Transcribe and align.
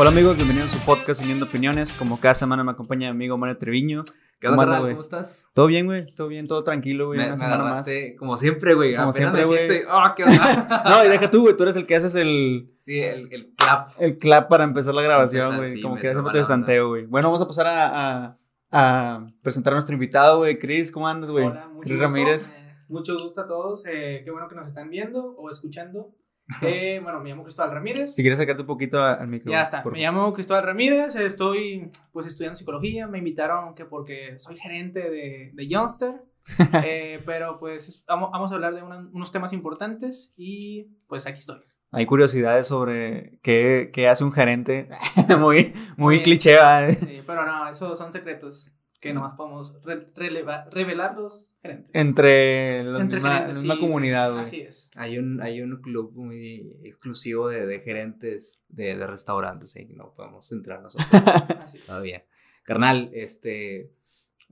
Hola 0.00 0.08
amigos, 0.08 0.36
bienvenidos 0.36 0.74
a 0.74 0.78
su 0.78 0.86
podcast 0.86 1.20
Uniendo 1.20 1.44
Opiniones. 1.44 1.92
Como 1.92 2.18
cada 2.18 2.32
semana 2.32 2.64
me 2.64 2.70
acompaña 2.72 3.08
mi 3.10 3.16
amigo 3.16 3.36
Mario 3.36 3.58
Treviño. 3.58 4.02
¿Qué 4.40 4.48
¿Cómo 4.48 4.62
onda? 4.62 4.78
¿Cómo 4.80 4.98
estás? 5.00 5.46
Todo 5.52 5.66
bien, 5.66 5.84
güey, 5.84 6.06
todo 6.14 6.28
bien, 6.28 6.48
todo 6.48 6.64
tranquilo, 6.64 7.08
güey. 7.08 7.18
Me, 7.18 7.24
Una 7.24 7.32
me 7.32 7.36
semana 7.38 7.64
más. 7.64 7.86
como 8.18 8.38
siempre, 8.38 8.72
güey. 8.74 8.96
Como 8.96 9.10
Apenas 9.10 9.16
siempre, 9.16 9.42
me 9.42 9.46
güey. 9.46 9.68
siento 9.68 9.88
"Oh, 9.94 10.14
¿qué 10.16 10.24
onda? 10.24 10.82
No, 10.88 11.04
y 11.04 11.08
deja 11.08 11.30
tú, 11.30 11.42
güey, 11.42 11.54
tú 11.56 11.64
eres 11.64 11.76
el 11.76 11.84
que 11.86 11.96
haces 11.96 12.14
el, 12.14 12.72
sí, 12.78 12.98
el, 12.98 13.30
el 13.30 13.52
clap. 13.54 13.90
el 13.98 14.16
clap 14.18 14.48
para 14.48 14.64
empezar 14.64 14.94
la 14.94 15.02
grabación, 15.02 15.42
Empezar, 15.42 15.60
güey. 15.60 15.74
sí, 15.74 15.82
Como 15.82 15.96
que 15.96 16.00
siempre 16.00 16.18
estorba 16.20 16.32
te 16.32 16.38
la 16.38 16.44
onda. 16.44 16.54
estanteo, 16.54 16.88
güey. 16.88 17.04
Bueno, 17.04 17.28
vamos 17.28 17.42
a 17.42 17.46
pasar 17.46 17.66
a, 17.66 18.24
a, 18.26 18.36
a 18.70 19.26
presentar 19.42 19.74
a 19.74 19.76
nuestro 19.76 19.92
invitado, 19.92 20.38
güey. 20.38 20.58
Chris, 20.58 20.90
¿cómo 20.90 21.06
andas, 21.06 21.30
güey? 21.30 21.44
Hola, 21.44 21.68
mucho 21.68 21.80
Chris 21.82 21.96
gusto. 21.98 22.06
Ramírez. 22.06 22.52
eh, 22.56 22.74
mucho 22.88 23.18
gusto 23.18 23.42
a 23.42 23.46
todos. 23.46 23.84
eh, 23.86 24.22
qué 24.24 24.30
bueno 24.30 24.48
que 24.48 24.54
nos 24.54 24.66
están 24.66 24.88
viendo 24.88 25.34
o 25.36 25.50
escuchando. 25.50 26.14
Eh, 26.62 27.00
bueno, 27.02 27.20
me 27.20 27.30
llamo 27.30 27.42
Cristóbal 27.44 27.72
Ramírez. 27.72 28.14
Si 28.14 28.22
quieres 28.22 28.38
sacarte 28.38 28.62
un 28.62 28.66
poquito 28.66 29.02
al 29.02 29.28
micro. 29.28 29.50
ya 29.52 29.62
está. 29.62 29.82
por 29.82 29.92
Me 29.92 30.00
llamo 30.00 30.32
Cristóbal 30.34 30.64
Ramírez. 30.64 31.14
eh, 31.16 31.26
Estoy 31.26 31.90
pues 32.12 32.26
estudiando 32.26 32.56
psicología. 32.56 33.06
Me 33.06 33.18
invitaron 33.18 33.74
que 33.74 33.84
porque 33.84 34.38
soy 34.38 34.56
gerente 34.56 35.10
de, 35.10 35.50
de 35.54 35.66
Youngster. 35.66 36.14
eh, 36.84 37.22
pero 37.26 37.58
pues 37.58 37.88
es- 37.88 38.04
vamos, 38.06 38.30
vamos 38.32 38.50
a 38.50 38.54
hablar 38.54 38.74
de 38.74 38.82
una- 38.82 39.08
unos 39.12 39.30
temas 39.30 39.52
importantes 39.52 40.32
y 40.36 40.84
pues 41.06 41.26
aquí 41.26 41.38
estoy. 41.38 41.60
Hay 41.92 42.06
curiosidades 42.06 42.68
sobre 42.68 43.38
qué, 43.42 43.90
qué 43.92 44.08
hace 44.08 44.24
un 44.24 44.32
gerente. 44.32 44.88
muy 45.38 45.72
muy 45.96 46.16
Oye. 46.16 46.22
cliché, 46.24 46.52
¿verdad? 46.54 46.96
Sí, 46.98 47.22
pero 47.26 47.44
no, 47.44 47.68
esos 47.68 47.98
son 47.98 48.12
secretos 48.12 48.72
que 49.00 49.12
nomás 49.14 49.34
podemos 49.34 49.82
re- 49.82 50.12
releva- 50.14 50.68
revelar 50.70 51.16
los 51.16 51.50
gerentes. 51.62 51.94
Entre 51.94 52.84
la 52.84 53.00
Entre 53.00 53.16
misma, 53.16 53.30
gerentes, 53.32 53.56
la 53.56 53.60
misma 53.62 53.74
sí, 53.74 53.80
comunidad, 53.80 54.26
sí, 54.28 54.32
güey. 54.32 54.42
Así 54.42 54.60
es. 54.60 54.90
Hay 54.94 55.18
un, 55.18 55.40
hay 55.42 55.62
un 55.62 55.80
club 55.80 56.12
muy 56.14 56.76
exclusivo 56.84 57.48
de, 57.48 57.66
de 57.66 57.80
gerentes 57.80 58.62
de, 58.68 58.96
de 58.96 59.06
restaurantes, 59.06 59.74
y 59.76 59.86
no 59.86 60.12
podemos 60.14 60.50
entrar 60.52 60.82
nosotros 60.82 61.08
Así 61.60 61.78
es. 61.78 61.86
todavía. 61.86 62.24
Carnal, 62.64 63.10
este. 63.14 63.92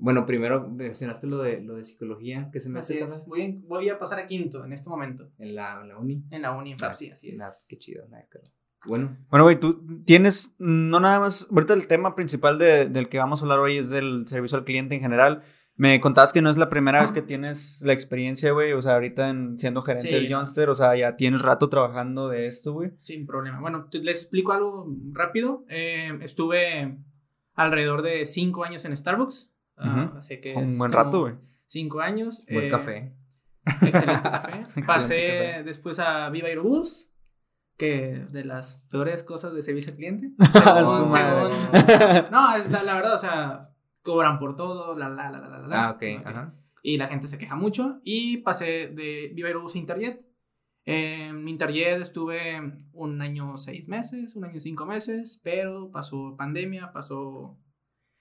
Bueno, 0.01 0.25
primero 0.25 0.69
mencionaste 0.69 1.27
lo 1.27 1.39
de, 1.43 1.61
lo 1.61 1.75
de 1.75 1.83
psicología, 1.85 2.51
que 2.53 2.61
se 2.61 2.71
me 2.71 2.79
Así 2.79 3.01
hace 3.01 3.17
es. 3.17 3.27
Voy, 3.27 3.61
voy 3.67 3.89
a 3.89 3.99
pasar 3.99 4.21
a 4.21 4.27
quinto 4.29 4.65
en 4.65 4.73
este 4.73 4.89
momento. 4.89 5.31
en 5.39 5.55
la, 5.57 5.81
en 5.83 5.89
la 5.89 5.99
uni. 5.99 6.23
En 6.31 6.43
la 6.43 6.53
uni, 6.57 6.71
en 6.73 6.79
FAP, 6.79 6.95
sí, 6.95 7.11
así 7.11 7.31
es. 7.31 7.39
Nah, 7.39 7.51
qué 7.69 7.77
chido, 7.77 8.07
nah, 8.09 8.21
carnal. 8.29 8.53
Bueno, 8.87 9.17
Bueno, 9.31 9.45
güey, 9.45 9.59
tú 9.59 10.03
tienes, 10.05 10.55
no 10.59 11.01
nada 11.01 11.21
más, 11.21 11.49
ahorita 11.51 11.75
el 11.75 11.87
tema 11.89 12.15
principal 12.15 12.59
de- 12.59 12.89
del 12.89 13.09
que 13.09 13.19
vamos 13.19 13.41
a 13.41 13.45
hablar 13.45 13.59
hoy 13.59 13.77
es 13.79 13.91
del 13.91 14.27
servicio 14.29 14.57
al 14.59 14.65
cliente 14.65 14.95
en 14.95 15.01
general. 15.01 15.43
Me 15.75 16.01
contabas 16.01 16.33
que 16.33 16.43
no 16.43 16.51
es 16.51 16.57
la 16.57 16.69
primera 16.71 17.01
vez 17.01 17.13
que 17.13 17.23
tienes 17.23 17.79
la 17.83 17.93
experiencia, 17.93 18.51
güey, 18.53 18.73
o 18.73 18.83
sea, 18.83 18.95
ahorita 18.95 19.29
en, 19.29 19.59
siendo 19.59 19.83
gerente 19.83 20.09
Sí. 20.09 20.15
del 20.15 20.29
Youngster, 20.29 20.71
o 20.71 20.75
sea, 20.75 20.97
ya 20.97 21.17
tienes 21.17 21.43
rato 21.43 21.69
trabajando 21.69 22.29
de 22.29 22.47
esto, 22.49 22.73
güey. 22.73 22.91
Sin 22.99 23.27
problema. 23.27 23.61
Bueno, 23.61 23.89
te- 23.91 23.99
les 24.01 24.17
explico 24.17 24.53
algo 24.53 24.89
rápido. 25.13 25.65
Eh, 25.69 26.19
estuve 26.23 26.99
alrededor 27.55 28.03
de 28.03 28.25
cinco 28.27 28.65
años 28.65 28.85
en 28.85 28.97
Starbucks. 28.97 29.53
Ah, 29.77 30.07
Ujú. 30.09 30.19
así 30.19 30.41
que 30.41 30.55
es 30.55 30.71
un 30.71 30.79
buen 30.79 30.91
rato, 30.93 31.21
güey. 31.21 31.35
Cinco 31.67 32.01
años. 32.01 32.43
buen 32.51 32.65
eh, 32.67 32.69
café. 32.71 33.15
Excelente 33.83 34.23
café. 34.31 34.67
Pasé 34.87 35.15
café. 35.17 35.63
después 35.65 35.99
a 36.01 36.29
Viva 36.31 36.49
Aerobús, 36.49 37.13
que 37.79 38.27
de 38.31 38.45
las 38.45 38.85
peores 38.91 39.23
cosas 39.23 39.55
de 39.55 39.63
servicio 39.63 39.93
al 39.93 39.97
cliente. 39.97 40.33
Según- 40.53 41.11
madre. 41.11 41.55
según- 41.55 42.31
no, 42.31 42.55
es 42.57 42.71
la, 42.71 42.83
la 42.83 42.95
verdad, 42.95 43.15
o 43.15 43.19
sea, 43.19 43.71
cobran 44.03 44.39
por 44.39 44.57
todo, 44.57 44.97
la, 44.99 45.09
la, 45.09 45.31
la, 45.31 45.41
la, 45.41 45.49
la, 45.49 45.67
la. 45.67 45.85
Ah, 45.87 45.91
ok, 45.93 46.03
ajá. 46.25 46.55
Y 46.83 46.97
la 46.99 47.09
gente 47.09 47.27
se 47.29 47.39
queja 47.39 47.55
mucho. 47.57 48.01
Y 48.05 48.39
pasé 48.39 48.89
de 48.89 49.31
Viva 49.35 49.49
Aerobús 49.49 49.75
a 49.75 49.79
Interjet. 49.79 50.25
En 50.85 51.47
Interjet 51.49 52.01
estuve 52.01 52.61
un 52.93 53.21
año 53.21 53.57
seis 53.57 53.89
meses, 53.89 54.35
un 54.37 54.45
año 54.45 54.59
cinco 54.59 54.87
meses, 54.87 55.39
pero 55.45 55.91
pasó 55.91 56.35
pandemia, 56.39 56.93
pasó 56.93 57.59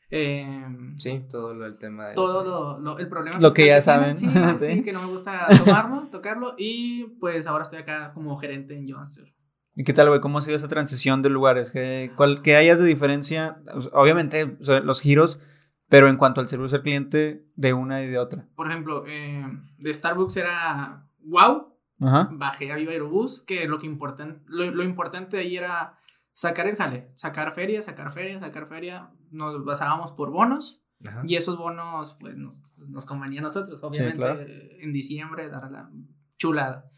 em, 0.09 0.97
Sí, 0.97 1.23
todo 1.29 1.53
lo 1.53 1.63
del 1.65 1.77
tema 1.77 2.07
de. 2.09 2.15
todo 2.15 2.43
lo, 2.43 2.79
lo- 2.79 2.97
el 2.99 3.07
problema 3.07 3.39
Lo 3.39 3.53
que 3.53 3.67
ya 3.67 3.79
tienen, 3.79 4.17
saben. 4.17 4.17
Sí, 4.59 4.65
Sí. 4.75 4.83
que 4.83 4.91
no 4.93 5.01
me 5.01 5.07
gusta 5.07 5.47
tomarlo, 5.65 6.07
tocarlo. 6.11 6.55
Y 6.57 7.05
pues 7.19 7.47
ahora 7.47 7.63
estoy 7.63 7.79
acá 7.79 8.11
como 8.13 8.37
gerente 8.37 8.75
en 8.75 8.85
Johnster. 8.85 9.33
¿Y 9.79 9.83
qué 9.83 9.93
tal, 9.93 10.07
güey? 10.09 10.19
¿Cómo 10.21 10.39
ha 10.39 10.41
sido 10.41 10.57
esa 10.57 10.67
transición 10.67 11.21
de 11.21 11.29
lugares? 11.29 11.69
¿Qué, 11.69 12.11
cuál, 12.15 12.41
qué 12.41 12.55
hayas 12.55 12.79
de 12.79 12.85
diferencia? 12.85 13.61
Obviamente, 13.93 14.57
o 14.59 14.63
sea, 14.63 14.79
los 14.79 15.01
giros, 15.01 15.39
pero 15.87 16.09
en 16.09 16.17
cuanto 16.17 16.41
al 16.41 16.47
servicio 16.47 16.77
al 16.77 16.81
cliente 16.81 17.45
de 17.55 17.73
una 17.73 18.01
y 18.01 18.07
de 18.07 18.17
otra. 18.17 18.47
Por 18.55 18.71
ejemplo, 18.71 19.05
em, 19.05 19.67
de 19.77 19.93
Starbucks 19.93 20.35
era 20.37 21.07
wow, 21.19 21.75
Ajá. 22.01 22.27
bajé 22.31 22.71
a 22.71 22.75
Viva 22.75 22.91
Aerobús, 22.91 23.43
que 23.45 23.67
lo 23.67 23.77
que 23.77 23.85
importan, 23.85 24.41
lo, 24.47 24.65
lo 24.71 24.81
importante 24.83 25.37
ahí 25.37 25.55
era 25.57 25.99
sacar 26.33 26.65
el 26.65 26.75
jale, 26.75 27.11
sacar 27.13 27.51
feria, 27.51 27.83
sacar 27.83 28.11
feria, 28.11 28.39
sacar 28.39 28.65
feria. 28.65 29.11
Nos 29.29 29.63
basábamos 29.63 30.11
por 30.13 30.31
bonos 30.31 30.81
Ajá. 31.05 31.21
y 31.23 31.35
esos 31.35 31.55
bonos 31.55 32.17
pues 32.19 32.35
nos, 32.35 32.59
nos 32.89 33.05
convenía 33.05 33.41
a 33.41 33.43
nosotros, 33.43 33.83
obviamente 33.83 34.17
claro. 34.17 34.41
eh, 34.41 34.79
en 34.81 34.91
diciembre 34.91 35.49
dar 35.49 35.69
la 35.69 35.91
chulada. 36.39 36.89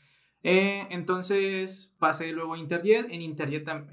Eh, 0.44 0.88
entonces 0.90 1.96
pasé 2.00 2.32
luego 2.32 2.54
a 2.54 2.58
Interjet, 2.58 3.08
en 3.12 3.22
Interjet 3.22 3.66
tam- 3.68 3.88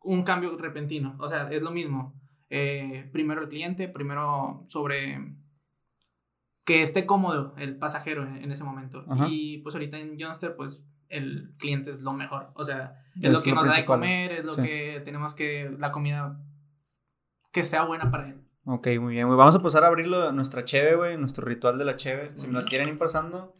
un 0.00 0.22
cambio 0.22 0.56
repentino, 0.58 1.16
o 1.20 1.28
sea, 1.28 1.48
es 1.50 1.62
lo 1.62 1.70
mismo. 1.70 2.20
Eh, 2.50 3.08
primero 3.12 3.40
el 3.42 3.48
cliente, 3.48 3.88
primero 3.88 4.64
sobre 4.68 5.34
que 6.64 6.82
esté 6.82 7.04
cómodo 7.06 7.54
el 7.58 7.76
pasajero 7.78 8.22
en, 8.22 8.36
en 8.38 8.50
ese 8.52 8.64
momento. 8.64 9.04
Ajá. 9.08 9.26
Y 9.28 9.58
pues 9.58 9.74
ahorita 9.74 9.98
en 9.98 10.16
Youngster, 10.18 10.56
pues 10.56 10.84
el 11.08 11.54
cliente 11.58 11.90
es 11.90 12.00
lo 12.00 12.12
mejor. 12.12 12.50
O 12.54 12.64
sea, 12.64 12.96
es, 13.16 13.24
Es 13.24 13.32
lo 13.32 13.42
que 13.42 13.50
lo 13.50 13.56
nos 13.56 13.64
da 13.64 13.68
de 13.70 13.72
principal. 13.74 13.98
comer, 13.98 14.32
es 14.32 14.44
lo 14.44 14.52
Sí. 14.54 14.62
que 14.62 15.02
tenemos 15.04 15.34
que, 15.34 15.74
la 15.78 15.92
comida 15.92 16.40
que 17.52 17.64
sea 17.64 17.84
buena 17.84 18.10
para 18.10 18.28
él. 18.28 18.40
Ok, 18.64 18.88
muy 18.98 19.12
bien, 19.14 19.26
güey. 19.26 19.36
Vamos 19.38 19.54
a 19.54 19.60
pasar 19.62 19.84
a 19.84 19.88
abrirlo 19.88 20.32
nuestra 20.32 20.64
cheve, 20.64 20.96
güey, 20.96 21.18
nuestro 21.18 21.44
ritual 21.46 21.76
de 21.78 21.84
la 21.84 21.96
cheve. 21.96 22.32
Si 22.36 22.46
me 22.46 22.54
las 22.54 22.64
quieren 22.66 22.88
ir 22.88 22.98
pasando, 22.98 23.54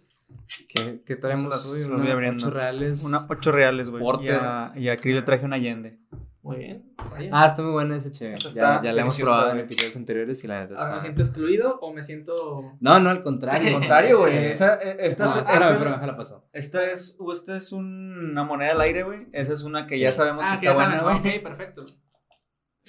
¿Qué, 0.74 1.02
qué 1.06 1.16
traemos 1.16 1.72
hoy? 1.72 1.82
Una 1.84 2.12
abriendo. 2.12 2.46
ocho 2.46 2.50
reales. 2.54 3.04
una 3.04 3.24
ocho 3.28 3.52
reales, 3.52 3.90
güey. 3.90 4.02
Y 4.24 4.28
a, 4.30 4.72
y 4.74 4.88
a 4.88 4.96
Chris 4.96 5.14
le 5.14 5.22
traje 5.22 5.44
una 5.44 5.56
Allende. 5.56 6.00
Muy 6.42 6.56
bien. 6.58 6.94
Ah, 7.32 7.46
está 7.46 7.62
muy 7.62 7.72
bueno 7.72 7.94
ese 7.94 8.12
chévere. 8.12 8.36
Ya, 8.38 8.48
está 8.48 8.82
ya 8.82 8.92
la 8.92 9.00
hemos 9.00 9.16
probado 9.18 9.52
en 9.52 9.60
episodios 9.60 9.96
anteriores 9.96 10.44
y 10.44 10.46
la 10.48 10.60
neta 10.60 10.74
Ahora 10.74 10.84
me 10.90 10.90
está. 10.96 11.02
siento 11.02 11.22
excluido 11.22 11.78
o 11.80 11.94
me 11.94 12.02
siento. 12.02 12.76
No, 12.80 13.00
no, 13.00 13.08
al 13.08 13.22
contrario. 13.22 13.68
Al 13.74 13.80
contrario, 13.80 14.18
güey. 14.18 14.32
Sí. 14.38 14.44
Esta, 14.50 14.76
No, 14.76 14.82
es, 14.82 14.96
esta, 14.98 15.24
es, 15.70 15.78
pero 15.78 15.90
déjala 15.92 16.16
pasó. 16.18 16.44
esta 16.52 16.84
es- 16.90 17.16
o 17.18 17.32
esta 17.32 17.56
es 17.56 17.72
una 17.72 18.44
moneda 18.44 18.72
al 18.72 18.80
aire, 18.82 19.04
güey. 19.04 19.26
Esa 19.32 19.54
es 19.54 19.62
una 19.62 19.86
que 19.86 19.98
ya 19.98 20.08
sabemos 20.08 20.44
ah, 20.46 20.54
que 20.56 20.60
que 20.60 20.66
está 20.66 20.82
ya 20.82 20.86
buena, 20.88 21.00
saben. 21.02 21.22
güey. 21.22 21.36
Ok, 21.38 21.42
perfecto. 21.44 21.86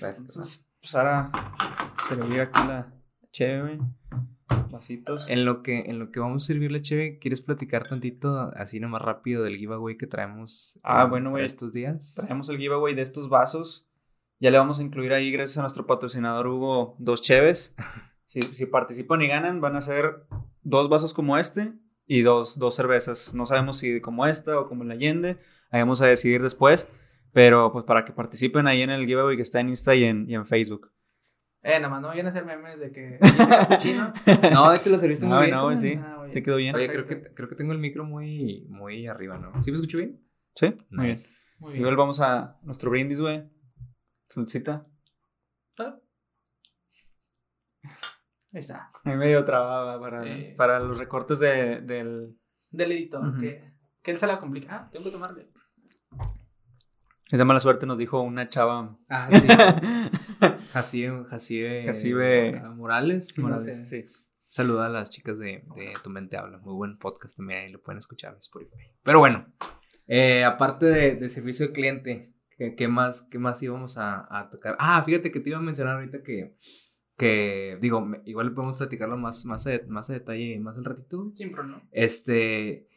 Entonces, 0.02 0.67
pues 0.81 0.96
ahora 0.96 1.31
se 2.09 2.17
le 2.17 2.28
llega 2.28 2.44
aquí 2.44 2.59
la 2.67 2.91
cheve, 3.31 3.62
güey. 3.62 3.79
Vasitos. 4.72 5.29
En 5.29 5.45
lo 5.45 5.63
que, 5.63 5.81
en 5.88 6.00
lo 6.00 6.11
que 6.11 6.19
vamos 6.19 6.44
a 6.44 6.47
servir 6.47 6.72
la 6.72 6.81
cheve, 6.81 7.17
¿quieres 7.19 7.41
platicar 7.41 7.88
tantito, 7.88 8.51
así 8.56 8.79
nomás 8.79 9.01
rápido, 9.01 9.44
del 9.44 9.57
giveaway 9.57 9.97
que 9.97 10.07
traemos 10.07 10.79
Ah, 10.83 11.03
eh, 11.06 11.09
bueno, 11.09 11.31
güey. 11.31 11.45
estos 11.45 11.72
días? 11.73 12.16
Traemos 12.16 12.50
el 12.50 12.57
giveaway 12.57 12.94
de 12.94 13.01
estos 13.01 13.29
vasos. 13.29 13.88
Ya 14.39 14.51
le 14.51 14.57
vamos 14.57 14.79
a 14.79 14.84
incluir 14.84 15.13
ahí, 15.13 15.31
gracias 15.31 15.57
a 15.57 15.61
nuestro 15.61 15.88
patrocinador 15.88 16.47
Hugo, 16.47 16.95
dos 17.00 17.22
cheves. 17.22 17.75
Si, 18.28 18.41
si 18.55 18.66
participan 18.66 19.22
y 19.22 19.28
ganan, 19.28 19.61
van 19.61 19.75
a 19.75 19.81
ser 19.81 20.25
dos 20.63 20.89
vasos 20.89 21.13
como 21.13 21.38
este 21.38 21.73
y 22.07 22.23
dos, 22.23 22.57
dos 22.57 22.73
cervezas. 22.75 23.35
No 23.35 23.45
sabemos 23.45 23.78
si 23.78 24.01
como 24.01 24.25
esta 24.25 24.59
o 24.59 24.67
como 24.67 24.84
la 24.84 24.95
Allende. 24.95 25.38
Ahí 25.69 25.79
vamos 25.81 26.01
a 26.01 26.07
decidir 26.07 26.41
después. 26.41 26.88
Pero 27.34 27.72
pues 27.72 27.85
para 27.85 28.03
que 28.03 28.13
participen 28.13 28.66
ahí 28.66 28.81
en 28.81 28.89
el 28.89 29.05
giveaway 29.05 29.35
que 29.35 29.44
está 29.44 29.59
en 29.59 29.69
Insta 29.69 29.94
y 29.94 30.05
en, 30.05 30.25
y 30.28 30.34
en 30.34 30.47
Facebook. 30.47 30.91
Eh, 31.68 31.80
nada 31.80 31.90
más 31.90 32.00
no 32.02 32.09
vayan 32.09 32.28
a 32.28 32.30
hacer 32.30 32.46
memes 32.46 32.80
de 32.80 32.92
que. 32.92 33.18
No, 34.53 34.70
de 34.70 34.78
hecho 34.78 34.90
lo 34.91 35.00
serviste 35.00 35.26
No, 35.26 35.38
muy 35.38 35.46
bien. 35.47 35.58
no, 35.58 35.78
sí. 35.78 36.00
Ah, 36.00 36.26
Se 36.29 36.41
quedó 36.44 36.58
bien. 36.58 36.76
Oye, 36.76 36.88
creo 36.88 37.06
que, 37.06 37.22
creo 37.34 37.50
que 37.50 37.56
tengo 37.56 37.72
el 37.73 37.79
micro 37.79 38.03
muy, 38.06 38.67
muy 38.70 39.08
arriba, 39.08 39.40
¿no? 39.40 39.62
¿Sí 39.64 39.72
me 39.72 39.76
escucho 39.76 39.97
bien? 39.97 40.23
Sí, 40.56 40.67
muy 40.91 41.06
bien. 41.06 41.16
Nice. 41.17 41.38
Muy 41.58 41.72
bien. 41.72 41.82
Igual 41.82 41.96
vamos 41.97 42.22
a 42.22 42.59
nuestro 42.62 42.91
brindis, 42.91 43.20
güey. 43.20 43.44
Ah. 45.79 45.96
Ahí 48.53 48.59
está. 48.59 48.91
Ahí 49.03 49.16
medio 49.18 49.44
trabada 49.44 50.00
para, 50.00 50.26
Eh. 50.26 50.53
para 50.58 50.79
los 50.79 50.97
recortes 50.97 51.40
de, 51.40 51.82
del... 51.82 52.38
Del 52.70 52.91
editor, 52.91 53.38
que, 53.40 53.73
que 54.02 54.11
él 54.11 54.18
se 54.18 54.28
la 54.28 54.40
complica. 54.40 54.68
Ah, 54.76 54.90
tengo 54.91 55.06
que 55.06 55.11
tomarle. 55.11 55.50
Es 57.31 57.39
de 57.39 57.45
mala 57.45 57.59
suerte, 57.59 57.85
nos 57.87 57.97
dijo 57.97 58.22
una 58.22 58.47
chava. 58.49 58.97
Ah, 59.09 59.27
sí. 59.31 59.47
Jacibe, 60.73 61.25
Jacibe, 61.25 61.83
Jacibe 61.85 62.61
ah, 62.63 62.69
Morales. 62.72 63.37
no 63.39 63.45
Morales, 63.45 63.87
sé. 63.87 64.03
sí. 64.03 64.13
Saluda 64.47 64.85
a 64.85 64.89
las 64.89 65.09
chicas 65.09 65.39
de, 65.39 65.63
de 65.75 65.93
Tu 66.03 66.09
Mente 66.11 66.37
Habla. 66.37 66.59
Muy 66.59 66.75
buen 66.75 66.97
podcast 66.99 67.35
también. 67.35 67.61
Ahí 67.61 67.72
lo 67.72 67.81
pueden 67.81 67.97
escuchar 67.97 68.33
en 68.33 68.39
Spotify. 68.39 68.91
Pero 69.01 69.19
bueno, 69.19 69.51
eh, 70.07 70.43
aparte 70.43 70.85
de, 70.85 71.16
de 71.16 71.29
servicio 71.29 71.66
al 71.66 71.72
cliente, 71.73 72.35
¿qué, 72.57 72.75
qué 72.75 72.87
más, 72.87 73.27
¿qué 73.29 73.39
más 73.39 73.61
íbamos 73.63 73.97
a, 73.97 74.27
a 74.29 74.49
tocar? 74.51 74.75
Ah, 74.79 75.03
fíjate 75.03 75.31
que 75.31 75.39
te 75.39 75.49
iba 75.49 75.57
a 75.57 75.63
mencionar 75.63 75.95
ahorita 75.95 76.22
que, 76.22 76.55
que 77.17 77.79
digo, 77.81 78.07
igual 78.25 78.53
podemos 78.53 78.77
platicarlo 78.77 79.17
más, 79.17 79.45
más, 79.45 79.66
a, 79.66 79.72
más 79.87 80.11
a 80.11 80.13
detalle 80.13 80.59
más 80.59 80.77
al 80.77 80.85
ratito. 80.85 81.31
Sin 81.33 81.51
problema. 81.51 81.81
Este. 81.91 82.87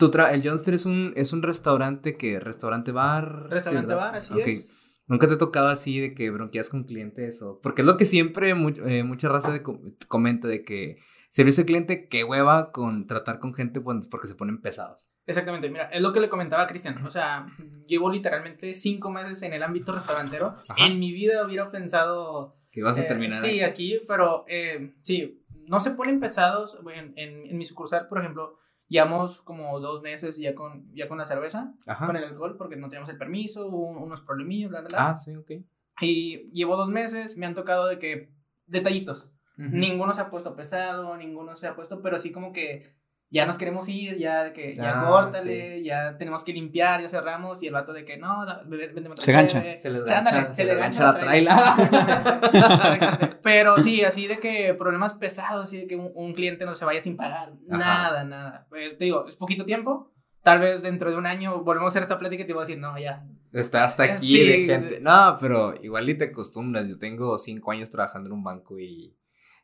Tu 0.00 0.10
tra- 0.10 0.32
el 0.32 0.42
Johnster 0.42 0.74
es 0.74 0.86
un, 0.86 1.12
es 1.14 1.32
un 1.32 1.42
restaurante 1.44 2.16
que. 2.16 2.40
Restaurante 2.40 2.90
bar. 2.90 3.48
Restaurante 3.48 3.94
bar, 3.94 4.16
así 4.16 4.40
es. 4.40 4.72
¿Nunca 5.06 5.28
te 5.28 5.34
ha 5.34 5.38
tocado 5.38 5.68
así 5.68 6.00
de 6.00 6.14
que 6.14 6.30
bronqueas 6.30 6.70
con 6.70 6.84
clientes 6.84 7.42
o...? 7.42 7.60
Porque 7.60 7.82
es 7.82 7.86
lo 7.86 7.96
que 7.96 8.04
siempre 8.06 8.50
eh, 8.50 9.02
mucha 9.02 9.28
raza 9.28 9.50
de 9.50 9.60
comenta 10.06 10.46
de 10.46 10.64
que 10.64 10.98
servicio 11.30 11.62
de 11.62 11.66
cliente, 11.66 12.08
qué 12.08 12.22
hueva 12.22 12.70
con 12.70 13.08
tratar 13.08 13.40
con 13.40 13.52
gente 13.52 13.80
porque 13.80 14.28
se 14.28 14.36
ponen 14.36 14.60
pesados. 14.60 15.10
Exactamente, 15.26 15.68
mira, 15.68 15.84
es 15.86 16.00
lo 16.00 16.12
que 16.12 16.20
le 16.20 16.28
comentaba 16.28 16.62
a 16.62 16.66
Cristian. 16.68 17.04
O 17.04 17.10
sea, 17.10 17.46
llevo 17.88 18.10
literalmente 18.10 18.72
cinco 18.74 19.10
meses 19.10 19.42
en 19.42 19.52
el 19.52 19.64
ámbito 19.64 19.92
restaurantero. 19.92 20.56
En 20.76 21.00
mi 21.00 21.12
vida 21.12 21.44
hubiera 21.44 21.70
pensado... 21.70 22.56
Que 22.70 22.84
vas 22.84 22.96
a 22.96 23.02
eh, 23.02 23.08
terminar. 23.08 23.40
sí, 23.40 23.62
aquí, 23.62 24.00
pero 24.06 24.44
eh, 24.46 24.94
sí, 25.02 25.42
no 25.66 25.80
se 25.80 25.90
ponen 25.90 26.20
pesados. 26.20 26.78
En, 26.94 27.14
en, 27.16 27.58
mi 27.58 27.64
sucursal, 27.64 28.06
por 28.06 28.18
ejemplo, 28.18 28.58
llevamos 28.90 29.40
como 29.40 29.78
dos 29.78 30.02
meses 30.02 30.36
ya 30.36 30.54
con, 30.54 30.92
ya 30.92 31.08
con 31.08 31.16
la 31.16 31.24
cerveza, 31.24 31.72
con 32.06 32.16
el 32.16 32.24
alcohol, 32.24 32.56
porque 32.58 32.76
no 32.76 32.88
teníamos 32.88 33.08
el 33.08 33.18
permiso, 33.18 33.68
hubo 33.68 33.88
unos 33.88 34.20
problemillos, 34.20 34.68
bla, 34.68 34.80
bla, 34.80 34.88
bla. 34.88 35.08
Ah, 35.10 35.16
sí, 35.16 35.34
ok. 35.36 35.52
Y 36.00 36.50
llevo 36.50 36.76
dos 36.76 36.88
meses, 36.88 37.36
me 37.38 37.46
han 37.46 37.54
tocado 37.54 37.86
de 37.86 37.98
que 37.98 38.34
detallitos. 38.66 39.30
Ninguno 39.56 40.14
se 40.14 40.22
ha 40.22 40.30
puesto 40.30 40.56
pesado, 40.56 41.16
ninguno 41.18 41.54
se 41.54 41.66
ha 41.66 41.76
puesto, 41.76 42.00
pero 42.00 42.16
así 42.16 42.32
como 42.32 42.50
que 42.52 42.94
ya 43.32 43.46
nos 43.46 43.58
queremos 43.58 43.88
ir, 43.88 44.16
ya 44.16 44.42
de 44.42 44.52
que 44.52 44.74
ya 44.74 45.00
ah, 45.00 45.06
córtale, 45.06 45.84
ya 45.84 46.18
tenemos 46.18 46.42
que 46.42 46.52
limpiar, 46.52 47.00
ya 47.00 47.08
cerramos 47.08 47.62
y 47.62 47.68
el 47.68 47.72
vato 47.72 47.92
de 47.92 48.04
que 48.04 48.16
no, 48.16 48.44
vende 48.66 49.08
Se 49.20 49.30
gancha. 49.30 49.62
Se 49.78 49.88
le 49.88 50.00
gancha, 50.00 50.52
se, 50.52 50.64
le 50.64 50.74
gancha, 50.74 51.12
la 51.12 51.20
traila. 51.20 53.38
Pero 53.42 53.76
sí, 53.78 54.04
así 54.04 54.26
de 54.26 54.40
que 54.40 54.74
problemas 54.74 55.14
pesados, 55.14 55.68
así 55.68 55.78
de 55.78 55.86
que 55.86 55.96
un, 55.96 56.34
cliente 56.34 56.64
no 56.64 56.74
se 56.74 56.84
vaya 56.84 57.00
sin 57.00 57.16
pagar, 57.16 57.52
nada, 57.66 58.24
nada. 58.24 58.66
Eh, 58.76 58.96
te 58.98 59.04
digo, 59.04 59.26
es 59.28 59.36
poquito 59.36 59.64
tiempo, 59.64 60.10
tal 60.42 60.58
vez 60.58 60.82
dentro 60.82 61.10
de 61.10 61.16
un 61.16 61.26
año 61.26 61.62
volvemos 61.62 61.86
a 61.86 61.90
hacer 61.90 62.02
esta 62.02 62.18
plática 62.18 62.42
y 62.42 62.46
te 62.46 62.52
voy 62.52 62.62
a 62.62 62.66
decir, 62.66 62.78
no, 62.78 62.98
ya. 62.98 63.24
Está 63.52 63.84
hasta 63.84 64.04
aquí 64.04 64.44
de 64.44 64.66
gente. 64.66 65.00
No, 65.00 65.36
pero 65.40 65.74
igual 65.82 66.08
y 66.08 66.14
te 66.14 66.26
acostumbras. 66.26 66.88
Yo 66.88 66.98
tengo 66.98 67.38
cinco 67.38 67.70
años 67.70 67.90
trabajando 67.90 68.28
en 68.28 68.32
un 68.32 68.44
banco 68.44 68.78
y 68.78 69.16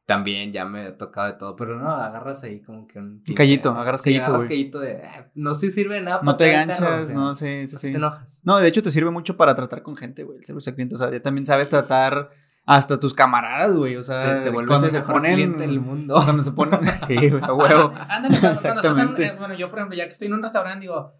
también 0.07 0.53
ya 0.53 0.65
me 0.65 0.87
ha 0.87 0.97
tocado 0.97 1.27
de 1.27 1.33
todo, 1.35 1.57
pero 1.57 1.77
no, 1.77 1.91
agarras 1.91 2.45
ahí 2.45 2.63
como 2.63 2.87
que 2.87 3.01
un... 3.01 3.25
Un 3.27 3.35
callito, 3.35 3.71
agarras 3.71 4.01
callito, 4.01 4.27
Agarras 4.27 4.45
callito 4.45 4.79
de, 4.79 4.93
eh, 4.93 5.31
no 5.35 5.55
se 5.57 5.73
sirve 5.73 6.01
nada. 6.01 6.21
No 6.23 6.37
te 6.37 6.53
ganchas, 6.53 7.13
no, 7.13 7.35
sí, 7.35 7.67
sí, 7.67 7.77
sí. 7.77 7.91
te 7.91 7.97
enojas. 7.97 8.41
No, 8.45 8.57
de 8.59 8.69
hecho 8.69 8.85
te 8.85 8.93
sirve 8.93 9.11
mucho 9.11 9.37
para 9.37 9.57
tratar 9.57 9.83
con 9.83 9.97
gente, 9.97 10.23
güey, 10.23 10.39
el 10.39 10.45
servicio 10.45 10.71
al 10.71 10.77
cliente, 10.77 10.95
o 10.95 10.99
sea, 10.99 11.11
ya 11.11 11.21
también 11.21 11.45
sabes 11.45 11.69
tratar 11.69 12.31
hasta 12.65 13.01
tus 13.01 13.15
camaradas, 13.15 13.75
güey, 13.75 13.97
o 13.97 14.03
sea, 14.05 14.45
te, 14.45 14.53
cuando 14.53 14.89
se 14.89 15.03
ponen... 15.03 15.61
el 15.61 15.81
mundo. 15.81 16.15
Cuando 16.25 16.45
se 16.45 16.53
ponen, 16.53 16.85
sí, 16.99 17.17
güey, 17.17 17.43
a 17.43 17.53
huevo. 17.53 17.93
Ándale, 18.09 18.39
cuando, 18.39 18.61
Exactamente. 18.61 19.35
bueno, 19.37 19.55
yo, 19.55 19.71
por 19.71 19.81
ejemplo, 19.81 19.99
ya 19.99 20.05
que 20.05 20.13
estoy 20.13 20.29
en 20.29 20.35
un 20.35 20.43
restaurante, 20.43 20.83
digo, 20.83 21.15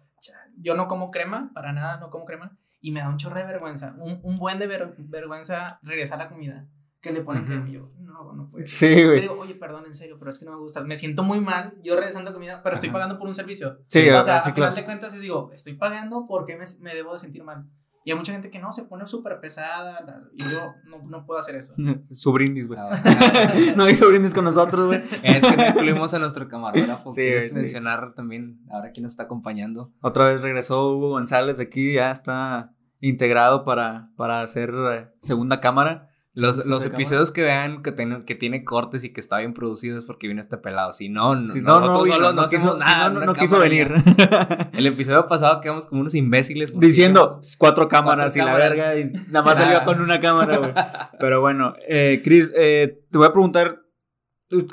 yo 0.59 0.75
no 0.75 0.87
como 0.87 1.11
crema, 1.11 1.51
para 1.53 1.73
nada 1.73 1.97
no 1.97 2.09
como 2.09 2.23
crema, 2.23 2.57
y 2.79 2.93
me 2.93 3.01
da 3.01 3.09
un 3.09 3.17
chorro 3.17 3.35
de 3.35 3.43
vergüenza, 3.43 3.95
un, 3.99 4.21
un 4.23 4.39
buen 4.39 4.59
de 4.59 4.67
vergüenza 4.97 5.81
regresar 5.83 6.21
a 6.21 6.23
la 6.23 6.29
comida 6.29 6.67
que 7.07 7.13
le 7.13 7.21
ponen 7.21 7.45
crema 7.45 7.67
y 7.67 7.73
yo, 7.73 7.91
no, 7.99 8.33
no 8.33 8.45
puede 8.45 8.65
Sí, 8.65 8.87
güey. 8.87 9.15
Le 9.15 9.21
digo, 9.21 9.37
oye, 9.39 9.55
perdón, 9.55 9.85
en 9.85 9.95
serio, 9.95 10.17
pero 10.19 10.31
es 10.31 10.39
que 10.39 10.45
no 10.45 10.51
me 10.51 10.57
gusta. 10.57 10.81
Me 10.81 10.95
siento 10.95 11.23
muy 11.23 11.39
mal, 11.39 11.73
yo 11.81 11.95
regresando 11.95 12.33
comida, 12.33 12.61
pero 12.63 12.75
estoy 12.75 12.89
pagando 12.89 13.17
por 13.17 13.27
un 13.27 13.35
servicio. 13.35 13.79
Sí, 13.87 14.09
O 14.09 14.23
sea, 14.23 14.39
a 14.39 14.53
final 14.53 14.75
de 14.75 14.85
cuentas, 14.85 15.19
digo, 15.19 15.51
estoy 15.53 15.73
pagando 15.73 16.25
porque 16.27 16.55
me, 16.55 16.65
me 16.81 16.93
debo 16.93 17.13
de 17.13 17.19
sentir 17.19 17.43
mal. 17.43 17.65
Y 18.07 18.11
hay 18.11 18.17
mucha 18.17 18.31
gente 18.31 18.49
que 18.49 18.59
no, 18.59 18.71
se 18.71 18.83
pone 18.83 19.05
súper 19.05 19.37
pesada. 19.41 20.29
Y 20.33 20.43
yo 20.49 20.73
no, 20.85 21.03
no, 21.09 21.25
puedo 21.25 21.41
hacer 21.41 21.55
eso. 21.55 21.73
Su 22.11 22.31
brindis, 22.31 22.65
güey. 22.65 22.79
Ah, 22.81 23.53
no 23.75 23.83
hay 23.83 23.95
su 23.95 24.07
brindis 24.07 24.33
con 24.33 24.45
nosotros, 24.45 24.85
güey. 24.85 25.03
Es 25.23 25.45
que 25.45 25.57
no 25.57 25.67
incluimos 25.67 26.13
a 26.13 26.19
nuestro 26.19 26.47
camarógrafo. 26.47 27.11
Sí, 27.17 27.23
Quieres 27.23 27.53
mencionar 27.53 28.13
también 28.15 28.61
ahora 28.69 28.91
quién 28.91 29.03
nos 29.03 29.11
está 29.11 29.23
acompañando. 29.23 29.91
Otra 30.01 30.23
vez 30.23 30.39
regresó 30.39 30.87
Hugo 30.89 31.09
González 31.09 31.57
de 31.57 31.63
aquí, 31.63 31.95
ya 31.95 32.11
está 32.11 32.73
integrado 33.01 33.65
para, 33.65 34.09
para 34.15 34.39
hacer 34.39 34.73
eh, 34.93 35.09
segunda 35.19 35.59
cámara. 35.59 36.06
Los, 36.37 36.67
los 36.67 36.85
episodios 36.85 37.31
que 37.31 37.41
vean 37.41 37.81
que 37.81 37.91
tiene, 37.91 38.23
que 38.23 38.35
tiene 38.35 38.63
cortes 38.63 39.03
y 39.03 39.09
que 39.11 39.19
está 39.19 39.39
bien 39.39 39.55
producido 39.55 39.97
es 39.97 40.05
porque 40.05 40.27
viene 40.27 40.39
este 40.39 40.55
pelado. 40.55 40.93
Si 40.93 41.09
no, 41.09 41.33
no, 41.35 41.47
si 41.47 41.63
no, 41.63 41.79
no, 41.79 42.05
no, 42.05 42.31
no, 42.31 42.45
quiso, 42.45 42.77
nada, 42.77 43.09
no, 43.09 43.33
quiso 43.33 43.57
venir. 43.57 43.91
El 44.73 44.85
episodio 44.85 45.27
pasado 45.27 45.61
quedamos 45.61 45.87
como 45.87 46.01
unos 46.01 46.13
imbéciles. 46.13 46.79
Diciendo 46.79 47.41
cuatro 47.57 47.87
cámaras 47.87 48.35
y 48.35 48.41
la 48.41 48.53
verga 48.53 48.95
y 48.95 49.05
nada 49.29 49.41
más 49.41 49.57
salió 49.57 49.83
con 49.83 49.99
una 49.99 50.19
cámara, 50.19 50.57
güey. 50.57 50.73
Pero 51.19 51.41
bueno, 51.41 51.73
eh, 51.87 52.21
Chris, 52.23 52.53
eh, 52.55 53.01
te 53.09 53.17
voy 53.17 53.25
a 53.25 53.31
preguntar, 53.31 53.81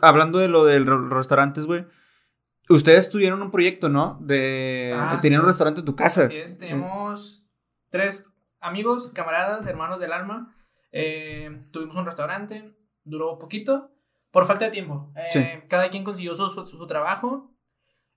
hablando 0.02 0.40
de 0.40 0.48
lo 0.48 0.66
de 0.66 0.80
los 0.80 1.08
restaurantes, 1.08 1.64
güey. 1.64 1.86
Ustedes 2.68 3.08
tuvieron 3.08 3.40
un 3.40 3.50
proyecto, 3.50 3.88
¿no? 3.88 4.18
De... 4.20 4.94
Ah, 4.94 5.18
tenían 5.18 5.40
un 5.40 5.46
restaurante 5.46 5.80
en 5.80 5.86
tu 5.86 5.96
casa. 5.96 6.24
Así 6.24 6.36
es, 6.36 6.58
tenemos 6.58 7.46
tres 7.88 8.26
amigos, 8.60 9.12
camaradas, 9.14 9.66
hermanos 9.66 9.98
del 9.98 10.12
alma 10.12 10.50
eh, 10.96 11.60
tuvimos 11.72 11.96
un 11.96 12.06
restaurante, 12.06 12.72
duró 13.02 13.36
poquito, 13.36 13.90
por 14.30 14.46
falta 14.46 14.66
de 14.66 14.70
tiempo. 14.70 15.12
Eh, 15.34 15.64
cada 15.68 15.90
quien 15.90 16.04
consiguió 16.04 16.36
su, 16.36 16.50
su, 16.68 16.86
trabajo, 16.86 17.52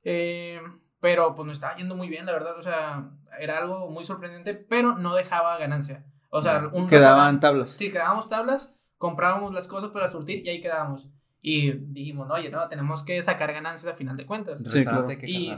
eh, 0.03 0.61
pero 0.99 1.33
pues 1.33 1.47
nos 1.47 1.57
estaba 1.57 1.75
yendo 1.75 1.95
muy 1.95 2.07
bien, 2.07 2.27
la 2.27 2.33
verdad. 2.33 2.55
O 2.59 2.61
sea, 2.61 3.09
era 3.39 3.57
algo 3.57 3.89
muy 3.89 4.05
sorprendente, 4.05 4.53
pero 4.53 4.95
no 4.95 5.15
dejaba 5.15 5.57
ganancia. 5.57 6.05
O 6.29 6.39
sea, 6.43 6.69
un 6.71 6.87
quedaban 6.87 7.39
tablas. 7.39 7.71
Sí, 7.71 7.91
quedábamos 7.91 8.29
tablas, 8.29 8.75
comprábamos 8.99 9.55
las 9.55 9.67
cosas 9.67 9.89
para 9.89 10.11
surtir 10.11 10.45
y 10.45 10.49
ahí 10.49 10.61
quedábamos. 10.61 11.09
Y 11.41 11.71
dijimos, 11.71 12.27
no, 12.27 12.35
oye, 12.35 12.51
no, 12.51 12.67
tenemos 12.67 13.01
que 13.01 13.23
sacar 13.23 13.53
ganancias 13.53 13.91
a 13.91 13.95
final 13.95 14.17
de 14.17 14.27
cuentas. 14.27 14.61
Sí, 14.67 14.83
claro. 14.83 15.07
Y, 15.23 15.51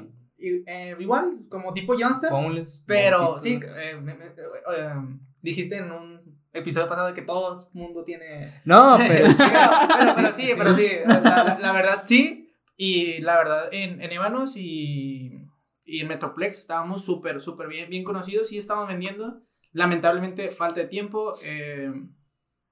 igual, 1.00 1.39
como 1.50 1.74
tipo 1.74 1.95
Youngster. 1.95 2.31
Pero, 2.86 3.42
sí, 3.42 3.60
dijiste 5.42 5.80
en 5.80 5.92
un 5.92 6.38
episodio 6.54 6.88
pasado 6.88 7.13
que 7.13 7.22
todo 7.22 7.57
el 7.57 7.66
mundo 7.74 8.04
tiene. 8.04 8.62
No, 8.66 8.98
pero. 9.07 9.28
pero, 10.16 10.34
sí, 10.34 10.51
pero 10.57 10.74
sí. 10.74 10.90
La, 11.06 11.72
verdad 11.74 12.04
sí. 12.06 12.54
Y 12.75 13.19
la 13.22 13.38
verdad, 13.38 13.69
en, 13.72 14.01
en 14.01 14.12
Evanos 14.12 14.56
y, 14.56 15.48
y 15.86 16.00
en 16.00 16.07
Metroplex 16.07 16.60
estábamos 16.60 17.04
súper, 17.04 17.42
súper 17.42 17.68
bien, 17.68 17.90
bien 17.90 18.04
conocidos 18.04 18.51
y 18.51 18.57
estábamos 18.57 18.90
vendiendo. 18.90 19.42
Lamentablemente, 19.72 20.50
falta 20.50 20.81
de 20.81 20.88
tiempo. 20.88 21.36
Eh, 21.44 21.92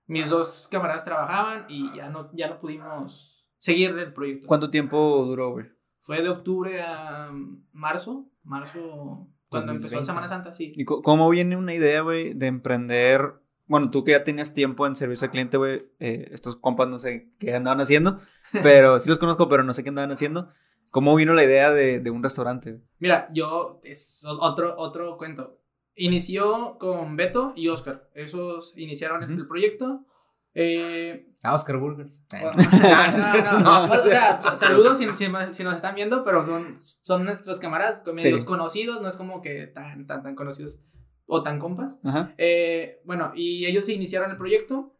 mis 0.07 0.29
dos 0.29 0.67
camaradas 0.71 1.03
trabajaban 1.03 1.65
y 1.67 1.93
ya 1.95 2.09
no, 2.09 2.31
ya 2.33 2.47
no 2.47 2.59
pudimos 2.59 3.45
seguir 3.59 3.97
el 3.97 4.13
proyecto. 4.13 4.47
¿Cuánto 4.47 4.69
tiempo 4.69 5.25
duró, 5.25 5.51
güey? 5.51 5.65
Fue 6.01 6.21
de 6.21 6.29
octubre 6.29 6.81
a 6.81 7.31
marzo. 7.73 8.31
Marzo, 8.43 9.27
cuando 9.49 9.73
empezó 9.73 10.03
Semana 10.05 10.29
Santa, 10.29 10.53
sí. 10.53 10.71
¿Y 10.73 10.85
cómo 10.85 11.29
viene 11.29 11.57
una 11.57 11.73
idea, 11.73 12.01
güey, 12.01 12.33
de 12.33 12.47
emprender 12.47 13.33
bueno, 13.67 13.91
tú 13.91 14.03
que 14.03 14.11
ya 14.11 14.23
tenías 14.23 14.53
tiempo 14.53 14.87
en 14.87 14.95
servicio 14.95 15.25
al 15.25 15.31
cliente, 15.31 15.57
güey, 15.57 15.85
eh, 15.99 16.29
estos 16.31 16.55
compas 16.55 16.87
no 16.87 16.99
sé 16.99 17.29
qué 17.37 17.53
andaban 17.53 17.81
haciendo, 17.81 18.19
pero 18.63 18.97
sí 18.99 19.09
los 19.09 19.19
conozco, 19.19 19.49
pero 19.49 19.63
no 19.63 19.73
sé 19.73 19.83
qué 19.83 19.89
andaban 19.89 20.11
haciendo. 20.11 20.49
¿Cómo 20.89 21.15
vino 21.15 21.33
la 21.33 21.43
idea 21.43 21.71
de, 21.71 21.99
de 21.99 22.09
un 22.09 22.23
restaurante? 22.23 22.79
Mira, 22.99 23.27
yo, 23.33 23.81
es 23.83 24.23
otro, 24.23 24.75
otro 24.77 25.17
cuento. 25.17 25.59
Inició 25.95 26.77
con 26.79 27.17
Beto 27.17 27.51
y 27.57 27.67
Oscar. 27.67 28.09
Esos 28.13 28.73
iniciaron 28.77 29.21
el, 29.21 29.47
proyecto. 29.47 30.05
Eh, 30.53 31.27
ah, 31.43 31.55
Oscar 31.55 31.77
Burgers. 31.77 32.23
no, 32.31 33.59
no, 33.59 33.59
no, 33.59 33.93
o 33.93 34.03
sea, 34.03 34.39
saludos 34.55 34.97
si, 34.97 35.13
si, 35.13 35.63
nos 35.63 35.75
están 35.75 35.93
viendo, 35.93 36.23
pero 36.23 36.45
son, 36.45 36.77
son 36.79 37.25
nuestros 37.25 37.59
camaradas, 37.59 38.01
medios 38.13 38.45
conocidos, 38.45 39.01
no 39.01 39.09
es 39.09 39.17
como 39.17 39.41
que 39.41 39.67
tan, 39.67 40.07
tan, 40.07 40.23
tan 40.23 40.35
conocidos 40.35 40.79
o 41.27 41.43
tan 41.43 41.59
compas. 41.59 41.99
Eh, 42.37 43.01
bueno, 43.03 43.31
y 43.35 43.65
ellos 43.65 43.85
se 43.85 43.93
iniciaron 43.93 44.31
el 44.31 44.37
proyecto. 44.37 44.95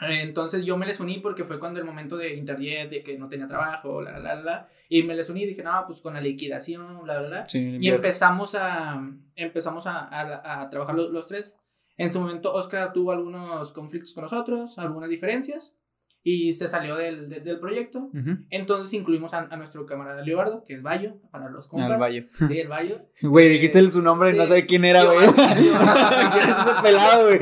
entonces 0.00 0.64
yo 0.64 0.76
me 0.76 0.86
les 0.86 1.00
uní 1.00 1.18
porque 1.18 1.44
fue 1.44 1.58
cuando 1.58 1.80
el 1.80 1.86
momento 1.86 2.16
de 2.16 2.34
internet, 2.34 2.90
de 2.90 3.02
que 3.02 3.16
no 3.16 3.28
tenía 3.28 3.48
trabajo, 3.48 4.02
la, 4.02 4.18
la, 4.18 4.34
la, 4.34 4.68
y 4.88 5.02
me 5.04 5.14
les 5.14 5.30
uní 5.30 5.42
y 5.42 5.46
dije, 5.46 5.62
no, 5.62 5.84
pues 5.86 6.00
con 6.00 6.14
la 6.14 6.20
liquidación, 6.20 7.02
bla, 7.04 7.20
bla, 7.20 7.28
bla. 7.28 7.46
y 7.52 7.88
empezamos 7.88 8.54
a, 8.54 9.00
empezamos 9.36 9.86
a, 9.86 10.00
a, 10.08 10.62
a 10.62 10.70
trabajar 10.70 10.94
los, 10.94 11.10
los, 11.10 11.26
tres. 11.26 11.56
En 11.96 12.10
su 12.10 12.20
momento 12.20 12.52
Oscar 12.52 12.92
tuvo 12.92 13.12
algunos 13.12 13.72
conflictos 13.72 14.12
con 14.14 14.22
nosotros, 14.22 14.78
algunas 14.78 15.08
diferencias 15.08 15.79
y 16.22 16.52
se 16.52 16.68
salió 16.68 16.96
del, 16.96 17.28
del 17.28 17.58
proyecto. 17.58 18.10
Entonces 18.50 18.92
incluimos 18.92 19.32
a, 19.32 19.48
a, 19.50 19.56
nuestro 19.56 19.86
camarada 19.86 20.22
Leobardo, 20.22 20.62
que 20.64 20.74
es 20.74 20.82
Bayo, 20.82 21.16
para 21.30 21.48
los 21.48 21.66
compas. 21.66 21.90
El 21.90 21.98
Bayo. 21.98 22.24
Sí, 22.30 22.58
el 22.58 22.68
Bayo. 22.68 23.06
Güey, 23.22 23.48
dijiste 23.48 23.78
eh, 23.78 23.90
su 23.90 24.02
nombre 24.02 24.30
y 24.30 24.36
no 24.36 24.46
sé 24.46 24.66
quién 24.66 24.84
era, 24.84 25.04
güey. 25.04 25.26
¿Quién 25.34 26.48
es 26.48 26.58
ese 26.58 26.72
pelado, 26.82 27.26
güey? 27.26 27.40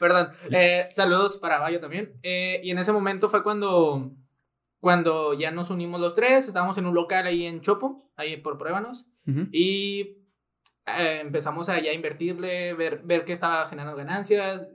Perdón. 0.00 0.30
Eh, 0.50 0.88
saludos 0.90 1.38
para 1.38 1.60
Bayo 1.60 1.80
también. 1.80 2.18
Eh, 2.22 2.60
y 2.64 2.70
en 2.72 2.78
ese 2.78 2.92
momento 2.92 3.28
fue 3.28 3.44
cuando, 3.44 4.12
cuando 4.80 5.34
ya 5.34 5.52
nos 5.52 5.70
unimos 5.70 6.00
los 6.00 6.14
tres. 6.14 6.48
Estábamos 6.48 6.76
en 6.78 6.86
un 6.86 6.94
local 6.94 7.26
ahí 7.26 7.46
en 7.46 7.60
Chopo, 7.60 8.10
ahí 8.16 8.38
por 8.38 8.58
Pruébanos. 8.58 9.06
Y 9.52 10.16
empezamos 10.86 11.68
a 11.68 11.78
ya 11.80 11.92
invertirle, 11.92 12.72
ver, 12.72 13.02
ver 13.04 13.26
que 13.26 13.34
estaba 13.34 13.66
generando 13.66 13.96
ganancias. 13.96 14.66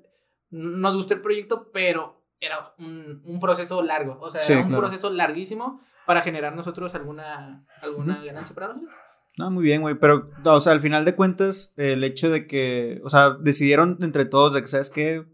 Nos 0.51 0.95
gustó 0.95 1.15
el 1.15 1.21
proyecto, 1.21 1.71
pero 1.73 2.22
era 2.45 2.73
un, 2.77 3.21
un 3.25 3.39
proceso 3.39 3.81
largo, 3.81 4.17
o 4.19 4.29
sea, 4.29 4.41
era 4.41 4.65
un 4.65 4.75
proceso 4.75 5.09
larguísimo 5.09 5.81
para 6.05 6.21
generar 6.21 6.55
nosotros 6.55 6.93
alguna, 6.95 7.65
alguna 7.81 8.23
ganancia 8.23 8.53
para 8.55 8.67
nosotros. 8.67 8.93
No, 9.37 9.49
muy 9.49 9.63
bien, 9.63 9.81
güey. 9.81 9.95
Pero, 9.95 10.29
o 10.43 10.59
sea, 10.59 10.73
al 10.73 10.79
final 10.79 11.05
de 11.05 11.15
cuentas, 11.15 11.73
el 11.77 12.03
hecho 12.03 12.29
de 12.29 12.45
que, 12.45 13.01
o 13.03 13.09
sea, 13.09 13.31
decidieron 13.31 13.97
entre 14.01 14.25
todos 14.25 14.53
de 14.53 14.61
que, 14.61 14.67
¿sabes 14.67 14.89
qué? 14.89 15.25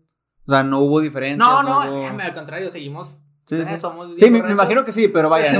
O 0.48 0.52
sea, 0.52 0.64
no 0.64 0.80
hubo 0.80 1.02
diferencia. 1.02 1.46
No, 1.46 1.64
no, 1.64 1.80
hubo... 1.80 2.08
al 2.08 2.34
contrario, 2.34 2.70
seguimos 2.70 3.22
Sí, 3.50 3.56
sí. 3.66 3.78
sí 4.20 4.30
me, 4.30 4.44
me, 4.44 4.52
imagino 4.52 4.86
que 4.86 4.92
sí, 4.92 5.08
pero 5.08 5.28
vaya. 5.28 5.52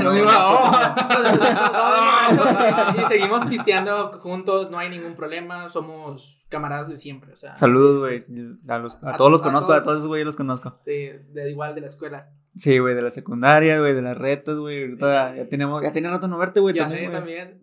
No, 2.30 3.02
y 3.02 3.04
seguimos 3.06 3.44
pisteando 3.46 4.12
juntos, 4.20 4.70
no 4.70 4.78
hay 4.78 4.88
ningún 4.88 5.16
problema, 5.16 5.68
somos 5.70 6.44
camaradas 6.48 6.88
de 6.88 6.96
siempre. 6.96 7.32
O 7.32 7.36
sea, 7.36 7.56
Saludos, 7.56 7.98
güey. 7.98 8.24
A, 8.68 8.76
a, 8.76 9.16
todos 9.16 9.32
los 9.32 9.42
conozco, 9.42 9.72
a 9.72 9.82
todos 9.82 9.96
esos 9.96 10.06
güeyes 10.06 10.26
los 10.26 10.36
conozco. 10.36 10.78
De, 10.86 11.24
de, 11.32 11.50
igual 11.50 11.74
de 11.74 11.80
la 11.80 11.88
escuela. 11.88 12.30
Sí, 12.54 12.78
güey, 12.78 12.94
de 12.94 13.02
la 13.02 13.10
secundaria, 13.10 13.80
güey, 13.80 13.92
de 13.92 14.02
las 14.02 14.16
retas, 14.16 14.56
güey. 14.56 14.96
Ya 14.96 15.48
tenemos, 15.48 15.82
ya 15.82 15.92
tiene 15.92 16.10
rato 16.10 16.28
no 16.28 16.38
verte, 16.38 16.60
güey. 16.60 16.76
Ya 16.76 16.88
sé, 16.88 17.08
también. 17.08 17.58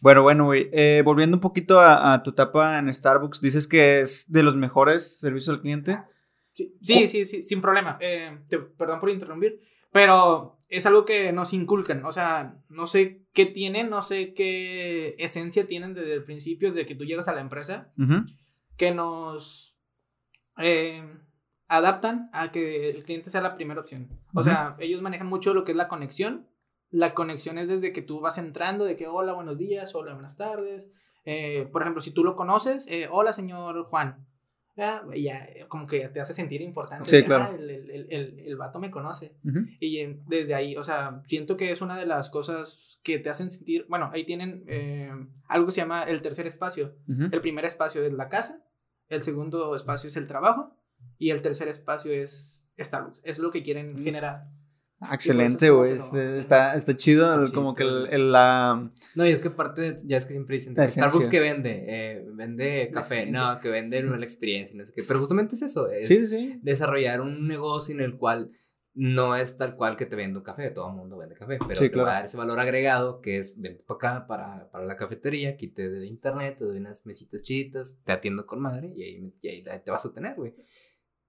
bueno, 0.00 0.22
bueno, 0.22 0.44
güey. 0.44 0.70
Eh, 0.72 1.02
volviendo 1.04 1.36
un 1.36 1.40
poquito 1.40 1.80
a, 1.80 2.14
a 2.14 2.22
tu 2.22 2.30
etapa 2.30 2.78
en 2.78 2.94
Starbucks, 2.94 3.40
dices 3.40 3.66
que 3.66 4.00
es 4.02 4.30
de 4.30 4.44
los 4.44 4.54
mejores 4.54 5.18
servicios 5.18 5.56
al 5.56 5.62
cliente. 5.62 6.00
Sí, 6.52 7.08
sí, 7.08 7.24
sí, 7.24 7.42
sin 7.42 7.60
problema. 7.60 7.98
Eh, 8.00 8.38
perdón 8.76 9.00
por 9.00 9.10
interrumpir, 9.10 9.60
pero 9.90 10.58
es 10.68 10.86
algo 10.86 11.04
que 11.04 11.32
nos 11.32 11.52
inculcan. 11.52 12.04
O 12.04 12.12
sea, 12.12 12.62
no 12.68 12.86
sé 12.86 13.22
qué 13.32 13.46
tienen, 13.46 13.90
no 13.90 14.02
sé 14.02 14.34
qué 14.34 15.14
esencia 15.18 15.66
tienen 15.66 15.94
desde 15.94 16.14
el 16.14 16.24
principio, 16.24 16.72
de 16.72 16.86
que 16.86 16.94
tú 16.94 17.04
llegas 17.04 17.28
a 17.28 17.34
la 17.34 17.40
empresa, 17.40 17.92
que 18.76 18.92
nos 18.92 19.78
eh, 20.58 21.02
adaptan 21.68 22.28
a 22.32 22.50
que 22.50 22.90
el 22.90 23.02
cliente 23.04 23.30
sea 23.30 23.40
la 23.40 23.54
primera 23.54 23.80
opción. 23.80 24.08
O 24.34 24.42
sea, 24.42 24.76
ellos 24.78 25.02
manejan 25.02 25.28
mucho 25.28 25.54
lo 25.54 25.64
que 25.64 25.72
es 25.72 25.76
la 25.76 25.88
conexión. 25.88 26.48
La 26.90 27.14
conexión 27.14 27.56
es 27.56 27.68
desde 27.68 27.92
que 27.92 28.02
tú 28.02 28.20
vas 28.20 28.36
entrando, 28.36 28.84
de 28.84 28.96
que 28.96 29.06
hola, 29.06 29.32
buenos 29.32 29.56
días, 29.56 29.94
hola, 29.94 30.12
buenas 30.12 30.36
tardes. 30.36 30.88
Eh, 31.24 31.66
por 31.72 31.80
ejemplo, 31.80 32.02
si 32.02 32.10
tú 32.10 32.22
lo 32.22 32.36
conoces, 32.36 32.86
hola, 33.10 33.32
señor 33.32 33.84
Juan 33.84 34.26
ya, 34.74 35.02
ya, 35.14 35.68
como 35.68 35.86
que 35.86 36.08
te 36.08 36.20
hace 36.20 36.32
sentir 36.32 36.62
importante. 36.62 37.08
Sí, 37.08 37.24
claro. 37.24 37.48
Ah, 37.50 37.54
el, 37.54 37.68
el, 37.68 38.06
el, 38.10 38.38
el, 38.38 38.56
vato 38.56 38.78
me 38.78 38.90
conoce. 38.90 39.36
Y 39.80 40.04
desde 40.26 40.54
ahí, 40.54 40.76
o 40.76 40.82
sea, 40.82 41.22
siento 41.26 41.56
que 41.56 41.72
es 41.72 41.82
una 41.82 41.98
de 41.98 42.06
las 42.06 42.30
cosas 42.30 42.98
que 43.02 43.18
te 43.18 43.28
hacen 43.28 43.50
sentir, 43.50 43.84
bueno, 43.88 44.10
ahí 44.12 44.24
tienen 44.24 44.64
eh, 44.68 45.12
algo 45.46 45.66
que 45.66 45.72
se 45.72 45.80
llama 45.82 46.04
el 46.04 46.22
tercer 46.22 46.46
espacio. 46.46 46.96
El 47.06 47.40
primer 47.40 47.64
espacio 47.64 48.02
es 48.04 48.12
la 48.12 48.28
casa, 48.28 48.64
el 49.08 49.22
segundo 49.22 49.76
espacio 49.76 50.08
es 50.08 50.16
el 50.16 50.26
trabajo 50.26 50.74
y 51.18 51.30
el 51.30 51.42
tercer 51.42 51.68
espacio 51.68 52.12
es 52.12 52.62
Starbucks. 52.78 53.20
Es 53.24 53.38
lo 53.38 53.50
que 53.50 53.62
quieren 53.62 54.02
generar. 54.02 54.48
Excelente, 55.10 55.70
güey. 55.70 55.92
está, 55.92 56.74
está 56.74 56.96
chido, 56.96 57.52
como 57.52 57.74
que 57.74 57.82
el, 57.82 58.32
la. 58.32 58.90
No, 59.14 59.26
y 59.26 59.30
es 59.30 59.40
que 59.40 59.48
aparte, 59.48 59.96
ya 60.04 60.16
es 60.16 60.26
que 60.26 60.34
siempre 60.34 60.56
dicen, 60.56 60.76
Starbucks 60.76 61.28
que 61.28 61.40
vende, 61.40 61.84
eh, 61.88 62.24
vende 62.32 62.90
café, 62.92 63.26
no, 63.26 63.58
que 63.60 63.68
vende 63.68 64.02
la 64.02 64.24
experiencia, 64.24 64.76
no 64.76 64.84
sé 64.86 64.92
qué. 64.94 65.02
Pero 65.06 65.20
justamente 65.20 65.54
es 65.54 65.62
eso, 65.62 65.88
es 65.88 66.08
desarrollar 66.62 67.20
un 67.20 67.48
negocio 67.48 67.94
en 67.94 68.00
el 68.00 68.16
cual 68.16 68.50
no 68.94 69.36
es 69.36 69.56
tal 69.56 69.74
cual 69.74 69.96
que 69.96 70.04
te 70.04 70.16
vendo 70.16 70.42
café, 70.42 70.70
todo 70.70 70.88
el 70.88 70.96
mundo 70.96 71.16
vende 71.16 71.34
café, 71.34 71.58
pero 71.66 71.80
te 71.80 71.96
va 71.96 72.10
a 72.10 72.14
dar 72.14 72.24
ese 72.26 72.36
valor 72.36 72.60
agregado 72.60 73.20
que 73.22 73.38
es 73.38 73.58
vente 73.58 73.82
para 73.84 73.96
acá, 73.96 74.26
para, 74.26 74.70
para 74.70 74.84
la 74.84 74.96
cafetería, 74.96 75.56
quite 75.56 75.88
de 75.88 76.06
internet, 76.06 76.56
te 76.58 76.64
doy 76.64 76.76
unas 76.76 77.06
mesitas 77.06 77.40
chitas, 77.40 77.98
te 78.04 78.12
atiendo 78.12 78.46
con 78.46 78.60
madre 78.60 78.92
y 78.94 79.02
ahí, 79.02 79.34
y 79.40 79.48
ahí 79.48 79.64
te 79.82 79.90
vas 79.90 80.04
a 80.04 80.12
tener, 80.12 80.34
güey. 80.36 80.54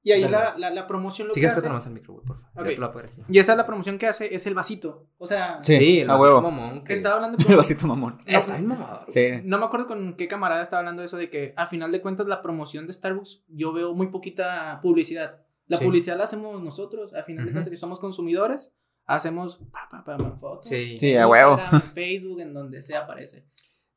Y 0.06 0.12
ahí 0.12 0.28
la, 0.28 0.54
la, 0.58 0.70
la, 0.70 0.86
promoción 0.86 1.30
lo 1.30 1.34
que 1.34 1.48
hace... 1.48 1.70
más 1.70 1.88
el 1.88 1.94
micro, 1.94 2.16
güey, 2.16 2.26
por 2.26 2.38
favor. 2.38 3.10
y 3.30 3.40
esa 3.40 3.54
es 3.54 3.58
la 3.58 3.66
promoción 3.66 3.98
que 3.98 4.08
hace, 4.08 4.36
es 4.36 4.46
el 4.46 4.54
vasito. 4.54 5.08
O 5.18 5.26
sea... 5.26 5.60
Sí, 5.64 6.02
el 6.02 6.08
vasito 6.10 6.42
mamón. 6.42 6.84
Que... 6.84 6.94
Estaba 6.94 7.16
hablando 7.16 7.38
con... 7.42 7.50
el 7.50 7.56
vasito 7.56 7.88
mamón. 7.88 8.20
No, 8.28 8.38
Está 8.38 8.58
mamador. 8.58 9.06
Sí. 9.08 9.40
No 9.46 9.60
me 9.60 9.66
acuerdo 9.66 9.88
con 9.88 10.16
qué 10.16 10.28
camarada 10.28 10.62
estaba 10.62 10.82
hablando 10.82 11.04
eso, 11.04 11.16
de 11.16 11.30
que 11.30 11.54
a 11.56 11.68
final 11.68 11.94
de 11.94 12.02
cuentas 12.02 12.28
la 12.28 12.42
promoción 12.42 12.86
de 12.86 12.92
Starbucks, 12.92 13.46
yo 13.48 13.72
veo 13.72 13.94
muy 13.94 14.08
poquita 14.08 14.80
publicidad. 14.82 15.40
La 15.68 15.80
publicidad 15.80 16.18
la 16.18 16.26
hacemos 16.26 16.62
nosotros, 16.62 17.14
a 17.14 17.24
final 17.24 17.46
de 17.46 17.54
cuentas 17.54 17.70
que 17.70 17.78
somos 17.78 18.00
consumidores, 18.00 18.74
hacemos 19.06 19.62
pa, 19.72 19.88
pa, 19.90 20.04
pa, 20.04 20.18
fotos. 20.36 20.68
Sí, 20.68 20.98
sí 21.00 21.16
a 21.16 21.28
huevo. 21.28 21.58
Facebook, 21.94 22.42
en 22.42 22.54
donde 22.54 22.82
sea 22.82 23.02
aparece. 23.02 23.46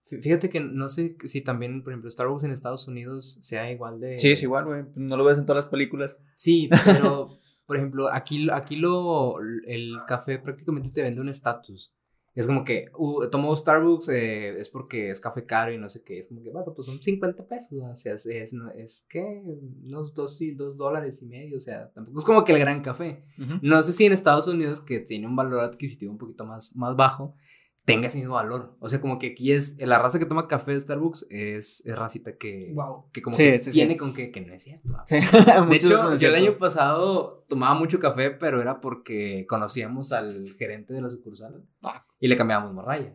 Fíjate 0.06 0.48
que 0.48 0.60
no 0.60 0.88
sé 0.88 1.16
si 1.24 1.40
también, 1.40 1.82
por 1.82 1.92
ejemplo, 1.92 2.08
Star 2.08 2.28
Wars 2.28 2.44
en 2.44 2.52
Estados 2.52 2.86
Unidos 2.86 3.40
sea 3.42 3.70
igual 3.72 3.98
de. 3.98 4.20
Sí, 4.20 4.30
es 4.30 4.42
igual, 4.42 4.64
güey. 4.64 4.84
No 4.94 5.16
lo 5.16 5.24
ves 5.24 5.38
en 5.38 5.46
todas 5.46 5.64
las 5.64 5.70
películas. 5.70 6.16
Sí, 6.36 6.70
pero, 6.84 7.40
por 7.66 7.76
ejemplo, 7.76 8.12
aquí, 8.12 8.48
aquí 8.52 8.76
lo, 8.76 9.40
el 9.66 9.96
café 10.06 10.38
prácticamente 10.38 10.90
te 10.90 11.02
vende 11.02 11.20
un 11.20 11.28
estatus. 11.28 11.92
Es 12.36 12.46
como 12.46 12.64
que, 12.64 12.90
uh, 12.96 13.28
tomo 13.30 13.56
Starbucks 13.56 14.10
eh, 14.10 14.60
es 14.60 14.68
porque 14.68 15.10
es 15.10 15.20
café 15.20 15.46
caro 15.46 15.72
y 15.72 15.78
no 15.78 15.88
sé 15.88 16.02
qué. 16.04 16.18
Es 16.18 16.28
como 16.28 16.42
que, 16.42 16.50
bueno, 16.50 16.72
pues 16.74 16.86
son 16.86 17.02
50 17.02 17.48
pesos. 17.48 17.82
O 17.82 17.96
sea, 17.96 18.12
es, 18.12 18.26
es, 18.26 18.52
es 18.76 19.06
que 19.08 19.42
unos 19.84 20.12
2 20.12 20.40
dos, 20.54 20.76
dólares 20.76 21.22
y 21.22 21.26
medio. 21.26 21.56
O 21.56 21.60
sea, 21.60 21.90
tampoco 21.92 22.18
es 22.18 22.24
como 22.26 22.44
que 22.44 22.52
el 22.52 22.58
gran 22.58 22.82
café. 22.82 23.24
No 23.62 23.80
sé 23.80 23.94
si 23.94 24.04
en 24.04 24.12
Estados 24.12 24.46
Unidos, 24.46 24.82
que 24.82 25.00
tiene 25.00 25.26
un 25.26 25.34
valor 25.34 25.60
adquisitivo 25.60 26.12
un 26.12 26.18
poquito 26.18 26.44
más, 26.44 26.76
más 26.76 26.94
bajo, 26.94 27.34
tenga 27.86 28.08
ese 28.08 28.18
mismo 28.18 28.34
valor. 28.34 28.76
O 28.80 28.88
sea, 28.88 29.00
como 29.00 29.18
que 29.18 29.28
aquí 29.28 29.52
es, 29.52 29.78
la 29.78 29.98
raza 29.98 30.18
que 30.18 30.26
toma 30.26 30.48
café 30.48 30.72
de 30.72 30.80
Starbucks 30.80 31.28
es, 31.30 31.86
es 31.86 31.96
racita 31.96 32.36
que, 32.36 32.74
que 33.12 33.22
como 33.22 33.36
que 33.36 33.58
tiene 33.72 33.96
con 33.96 34.12
que, 34.12 34.30
que 34.32 34.40
no 34.40 34.52
es 34.52 34.64
cierto. 34.64 34.92
de 35.08 35.76
hecho, 35.76 36.16
yo 36.16 36.28
el 36.28 36.34
año 36.34 36.58
pasado 36.58 37.46
tomaba 37.48 37.78
mucho 37.78 38.00
café, 38.00 38.32
pero 38.32 38.60
era 38.60 38.80
porque 38.80 39.46
conocíamos 39.48 40.12
al 40.12 40.48
gerente 40.58 40.92
de 40.92 41.00
la 41.00 41.08
sucursal 41.08 41.64
ah. 41.84 42.04
y 42.18 42.26
le 42.26 42.36
cambiábamos 42.36 42.74
morraya. 42.74 43.14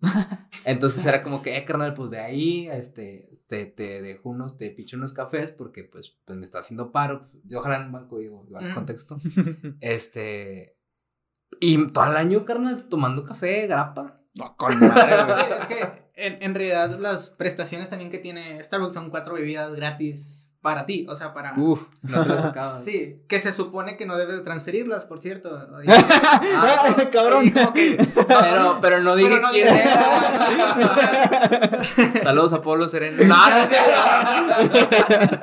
Entonces 0.64 1.04
era 1.04 1.24
como 1.24 1.42
que, 1.42 1.56
eh, 1.56 1.64
carnal, 1.64 1.92
pues 1.94 2.10
de 2.10 2.20
ahí, 2.20 2.68
este, 2.68 3.40
te, 3.48 3.66
te 3.66 4.02
dejo 4.02 4.30
unos, 4.30 4.56
te 4.56 4.70
picho 4.70 4.96
unos 4.96 5.12
cafés 5.12 5.50
porque 5.50 5.82
pues, 5.82 6.16
pues 6.24 6.38
me 6.38 6.44
está 6.44 6.60
haciendo 6.60 6.92
paro. 6.92 7.28
Yo 7.44 7.58
ojalá 7.58 7.84
en 7.84 7.90
banco, 7.90 8.18
digo, 8.18 8.44
igual 8.46 8.72
contexto. 8.72 9.16
este, 9.80 10.76
y 11.62 11.86
todo 11.92 12.06
el 12.06 12.16
año, 12.16 12.44
carnal, 12.44 12.88
tomando 12.88 13.24
café, 13.24 13.68
grapa. 13.68 14.18
No, 14.34 14.56
con 14.56 14.80
madre, 14.80 15.54
Es 15.58 15.66
que 15.66 16.10
en, 16.16 16.42
en, 16.42 16.56
realidad 16.56 16.98
las 16.98 17.30
prestaciones 17.30 17.88
también 17.88 18.10
que 18.10 18.18
tiene 18.18 18.62
Starbucks 18.64 18.94
son 18.94 19.10
cuatro 19.10 19.34
bebidas 19.34 19.72
gratis 19.72 20.48
para 20.60 20.86
ti, 20.86 21.06
o 21.08 21.14
sea, 21.14 21.32
para... 21.32 21.54
Uf, 21.56 21.86
no 22.02 22.24
te 22.24 22.30
las 22.30 22.44
acabas. 22.46 22.82
Sí, 22.82 23.22
que 23.28 23.38
se 23.38 23.52
supone 23.52 23.96
que 23.96 24.06
no 24.06 24.16
debes 24.16 24.42
transferirlas, 24.42 25.04
por 25.04 25.22
cierto. 25.22 25.56
ah, 26.56 26.96
cabrón. 27.12 27.54
pero, 28.26 28.78
pero 28.82 29.00
no 29.00 29.14
dije 29.14 29.40
quién 29.52 29.68
era. 29.68 30.74
Saludos 32.24 32.54
a 32.54 32.60
Pablo 32.60 32.88
Sereno. 32.88 33.22
No, 33.24 33.50
no, 33.50 33.66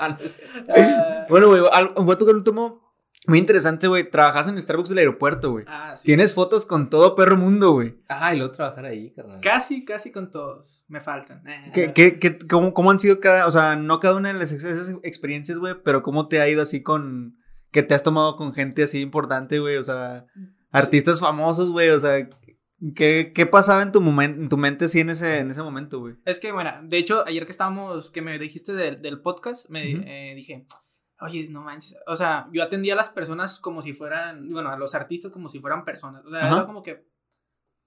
no, 0.10 0.18
bueno, 1.30 1.48
güey, 1.48 1.62
un 1.96 2.06
guato 2.06 2.26
que 2.26 2.34
no 2.34 2.44
tomó 2.44 2.89
muy 3.28 3.38
interesante, 3.38 3.88
güey. 3.88 4.10
Trabajas 4.10 4.48
en 4.48 4.60
Starbucks 4.60 4.90
del 4.90 5.00
aeropuerto, 5.00 5.52
güey. 5.52 5.66
Ah, 5.68 5.96
sí. 5.98 6.06
Tienes 6.06 6.34
fotos 6.34 6.66
con 6.66 6.90
todo 6.90 7.16
perro 7.16 7.38
mundo, 7.38 7.74
güey. 7.74 7.96
Ah, 8.08 8.34
y 8.34 8.38
luego 8.38 8.54
trabajar 8.54 8.86
ahí, 8.86 9.12
carnal. 9.12 9.42
Casi, 9.42 9.84
casi 9.84 10.12
con 10.12 10.32
todos. 10.32 10.86
Me 10.88 11.02
faltan. 11.02 11.44
¿Qué, 11.74 11.94
qué, 11.94 12.18
qué, 12.18 12.38
cómo, 12.50 12.74
cómo, 12.74 12.92
han 12.92 13.00
sido 13.00 13.20
cada, 13.20 13.46
o 13.46 13.52
sea, 13.52 13.76
no 13.76 14.00
cada 14.00 14.16
una 14.16 14.32
de 14.32 14.40
las 14.40 14.52
esas 14.52 14.96
experiencias, 15.04 15.58
güey, 15.58 15.76
pero 15.84 16.02
cómo 16.02 16.28
te 16.28 16.40
ha 16.40 16.48
ido 16.48 16.62
así 16.62 16.82
con, 16.82 17.38
que 17.72 17.84
te 17.84 17.94
has 17.94 18.04
tomado 18.04 18.36
con 18.36 18.54
gente 18.54 18.84
así 18.84 19.02
importante, 19.02 19.60
güey, 19.60 19.78
o 19.78 19.84
sea, 19.84 20.26
artistas 20.72 21.20
famosos, 21.20 21.72
güey, 21.72 21.90
o 21.90 22.00
sea, 22.00 22.28
¿Qué, 22.96 23.34
¿Qué, 23.36 23.46
pasaba 23.46 23.82
en 23.82 23.92
tu, 23.92 24.00
momento, 24.00 24.42
en 24.42 24.48
tu 24.48 24.56
mente 24.56 24.86
así 24.86 25.02
en 25.02 25.10
ese, 25.10 25.40
en 25.40 25.52
ese 25.52 25.62
momento, 25.62 26.00
güey? 26.00 26.16
Es 26.24 26.40
que, 26.40 26.54
bueno, 26.54 26.72
de 26.82 26.98
hecho, 26.98 27.26
ayer 27.28 27.44
que 27.46 27.52
estábamos, 27.52 28.10
que 28.10 28.22
me 28.22 28.40
dijiste 28.40 28.72
del, 28.72 29.02
del 29.02 29.22
podcast, 29.22 29.68
me 29.70 29.82
eh, 29.92 30.34
dije, 30.34 30.66
oye, 31.22 31.48
no 31.50 31.62
manches, 31.62 31.98
o 32.08 32.16
sea, 32.16 32.48
yo 32.52 32.64
atendía 32.64 32.94
a 32.94 32.98
las 32.98 33.10
personas 33.10 33.60
como 33.60 33.82
si 33.82 33.94
fueran, 33.94 34.50
bueno, 34.50 34.70
a 34.70 34.78
los 34.78 34.96
artistas 34.96 35.32
como 35.32 35.50
si 35.50 35.60
fueran 35.60 35.86
personas, 35.86 36.26
o 36.26 36.30
sea, 36.30 36.48
era 36.48 36.66
como 36.66 36.84
que, 36.84 37.08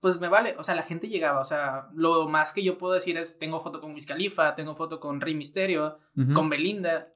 pues 0.00 0.20
me 0.20 0.28
vale, 0.28 0.54
o 0.58 0.62
sea, 0.62 0.74
la 0.74 0.82
gente 0.82 1.08
llegaba, 1.08 1.40
o 1.40 1.44
sea, 1.44 1.88
lo 1.94 2.28
más 2.28 2.52
que 2.52 2.62
yo 2.62 2.78
puedo 2.78 2.94
decir 2.94 3.16
es, 3.16 3.38
tengo 3.38 3.60
foto 3.60 3.80
con 3.80 3.94
Wiz 3.94 4.06
Khalifa, 4.06 4.54
tengo 4.54 4.74
foto 4.74 5.00
con 5.00 5.20
Rey 5.20 5.34
Misterio, 5.34 5.98
con 6.34 6.50
Belinda, 6.50 7.14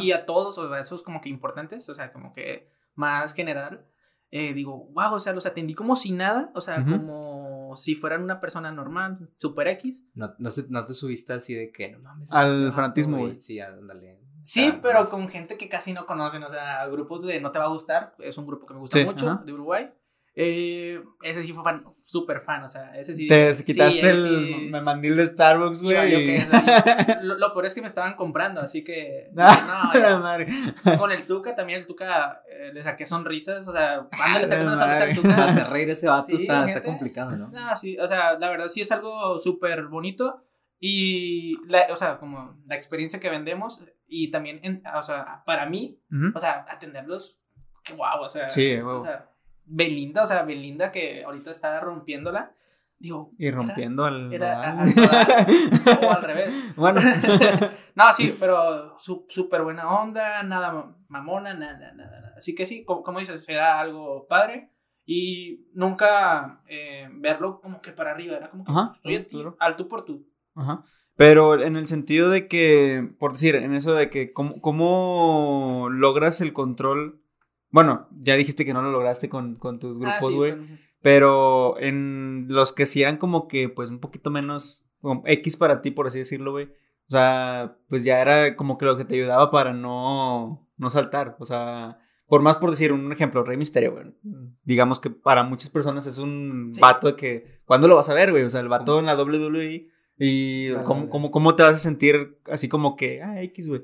y 0.00 0.12
a 0.12 0.26
todos, 0.26 0.58
o 0.58 0.68
sea, 0.68 0.80
esos 0.80 1.02
como 1.02 1.20
que 1.20 1.28
importantes, 1.28 1.88
o 1.88 1.94
sea, 1.94 2.12
como 2.12 2.32
que 2.32 2.68
más 2.94 3.34
general, 3.34 3.86
eh, 4.30 4.54
digo, 4.54 4.88
wow, 4.92 5.14
o 5.14 5.20
sea, 5.20 5.34
los 5.34 5.44
atendí 5.44 5.74
como 5.74 5.94
si 5.94 6.12
nada, 6.12 6.50
o 6.54 6.62
sea, 6.62 6.84
como 6.84 7.76
si 7.76 7.94
fueran 7.94 8.22
una 8.22 8.40
persona 8.40 8.72
normal, 8.72 9.30
super 9.36 9.68
X. 9.68 10.06
No, 10.14 10.34
no, 10.38 10.50
no 10.70 10.84
te 10.86 10.94
subiste 10.94 11.34
así 11.34 11.54
de 11.54 11.70
que, 11.70 11.90
no 11.90 11.98
mames. 11.98 12.32
Al 12.32 12.72
fanatismo, 12.72 13.18
güey. 13.18 13.40
Sí, 13.40 13.60
ándale. 13.60 14.21
Sí, 14.44 14.72
pero 14.82 15.08
con 15.08 15.28
gente 15.28 15.56
que 15.56 15.68
casi 15.68 15.92
no 15.92 16.06
conocen, 16.06 16.42
o 16.44 16.50
sea, 16.50 16.86
grupos 16.88 17.24
de 17.26 17.40
No 17.40 17.52
Te 17.52 17.58
Va 17.58 17.66
a 17.66 17.68
Gustar, 17.68 18.14
es 18.18 18.36
un 18.38 18.46
grupo 18.46 18.66
que 18.66 18.74
me 18.74 18.80
gusta 18.80 18.98
mucho, 19.04 19.40
de 19.44 19.52
Uruguay. 19.52 19.90
Eh, 20.34 21.02
ese 21.22 21.42
sí 21.42 21.52
fue 21.52 21.62
fan, 21.62 21.84
súper 22.00 22.40
fan, 22.40 22.62
o 22.62 22.68
sea, 22.68 22.98
ese 22.98 23.14
sí. 23.14 23.26
Te 23.26 23.52
quitaste 23.66 24.08
el 24.08 24.46
sí, 24.46 24.70
mandil 24.82 25.14
de 25.14 25.26
Starbucks, 25.26 25.82
güey. 25.82 26.38
lo, 27.22 27.36
lo 27.36 27.52
peor 27.52 27.66
es 27.66 27.74
que 27.74 27.82
me 27.82 27.86
estaban 27.86 28.14
comprando, 28.14 28.62
así 28.62 28.82
que. 28.82 29.28
No, 29.34 29.44
no, 29.44 29.92
la 29.92 30.00
ya. 30.00 30.18
madre. 30.18 30.48
Con 30.96 31.12
el 31.12 31.26
Tuca 31.26 31.54
también, 31.54 31.80
el 31.80 31.86
Tuca 31.86 32.42
eh, 32.48 32.70
le 32.72 32.82
saqué 32.82 33.04
sonrisas, 33.06 33.68
o 33.68 33.72
sea, 33.72 34.06
cuando 34.16 34.38
le 34.38 34.48
saqué 34.48 34.62
una 34.62 34.78
sonrisa 34.78 35.02
al 35.02 35.08
madre. 35.10 35.14
Tuca. 35.14 35.44
Hacer 35.44 35.66
reír 35.68 35.90
ese 35.90 36.08
vato 36.08 36.26
Sí, 36.26 36.36
está, 36.36 36.64
está 36.64 36.82
complicado, 36.82 37.36
¿no? 37.36 37.48
No, 37.48 37.76
sí, 37.76 37.98
o 37.98 38.08
sea, 38.08 38.38
la 38.38 38.48
verdad 38.48 38.70
sí 38.70 38.80
es 38.80 38.90
algo 38.90 39.38
súper 39.38 39.88
bonito 39.88 40.42
y, 40.84 41.56
la, 41.68 41.86
o 41.92 41.96
sea, 41.96 42.18
como 42.18 42.56
la 42.66 42.74
experiencia 42.74 43.20
que 43.20 43.30
vendemos 43.30 43.84
y 44.08 44.32
también, 44.32 44.58
en- 44.64 44.82
o 44.96 45.02
sea, 45.04 45.44
para 45.46 45.64
mí, 45.66 46.00
Ujú. 46.10 46.32
o 46.34 46.40
sea, 46.40 46.64
atenderlos, 46.68 47.38
qué 47.84 47.92
guau, 47.94 48.22
o 48.24 48.28
sea, 48.28 48.50
Sí, 48.50 48.74
o 48.74 48.86
huevo. 48.88 49.04
sea, 49.04 49.30
Belinda, 49.64 50.24
o 50.24 50.26
sea, 50.26 50.42
Belinda 50.42 50.90
que 50.90 51.22
ahorita 51.24 51.52
está 51.52 51.78
rompiéndola, 51.80 52.52
digo, 52.98 53.30
Y 53.38 53.52
rompiendo 53.52 54.04
al. 54.04 54.32
era, 54.32 54.58
era 54.60 54.72
Nodal. 54.74 55.20
a- 55.20 55.92
a- 55.92 56.06
o 56.06 56.10
al 56.10 56.22
revés. 56.22 56.52
bueno. 56.76 57.00
No, 57.94 58.10
sí, 58.14 58.34
pero 58.40 58.98
su- 58.98 59.26
súper 59.28 59.62
buena 59.62 59.86
onda, 60.00 60.42
nada 60.44 60.96
mamona, 61.08 61.52
nada, 61.52 61.92
nada, 61.92 62.20
nada. 62.22 62.34
Así 62.38 62.54
que 62.54 62.64
sí, 62.64 62.84
como, 62.86 63.02
como 63.02 63.18
dices, 63.20 63.46
era 63.50 63.78
algo 63.78 64.26
padre 64.26 64.70
y 65.04 65.66
nunca 65.74 66.62
eh, 66.66 67.06
verlo 67.12 67.60
como 67.60 67.82
que 67.82 67.92
para 67.92 68.12
arriba, 68.12 68.38
era 68.38 68.48
como 68.48 68.64
que 68.64 68.72
Ajá, 68.72 68.90
estoy 68.94 69.26
al 69.58 69.76
tú 69.76 69.88
por 69.88 70.06
tú. 70.06 70.26
Ajá. 70.54 70.84
Pero 71.16 71.60
en 71.60 71.76
el 71.76 71.86
sentido 71.86 72.30
de 72.30 72.48
que, 72.48 73.08
por 73.18 73.32
decir, 73.32 73.54
en 73.54 73.74
eso 73.74 73.92
de 73.94 74.08
que, 74.10 74.32
¿cómo, 74.32 74.60
cómo 74.60 75.88
logras 75.90 76.40
el 76.40 76.52
control? 76.52 77.20
Bueno, 77.70 78.08
ya 78.22 78.36
dijiste 78.36 78.64
que 78.64 78.72
no 78.74 78.82
lo 78.82 78.90
lograste 78.90 79.28
con, 79.28 79.56
con 79.56 79.78
tus 79.78 79.96
Ah, 80.04 80.16
grupos, 80.18 80.34
güey. 80.34 80.54
Pero 81.00 81.76
en 81.80 82.46
los 82.48 82.72
que 82.72 82.86
sí 82.86 83.02
eran 83.02 83.16
como 83.18 83.48
que, 83.48 83.68
pues, 83.68 83.90
un 83.90 83.98
poquito 83.98 84.30
menos 84.30 84.84
como 85.00 85.22
X 85.26 85.56
para 85.56 85.82
ti, 85.82 85.90
por 85.90 86.06
así 86.06 86.18
decirlo, 86.18 86.52
güey. 86.52 86.66
O 87.08 87.10
sea, 87.12 87.76
pues 87.88 88.04
ya 88.04 88.20
era 88.20 88.56
como 88.56 88.78
que 88.78 88.86
lo 88.86 88.96
que 88.96 89.04
te 89.04 89.14
ayudaba 89.16 89.50
para 89.50 89.72
no, 89.74 90.66
no 90.76 90.90
saltar. 90.90 91.36
O 91.40 91.46
sea, 91.46 91.98
por 92.26 92.40
más 92.40 92.56
por 92.56 92.70
decir 92.70 92.92
un 92.92 93.12
ejemplo, 93.12 93.42
Rey 93.44 93.56
Misterio, 93.58 93.92
güey. 93.92 94.14
Digamos 94.64 94.98
que 95.00 95.10
para 95.10 95.42
muchas 95.42 95.68
personas 95.70 96.06
es 96.06 96.18
un 96.18 96.70
Sí. 96.74 96.80
vato 96.80 97.08
de 97.08 97.16
que, 97.16 97.60
¿cuándo 97.66 97.88
lo 97.88 97.96
vas 97.96 98.08
a 98.08 98.14
ver, 98.14 98.30
güey? 98.30 98.44
O 98.44 98.50
sea, 98.50 98.60
el 98.60 98.68
vato 98.68 98.98
en 98.98 99.06
la 99.06 99.14
WWE. 99.16 99.88
Y 100.24 100.72
¿cómo, 100.84 101.08
cómo, 101.08 101.30
cómo 101.32 101.56
te 101.56 101.64
vas 101.64 101.74
a 101.74 101.78
sentir 101.78 102.38
así 102.46 102.68
como 102.68 102.94
que, 102.94 103.20
ah, 103.24 103.42
X, 103.42 103.68
güey. 103.68 103.82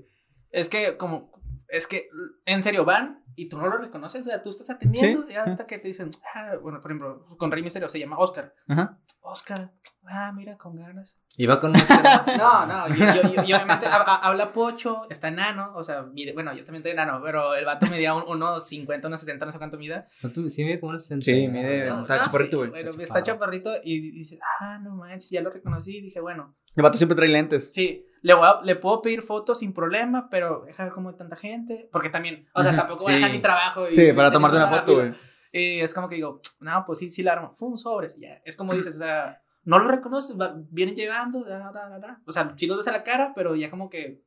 Es 0.52 0.68
que 0.68 0.96
como, 0.96 1.32
es 1.68 1.88
que 1.88 2.08
en 2.46 2.62
serio 2.62 2.84
van 2.84 3.24
y 3.38 3.48
tú 3.48 3.56
no 3.58 3.68
lo 3.68 3.78
reconoces, 3.78 4.20
o 4.26 4.28
sea, 4.30 4.42
tú 4.42 4.50
estás 4.50 4.68
atendiendo 4.70 5.22
Sí. 5.28 5.34
y 5.34 5.36
hasta 5.36 5.66
que 5.66 5.78
te 5.78 5.88
dicen, 5.88 6.10
ah, 6.34 6.56
bueno, 6.62 6.80
por 6.80 6.90
ejemplo, 6.90 7.24
con 7.38 7.50
Rey 7.50 7.62
Misterio 7.62 7.88
se 7.88 7.98
llama 7.98 8.18
Oscar. 8.18 8.54
Ajá. 8.66 8.98
Oscar, 9.20 9.72
ah, 10.06 10.32
mira, 10.34 10.56
con 10.56 10.74
ganas. 10.76 11.18
Iba 11.36 11.60
con 11.60 11.72
máscara. 11.72 12.24
No, 12.38 12.66
no, 12.66 12.88
y, 12.88 12.98
y- 12.98 13.04
y- 13.04 13.50
y 13.50 13.52
obviamente 13.52 13.86
ha- 13.86 13.96
ha- 14.02 14.16
habla 14.28 14.52
pocho, 14.52 15.02
está 15.10 15.28
enano, 15.28 15.72
o 15.74 15.82
sea, 15.84 16.02
mide, 16.02 16.32
bueno, 16.32 16.52
yo 16.54 16.64
también 16.64 16.76
estoy 16.80 16.92
enano, 16.92 17.20
pero 17.22 17.54
el 17.54 17.64
vato 17.64 17.86
medía 17.86 18.14
un- 18.14 18.24
unos 18.28 18.66
50, 18.66 19.08
unos 19.08 19.20
60, 19.20 19.44
no 19.46 19.52
sé 19.52 19.58
cuánto 19.58 19.76
mida. 19.78 20.06
¿Cuánto- 20.20 20.48
Sí, 20.48 20.64
mide 20.64 20.80
como 20.80 20.90
unos 20.90 21.02
60. 21.04 21.24
Sí, 21.24 21.48
mide- 21.48 21.86
No, 21.88 22.00
está 22.02 22.16
no, 22.16 22.24
chaparrito, 22.24 22.50
sí, 22.50 22.56
güey. 22.56 22.70
bueno, 22.84 22.90
Está 23.02 23.22
chaparrito 23.22 23.70
y 23.84 24.00
dice, 24.10 24.38
ah, 24.60 24.78
no 24.82 24.96
manches, 24.96 25.30
ya 25.30 25.42
lo 25.42 25.50
reconocí, 25.50 26.00
dije, 26.00 26.20
bueno, 26.20 26.56
El 26.74 26.82
vato 26.82 26.96
siempre 26.96 27.16
trae 27.16 27.28
lentes. 27.28 27.70
sí, 27.74 28.04
le, 28.22 28.34
voy 28.34 28.46
a- 28.46 28.60
le 28.62 28.76
puedo 28.76 29.00
pedir 29.02 29.22
fotos 29.22 29.58
sin 29.60 29.72
problema, 29.72 30.28
pero 30.30 30.62
deja 30.66 30.84
ver 30.84 30.92
cómo 30.92 31.08
hay 31.10 31.16
tanta 31.16 31.36
gente, 31.36 31.88
porque 31.92 32.08
también, 32.10 32.48
o 32.54 32.62
sea, 32.62 32.74
tampoco 32.76 33.04
voy 33.04 33.12
a 33.12 33.16
dejar 33.16 33.30
mi 33.30 33.38
trabajo. 33.40 33.88
y- 33.88 33.94
Sí, 33.94 34.12
para 34.12 34.30
tomarte 34.30 34.56
una 34.56 34.68
foto, 34.68 34.94
güey. 34.94 35.12
Y 35.52 35.80
es 35.80 35.94
como 35.94 36.08
que 36.08 36.16
digo, 36.16 36.40
no, 36.60 36.84
pues 36.86 36.98
sí, 36.98 37.08
sí 37.08 37.22
la 37.22 37.32
armo. 37.32 37.56
Un 37.60 37.78
sobres, 37.78 38.16
ya. 38.18 38.40
Es 38.44 38.54
como 38.56 38.74
dices, 38.74 38.96
o 38.96 38.98
sea, 38.98 39.40
no 39.64 39.78
lo 39.78 39.88
reconoces, 39.88 40.38
va- 40.38 40.54
vienen 40.70 40.94
llegando, 40.94 41.42
da, 41.44 41.70
da, 41.72 41.88
da, 41.88 41.98
da. 41.98 42.20
o 42.26 42.32
sea, 42.32 42.52
sí 42.56 42.66
los 42.66 42.76
ves 42.76 42.88
a 42.88 42.92
la 42.92 43.02
cara, 43.02 43.32
pero 43.34 43.54
ya 43.56 43.70
como 43.70 43.88
que 43.90 44.22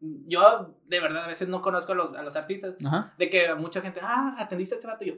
yo 0.00 0.76
de 0.86 1.00
verdad 1.00 1.24
a 1.24 1.28
veces 1.28 1.48
no 1.48 1.60
conozco 1.60 1.92
a 1.92 1.94
los, 1.94 2.16
a 2.16 2.22
los 2.22 2.34
artistas, 2.36 2.74
Ajá. 2.84 3.12
de 3.18 3.28
que 3.28 3.54
mucha 3.54 3.82
gente, 3.82 4.00
ah, 4.02 4.34
atendiste 4.38 4.74
a 4.74 4.78
este 4.78 4.86
vato, 4.86 5.04
y 5.04 5.08
yo, 5.08 5.14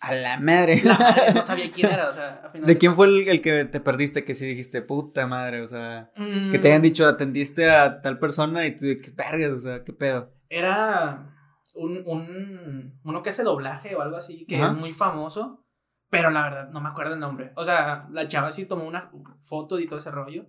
A 0.00 0.14
la 0.14 0.38
madre. 0.38 0.80
la 0.84 0.96
madre, 0.98 1.34
no 1.34 1.42
sabía 1.42 1.70
quién 1.74 1.90
era, 1.90 2.10
o 2.10 2.12
sea, 2.12 2.40
al 2.44 2.50
final 2.50 2.66
¿De 2.66 2.78
quién 2.78 2.94
fue 2.94 3.06
el, 3.08 3.28
el 3.28 3.40
que 3.42 3.64
te 3.64 3.80
perdiste? 3.80 4.24
Que 4.24 4.34
sí 4.34 4.46
dijiste, 4.46 4.80
puta 4.82 5.26
madre, 5.26 5.60
o 5.62 5.68
sea, 5.68 6.10
Mm, 6.16 6.50
que 6.52 6.58
te 6.58 6.68
hayan 6.68 6.82
dicho, 6.82 7.06
atendiste 7.08 7.70
a 7.70 8.00
tal 8.00 8.18
persona 8.18 8.66
y 8.66 8.76
tú, 8.76 8.86
de 8.86 9.00
qué 9.00 9.10
vergas, 9.10 9.52
o 9.52 9.60
sea, 9.60 9.82
qué 9.84 9.92
pedo. 9.92 10.32
Era 10.48 11.34
un, 11.74 12.02
un, 12.06 13.00
uno 13.02 13.22
que 13.22 13.30
hace 13.30 13.42
doblaje 13.42 13.94
o 13.96 14.00
algo 14.02 14.16
así, 14.16 14.46
que 14.46 14.56
Ajá. 14.56 14.72
es 14.72 14.78
muy 14.78 14.92
famoso, 14.92 15.64
pero 16.10 16.30
la 16.30 16.42
verdad 16.42 16.70
no 16.70 16.80
me 16.80 16.88
acuerdo 16.88 17.14
el 17.14 17.20
nombre. 17.20 17.52
O 17.56 17.64
sea, 17.64 18.06
la 18.12 18.26
chava 18.28 18.52
sí 18.52 18.66
tomó 18.66 18.86
una 18.86 19.10
foto 19.42 19.78
y 19.80 19.86
todo 19.86 19.98
ese 19.98 20.10
rollo, 20.10 20.46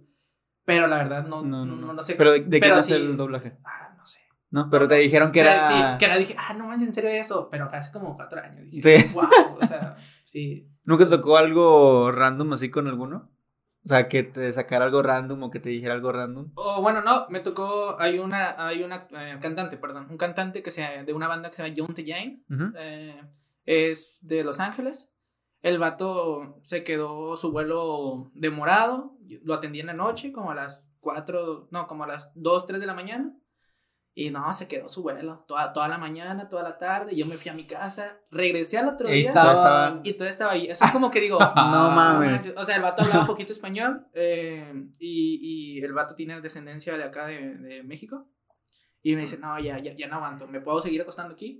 pero 0.63 0.87
la 0.87 0.97
verdad 0.97 1.25
no, 1.27 1.41
no, 1.43 1.65
no, 1.65 1.93
no 1.93 2.01
sé. 2.03 2.15
Pero 2.15 2.31
de, 2.31 2.41
de 2.41 2.59
quién 2.59 2.61
pero 2.61 2.77
es 2.77 2.85
sí. 2.85 2.93
el 2.93 3.17
doblaje. 3.17 3.57
Ah, 3.65 3.88
no 4.51 4.69
pero 4.69 4.87
te 4.87 4.95
dijeron 4.95 5.31
que 5.31 5.41
era. 5.41 5.67
Sí, 5.91 5.97
que 5.99 6.05
era, 6.05 6.17
dije, 6.17 6.35
ah, 6.37 6.53
no 6.53 6.65
manches, 6.67 6.87
en 6.87 6.93
serio 6.93 7.09
eso, 7.09 7.49
pero 7.49 7.69
fue 7.69 7.77
hace 7.77 7.91
como 7.91 8.15
cuatro 8.15 8.41
años. 8.41 8.57
Dije, 8.69 8.99
Sí. 8.99 9.13
wow, 9.13 9.25
o 9.61 9.67
sea, 9.67 9.95
sí. 10.25 10.67
¿Nunca 10.83 11.07
tocó 11.07 11.37
algo 11.37 12.11
random 12.11 12.53
así 12.53 12.69
con 12.71 12.87
alguno? 12.87 13.29
O 13.85 13.87
sea, 13.87 14.09
que 14.09 14.23
te 14.23 14.51
sacara 14.51 14.85
algo 14.85 15.01
random 15.01 15.43
o 15.43 15.51
que 15.51 15.59
te 15.59 15.69
dijera 15.69 15.93
algo 15.93 16.11
random. 16.11 16.51
O 16.55 16.81
bueno, 16.81 17.01
no, 17.01 17.27
me 17.29 17.39
tocó, 17.39 17.95
hay 17.99 18.19
una, 18.19 18.55
hay 18.57 18.83
una 18.83 19.07
eh, 19.11 19.37
cantante, 19.41 19.77
perdón, 19.77 20.07
un 20.09 20.17
cantante 20.17 20.61
que 20.61 20.71
se, 20.71 20.81
de 21.05 21.13
una 21.13 21.27
banda 21.27 21.49
que 21.49 21.55
se 21.55 21.63
llama 21.63 21.75
John 21.77 21.93
T. 21.95 22.03
Jane, 22.05 22.43
eh, 22.77 23.21
es 23.65 24.17
de 24.21 24.43
Los 24.43 24.59
Ángeles. 24.59 25.13
El 25.61 25.77
vato 25.77 26.59
se 26.63 26.83
quedó 26.83 27.35
su 27.37 27.51
vuelo 27.51 28.31
demorado. 28.33 29.17
Lo 29.43 29.53
atendí 29.53 29.79
en 29.79 29.87
la 29.87 29.93
noche, 29.93 30.31
como 30.31 30.51
a 30.51 30.55
las 30.55 30.87
4, 30.99 31.67
no, 31.71 31.87
como 31.87 32.03
a 32.03 32.07
las 32.07 32.31
2, 32.35 32.65
3 32.65 32.79
de 32.79 32.85
la 32.85 32.93
mañana. 32.93 33.33
Y 34.21 34.31
no, 34.31 34.53
se 34.53 34.67
quedó 34.67 34.89
su 34.89 35.01
vuelo. 35.01 35.45
Toda, 35.47 35.71
toda 35.71 35.87
la 35.87 35.97
mañana, 35.97 36.49
toda 36.49 36.61
la 36.63 36.77
tarde. 36.77 37.15
Yo 37.15 37.25
me 37.25 37.35
fui 37.35 37.49
a 37.49 37.53
mi 37.53 37.63
casa. 37.63 38.17
Regresé 38.31 38.77
al 38.77 38.89
otro 38.89 39.07
Ahí 39.07 39.19
día. 39.19 39.29
estaba. 39.29 39.53
estaba- 39.53 40.01
Y 40.03 40.13
todo 40.13 40.27
estaba 40.27 40.51
ahí. 40.51 40.67
Eso 40.67 40.83
es 40.83 40.91
como 40.91 41.09
que 41.09 41.21
digo. 41.21 41.39
No 41.55 41.91
mames. 41.91 42.51
O 42.57 42.65
sea, 42.65 42.75
el 42.75 42.81
vato 42.81 43.03
hablaba 43.03 43.21
un 43.21 43.27
poquito 43.27 43.53
español. 43.53 44.05
eh, 44.13 44.73
y, 44.99 45.77
y 45.77 45.81
el 45.83 45.93
vato 45.93 46.15
tiene 46.15 46.41
descendencia 46.41 46.97
de 46.97 47.03
acá 47.05 47.27
de, 47.27 47.55
de 47.55 47.83
México. 47.83 48.27
Y 49.01 49.15
me 49.15 49.21
dice, 49.21 49.37
no, 49.37 49.57
ya, 49.59 49.79
ya, 49.79 49.93
ya 49.95 50.07
no 50.07 50.15
aguanto. 50.17 50.47
¿Me 50.47 50.59
puedo 50.59 50.81
seguir 50.81 51.01
acostando 51.01 51.33
aquí? 51.33 51.59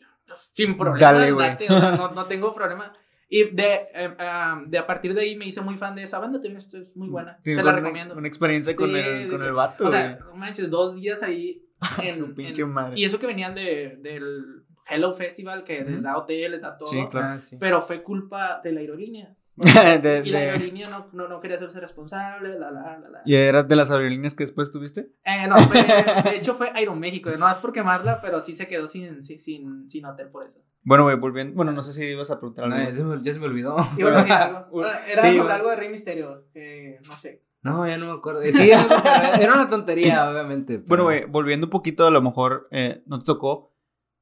Sin 0.54 0.76
problema. 0.78 1.00
Dale, 1.13 1.32
güey. 1.32 1.48
date, 1.52 1.65
o 1.74 1.80
sea, 1.80 1.91
no, 1.95 2.12
no 2.12 2.26
tengo 2.26 2.54
problema. 2.54 2.91
Y 3.30 3.43
de, 3.45 3.74
eh, 3.93 4.15
ah, 4.19 4.62
de 4.67 4.78
a 4.80 4.86
partir 4.86 5.13
de 5.13 5.22
ahí 5.22 5.36
me 5.38 5.45
hice 5.45 5.62
muy 5.62 5.78
fan 5.78 5.95
de 5.95 6.04
esa 6.04 6.19
banda. 6.19 6.39
También 6.39 6.58
esto 6.58 6.78
es 6.78 6.93
muy 6.98 7.08
buena. 7.08 7.38
Sí, 7.45 7.52
Te 7.56 7.63
la 7.63 7.72
una- 7.72 7.72
recomiendo. 7.74 8.15
Una 8.15 8.28
experiencia 8.28 8.76
con, 8.76 8.89
Sí, 8.89 8.95
el, 8.98 9.30
con 9.30 9.39
que- 9.39 9.45
el 9.48 9.54
vato, 9.54 9.86
o 9.86 9.89
sea, 9.89 10.19
no 10.26 10.34
manches, 10.36 10.69
dos 10.69 10.95
días 10.95 11.24
ahí. 11.24 11.65
en- 12.03 12.15
Su 12.15 12.25
en- 12.25 12.35
pinche 12.35 12.65
madre. 12.65 12.99
y 12.99 13.05
eso 13.05 13.19
que 13.19 13.27
venían 13.27 13.55
de, 13.55 13.97
del 14.01 14.63
Hello 14.89 15.13
Festival, 15.13 15.63
que 15.63 15.83
les 15.83 16.03
da 16.03 16.17
hotel, 16.17 16.51
les 16.51 16.61
da 16.61 16.77
todo. 16.77 16.87
Sí, 16.87 17.05
claro. 17.11 17.27
Ah, 17.37 17.41
sí. 17.41 17.57
Pero 17.59 17.81
fue 17.81 18.01
culpa 18.03 18.59
de 18.63 18.71
la 18.71 18.79
aerolínea. 18.81 19.35
De- 20.01 20.21
y 20.23 20.29
la 20.31 20.39
de- 20.39 20.49
aerolínea 20.51 20.87
no, 20.89 21.09
no, 21.11 21.27
no 21.27 21.41
quería 21.41 21.57
hacerse 21.57 21.81
responsable, 21.81 22.57
la, 22.57 22.71
la, 22.71 22.97
la, 22.97 23.09
la. 23.09 23.21
¿Y 23.25 23.35
eras 23.35 23.67
de 23.67 23.75
las 23.75 23.91
aerolíneas 23.91 24.33
que 24.33 24.45
después 24.45 24.71
tuviste? 24.71 25.11
Eh, 25.25 25.47
no, 25.49 25.57
fue- 25.57 25.83
de 26.31 26.37
hecho 26.37 26.53
fue 26.55 26.71
Aeroméxico, 26.73 27.29
no 27.37 27.49
es 27.51 27.57
por 27.57 27.73
quemarla, 27.73 28.17
pero 28.23 28.39
sí 28.39 28.53
se 28.55 28.67
quedó 28.67 28.87
sin, 28.87 29.21
sin, 29.21 29.37
sin, 29.39 29.89
sin 29.89 30.05
hotel 30.05 30.29
por 30.29 30.45
eso. 30.45 30.61
Bueno, 30.83 31.03
güey, 31.03 31.17
volviendo. 31.17 31.55
Bueno, 31.55 31.73
no 31.73 31.81
sé 31.81 31.91
si 31.91 32.05
ibas 32.05 32.31
a 32.31 32.39
preguntar 32.39 32.69
No, 32.69 32.75
algo. 32.75 32.89
ya, 32.89 32.95
se 32.95 33.03
me, 33.03 33.21
ya 33.21 33.33
se 33.33 33.39
me 33.39 33.47
olvidó. 33.47 33.75
Iba 33.97 34.11
a 34.13 34.17
decir 34.19 34.31
algo. 34.31 34.81
Era 35.11 35.23
Sí, 35.29 35.37
algo 35.39 35.69
de 35.69 35.75
Rey 35.75 35.89
Misterio, 35.89 36.45
que 36.53 36.99
no 37.05 37.17
sé. 37.17 37.43
No, 37.62 37.86
ya 37.88 37.98
no 37.98 38.08
me 38.08 38.13
acuerdo. 38.13 38.41
Sí, 38.54 38.69
era, 38.72 39.54
una 39.54 39.69
tontería, 39.69 40.30
obviamente. 40.30 40.80
pero- 40.80 40.88
Bueno, 40.88 41.04
güey, 41.06 41.26
volviendo 41.26 41.67
un 41.67 41.72
poquito, 41.72 42.06
a 42.08 42.12
lo 42.12 42.22
mejor 42.22 42.67
eh, 42.72 43.04
no 43.06 43.19
te 43.19 43.26
tocó, 43.26 43.74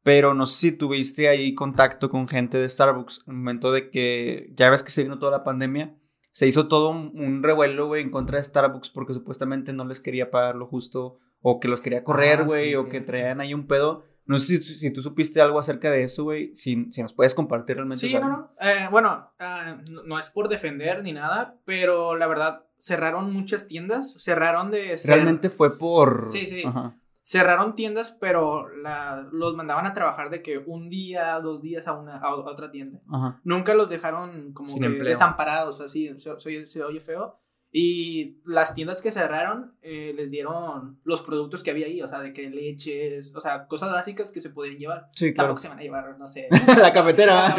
pero 0.03 0.33
no 0.33 0.45
sé 0.45 0.57
si 0.59 0.71
tuviste 0.71 1.27
ahí 1.29 1.53
contacto 1.53 2.09
con 2.09 2.27
gente 2.27 2.57
de 2.57 2.69
Starbucks 2.69 3.23
en 3.27 3.33
el 3.33 3.37
momento 3.37 3.71
de 3.71 3.89
que 3.89 4.51
ya 4.55 4.69
ves 4.69 4.83
que 4.83 4.91
se 4.91 5.03
vino 5.03 5.19
toda 5.19 5.31
la 5.31 5.43
pandemia. 5.43 5.97
Se 6.31 6.47
hizo 6.47 6.67
todo 6.67 6.89
un, 6.89 7.11
un 7.15 7.41
revuelo, 7.43 7.87
güey, 7.87 8.03
en 8.03 8.09
contra 8.11 8.37
de 8.37 8.43
Starbucks 8.43 8.89
porque 8.91 9.13
supuestamente 9.13 9.73
no 9.73 9.85
les 9.85 9.99
quería 9.99 10.29
pagar 10.31 10.55
lo 10.55 10.67
justo 10.67 11.19
o 11.41 11.59
que 11.59 11.67
los 11.67 11.81
quería 11.81 12.03
correr, 12.03 12.39
Ah, 12.41 12.43
güey, 12.43 12.69
sí, 12.69 12.75
o 12.75 12.83
sí. 12.83 12.89
que 12.89 13.01
traían 13.01 13.41
ahí 13.41 13.53
un 13.53 13.67
pedo. 13.67 14.03
No 14.27 14.37
sé 14.37 14.57
si, 14.57 14.63
si 14.79 14.91
tú 14.91 15.01
supiste 15.01 15.41
algo 15.41 15.59
acerca 15.59 15.89
de 15.91 16.03
eso, 16.03 16.23
güey, 16.23 16.53
si, 16.55 16.87
si 16.91 17.01
nos 17.01 17.13
puedes 17.13 17.33
compartir 17.33 17.77
realmente. 17.77 18.07
Sí, 18.07 18.13
no, 18.13 18.27
no. 18.29 18.51
Eh, 18.61 18.87
bueno, 18.91 19.31
ah, 19.39 19.77
no, 19.89 20.03
no 20.03 20.19
es 20.19 20.29
por 20.29 20.49
defender 20.49 21.01
ni 21.03 21.13
nada, 21.13 21.57
pero 21.65 22.15
la 22.15 22.27
verdad, 22.27 22.65
cerraron 22.77 23.33
muchas 23.33 23.67
tiendas, 23.67 24.15
cerraron 24.19 24.69
de... 24.71 24.97
ser- 24.97 25.15
Realmente 25.15 25.49
fue 25.49 25.77
por... 25.77 26.29
Sí, 26.31 26.45
sí. 26.47 26.63
Ajá. 26.65 26.95
Cerraron 27.21 27.75
tiendas, 27.75 28.13
pero 28.13 28.69
la, 28.69 29.27
los 29.33 29.53
mandaban 29.55 29.85
a 29.85 29.93
trabajar 29.93 30.29
de 30.29 30.41
que 30.41 30.59
un 30.59 30.89
día, 30.89 31.37
dos 31.41 31.61
días 31.61 31.85
a, 31.87 31.91
una, 31.93 32.17
a 32.19 32.33
otra 32.35 32.71
tienda. 32.71 33.01
Ajá. 33.11 33.41
Nunca 33.43 33.73
los 33.73 33.89
dejaron 33.89 34.53
como 34.53 34.69
Sin 34.69 34.81
que 34.81 34.89
desamparados, 35.03 35.81
así, 35.81 36.09
se, 36.19 36.39
se- 36.39 36.65
se 36.65 36.83
oye 36.83 37.01
feo. 37.01 37.37
Y 37.79 38.39
las 38.43 38.73
tiendas 38.73 39.03
que 39.03 39.11
cerraron 39.11 39.73
eh, 39.83 40.11
les 40.15 40.31
dieron 40.31 40.97
los 41.03 41.21
productos 41.21 41.61
que 41.61 41.69
había 41.69 41.85
ahí, 41.85 42.01
o 42.01 42.07
sea, 42.07 42.21
de 42.21 42.33
que 42.33 42.49
leches, 42.49 43.35
o 43.35 43.39
sea, 43.41 43.67
cosas 43.67 43.91
básicas 43.91 44.31
que 44.31 44.41
se 44.41 44.49
podían 44.49 44.77
llevar. 44.77 45.09
Sí, 45.13 45.31
claro. 45.31 45.49
Tampoco 45.49 45.61
se 45.61 45.69
van 45.69 45.77
a 45.77 45.81
llevar, 45.83 46.17
no 46.17 46.27
sé. 46.27 46.47
la 46.81 46.91
cafetera. 46.91 47.55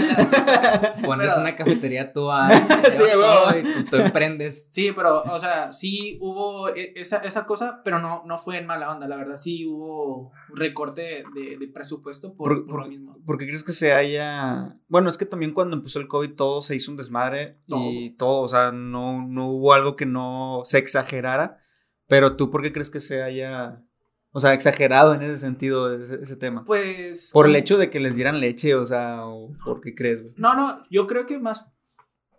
Pones 1.04 1.36
una 1.36 1.54
cafetería 1.54 2.12
tú 2.12 2.28
Sí, 2.96 3.02
huevo. 3.02 3.58
y 3.58 3.62
tú, 3.62 3.90
tú 3.90 3.96
emprendes. 3.96 4.68
Sí, 4.72 4.90
pero, 4.94 5.22
o 5.22 5.38
sea, 5.40 5.72
sí 5.72 6.18
hubo 6.20 6.68
e- 6.74 6.94
esa, 6.96 7.18
esa 7.18 7.46
cosa, 7.46 7.82
pero 7.84 8.00
no, 8.00 8.22
no 8.26 8.38
fue 8.38 8.58
en 8.58 8.66
mala 8.66 8.90
onda, 8.90 9.06
la 9.06 9.16
verdad, 9.16 9.36
sí 9.36 9.66
hubo 9.66 10.32
recorte 10.52 11.24
de, 11.34 11.56
de 11.58 11.68
presupuesto 11.68 12.34
por, 12.34 12.48
Por- 12.48 12.66
por 12.66 12.74
por- 12.74 12.82
lo 12.84 12.88
mismo. 12.88 13.18
¿Por 13.24 13.38
qué 13.38 13.46
crees 13.46 13.62
que 13.62 13.72
se 13.72 13.92
haya.? 13.92 14.76
Bueno, 14.88 15.08
es 15.08 15.18
que 15.18 15.26
también 15.26 15.52
cuando 15.52 15.76
empezó 15.76 16.00
el 16.00 16.08
COVID 16.08 16.34
todo 16.34 16.60
se 16.62 16.74
hizo 16.74 16.90
un 16.90 16.96
desmadre 16.96 17.58
y 17.66 18.10
todo, 18.16 18.40
o 18.40 18.48
sea, 18.48 18.72
no, 18.72 19.26
no 19.26 19.48
hubo 19.48 19.74
algo 19.74 19.96
que 19.96 20.06
no 20.06 20.62
se 20.64 20.78
exagerara. 20.78 21.58
Pero 22.06 22.36
tú, 22.36 22.50
¿por 22.50 22.62
qué 22.62 22.72
crees 22.72 22.90
que 22.90 23.00
se 23.00 23.22
haya. 23.22 23.82
O 24.30 24.40
sea, 24.40 24.54
exagerado 24.54 25.14
en 25.14 25.22
ese 25.22 25.38
sentido, 25.38 25.94
ese, 25.94 26.22
ese 26.22 26.36
tema? 26.36 26.64
Pues... 26.64 27.30
¿Por 27.32 27.46
el 27.46 27.52
como- 27.52 27.58
hecho 27.58 27.78
de 27.78 27.90
que 27.90 28.00
les 28.00 28.14
dieran 28.14 28.40
leche, 28.40 28.74
o 28.74 28.86
sea, 28.86 29.26
o 29.26 29.48
por 29.64 29.80
qué 29.80 29.94
crees, 29.94 30.22
güey? 30.22 30.34
No, 30.36 30.54
no, 30.54 30.84
yo 30.90 31.06
creo 31.06 31.26
que 31.26 31.38
más 31.38 31.66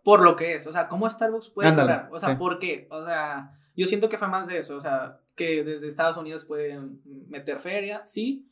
por 0.03 0.21
lo 0.23 0.35
que 0.35 0.55
es, 0.55 0.65
o 0.65 0.73
sea, 0.73 0.87
cómo 0.87 1.09
Starbucks 1.09 1.49
puede 1.49 1.69
Ándale, 1.69 1.91
cobrar, 1.93 2.09
o 2.13 2.19
sea, 2.19 2.29
sí. 2.29 2.35
¿por 2.35 2.57
qué? 2.57 2.87
O 2.89 3.03
sea, 3.05 3.51
yo 3.75 3.85
siento 3.85 4.07
que 4.09 4.17
fue 4.17 4.27
más 4.27 4.47
de 4.47 4.59
eso, 4.59 4.77
o 4.77 4.81
sea, 4.81 5.19
que 5.35 5.63
desde 5.63 5.87
Estados 5.87 6.17
Unidos 6.17 6.45
pueden 6.45 7.01
meter 7.27 7.59
feria, 7.59 8.01
sí, 8.05 8.48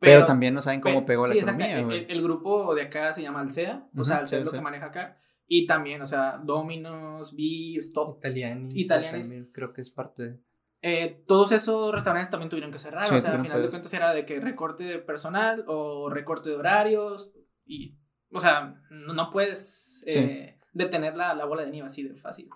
Pero, 0.00 0.24
también 0.24 0.54
no 0.54 0.62
saben 0.62 0.80
cómo 0.80 1.00
pe- 1.00 1.06
pegó 1.12 1.26
la 1.26 1.32
sí, 1.34 1.38
exacto, 1.40 1.62
economía, 1.62 1.94
el, 1.96 2.04
el- 2.04 2.10
el 2.10 2.22
grupo 2.22 2.74
de 2.74 2.82
acá 2.82 3.12
se 3.14 3.22
llama 3.22 3.40
Alsea, 3.40 3.86
o 3.92 3.96
Ujú, 3.96 4.04
sea, 4.06 4.16
Alsea 4.18 4.38
sí, 4.38 4.40
es 4.40 4.44
lo 4.44 4.50
sí. 4.50 4.56
que 4.56 4.62
maneja 4.62 4.86
acá, 4.86 5.18
y 5.46 5.66
también, 5.66 6.00
o 6.02 6.06
sea, 6.06 6.40
Domino's, 6.42 7.34
Beast, 7.36 7.92
to- 7.94 8.16
Italianis. 8.18 8.76
Italianis. 8.76 9.28
también 9.28 9.52
creo 9.52 9.72
que 9.72 9.82
es 9.82 9.90
parte 9.90 10.22
de. 10.22 10.40
eh, 10.82 11.22
todos 11.26 11.52
esos 11.52 11.92
restaurantes 11.94 12.30
también 12.30 12.48
tuvieron 12.48 12.72
que 12.72 12.78
cerrar, 12.78 13.06
Sí, 13.06 13.14
o 13.14 13.20
sea, 13.20 13.32
al 13.32 13.42
final 13.42 13.60
de 13.62 13.68
cuentas 13.68 13.92
era 13.92 14.14
de 14.14 14.24
que 14.24 14.40
recorte 14.40 14.84
de 14.84 14.98
personal 14.98 15.64
o 15.66 16.08
recorte 16.08 16.48
de 16.48 16.56
horarios 16.56 17.32
y, 17.66 17.98
o 18.32 18.40
sea, 18.40 18.80
no, 18.90 19.12
no 19.12 19.28
puedes 19.30 20.02
eh, 20.06 20.58
detener 20.72 21.16
la, 21.16 21.34
la 21.34 21.44
bola 21.44 21.64
de 21.64 21.70
nieve 21.72 21.86
así 21.88 22.02
de 22.04 22.14
fácil. 22.16 22.48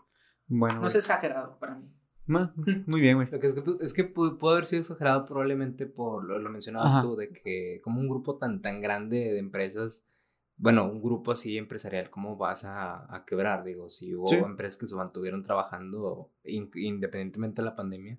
Bueno, 0.47 0.81
No 0.81 0.87
es 0.87 0.95
exagerado 0.95 1.59
para 1.59 1.75
mí. 1.75 1.91
Ma- 2.27 2.55
muy 2.87 3.01
bien, 3.01 3.17
güey. 3.17 3.29
Lo 3.31 3.39
que 3.41 3.47
es 3.47 3.53
que, 3.55 3.63
pues, 3.63 3.77
es 3.81 3.93
que 3.93 4.15
pu- 4.15 4.39
pudo 4.39 4.53
haber 4.53 4.67
sido 4.67 4.83
exagerado 4.83 5.27
probablemente 5.27 5.87
por, 5.87 6.25
lo, 6.25 6.39
lo 6.39 6.51
mencionabas 6.51 6.95
Ajá. 6.95 7.03
tú, 7.03 7.17
de 7.17 7.31
que 7.31 7.81
como 7.83 8.01
un 8.01 8.09
grupo 8.09 8.37
tan, 8.39 8.63
tan 8.63 8.81
grande 8.81 9.17
de 9.19 9.39
empresas, 9.39 10.07
bueno, 10.57 10.89
un 10.91 11.03
grupo 11.03 11.33
así 11.33 11.59
empresarial, 11.59 12.11
¿cómo 12.11 12.37
vas 12.37 12.65
a, 12.65 13.15
a 13.15 13.25
quebrar? 13.25 13.65
Digo, 13.65 13.89
si 13.89 14.15
hubo 14.15 14.27
Sí. 14.27 14.37
empresas 14.37 14.79
que 14.79 14.87
se 14.87 14.95
mantuvieron 14.95 15.43
trabajando 15.43 16.31
in- 16.45 16.71
independientemente 16.75 17.61
de 17.61 17.67
la 17.67 17.77
pandemia. 17.77 18.19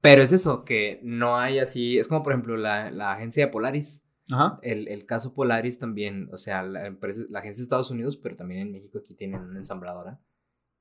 Pero 0.00 0.22
es 0.22 0.32
eso, 0.32 0.64
que 0.64 1.00
no 1.02 1.36
hay 1.36 1.58
así, 1.58 1.98
es 1.98 2.06
como 2.08 2.22
por 2.22 2.32
ejemplo 2.32 2.56
la, 2.56 2.90
la 2.92 3.12
agencia 3.12 3.44
de 3.44 3.50
Polaris, 3.52 4.06
Ajá. 4.30 4.58
el, 4.62 4.86
el 4.88 5.04
caso 5.06 5.34
Polaris 5.34 5.78
también, 5.80 6.28
o 6.32 6.38
sea, 6.38 6.62
la, 6.62 6.86
empresa, 6.86 7.22
la 7.28 7.40
agencia 7.40 7.60
de 7.62 7.64
Estados 7.64 7.90
Unidos, 7.90 8.16
pero 8.16 8.36
también 8.36 8.60
en 8.60 8.70
México 8.72 8.98
aquí 8.98 9.14
tienen 9.14 9.40
una 9.42 9.58
ensambladora. 9.58 10.20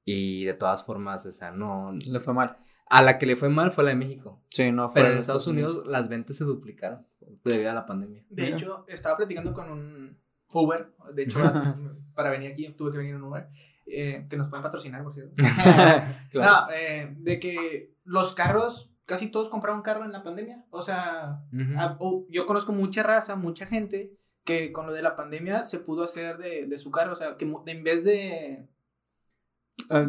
Y 0.10 0.46
de 0.46 0.54
todas 0.54 0.86
formas, 0.86 1.26
o 1.26 1.32
sea, 1.34 1.52
no... 1.52 1.92
Le 1.92 2.22
fue 2.22 2.34
mal. 2.34 2.56
A 2.86 3.02
la 3.02 3.18
que 3.20 3.26
le 3.26 3.36
fue 3.36 3.50
mal 3.50 3.72
fue 3.74 3.84
la 3.84 3.90
de 3.90 3.98
México. 3.98 4.42
Sí, 4.50 4.72
no 4.72 4.88
fue. 4.88 5.02
Pero 5.02 5.14
en 5.14 5.20
Estados 5.20 5.48
Unidos 5.48 5.86
las 5.86 6.08
ventas 6.08 6.38
se 6.38 6.46
duplicaron 6.46 7.06
debido 7.44 7.70
a 7.70 7.74
la 7.74 7.86
pandemia. 7.86 8.24
De 8.30 8.44
Mira. 8.44 8.56
hecho, 8.56 8.86
estaba 8.88 9.18
platicando 9.18 9.54
con 9.54 9.70
un 9.70 10.18
Uber. 10.54 10.94
De 11.14 11.24
hecho, 11.24 11.40
para 12.16 12.30
venir 12.30 12.52
aquí 12.54 12.70
tuve 12.70 12.92
que 12.94 13.00
venir 13.00 13.16
en 13.16 13.22
Uber. 13.24 13.50
eh, 13.86 14.26
que 14.30 14.38
nos 14.38 14.48
pueden 14.48 14.64
patrocinar, 14.64 15.04
por 15.04 15.14
cierto. 15.14 15.34
Claro. 16.32 16.68
No, 16.68 16.74
eh, 16.74 17.14
de 17.20 17.40
que 17.40 17.94
los 18.06 18.34
carros, 18.34 18.90
casi 19.06 19.28
todos 19.30 19.50
compraron 19.50 19.82
carro 19.82 20.06
en 20.06 20.14
la 20.14 20.24
pandemia. 20.24 20.64
O 20.70 20.82
sea, 20.82 21.42
Ujú. 21.52 21.74
ah, 21.78 21.98
oh, 22.00 22.26
yo 22.30 22.46
conozco 22.46 22.72
mucha 22.72 23.04
raza, 23.04 23.36
mucha 23.36 23.66
gente 23.66 24.14
que 24.46 24.72
con 24.72 24.86
lo 24.88 24.94
de 24.94 25.02
la 25.02 25.18
pandemia 25.18 25.66
se 25.66 25.80
pudo 25.80 26.04
hacer 26.06 26.38
de, 26.38 26.66
de 26.66 26.78
su 26.78 26.92
carro. 26.92 27.12
O 27.12 27.16
sea, 27.18 27.36
que 27.36 27.46
en 27.66 27.84
vez 27.84 28.06
de, 28.06 28.70
Ah, 28.70 28.77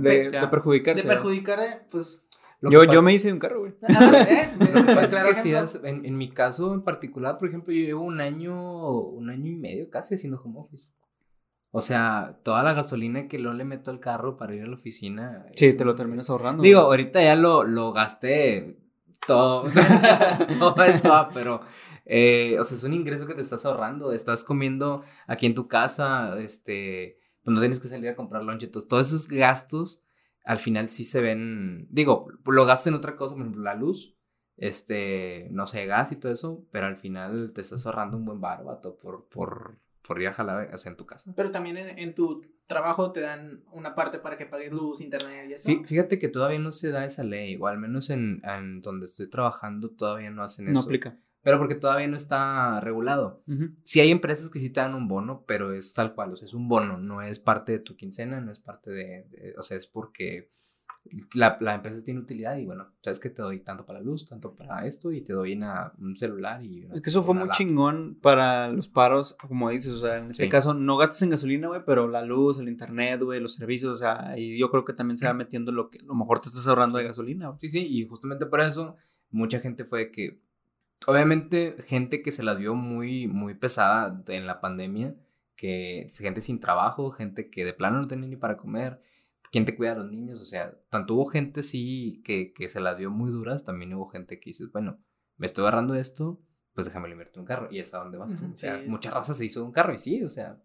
de, 0.01 0.31
Ya. 0.33 0.41
de 0.43 0.49
perjudicarse. 0.49 1.03
de 1.07 1.09
perjudicar, 1.15 1.61
eh, 1.61 1.83
pues. 1.91 2.23
Yo, 2.61 2.83
yo 2.85 3.03
me 3.03 3.13
hice 3.13 3.29
de 3.29 3.35
un 3.35 3.39
carro, 3.39 3.61
güey. 3.61 3.73
¿eh? 3.83 4.49
Claro 5.09 5.29
que 5.31 5.37
sí, 5.41 5.53
ejemplo. 5.53 5.89
en, 5.89 6.05
en 6.05 6.17
mi 6.19 6.31
caso 6.31 6.75
en 6.75 6.83
particular, 6.83 7.39
por 7.39 7.49
ejemplo, 7.49 7.73
yo 7.73 7.81
llevo 7.85 8.03
un 8.03 8.21
año, 8.21 8.91
un 9.01 9.31
año 9.31 9.47
y 9.53 9.55
medio 9.57 9.89
casi 9.91 10.17
haciendo 10.17 10.41
home 10.43 10.59
office. 10.59 10.91
O 11.71 11.83
sea, 11.83 12.41
toda 12.43 12.63
la 12.65 12.73
gasolina 12.73 13.29
que 13.29 13.39
no 13.39 13.53
le 13.53 13.63
meto 13.65 13.91
al 13.93 14.01
carro 14.01 14.37
para 14.37 14.55
ir 14.57 14.63
a 14.63 14.67
la 14.67 14.75
oficina. 14.75 15.47
Sí, 15.55 15.77
te 15.77 15.85
lo 15.85 15.95
terminas 15.95 16.31
ahorrando. 16.31 16.63
Digo, 16.63 16.81
güey. 16.81 16.89
ahorita 17.03 17.23
ya 17.23 17.37
lo, 17.37 17.63
lo 17.63 17.93
gasté 17.93 18.77
todo, 19.27 19.69
todo 20.59 20.83
esto, 20.83 21.29
pero, 21.35 21.61
eh, 22.07 22.57
o 22.59 22.65
sea, 22.65 22.77
es 22.77 22.83
un 22.85 22.95
ingreso 22.95 23.27
que 23.27 23.35
te 23.35 23.43
estás 23.43 23.67
ahorrando, 23.67 24.13
estás 24.13 24.43
comiendo 24.45 25.03
aquí 25.27 25.47
en 25.47 25.55
tu 25.55 25.69
casa, 25.69 26.39
este, 26.41 27.18
pues 27.49 27.55
no 27.55 27.61
tienes 27.61 27.81
que 27.81 27.89
salir 27.89 28.09
a 28.11 28.17
comprar 28.17 28.45
lunch, 28.45 28.65
entonces 28.65 28.89
todos 28.89 29.07
esos 29.09 29.29
gastos 29.29 30.03
al 30.45 30.59
final 30.59 30.89
sí 30.89 31.05
se 31.05 31.21
ven, 31.21 31.87
digo, 31.91 32.29
lo 32.47 32.65
gastas 32.65 32.87
en 32.89 32.95
otra 32.95 33.17
cosa, 33.17 33.35
por 33.35 33.43
ejemplo, 33.43 33.63
la 33.63 33.75
luz, 33.75 34.15
este, 34.57 35.49
no 35.51 35.67
sé, 35.67 35.87
gas 35.87 36.13
y 36.13 36.17
todo 36.17 36.33
eso, 36.33 36.65
pero 36.71 36.87
al 36.87 36.97
final 36.97 37.53
te 37.55 37.61
estás 37.61 37.85
ahorrando 37.87 38.17
un 38.17 38.25
buen 38.25 38.41
bar, 38.41 38.65
vato, 38.65 38.97
por, 38.97 39.29
por, 39.29 39.79
por 40.03 40.21
ir 40.21 40.29
a 40.29 40.33
jalar 40.33 40.71
hacia 40.73 40.91
en 40.91 40.97
tu 40.97 41.07
casa. 41.07 41.33
Pero 41.37 41.51
también 41.51 41.77
en, 41.77 41.99
en 41.99 42.15
tu 42.15 42.43
trabajo 42.67 43.13
te 43.13 43.21
dan 43.21 43.63
una 43.73 43.95
parte 43.95 44.19
para 44.19 44.37
que 44.37 44.47
pagues 44.47 44.73
luz, 44.73 45.01
internet 45.01 45.47
y 45.49 45.53
eso. 45.55 45.69
Fí- 45.69 45.87
Fíjate 45.87 46.19
que 46.19 46.29
todavía 46.29 46.59
no 46.59 46.73
se 46.73 46.91
da 46.91 47.05
esa 47.05 47.23
ley, 47.25 47.57
o 47.61 47.67
al 47.67 47.79
menos 47.79 48.11
en, 48.11 48.41
en 48.45 48.81
donde 48.81 49.07
estoy 49.07 49.29
trabajando 49.29 49.91
todavía 49.91 50.31
no 50.31 50.43
hacen 50.43 50.67
No 50.67 50.73
eso. 50.73 50.83
aplica. 50.89 51.19
Pero 51.43 51.59
porque 51.59 51.77
todavía 51.77 52.09
no 52.09 52.17
está 52.17 52.81
regulado. 52.81 53.43
Ujú. 53.47 53.71
Sí 53.85 54.01
hay 54.01 54.11
empresas 54.11 54.51
que 54.51 54.59
sí 54.61 54.71
te 54.71 54.81
dan 54.81 54.95
un 54.95 55.09
bono, 55.09 55.45
pero 55.47 55.73
es 55.73 55.93
tal 55.95 56.15
cual, 56.15 56.33
o 56.33 56.37
sea, 56.37 56.47
es 56.47 56.55
un 56.55 56.69
bono, 56.69 56.99
no 56.99 57.23
es 57.23 57.39
parte 57.39 57.73
de 57.73 57.79
tu 57.79 57.97
quincena, 57.97 58.41
no 58.41 58.51
es 58.53 58.59
parte 58.59 58.91
de, 58.91 59.25
de- 59.31 59.55
o 59.57 59.63
sea, 59.63 59.77
es 59.77 59.87
porque 59.87 60.49
la, 61.35 61.57
la 61.61 61.75
empresa 61.77 62.05
tiene 62.05 62.21
utilidad 62.21 62.57
y 62.59 62.67
bueno, 62.67 62.89
sabes 63.03 63.19
que 63.19 63.31
te 63.31 63.41
doy 63.41 63.61
tanto 63.61 63.87
para 63.87 64.01
la 64.01 64.05
luz, 64.05 64.27
tanto 64.29 64.55
para 64.55 64.85
esto 64.87 65.11
y 65.11 65.23
te 65.23 65.33
doy 65.33 65.55
una, 65.55 65.93
un 65.99 66.17
celular 66.17 66.63
y... 66.63 66.85
una- 66.85 66.95
Es 66.97 67.01
que 67.01 67.09
eso 67.09 67.23
fue 67.23 67.33
muy 67.35 67.45
laptop. 67.45 67.57
chingón 67.57 68.19
para 68.21 68.69
los 68.69 68.89
paros, 68.89 69.35
como 69.47 69.71
dices, 69.71 69.93
o 69.93 70.01
sea, 70.01 70.19
en 70.19 70.31
este 70.31 70.45
Sí. 70.45 70.49
caso 70.51 70.75
no 70.75 70.97
gastas 70.99 71.23
en 71.23 71.31
gasolina, 71.31 71.69
güey, 71.69 71.81
pero 71.87 72.09
la 72.09 72.23
luz, 72.27 72.59
el 72.59 72.69
internet, 72.69 73.23
güey, 73.23 73.41
los 73.41 73.55
servicios, 73.55 73.95
o 73.95 73.97
sea, 73.97 74.35
y 74.37 74.59
yo 74.59 74.71
creo 74.71 74.85
que 74.85 74.93
también 74.93 75.17
se 75.17 75.27
va 75.27 75.33
metiendo 75.33 75.73
lo 75.73 75.89
que 75.89 75.99
a 76.01 76.03
lo 76.05 76.15
mejor 76.15 76.41
te 76.41 76.49
estás 76.49 76.67
ahorrando 76.67 76.99
de 76.99 77.05
gasolina, 77.05 77.47
güey. 77.47 77.59
Sí, 77.61 77.69
sí, 77.71 77.87
y 77.87 78.07
justamente 78.07 78.45
por 78.45 78.61
eso 78.61 78.97
mucha 79.31 79.61
gente 79.61 79.85
fue 79.87 80.11
que, 80.11 80.43
obviamente, 81.07 81.77
gente 81.87 82.23
que 82.23 82.33
se 82.33 82.43
las 82.43 82.59
vio 82.59 82.75
muy, 82.75 83.27
muy 83.27 83.55
pesada 83.55 84.23
en 84.29 84.47
la 84.47 84.61
pandemia, 84.61 85.15
que 85.57 86.07
gente 86.11 86.41
sin 86.41 86.61
trabajo, 86.61 87.11
gente 87.11 87.51
que 87.51 87.65
de 87.65 87.73
plano 87.73 87.99
no 88.01 88.07
tenía 88.07 88.29
ni 88.29 88.37
para 88.37 88.57
comer, 88.57 89.01
quién 89.51 89.65
te 89.65 89.77
cuida 89.77 89.93
a 89.93 89.97
los 89.97 90.11
niños, 90.11 90.41
o 90.41 90.45
sea, 90.45 90.75
tanto 90.91 91.15
hubo 91.15 91.27
gente 91.27 91.63
sí 91.63 92.23
que, 92.25 92.53
que 92.53 92.69
se 92.69 92.81
las 92.81 92.97
vio 92.97 93.11
muy 93.11 93.31
duras, 93.31 93.65
también 93.65 93.95
hubo 93.95 94.07
gente 94.09 94.39
que 94.41 94.51
dices, 94.51 94.71
bueno, 94.73 94.99
me 95.37 95.47
estoy 95.47 95.63
agarrando 95.63 95.95
esto, 95.95 96.41
pues 96.75 96.87
déjame 96.87 97.11
invertir 97.11 97.41
un 97.41 97.47
carro, 97.47 97.69
y 97.71 97.79
es 97.79 97.93
a 97.95 97.99
dónde 97.99 98.19
vas 98.19 98.37
tú, 98.37 98.45
o 98.53 98.57
sea, 98.57 98.81
sí. 98.81 98.89
mucha 98.89 99.11
raza 99.11 99.35
se 99.35 99.45
hizo 99.45 99.61
de 99.61 99.67
un 99.67 99.73
carro, 99.73 99.93
y 99.93 99.99
sí, 99.99 100.23
o 100.23 100.31
sea, 100.31 100.63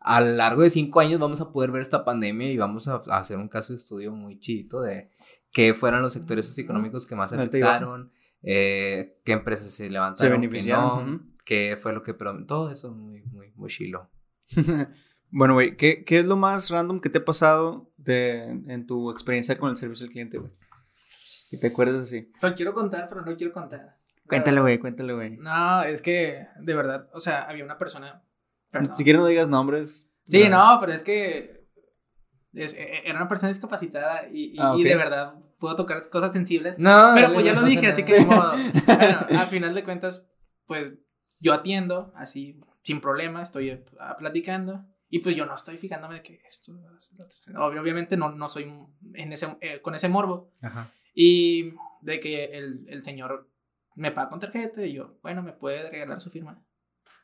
a 0.00 0.20
lo 0.20 0.32
largo 0.32 0.62
de 0.62 0.70
cinco 0.70 1.00
años 1.00 1.18
vamos 1.18 1.40
a 1.40 1.50
poder 1.50 1.70
ver 1.70 1.82
esta 1.82 2.04
pandemia 2.04 2.50
y 2.50 2.56
vamos 2.56 2.88
a, 2.88 3.02
a 3.06 3.18
hacer 3.18 3.38
un 3.38 3.48
caso 3.48 3.72
de 3.72 3.78
estudio 3.78 4.12
muy 4.12 4.38
chidito 4.38 4.82
de 4.82 5.10
qué 5.50 5.72
fueron 5.72 6.02
los 6.02 6.12
sectores 6.12 6.46
socioeconómicos 6.46 7.06
que 7.06 7.16
más 7.16 7.32
afectaron, 7.32 8.12
eh, 8.42 9.18
qué 9.24 9.32
empresas 9.32 9.70
se 9.70 9.84
Se 9.84 9.90
levantaron, 9.90 10.40
qué 10.40 10.48
ujú. 10.74 11.20
qué 11.44 11.78
fue 11.80 11.92
lo 11.92 12.02
que... 12.02 12.12
Todo 12.46 12.70
eso 12.70 12.92
muy, 12.92 13.22
muy, 13.24 13.52
muy 13.56 13.70
chilo. 13.70 14.10
bueno, 15.30 15.54
güey, 15.54 15.76
¿qué, 15.76 16.04
¿qué 16.04 16.18
es 16.20 16.26
lo 16.26 16.36
más 16.36 16.70
random 16.70 17.00
que 17.00 17.10
te 17.10 17.18
ha 17.18 17.24
pasado 17.24 17.90
de, 17.96 18.42
en 18.44 18.86
tu 18.86 19.10
experiencia 19.10 19.58
con 19.58 19.70
el 19.70 19.76
servicio 19.76 20.06
al 20.06 20.12
cliente, 20.12 20.38
güey? 20.38 20.52
Que 21.50 21.56
te 21.58 21.68
acuerdas 21.68 22.02
así. 22.02 22.30
Lo 22.42 22.54
quiero 22.54 22.74
contar, 22.74 23.08
pero 23.08 23.22
no 23.24 23.36
quiero 23.36 23.52
contar. 23.52 23.96
Cuéntale, 24.28 24.60
güey, 24.60 24.78
cuéntale, 24.78 25.12
güey. 25.12 25.36
No, 25.36 25.82
es 25.84 26.02
que, 26.02 26.46
de 26.60 26.74
verdad, 26.74 27.08
o 27.12 27.20
sea, 27.20 27.42
había 27.44 27.64
una 27.64 27.78
persona. 27.78 28.22
perdón. 28.70 28.96
Si 28.96 29.04
quieres 29.04 29.20
no 29.22 29.28
digas 29.28 29.48
nombres. 29.48 30.10
Sí, 30.26 30.48
no, 30.48 30.78
pero 30.80 30.92
es 30.92 31.04
que 31.04 31.64
es- 32.52 32.74
e- 32.74 32.82
e- 32.82 33.02
era 33.08 33.20
una 33.20 33.28
persona 33.28 33.50
discapacitada 33.50 34.26
y, 34.28 34.54
y- 34.54 34.56
Ah, 34.58 34.74
y 34.76 34.82
de 34.82 34.96
verdad 34.96 35.34
puedo 35.58 35.76
tocar 35.76 36.08
cosas 36.10 36.32
sensibles. 36.32 36.78
No, 36.78 37.12
Pero 37.14 37.32
pues 37.32 37.44
ya 37.44 37.52
no 37.54 37.60
lo 37.62 37.66
dije, 37.66 37.86
así 37.88 38.02
que 38.04 38.20
ni 38.20 38.26
modo. 38.26 38.52
Bueno, 38.86 39.40
al 39.40 39.46
final 39.46 39.74
de 39.74 39.84
cuentas, 39.84 40.26
pues 40.66 40.92
yo 41.40 41.52
atiendo 41.54 42.12
así 42.16 42.60
sin 42.82 43.00
problema, 43.00 43.42
estoy 43.42 43.70
eh, 43.70 43.84
platicando 44.18 44.84
y 45.08 45.18
pues 45.20 45.34
yo 45.36 45.46
no 45.46 45.54
estoy 45.54 45.76
fijándome 45.78 46.16
de 46.16 46.22
que 46.22 46.40
esto, 46.48 46.72
obviamente 47.58 48.16
no, 48.16 48.30
no 48.32 48.48
soy 48.48 48.72
en 49.14 49.32
ese, 49.32 49.56
eh, 49.60 49.80
con 49.82 49.94
ese 49.94 50.08
morbo 50.08 50.52
Ajá. 50.62 50.90
y 51.14 51.72
de 52.00 52.20
que 52.20 52.44
el, 52.56 52.86
el 52.88 53.02
señor 53.02 53.48
me 53.94 54.10
paga 54.12 54.28
con 54.30 54.40
tarjeta 54.40 54.84
y 54.84 54.92
yo, 54.92 55.18
bueno, 55.22 55.42
me 55.42 55.52
puede 55.52 55.88
regalar 55.90 56.20
su 56.20 56.30
firma. 56.30 56.62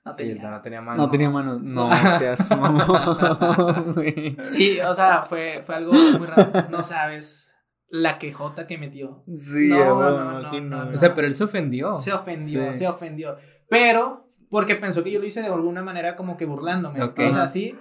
No 0.04 0.12
Sí, 0.12 0.16
tenía. 0.24 0.50
no 0.50 0.60
tenía 0.62 0.80
manos. 0.80 1.06
No 1.06 1.10
tenía 1.10 1.30
manos. 1.30 1.62
No 1.62 1.88
seas 2.18 2.56
mamón. 2.58 4.36
Sí, 4.42 4.80
o 4.80 4.94
sea, 4.94 5.22
fue, 5.22 5.62
fue 5.64 5.76
algo 5.76 5.92
muy 5.92 6.26
raro. 6.26 6.68
No 6.70 6.82
sabes. 6.82 7.51
La 7.94 8.16
quejota 8.18 8.66
que 8.66 8.78
metió. 8.78 9.22
Sí, 9.34 9.68
No, 9.68 9.78
no, 10.00 10.18
me 10.26 10.32
no, 10.32 10.40
imagino, 10.40 10.76
no, 10.78 10.82
güey. 10.84 10.94
O 10.94 10.96
sea, 10.96 11.14
pero 11.14 11.26
él 11.26 11.34
se 11.34 11.44
ofendió. 11.44 11.98
Se 11.98 12.10
ofendió, 12.12 12.72
Sí. 12.72 12.78
se 12.78 12.88
ofendió. 12.88 13.36
Pero, 13.68 14.30
porque 14.50 14.76
pensó 14.76 15.04
que 15.04 15.10
yo 15.12 15.20
lo 15.20 15.26
hice 15.26 15.42
de 15.42 15.48
alguna 15.48 15.82
manera 15.82 16.16
como 16.16 16.36
que 16.38 16.46
burlándome. 16.46 17.02
Ok. 17.02 17.20
O 17.30 17.34
sea, 17.34 17.46
sí. 17.48 17.78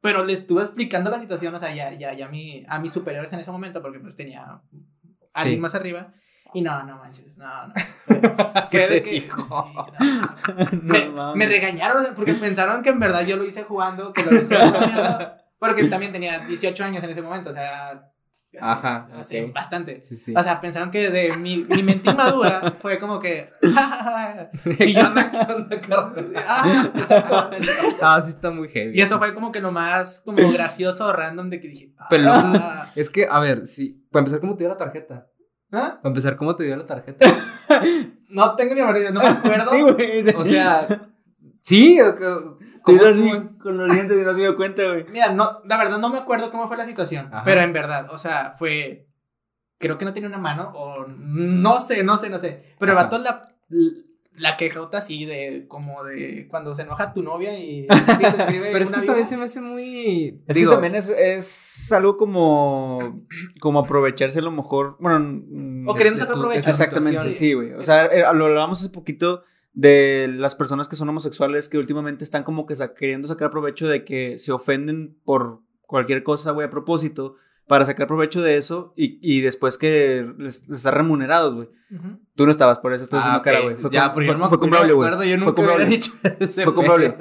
Pero 0.00 0.24
le 0.24 0.32
estuve 0.32 0.62
explicando 0.62 1.08
la 1.10 1.20
situación, 1.20 1.54
o 1.54 1.58
sea, 1.60 1.72
ya, 1.74 1.92
ya, 1.92 2.12
ya 2.14 2.26
a, 2.26 2.28
mi, 2.28 2.64
a 2.68 2.78
mis 2.80 2.92
superiores 2.92 3.32
en 3.32 3.38
ese 3.40 3.50
momento, 3.52 3.80
porque 3.80 4.00
pues 4.00 4.16
tenía 4.16 4.60
alguien 5.32 5.56
Sí. 5.58 5.60
más 5.62 5.74
arriba. 5.76 6.12
Y 6.54 6.62
no, 6.62 6.82
no 6.84 6.96
manches, 6.96 7.36
no, 7.38 7.66
no. 7.68 7.74
Fue, 8.06 8.20
¿Qué 8.70 8.78
fue 8.78 8.86
te 8.88 8.94
de 8.94 9.02
que. 9.02 9.10
dijo? 9.10 9.44
sí, 9.44 11.10
no, 11.14 11.34
me, 11.36 11.46
regañaron 11.46 12.04
porque 12.16 12.34
pensaron 12.40 12.82
que 12.82 12.88
en 12.90 12.98
verdad 12.98 13.24
yo 13.26 13.36
lo 13.36 13.44
hice 13.44 13.64
jugando, 13.64 14.12
que 14.12 14.22
lo 14.24 14.40
hice 14.40 14.56
bromeando, 14.56 15.32
porque 15.58 15.84
también 15.84 16.10
tenía 16.10 16.40
18 16.40 16.84
años 16.84 17.04
en 17.04 17.10
ese 17.10 17.22
momento, 17.22 17.50
o 17.50 17.52
sea, 17.52 18.07
Ajá, 18.60 19.08
así, 19.14 19.40
bastante. 19.54 20.02
Sí, 20.02 20.16
sí. 20.16 20.34
O 20.34 20.42
sea, 20.42 20.60
pensaron 20.60 20.90
que 20.90 21.10
de 21.10 21.36
mi, 21.36 21.64
mi 21.68 21.82
mente 21.82 22.10
inmadura 22.10 22.76
fue 22.80 22.98
como 22.98 23.20
que. 23.20 23.50
y 24.80 24.92
yo 24.94 25.04
anda, 25.04 25.30
¿qué 25.30 25.52
onda, 25.52 25.80
carnal? 25.80 26.32
ah, 28.00 28.20
sí 28.24 28.30
está 28.30 28.50
muy 28.50 28.68
heavy. 28.68 28.98
y 28.98 29.02
eso 29.02 29.18
fue 29.18 29.34
como 29.34 29.52
que 29.52 29.60
lo 29.60 29.70
más 29.70 30.22
como 30.22 30.50
gracioso, 30.50 31.12
random, 31.12 31.50
de 31.50 31.60
que 31.60 31.68
dije. 31.68 31.92
Pero 32.08 32.32
ah, 32.32 32.90
Es 32.96 33.10
que, 33.10 33.26
a 33.30 33.38
ver, 33.38 33.66
sí. 33.66 34.02
Para 34.10 34.20
empezar, 34.20 34.40
¿cómo 34.40 34.56
te 34.56 34.64
dio 34.64 34.70
la 34.70 34.78
tarjeta? 34.78 35.28
¿ah? 35.72 35.98
Para 36.02 36.08
empezar, 36.08 36.36
¿cómo 36.36 36.56
te 36.56 36.64
dio 36.64 36.76
la 36.76 36.86
tarjeta? 36.86 37.26
No 38.30 38.56
tengo 38.56 38.74
ni 38.74 38.80
idea, 38.80 39.10
no 39.10 39.20
me 39.20 39.28
acuerdo. 39.28 39.70
Sí, 39.70 39.80
güey. 39.82 40.28
O 40.34 40.44
sea, 40.44 41.10
sí. 41.60 41.98
Con 43.62 43.76
los 43.78 43.92
dientes 43.92 44.16
y 44.18 44.24
no 44.24 44.34
se 44.34 44.40
dio 44.40 44.56
cuenta, 44.56 44.82
güey. 44.84 45.04
Mira, 45.10 45.32
no, 45.32 45.60
la 45.64 45.76
verdad 45.76 45.98
no 45.98 46.08
me 46.10 46.18
acuerdo 46.18 46.50
cómo 46.50 46.68
fue 46.68 46.76
la 46.76 46.86
situación, 46.86 47.26
Ajá. 47.32 47.42
pero 47.44 47.60
en 47.60 47.72
verdad, 47.72 48.08
o 48.10 48.18
sea, 48.18 48.54
fue, 48.58 49.06
creo 49.78 49.98
que 49.98 50.04
no 50.04 50.12
tenía 50.12 50.28
una 50.28 50.38
mano, 50.38 50.70
o 50.74 51.06
no 51.06 51.80
sé, 51.80 52.02
no 52.02 52.18
sé, 52.18 52.30
no 52.30 52.38
sé, 52.38 52.74
pero 52.78 52.92
el 52.92 52.98
Ajá. 52.98 53.04
vato 53.04 53.18
la, 53.18 53.42
la 54.36 54.56
quejota 54.56 54.98
así 54.98 55.24
de, 55.24 55.66
como 55.68 56.04
de, 56.04 56.46
cuando 56.48 56.74
se 56.74 56.82
enoja 56.82 57.12
tu 57.12 57.22
novia 57.22 57.58
y 57.58 57.86
te 58.20 58.26
escribe 58.26 58.70
Pero 58.72 58.84
es 58.84 58.92
que 58.92 59.02
también 59.02 59.26
se 59.26 59.36
me 59.36 59.44
hace 59.44 59.60
muy. 59.60 60.42
Es 60.46 60.56
digo, 60.56 60.70
que 60.70 60.74
también 60.76 60.94
es, 60.94 61.10
es 61.10 61.92
algo 61.92 62.16
como, 62.16 63.24
como 63.60 63.80
aprovecharse 63.80 64.38
a 64.38 64.42
lo 64.42 64.50
mejor, 64.50 64.96
bueno, 65.00 65.42
O 65.86 65.94
queriendo 65.94 66.20
sacar 66.20 66.36
provecho. 66.36 66.70
exactamente, 66.70 67.32
sí, 67.32 67.52
güey. 67.52 67.72
O 67.72 67.82
sea, 67.82 68.06
eh, 68.06 68.24
lo 68.34 68.46
hablábamos 68.46 68.80
hace 68.80 68.90
poquito 68.90 69.42
de 69.80 70.26
las 70.28 70.56
personas 70.56 70.88
que 70.88 70.96
son 70.96 71.08
homosexuales 71.08 71.68
que 71.68 71.78
últimamente 71.78 72.24
están 72.24 72.42
como 72.42 72.66
que 72.66 72.74
sa- 72.74 72.94
queriendo 72.94 73.28
sacar 73.28 73.50
provecho 73.50 73.86
de 73.86 74.04
que 74.04 74.36
se 74.40 74.50
ofenden 74.50 75.16
por 75.24 75.60
cualquier 75.82 76.24
cosa, 76.24 76.50
güey, 76.50 76.66
a 76.66 76.70
propósito, 76.70 77.36
para 77.68 77.86
sacar 77.86 78.08
provecho 78.08 78.42
de 78.42 78.56
eso 78.56 78.92
y, 78.96 79.20
y 79.22 79.40
después 79.40 79.78
que 79.78 80.26
les, 80.36 80.66
les 80.68 80.78
están 80.78 80.94
remunerados, 80.94 81.54
güey. 81.54 81.68
Tú 82.34 82.44
no 82.44 82.50
estabas, 82.50 82.80
por 82.80 82.92
eso 82.92 83.04
estás 83.04 83.18
Ah, 83.20 83.36
haciendo 83.36 83.38
ok. 83.38 83.44
cara, 83.44 83.60
güey. 83.60 83.76
Fue, 83.76 83.90
Ya, 83.92 84.10
fue- 84.10 84.26
no 84.26 84.32
me 84.32 84.38
fue 84.38 84.46
acuerdo, 84.46 84.58
comprable, 84.60 84.92
güey. 84.94 85.08
acuerdo, 85.10 85.24
Yo 85.24 85.36
Fue 85.36 85.46
nunca 85.46 85.54
comprable. 85.54 85.84
dicho 85.86 86.12
ese 86.40 86.64
Fue 86.64 86.74
comprable. 86.74 87.14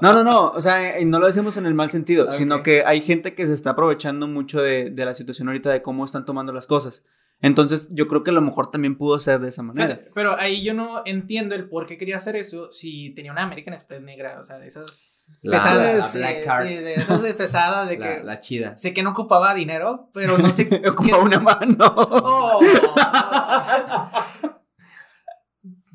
No, 0.00 0.12
no, 0.12 0.22
no, 0.22 0.50
o 0.52 0.60
sea, 0.60 0.92
no 1.04 1.18
lo 1.18 1.26
decimos 1.26 1.56
en 1.56 1.66
el 1.66 1.74
mal 1.74 1.90
sentido, 1.90 2.26
Ok. 2.26 2.32
sino 2.34 2.62
que 2.62 2.84
hay 2.86 3.00
gente 3.00 3.34
que 3.34 3.46
se 3.48 3.54
está 3.54 3.70
aprovechando 3.70 4.28
mucho 4.28 4.62
de, 4.62 4.90
de 4.90 5.04
la 5.04 5.14
situación 5.14 5.48
ahorita 5.48 5.72
de 5.72 5.82
cómo 5.82 6.04
están 6.04 6.24
tomando 6.24 6.52
las 6.52 6.68
cosas. 6.68 7.02
Entonces, 7.40 7.88
yo 7.90 8.08
creo 8.08 8.22
que 8.24 8.30
a 8.30 8.34
lo 8.34 8.40
mejor 8.40 8.70
también 8.70 8.96
pudo 8.96 9.18
ser 9.18 9.38
de 9.40 9.50
esa 9.50 9.62
manera. 9.62 10.00
Pero 10.14 10.34
ahí 10.38 10.62
yo 10.62 10.72
no 10.72 11.02
entiendo 11.04 11.54
el 11.54 11.68
por 11.68 11.86
qué 11.86 11.98
quería 11.98 12.16
hacer 12.16 12.36
eso 12.36 12.72
si 12.72 13.10
tenía 13.14 13.32
una 13.32 13.42
American 13.42 13.74
Express 13.74 14.00
negra, 14.00 14.38
o 14.40 14.44
sea, 14.44 14.58
de 14.58 14.66
esas 14.68 15.26
La- 15.42 15.58
pesadas. 15.58 16.14
la 16.14 16.20
Black 16.30 16.44
Card. 16.44 16.64
de 16.66 16.94
esas 16.94 17.22
de 17.22 17.34
pesadas 17.34 17.88
de 17.88 17.98
La, 17.98 18.06
que 18.18 18.24
la 18.24 18.40
chida. 18.40 18.76
sé 18.78 18.94
que 18.94 19.02
no 19.02 19.10
ocupaba 19.10 19.52
dinero, 19.52 20.08
pero 20.14 20.38
no 20.38 20.50
sé 20.54 20.68
qué. 20.70 20.88
Ocupa 20.88 21.18
una 21.18 21.38
mano. 21.40 21.76
Oh. 21.96 22.60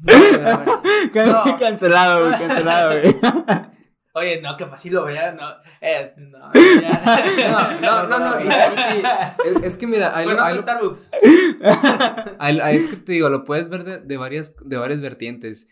Pero 0.05 0.41
bueno, 1.13 1.43
No. 1.45 1.57
cancelado, 1.57 2.27
güey, 2.27 2.39
cancelado, 2.39 3.01
güey. 3.01 3.15
Oye, 4.19 4.41
no, 4.41 4.55
que 4.57 4.65
fácil 4.65 4.93
lo 4.93 5.05
vea, 5.05 5.31
no. 5.33 5.47
Eh, 5.81 6.13
no, 6.17 6.51
ya. 6.81 7.79
No, 7.81 8.07
no, 8.07 8.07
no, 8.07 8.19
no, 8.35 8.41
y- 8.43 8.47
y 8.47 8.51
sí, 8.51 9.03
es, 9.57 9.63
es 9.63 9.77
que 9.77 9.87
mira, 9.87 10.15
ahí, 10.15 10.25
lo- 10.25 10.31
Bueno, 10.33 10.45
ahí 10.45 10.55
lo- 10.55 10.61
Starbucks. 10.61 11.11
ahí- 12.39 12.59
ahí 12.59 12.75
es 12.75 12.87
que 12.87 12.97
te 12.97 13.11
digo, 13.13 13.29
lo 13.29 13.43
puedes 13.43 13.69
ver 13.69 13.83
de, 13.83 13.99
de 13.99 14.17
varias, 14.17 14.55
de 14.63 14.77
varias 14.77 15.01
vertientes. 15.01 15.67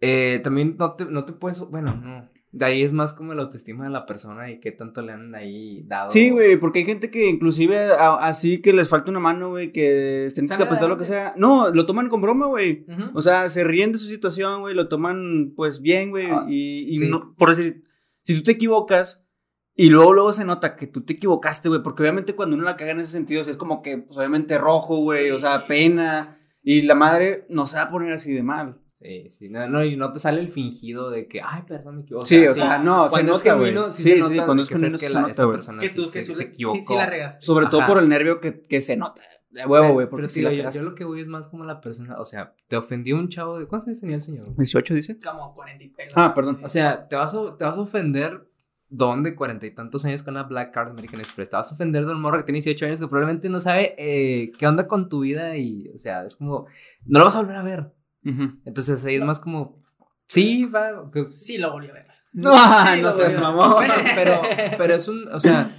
Eh, 0.00 0.40
también 0.44 0.76
no 0.78 0.94
te, 0.96 1.04
no 1.06 1.24
te 1.24 1.32
puedes, 1.32 1.60
bueno, 1.60 1.94
no. 1.94 2.30
De 2.56 2.64
ahí 2.64 2.82
es 2.82 2.92
más 2.92 3.12
como 3.12 3.34
la 3.34 3.42
autoestima 3.42 3.82
de 3.82 3.90
la 3.90 4.06
persona 4.06 4.48
y 4.48 4.60
qué 4.60 4.70
tanto 4.70 5.02
le 5.02 5.10
han 5.10 5.34
ahí 5.34 5.82
dado. 5.88 6.08
Sí, 6.10 6.30
güey, 6.30 6.56
porque 6.56 6.78
hay 6.78 6.84
gente 6.84 7.10
que 7.10 7.28
inclusive 7.28 7.92
a- 7.94 8.14
así 8.28 8.62
que 8.62 8.72
les 8.72 8.88
falta 8.88 9.10
una 9.10 9.18
mano, 9.18 9.50
güey, 9.50 9.72
que 9.72 10.26
estén 10.26 10.46
discapacitados, 10.46 10.88
lo 10.90 10.96
que 10.96 11.04
sea. 11.04 11.34
No, 11.36 11.70
lo 11.70 11.84
toman 11.84 12.08
con 12.08 12.20
broma, 12.20 12.46
güey. 12.46 12.86
O 13.12 13.22
sea, 13.22 13.48
se 13.48 13.64
ríen 13.64 13.90
de 13.90 13.98
su 13.98 14.06
situación, 14.06 14.60
güey, 14.60 14.74
lo 14.74 14.86
toman 14.86 15.52
pues 15.56 15.80
bien, 15.80 16.10
güey. 16.10 16.28
Ah, 16.30 16.46
y 16.48 16.86
y 16.92 16.96
sí. 16.96 17.08
no, 17.08 17.34
por 17.36 17.48
decir, 17.50 17.82
si 18.22 18.36
tú 18.36 18.42
te 18.44 18.52
equivocas 18.52 19.26
y 19.74 19.90
luego 19.90 20.12
luego 20.12 20.32
se 20.32 20.44
nota 20.44 20.76
que 20.76 20.86
tú 20.86 21.00
te 21.04 21.14
equivocaste, 21.14 21.68
güey, 21.68 21.82
porque 21.82 22.02
obviamente 22.04 22.36
cuando 22.36 22.54
uno 22.54 22.64
la 22.64 22.76
caga 22.76 22.92
en 22.92 23.00
ese 23.00 23.10
sentido, 23.10 23.40
es 23.42 23.56
como 23.56 23.82
que, 23.82 23.98
pues 23.98 24.16
obviamente 24.16 24.58
rojo, 24.58 24.98
güey, 24.98 25.32
o 25.32 25.40
sea, 25.40 25.66
pena. 25.66 26.38
Y 26.62 26.82
la 26.82 26.94
madre 26.94 27.46
no 27.48 27.66
se 27.66 27.76
va 27.78 27.82
a 27.82 27.90
poner 27.90 28.12
así 28.12 28.32
de 28.32 28.44
mal. 28.44 28.78
Sí, 29.04 29.28
sí, 29.28 29.48
no, 29.50 29.68
no, 29.68 29.84
y 29.84 29.96
no 29.96 30.10
te 30.12 30.18
sale 30.18 30.40
el 30.40 30.48
fingido 30.48 31.10
de 31.10 31.28
que, 31.28 31.42
ay, 31.44 31.62
perdón, 31.68 31.96
me 31.96 32.02
equivoqué. 32.02 32.26
sí, 32.26 32.46
o 32.46 32.54
sea, 32.54 32.78
no, 32.78 33.04
se 33.06 33.12
cuando 33.12 33.32
es 33.34 33.38
nota, 33.44 33.54
güey. 33.54 33.74
sí, 33.74 33.80
Sí, 33.90 34.02
se 34.02 34.14
sí, 34.14 34.20
nota 34.20 34.34
cuando 34.46 34.54
de 34.54 34.62
es 34.62 34.68
que 34.70 34.76
sí 34.78 34.90
que 34.92 34.98
se 34.98 35.10
la, 35.10 35.20
nota, 35.20 35.30
esta 35.32 35.44
güey. 35.44 35.56
persona 35.56 35.80
Que 35.82 35.88
sí 35.90 35.96
tú, 35.96 36.04
se- 36.06 36.12
que 36.18 36.22
se, 36.22 36.32
tú- 36.32 36.38
sí, 36.38 36.44
equivocó. 36.44 36.78
sí 36.82 36.94
la 36.94 37.04
regaste. 37.06 37.44
Sobre 37.44 37.66
todo 37.66 37.82
Ajá. 37.82 37.92
por 37.92 38.02
el 38.02 38.08
nervio 38.08 38.40
que, 38.40 38.62
que 38.62 38.80
se 38.80 38.96
nota. 38.96 39.20
De 39.50 39.66
huevo, 39.66 39.92
güey, 39.92 40.08
porque 40.08 40.22
pero 40.22 40.28
si 40.30 40.40
te 40.42 40.46
la 40.50 40.52
yo, 40.54 40.70
yo 40.70 40.82
lo 40.82 40.94
que 40.96 41.04
voy 41.04 41.20
es 41.20 41.28
más 41.28 41.46
como 41.48 41.64
la 41.64 41.80
persona, 41.82 42.16
o 42.18 42.24
sea, 42.24 42.54
te 42.66 42.76
ofendió 42.76 43.16
un 43.16 43.28
chavo 43.28 43.58
de, 43.60 43.66
¿cuántos 43.68 43.86
años 43.88 44.00
tenía 44.00 44.16
el 44.16 44.22
señor? 44.22 44.56
18 44.56 44.94
dice. 44.94 45.16
Como 45.20 45.54
40 45.54 45.84
y 45.84 45.88
pelos. 45.90 46.14
Ah, 46.16 46.32
perdón. 46.34 46.58
O 46.64 46.68
sea, 46.70 47.06
te 47.06 47.14
vas 47.14 47.34
a, 47.34 47.56
te 47.58 47.64
vas 47.64 47.76
a 47.76 47.80
ofender 47.80 48.48
don 48.88 49.22
de 49.22 49.36
cuarenta 49.36 49.66
y 49.66 49.70
tantos 49.72 50.04
años 50.06 50.22
con 50.22 50.34
la 50.34 50.44
Black 50.44 50.72
Card 50.72 50.88
American 50.90 51.20
Express. 51.20 51.50
Te 51.50 51.56
vas 51.56 51.70
a 51.70 51.74
ofender 51.74 52.04
don 52.06 52.20
morro 52.20 52.38
que 52.38 52.44
tiene 52.44 52.56
18 52.56 52.86
años 52.86 53.00
que 53.00 53.06
probablemente 53.06 53.48
no 53.50 53.60
sabe 53.60 53.94
eh, 53.98 54.50
qué 54.58 54.66
onda 54.66 54.88
con 54.88 55.08
tu 55.10 55.20
vida 55.20 55.56
y, 55.58 55.88
o 55.94 55.98
sea, 55.98 56.24
es 56.24 56.36
como, 56.36 56.66
no 57.04 57.18
lo 57.18 57.26
vas 57.26 57.34
a 57.36 57.38
volver 57.40 57.56
a 57.56 57.62
ver. 57.62 57.92
Ujú. 58.24 58.58
Entonces 58.64 59.04
ahí 59.04 59.16
es 59.16 59.22
más 59.22 59.40
como, 59.40 59.82
sí, 60.26 60.64
va, 60.64 61.10
que- 61.12 61.24
Sí, 61.24 61.58
lo 61.58 61.72
volví 61.72 61.88
a 61.88 61.92
ver. 61.92 62.04
No, 62.32 62.52
Sí, 62.52 62.96
no 63.00 63.08
lo 63.08 63.12
seas 63.12 63.40
mamón. 63.40 63.84
Pero, 64.16 64.42
pero 64.76 64.94
es 64.94 65.06
un, 65.06 65.28
o 65.32 65.38
sea, 65.38 65.70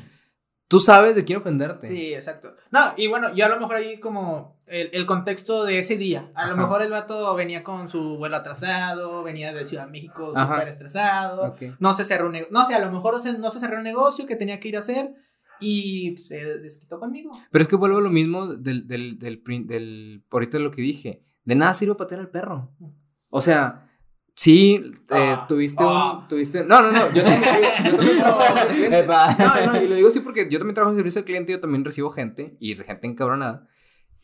tú 0.69 0.79
sabes 0.79 1.13
de 1.15 1.25
quién 1.25 1.39
ofenderte. 1.39 1.85
Sí, 1.87 2.13
exacto. 2.13 2.55
No, 2.71 2.93
y 2.95 3.07
bueno, 3.07 3.33
yo 3.35 3.45
a 3.45 3.49
lo 3.49 3.59
mejor 3.59 3.75
ahí 3.75 3.99
como 3.99 4.55
el, 4.67 4.89
el 4.93 5.05
contexto 5.05 5.65
de 5.65 5.79
ese 5.79 5.97
día. 5.97 6.31
A 6.33 6.45
lo 6.47 6.53
Ajá. 6.53 6.61
mejor 6.61 6.81
el 6.81 6.91
vato 6.91 7.35
venía 7.35 7.61
con 7.63 7.89
su 7.89 8.17
vuelo 8.17 8.37
atrasado, 8.37 9.21
venía 9.21 9.53
de 9.53 9.65
Ciudad 9.65 9.85
de 9.85 9.91
México 9.91 10.31
súper 10.33 10.69
estresado. 10.69 11.43
Ok. 11.51 11.63
No 11.79 11.93
se 11.93 12.05
cerró 12.05 12.27
un 12.27 12.31
negocio. 12.33 12.53
No 12.53 12.63
sé, 12.65 12.73
a 12.73 12.79
lo 12.79 12.89
mejor 12.91 13.21
se- 13.21 13.37
no 13.37 13.51
se 13.51 13.59
cerró 13.59 13.77
un 13.77 13.83
negocio 13.83 14.25
que 14.25 14.35
tenía 14.37 14.59
que 14.61 14.69
ir 14.69 14.75
a 14.77 14.79
hacer 14.79 15.13
y 15.59 16.15
se 16.17 16.59
desquitó 16.59 16.99
conmigo. 17.01 17.31
Pero 17.51 17.61
es 17.63 17.67
que 17.67 17.75
vuelvo 17.75 17.97
a 17.97 18.01
lo 18.01 18.09
mismo 18.09 18.47
del, 18.55 18.87
del, 18.87 19.19
del, 19.19 19.43
prin- 19.43 19.67
del, 19.67 20.23
ahorita 20.31 20.57
lo 20.59 20.71
que 20.71 20.81
dije. 20.81 21.21
De 21.45 21.55
nada 21.55 21.73
sirve 21.73 21.95
patear 21.95 22.19
al 22.19 22.29
perro. 22.29 22.75
O 23.29 23.41
sea, 23.41 23.87
sí, 24.35 24.81
eh, 25.09 25.35
Ah, 25.37 25.45
tuviste 25.47 25.83
ah. 25.85 26.19
un, 26.19 26.27
tuviste, 26.27 26.65
no, 26.65 26.81
no, 26.81 26.91
no, 26.91 27.13
yo 27.13 27.23
también, 27.23 27.53
yo 27.85 27.97
también 27.97 28.17
trabajo 28.17 28.41
en 28.41 28.57
servicio 28.57 28.61
al 28.61 28.67
cliente. 28.67 28.99
Epa. 28.99 29.35
No, 29.37 29.73
no, 29.73 29.81
y 29.81 29.87
lo 29.87 29.95
digo 29.95 30.07
así 30.07 30.19
porque 30.19 30.49
yo 30.49 30.57
también 30.57 30.73
trabajo 30.73 30.91
en 30.91 30.97
servicio 30.97 31.19
al 31.19 31.25
cliente, 31.25 31.51
yo 31.51 31.59
también 31.59 31.85
recibo 31.85 32.09
gente 32.09 32.57
y 32.59 32.75
gente 32.75 33.07
encabronada. 33.07 33.67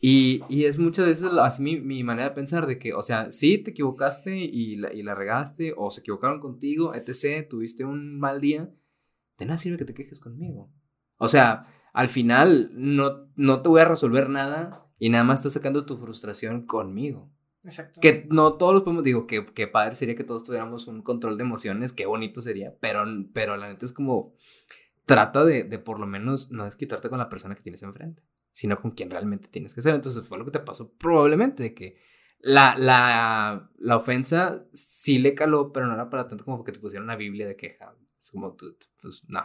Y, 0.04 0.42
y 0.48 0.64
es 0.64 0.78
muchas 0.78 1.06
veces 1.06 1.30
así 1.40 1.62
mi, 1.62 1.80
mi 1.80 2.02
manera 2.02 2.30
de 2.30 2.34
pensar 2.34 2.66
de 2.66 2.76
que, 2.76 2.92
o 2.92 3.04
sea, 3.04 3.30
sí 3.30 3.58
te 3.58 3.70
equivocaste 3.70 4.36
y 4.36 4.74
la, 4.76 4.92
y 4.92 5.04
la 5.04 5.14
regaste, 5.14 5.74
o 5.76 5.92
se 5.92 6.00
equivocaron 6.00 6.40
contigo, 6.40 6.92
etc., 6.92 7.48
tuviste 7.48 7.84
un 7.84 8.18
mal 8.18 8.40
día, 8.40 8.68
de 9.38 9.46
nada 9.46 9.58
sirve 9.58 9.78
que 9.78 9.84
te 9.84 9.94
quejes 9.94 10.18
conmigo. 10.18 10.72
O 11.18 11.28
sea, 11.28 11.68
al 11.92 12.08
final 12.08 12.70
no, 12.74 13.28
no 13.36 13.62
te 13.62 13.68
voy 13.68 13.80
a 13.80 13.84
resolver 13.84 14.28
nada 14.28 14.88
y 15.02 15.10
nada 15.10 15.24
más 15.24 15.40
estás 15.40 15.54
sacando 15.54 15.84
tu 15.84 15.98
frustración 15.98 16.64
conmigo. 16.64 17.28
Exacto. 17.64 18.00
Que 18.00 18.28
no 18.30 18.52
todos 18.52 18.72
los 18.72 18.84
podemos, 18.84 19.02
digo, 19.02 19.26
que, 19.26 19.44
que 19.44 19.66
padre 19.66 19.96
sería 19.96 20.14
que 20.14 20.22
todos 20.22 20.44
tuviéramos 20.44 20.86
un 20.86 21.02
control 21.02 21.36
de 21.36 21.42
emociones, 21.42 21.92
qué 21.92 22.06
bonito 22.06 22.40
sería, 22.40 22.76
pero, 22.78 23.04
pero 23.34 23.56
la 23.56 23.66
neta 23.66 23.84
es 23.84 23.92
como, 23.92 24.36
trata 25.04 25.44
de, 25.44 25.64
de 25.64 25.80
por 25.80 25.98
lo 25.98 26.06
menos 26.06 26.52
no 26.52 26.66
desquitarte 26.66 27.08
con 27.08 27.18
la 27.18 27.28
persona 27.28 27.56
que 27.56 27.62
tienes 27.62 27.82
enfrente, 27.82 28.22
sino 28.52 28.80
con 28.80 28.92
quien 28.92 29.10
realmente 29.10 29.48
tienes 29.48 29.74
que 29.74 29.82
ser. 29.82 29.96
Entonces 29.96 30.24
fue 30.24 30.38
lo 30.38 30.44
que 30.44 30.52
te 30.52 30.60
pasó 30.60 30.92
probablemente, 30.92 31.64
de 31.64 31.74
que 31.74 31.96
la, 32.38 32.76
la, 32.78 33.72
la 33.78 33.96
ofensa 33.96 34.68
sí 34.72 35.18
le 35.18 35.34
caló, 35.34 35.72
pero 35.72 35.88
no 35.88 35.94
era 35.94 36.10
para 36.10 36.28
tanto 36.28 36.44
como 36.44 36.62
que 36.62 36.70
te 36.70 36.78
pusieran 36.78 37.06
una 37.06 37.16
Biblia 37.16 37.48
de 37.48 37.56
queja. 37.56 37.92
Es 38.20 38.30
como 38.30 38.54
tú, 38.54 38.76
pues 39.00 39.24
no. 39.26 39.42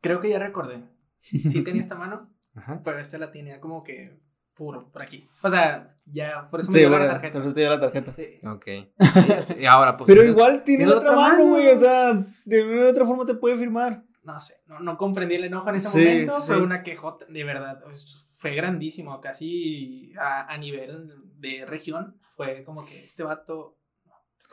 Creo 0.00 0.18
que 0.18 0.30
ya 0.30 0.38
recordé. 0.38 0.82
Sí 1.18 1.62
tenía 1.62 1.82
esta 1.82 1.96
mano, 1.96 2.34
Ajá. 2.54 2.80
pero 2.82 2.98
esta 2.98 3.18
la 3.18 3.30
tenía 3.30 3.60
como 3.60 3.82
que 3.82 4.29
puro 4.60 4.90
por 4.92 5.00
aquí. 5.00 5.26
O 5.42 5.48
sea, 5.48 5.96
ya 6.04 6.46
por 6.50 6.60
eso 6.60 6.68
me 6.68 6.74
Sí, 6.74 6.78
dio 6.80 6.90
la 6.90 6.98
tarjeta. 7.06 7.26
entonces 7.38 7.54
te 7.54 7.60
dio 7.60 7.70
la 7.70 7.80
tarjeta. 7.80 8.12
Sí. 8.12 8.26
Ok. 8.46 8.66
Y 9.58 9.64
ahora, 9.64 9.96
pues. 9.96 10.06
Pero 10.06 10.22
igual 10.28 10.62
tiene 10.64 10.84
tiene 10.84 10.92
la 10.92 10.98
otra 10.98 11.12
mano, 11.16 11.46
güey. 11.46 11.68
O 11.68 11.76
sea, 11.76 12.12
de 12.44 12.62
una 12.62 12.84
u 12.84 12.88
otra 12.90 13.06
forma 13.06 13.24
te 13.24 13.34
puede 13.34 13.56
firmar. 13.56 14.04
No 14.22 14.38
sé, 14.38 14.56
no, 14.66 14.80
no 14.80 14.98
comprendí 14.98 15.36
el 15.36 15.44
enojo 15.44 15.70
en 15.70 15.76
ese 15.76 15.88
Sí, 15.88 16.04
momento. 16.04 16.40
sí, 16.42 16.52
Fue 16.52 16.62
una 16.62 16.82
quejota, 16.82 17.24
de 17.26 17.42
verdad. 17.42 17.82
fue 18.36 18.54
grandísimo, 18.54 19.18
casi 19.22 20.12
a, 20.20 20.52
a 20.52 20.58
nivel 20.58 21.14
de 21.38 21.64
región. 21.66 22.20
Fue 22.36 22.62
como 22.64 22.84
que 22.84 22.94
este 22.98 23.22
vato. 23.22 23.78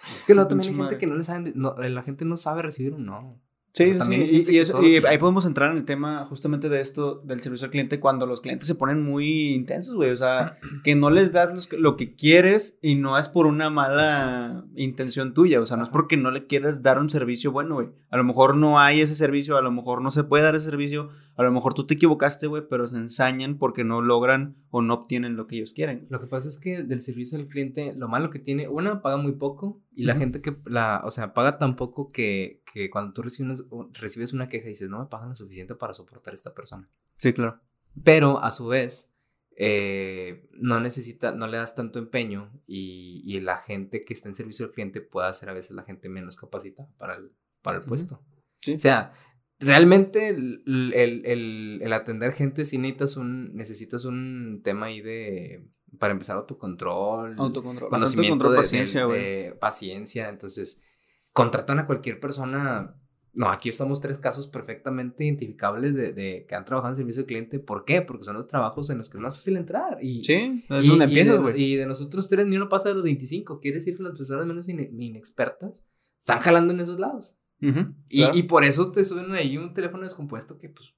Es 0.03 0.23
que 0.25 0.35
luego 0.35 0.47
también 0.47 0.69
hay 0.69 0.75
gente 0.75 0.83
madre. 0.83 0.97
que 0.99 1.07
no 1.07 1.15
le 1.15 1.23
saben, 1.25 1.51
no, 1.55 1.75
la 1.75 2.01
gente 2.03 2.23
no 2.23 2.37
sabe 2.37 2.61
recibir 2.61 2.93
un 2.93 3.05
no. 3.05 3.41
Sí, 3.77 3.93
sí, 3.93 3.99
sí, 4.45 4.45
y- 4.49 4.57
eso- 4.57 4.81
y 4.83 4.97
ahí 5.05 5.17
podemos 5.17 5.45
entrar 5.45 5.71
en 5.71 5.77
el 5.77 5.85
tema 5.85 6.25
justamente 6.25 6.69
de 6.69 6.81
esto, 6.81 7.21
del 7.25 7.39
servicio 7.41 7.65
al 7.65 7.71
cliente, 7.71 7.99
cuando 7.99 8.25
los 8.25 8.41
clientes 8.41 8.67
se 8.67 8.75
ponen 8.75 9.03
muy 9.03 9.53
intensos, 9.53 9.95
güey. 9.95 10.11
O 10.11 10.17
sea, 10.17 10.55
que 10.83 10.95
no 10.95 11.09
les 11.09 11.31
das 11.31 11.53
los 11.53 11.71
lo 11.73 11.95
que 11.95 12.15
quieres 12.15 12.77
y 12.81 12.95
no 12.95 13.17
es 13.17 13.29
por 13.29 13.45
una 13.45 13.69
mala 13.69 14.65
intención 14.75 15.33
tuya. 15.33 15.61
O 15.61 15.65
sea, 15.65 15.77
no 15.77 15.83
es 15.83 15.89
porque 15.89 16.17
no 16.17 16.31
le 16.31 16.47
quieras 16.47 16.81
dar 16.81 16.99
un 16.99 17.09
servicio 17.09 17.51
bueno, 17.51 17.75
güey. 17.75 17.89
A 18.09 18.17
lo 18.17 18.23
mejor 18.23 18.55
no 18.55 18.79
hay 18.79 19.01
ese 19.01 19.15
servicio, 19.15 19.57
a 19.57 19.61
lo 19.61 19.71
mejor 19.71 20.01
no 20.01 20.11
se 20.11 20.23
puede 20.23 20.43
dar 20.43 20.55
ese 20.55 20.65
servicio, 20.69 21.09
a 21.37 21.43
lo 21.43 21.51
mejor 21.51 21.75
tú 21.75 21.85
te 21.85 21.93
equivocaste, 21.93 22.47
güey, 22.47 22.63
pero 22.67 22.87
se 22.87 22.97
ensañan 22.97 23.59
porque 23.59 23.83
no 23.83 24.01
logran 24.01 24.55
o 24.71 24.81
no 24.81 24.95
obtienen 24.95 25.35
lo 25.35 25.45
que 25.45 25.57
ellos 25.57 25.71
quieren. 25.71 26.07
Lo 26.09 26.19
que 26.19 26.25
pasa 26.25 26.49
es 26.49 26.59
que 26.59 26.81
del 26.81 26.99
servicio 26.99 27.37
al 27.37 27.47
cliente, 27.47 27.93
lo 27.95 28.07
malo 28.07 28.31
que 28.31 28.39
tiene, 28.39 28.67
una, 28.67 29.03
paga 29.03 29.17
muy 29.17 29.33
poco 29.33 29.83
y 29.93 30.05
la 30.05 30.15
gente 30.15 30.41
que, 30.41 30.57
la, 30.65 31.03
o 31.05 31.11
sea, 31.11 31.35
paga 31.35 31.59
tan 31.59 31.75
poco 31.75 32.09
que, 32.09 32.63
que 32.73 32.89
cuando 32.89 33.13
tú 33.13 33.21
recibes, 33.21 33.65
recibes 33.93 34.33
una 34.33 34.49
queja 34.49 34.67
dices, 34.67 34.89
no 34.89 34.97
me 34.97 35.05
pagan 35.05 35.29
lo 35.29 35.35
suficiente 35.35 35.75
para 35.75 35.93
soportar 35.93 36.33
a 36.33 36.35
esta 36.35 36.55
persona. 36.55 36.89
Sí, 37.17 37.33
claro. 37.33 37.61
Pero 38.03 38.43
a 38.43 38.49
su 38.49 38.65
vez, 38.65 39.13
eh, 39.55 40.49
no 40.53 40.79
necesita, 40.79 41.33
no 41.33 41.45
le 41.45 41.57
das 41.57 41.75
tanto 41.75 41.99
empeño 41.99 42.51
y, 42.65 43.21
y 43.23 43.39
la 43.41 43.57
gente 43.57 44.01
que 44.01 44.13
está 44.13 44.27
en 44.27 44.33
servicio 44.33 44.65
al 44.65 44.71
cliente 44.71 45.01
puede 45.01 45.31
ser 45.35 45.49
a 45.49 45.53
veces 45.53 45.75
la 45.75 45.83
gente 45.83 46.09
menos 46.09 46.35
capacitada 46.35 46.89
para 46.97 47.13
el, 47.13 47.31
para 47.61 47.77
el 47.77 47.83
puesto. 47.83 48.23
Sí. 48.61 48.73
O 48.73 48.79
sea, 48.79 49.13
realmente 49.59 50.29
el, 50.29 50.61
el- 50.65 51.25
el- 51.25 51.79
el 51.81 51.93
atender 51.93 52.33
gente 52.33 52.65
sí 52.65 52.77
necesitas 52.77 53.17
un, 53.17 53.55
necesitas 53.55 54.05
un 54.05 54.61
tema 54.63 54.87
ahí 54.87 55.01
de, 55.01 55.67
para 55.99 56.13
empezar, 56.13 56.37
autocontrol, 56.37 57.35
Autocontrol. 57.37 57.89
Conocimiento 57.89 58.51
de, 58.51 58.57
paciencia, 58.57 59.05
güey. 59.05 59.19
de 59.21 59.51
paciencia. 59.59 60.29
Entonces, 60.29 60.81
contratan 61.33 61.79
a 61.79 61.85
cualquier 61.85 62.19
persona. 62.19 62.95
No, 63.33 63.49
aquí 63.51 63.69
estamos 63.69 64.01
tres 64.01 64.17
casos 64.17 64.47
perfectamente 64.47 65.23
identificables 65.23 65.93
de, 65.93 66.11
de 66.11 66.45
que 66.49 66.55
han 66.55 66.65
trabajado 66.65 66.93
en 66.93 66.97
servicio 66.97 67.21
al 67.21 67.27
cliente. 67.27 67.59
¿Por 67.59 67.85
qué? 67.85 68.01
Porque 68.01 68.23
son 68.23 68.33
los 68.35 68.47
trabajos 68.47 68.89
en 68.89 68.97
los 68.97 69.09
que 69.09 69.17
es 69.17 69.21
más 69.21 69.35
fácil 69.35 69.57
entrar. 69.57 69.99
Y, 70.03 70.23
Sí, 70.23 70.65
es 70.67 70.85
y- 70.85 70.87
donde 70.89 71.05
empiezas, 71.05 71.35
de- 71.35 71.41
güey. 71.41 71.61
Y 71.63 71.75
de 71.75 71.85
nosotros 71.85 72.29
tres, 72.29 72.47
ni 72.47 72.55
uno 72.57 72.67
pasa 72.67 72.89
de 72.89 72.95
los 72.95 73.03
25. 73.03 73.59
Quiere 73.59 73.77
decir 73.77 73.95
que 73.95 74.01
las 74.03 74.17
personas 74.17 74.47
menos 74.47 74.67
ine- 74.69 74.89
inexpertas 74.91 75.83
están 76.19 76.39
jalando 76.39 76.73
en 76.73 76.79
esos 76.79 76.99
lados. 76.99 77.36
Y, 77.59 77.71
claro. 78.21 78.37
y 78.37 78.43
por 78.43 78.63
eso 78.63 78.91
te 78.91 79.03
suben 79.03 79.31
ahí 79.33 79.57
un 79.57 79.73
teléfono 79.73 80.03
descompuesto 80.03 80.57
que, 80.57 80.69
pues. 80.69 80.93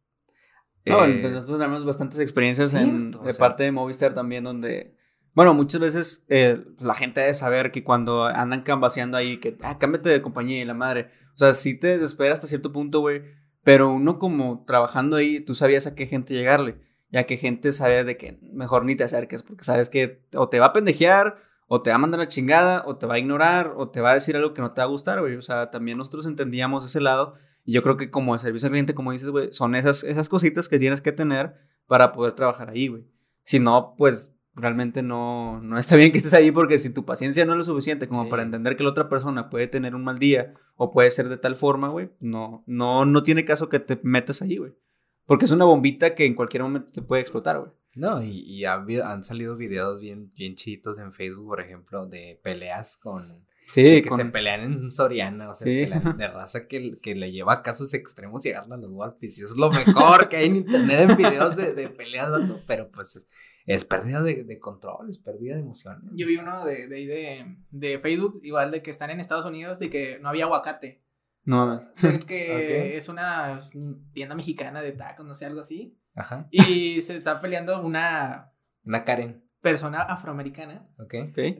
No, 0.85 1.05
eh, 1.05 1.21
nosotros 1.29 1.59
tenemos 1.59 1.85
bastantes 1.85 2.19
experiencias 2.19 2.73
en- 2.73 3.11
de 3.11 3.17
o 3.17 3.23
sea. 3.25 3.33
parte 3.35 3.63
de 3.63 3.71
Movistar 3.71 4.13
también, 4.13 4.43
donde, 4.43 4.95
bueno, 5.33 5.53
muchas 5.53 5.79
veces 5.81 6.23
eh, 6.29 6.63
la 6.79 6.95
gente 6.95 7.21
debe 7.21 7.33
saber 7.33 7.71
que 7.71 7.83
cuando 7.83 8.25
andan 8.25 8.61
canvaseando 8.63 9.17
ahí, 9.17 9.37
que, 9.37 9.57
ah, 9.61 9.77
cámbiate 9.77 10.09
de 10.09 10.21
compañía 10.21 10.61
y 10.61 10.65
la 10.65 10.73
madre, 10.73 11.11
o 11.35 11.37
sea, 11.37 11.53
sí 11.53 11.77
te 11.79 11.87
desespera 11.87 12.33
hasta 12.33 12.47
cierto 12.47 12.71
punto, 12.71 13.01
güey, 13.01 13.21
pero 13.63 13.91
uno 13.91 14.19
como 14.19 14.63
trabajando 14.65 15.17
ahí, 15.17 15.39
tú 15.41 15.53
sabías 15.55 15.85
a 15.85 15.95
qué 15.95 16.07
gente 16.07 16.33
llegarle, 16.33 16.79
y 17.11 17.17
a 17.17 17.25
qué 17.25 17.37
gente 17.37 17.71
sabías 17.73 18.05
de 18.05 18.17
que 18.17 18.39
mejor 18.41 18.85
ni 18.85 18.95
te 18.95 19.03
acerques, 19.03 19.43
porque 19.43 19.63
sabes 19.63 19.89
que 19.89 20.23
o 20.35 20.49
te 20.49 20.59
va 20.59 20.67
a 20.67 20.73
pendejear, 20.73 21.37
o 21.71 21.81
te 21.81 21.91
va 21.91 21.95
a 21.95 21.99
mandar 21.99 22.19
la 22.19 22.27
chingada, 22.27 22.83
o 22.87 22.97
te 22.97 23.05
va 23.05 23.13
a 23.13 23.19
ignorar, 23.19 23.73
o 23.77 23.89
te 23.89 24.01
va 24.01 24.11
a 24.11 24.13
decir 24.15 24.35
algo 24.35 24.53
que 24.53 24.61
no 24.61 24.71
te 24.73 24.81
va 24.81 24.85
a 24.85 24.89
gustar, 24.89 25.19
güey, 25.21 25.35
o 25.35 25.41
sea, 25.41 25.69
también 25.69 25.97
nosotros 25.99 26.25
entendíamos 26.25 26.83
ese 26.85 26.99
lado, 26.99 27.35
y 27.63 27.73
yo 27.73 27.83
creo 27.83 27.95
que 27.95 28.09
como 28.09 28.37
servicio 28.39 28.65
al 28.67 28.71
cliente, 28.71 28.95
como 28.95 29.11
dices, 29.11 29.29
güey, 29.29 29.53
son 29.53 29.75
esas, 29.75 30.03
esas 30.03 30.27
cositas 30.29 30.67
que 30.67 30.79
tienes 30.79 30.99
que 31.01 31.11
tener 31.11 31.53
para 31.85 32.11
poder 32.11 32.33
trabajar 32.33 32.69
ahí, 32.71 32.87
güey. 32.87 33.05
Si 33.43 33.59
no, 33.59 33.93
pues 33.97 34.33
realmente 34.55 35.03
no, 35.03 35.61
no 35.61 35.77
está 35.77 35.95
bien 35.95 36.11
que 36.11 36.17
estés 36.17 36.33
ahí 36.33 36.51
porque 36.51 36.79
si 36.79 36.89
tu 36.89 37.05
paciencia 37.05 37.45
no 37.45 37.53
es 37.53 37.57
lo 37.59 37.63
suficiente 37.63 38.07
como 38.07 38.23
Sí. 38.23 38.29
para 38.29 38.41
entender 38.43 38.75
que 38.75 38.83
la 38.83 38.89
otra 38.89 39.07
persona 39.07 39.49
puede 39.49 39.67
tener 39.67 39.95
un 39.95 40.03
mal 40.03 40.17
día 40.19 40.53
o 40.75 40.91
puede 40.91 41.11
ser 41.11 41.29
de 41.29 41.37
tal 41.37 41.55
forma, 41.55 41.89
güey, 41.89 42.09
no, 42.19 42.63
no, 42.65 43.05
no 43.05 43.23
tiene 43.23 43.45
caso 43.45 43.69
que 43.69 43.79
te 43.79 43.99
metas 44.03 44.41
ahí, 44.41 44.57
güey. 44.57 44.73
Porque 45.25 45.45
es 45.45 45.51
una 45.51 45.65
bombita 45.65 46.15
que 46.15 46.25
en 46.25 46.33
cualquier 46.33 46.63
momento 46.63 46.91
te 46.91 47.01
puede 47.03 47.21
explotar, 47.21 47.59
güey. 47.59 47.71
No, 47.95 48.21
y, 48.23 48.39
y 48.41 48.65
ha 48.65 48.73
habido- 48.73 49.05
han 49.05 49.23
salido 49.23 49.55
videos 49.57 49.99
bien, 49.99 50.31
bien 50.33 50.55
chiditos 50.55 50.99
en 50.99 51.11
Facebook, 51.11 51.47
por 51.47 51.61
ejemplo, 51.61 52.05
de 52.07 52.39
peleas 52.43 52.97
con. 52.97 53.45
Sí, 53.73 53.83
de 53.83 54.01
que 54.01 54.09
con- 54.09 54.17
se 54.17 54.25
pelean 54.25 54.61
en 54.61 54.89
Soriana, 54.91 55.49
o 55.51 55.55
sea, 55.55 55.65
Sí. 55.65 55.83
pelean 55.85 56.01
de 56.17 56.27
raza 56.27 56.67
que, 56.67 56.99
que 57.01 57.13
le 57.15 57.31
lleva 57.31 57.53
a 57.53 57.61
casos 57.63 57.93
extremos 57.93 58.45
y 58.45 58.49
agarran 58.49 58.81
los 58.81 58.91
golpes. 58.91 59.37
Y 59.37 59.41
eso 59.43 59.53
es 59.53 59.57
lo 59.59 59.71
mejor 59.71 60.27
que 60.29 60.37
hay 60.37 60.47
en 60.47 60.55
internet 60.57 61.09
en 61.11 61.17
videos 61.17 61.55
de, 61.55 61.73
de 61.73 61.89
peleas, 61.89 62.31
vato, 62.31 62.61
pero 62.67 62.89
pues 62.89 63.15
es, 63.15 63.27
es 63.65 63.83
pérdida 63.83 64.21
de, 64.23 64.43
de 64.43 64.59
control, 64.59 65.09
es 65.09 65.19
pérdida 65.19 65.55
de 65.55 65.61
emociones. 65.61 66.09
Yo 66.15 66.25
vi 66.25 66.37
uno 66.37 66.65
de, 66.65 66.87
de, 66.87 66.95
ahí 66.95 67.05
de, 67.05 67.57
de 67.69 67.99
Facebook, 67.99 68.39
igual 68.43 68.71
de 68.71 68.81
que 68.81 68.89
están 68.89 69.09
en 69.11 69.19
Estados 69.19 69.45
Unidos, 69.45 69.77
de 69.79 69.89
que 69.91 70.17
no 70.19 70.29
había 70.29 70.45
aguacate. 70.45 71.03
No. 71.43 71.79
Es 72.03 72.25
que 72.25 72.95
es 72.97 73.07
una 73.09 73.61
tienda 74.13 74.33
mexicana 74.35 74.81
de 74.81 74.91
tacos, 74.93 75.25
no 75.27 75.35
sé, 75.35 75.45
algo 75.45 75.59
así. 75.59 75.95
Ajá. 76.19 76.47
Y 76.51 77.01
se 77.01 77.17
está 77.17 77.39
peleando 77.39 77.81
una 77.81 78.51
Una 78.83 79.03
Karen, 79.05 79.43
persona 79.61 80.01
afroamericana 80.01 80.85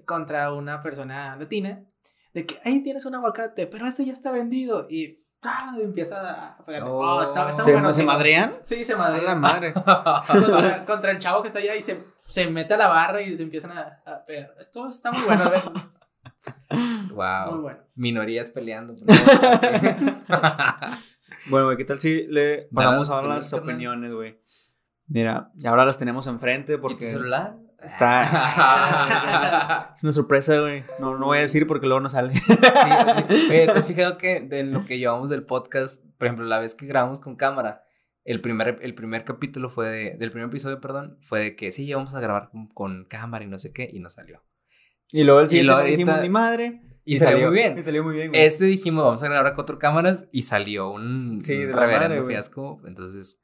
contra 0.06 0.52
una 0.54 0.82
persona 0.82 1.36
latina. 1.38 1.86
De 2.34 2.46
que 2.46 2.60
ahí 2.64 2.82
tienes 2.84 3.06
un 3.06 3.16
aguacate, 3.16 3.66
pero 3.68 3.88
este 3.88 4.06
ya 4.06 4.14
está 4.14 4.32
vendido. 4.32 4.86
Y 4.90 5.26
¡ah! 5.44 5.76
empieza 5.82 6.58
a 6.58 6.66
pegarle. 6.66 6.90
Oh. 6.90 7.00
Oh, 7.00 7.24
está, 7.24 7.50
está 7.50 7.64
¿Se, 7.64 7.72
bueno, 7.72 7.92
¿se 7.94 8.02
sí. 8.02 8.06
madrean? 8.06 8.58
Sí, 8.64 8.84
se 8.86 8.94
A 8.94 8.98
madre. 8.98 9.22
la 9.24 9.36
madre. 9.36 9.74
contra, 9.74 10.86
contra 10.86 11.12
el 11.12 11.20
chavo 11.20 11.42
que 11.42 11.48
está 11.48 11.60
allá 11.60 11.76
y 11.76 11.82
se, 11.82 12.04
se 12.28 12.48
mete 12.48 12.74
a 12.76 12.78
la 12.78 12.88
barra 12.90 13.22
y 13.22 13.36
se 13.36 13.44
empiezan 13.44 13.72
a, 13.78 14.02
a 14.06 14.24
pegar. 14.26 14.54
Esto 14.60 14.88
está 14.88 15.12
muy 15.12 15.24
bueno, 15.24 15.44
a 15.46 15.50
ver. 15.50 15.62
wow. 17.14 17.52
Muy 17.54 17.62
bueno. 17.62 17.80
Minorías 17.96 18.50
peleando. 18.52 18.96
No, 21.46 21.52
Bueno, 21.52 21.66
güey, 21.68 21.78
¿qué 21.78 21.86
tal 21.86 22.00
si 22.00 22.26
le 22.28 22.68
pasamos 22.74 23.10
ahora 23.10 23.36
las 23.36 23.54
opiniones, 23.54 24.14
güey? 24.14 24.40
Mira, 25.08 25.52
y 25.58 25.68
ahora 25.68 25.86
las 25.86 25.98
tenemos 25.98 26.28
enfrente 26.28 26.74
¿Y 26.74 26.76
tu 26.76 26.82
porque 26.82 27.10
celular? 27.12 27.58
Está- 27.82 29.92
es 29.96 30.04
una 30.04 30.14
sorpresa, 30.14 30.60
güey. 30.60 30.84
No, 31.00 31.18
no 31.18 31.28
voy 31.28 31.40
a 31.40 31.42
decir 31.42 31.66
porque 31.66 31.88
luego 31.88 32.02
no 32.02 32.10
sale. 32.10 32.36
Sí, 32.36 32.42
sí. 33.30 33.48
Oye, 33.52 33.66
¿te 33.66 33.72
has 33.72 33.88
fijado 33.88 34.18
que 34.18 34.42
de 34.42 34.64
lo 34.64 34.86
que 34.86 35.00
llevamos 35.00 35.30
del 35.30 35.44
podcast, 35.46 36.06
por 36.18 36.28
ejemplo, 36.28 36.46
la 36.46 36.60
vez 36.60 36.76
que 36.76 36.86
grabamos 36.86 37.20
con 37.20 37.36
cámara, 37.36 37.84
el 38.26 38.42
primer, 38.42 38.78
el 38.82 38.94
primer 38.96 39.24
capítulo 39.24 39.70
fue 39.70 39.88
de, 39.90 40.18
del 40.18 40.32
primer 40.32 40.50
episodio, 40.50 40.80
perdón, 40.82 41.18
fue 41.22 41.40
de 41.40 41.56
que 41.56 41.72
sí, 41.72 41.92
vamos 41.94 42.14
a 42.14 42.20
grabar 42.20 42.50
con, 42.50 42.68
con 42.68 43.06
cámara 43.06 43.46
y 43.46 43.48
no 43.48 43.58
sé 43.58 43.72
qué, 43.74 43.90
y 43.92 44.00
no 44.00 44.10
salió. 44.10 44.44
Y 45.12 45.24
luego 45.24 45.40
el 45.40 45.46
Y 45.48 45.50
siguiente 45.50 45.66
luego 45.68 45.82
no 45.82 45.88
dijimos 45.88 46.14
ahorita- 46.16 46.24
ni 46.24 46.30
madre. 46.30 46.82
Y, 47.14 47.18
salió, 47.18 47.48
muy 47.50 47.58
bien. 47.58 47.78
Y 47.78 47.84
salió 47.84 48.04
muy 48.04 48.14
bien, 48.16 48.30
güey. 48.30 48.42
Este 48.44 48.66
dijimos, 48.66 49.04
vamos 49.04 49.24
a 49.24 49.26
grabar 49.28 49.48
con 49.52 49.56
cuatro 49.56 49.80
cámaras 49.80 50.28
y 50.32 50.44
salió 50.44 50.90
un, 50.90 51.40
Sí, 51.42 51.66
un 51.66 51.74
reverendo 51.74 52.00
madre, 52.10 52.22
güey. 52.22 52.36
fiasco. 52.36 52.82
Entonces, 52.86 53.44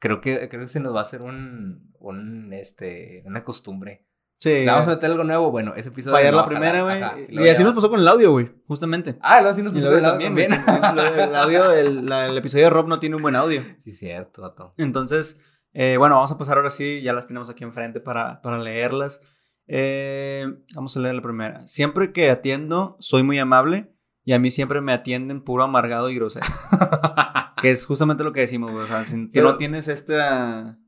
creo 0.00 0.20
que, 0.20 0.48
creo 0.48 0.62
que 0.62 0.68
se 0.68 0.80
nos 0.80 0.94
va 0.94 1.00
a 1.00 1.02
hacer 1.02 1.22
un, 1.22 1.92
un 1.98 2.52
este, 2.52 3.22
una 3.26 3.44
costumbre. 3.44 4.06
Sí. 4.36 4.50
Le 4.50 4.66
vamos 4.66 4.86
a 4.88 4.90
meter 4.90 5.10
algo 5.10 5.24
nuevo, 5.24 5.50
bueno, 5.50 5.74
ese 5.76 5.88
episodio. 5.90 6.16
fallar 6.16 6.34
no 6.34 6.40
la 6.40 6.46
primera, 6.46 6.82
güey. 6.82 7.00
Y, 7.30 7.48
así 7.48 7.62
nos 7.62 7.72
pasó 7.72 7.88
con 7.88 8.00
el 8.00 8.08
audio, 8.08 8.32
güey. 8.32 8.50
Justamente. 8.66 9.16
Ah, 9.20 9.40
luego 9.40 9.56
sí 9.56 9.62
nos 9.62 9.74
el 9.74 9.82
con 9.82 9.98
el 9.98 10.04
audio 10.04 10.26
también. 10.26 10.50
también. 10.50 11.08
El, 11.18 11.20
el 11.28 11.36
audio, 11.36 11.70
el, 11.72 12.06
la- 12.06 12.26
el 12.26 12.36
episodio 12.36 12.64
de 12.64 12.70
Rob 12.70 12.88
no 12.88 12.98
tiene 12.98 13.16
un 13.16 13.22
buen 13.22 13.36
audio. 13.36 13.62
sí, 13.78 13.92
cierto, 13.92 14.42
vato. 14.42 14.74
Entonces, 14.76 15.40
eh, 15.72 15.96
bueno, 15.98 16.16
vamos 16.16 16.32
a 16.32 16.36
pasar 16.36 16.56
ahora 16.58 16.70
sí. 16.70 17.00
Ya 17.00 17.12
las 17.12 17.26
tenemos 17.28 17.48
aquí 17.48 17.64
enfrente 17.64 18.00
para, 18.00 18.42
para 18.42 18.58
leerlas. 18.58 19.20
Eh, 19.66 20.46
vamos 20.74 20.96
a 20.96 21.00
leer 21.00 21.14
la 21.14 21.22
primera. 21.22 21.66
Siempre 21.66 22.12
que 22.12 22.30
atiendo, 22.30 22.96
soy 23.00 23.22
muy 23.22 23.38
amable. 23.38 23.90
Y 24.26 24.32
a 24.32 24.38
mí 24.38 24.50
siempre 24.50 24.80
me 24.80 24.92
atienden 24.92 25.42
puro 25.42 25.64
amargado 25.64 26.08
y 26.10 26.14
grosero. 26.16 26.46
que 27.60 27.70
es 27.70 27.84
justamente 27.84 28.24
lo 28.24 28.32
que 28.32 28.40
decimos, 28.40 28.70
güey. 28.72 28.84
O 28.84 28.86
sea, 28.86 29.04
si 29.04 29.26
Pero- 29.26 29.52
no 29.52 29.56
tienes 29.56 29.88
esta. 29.88 30.78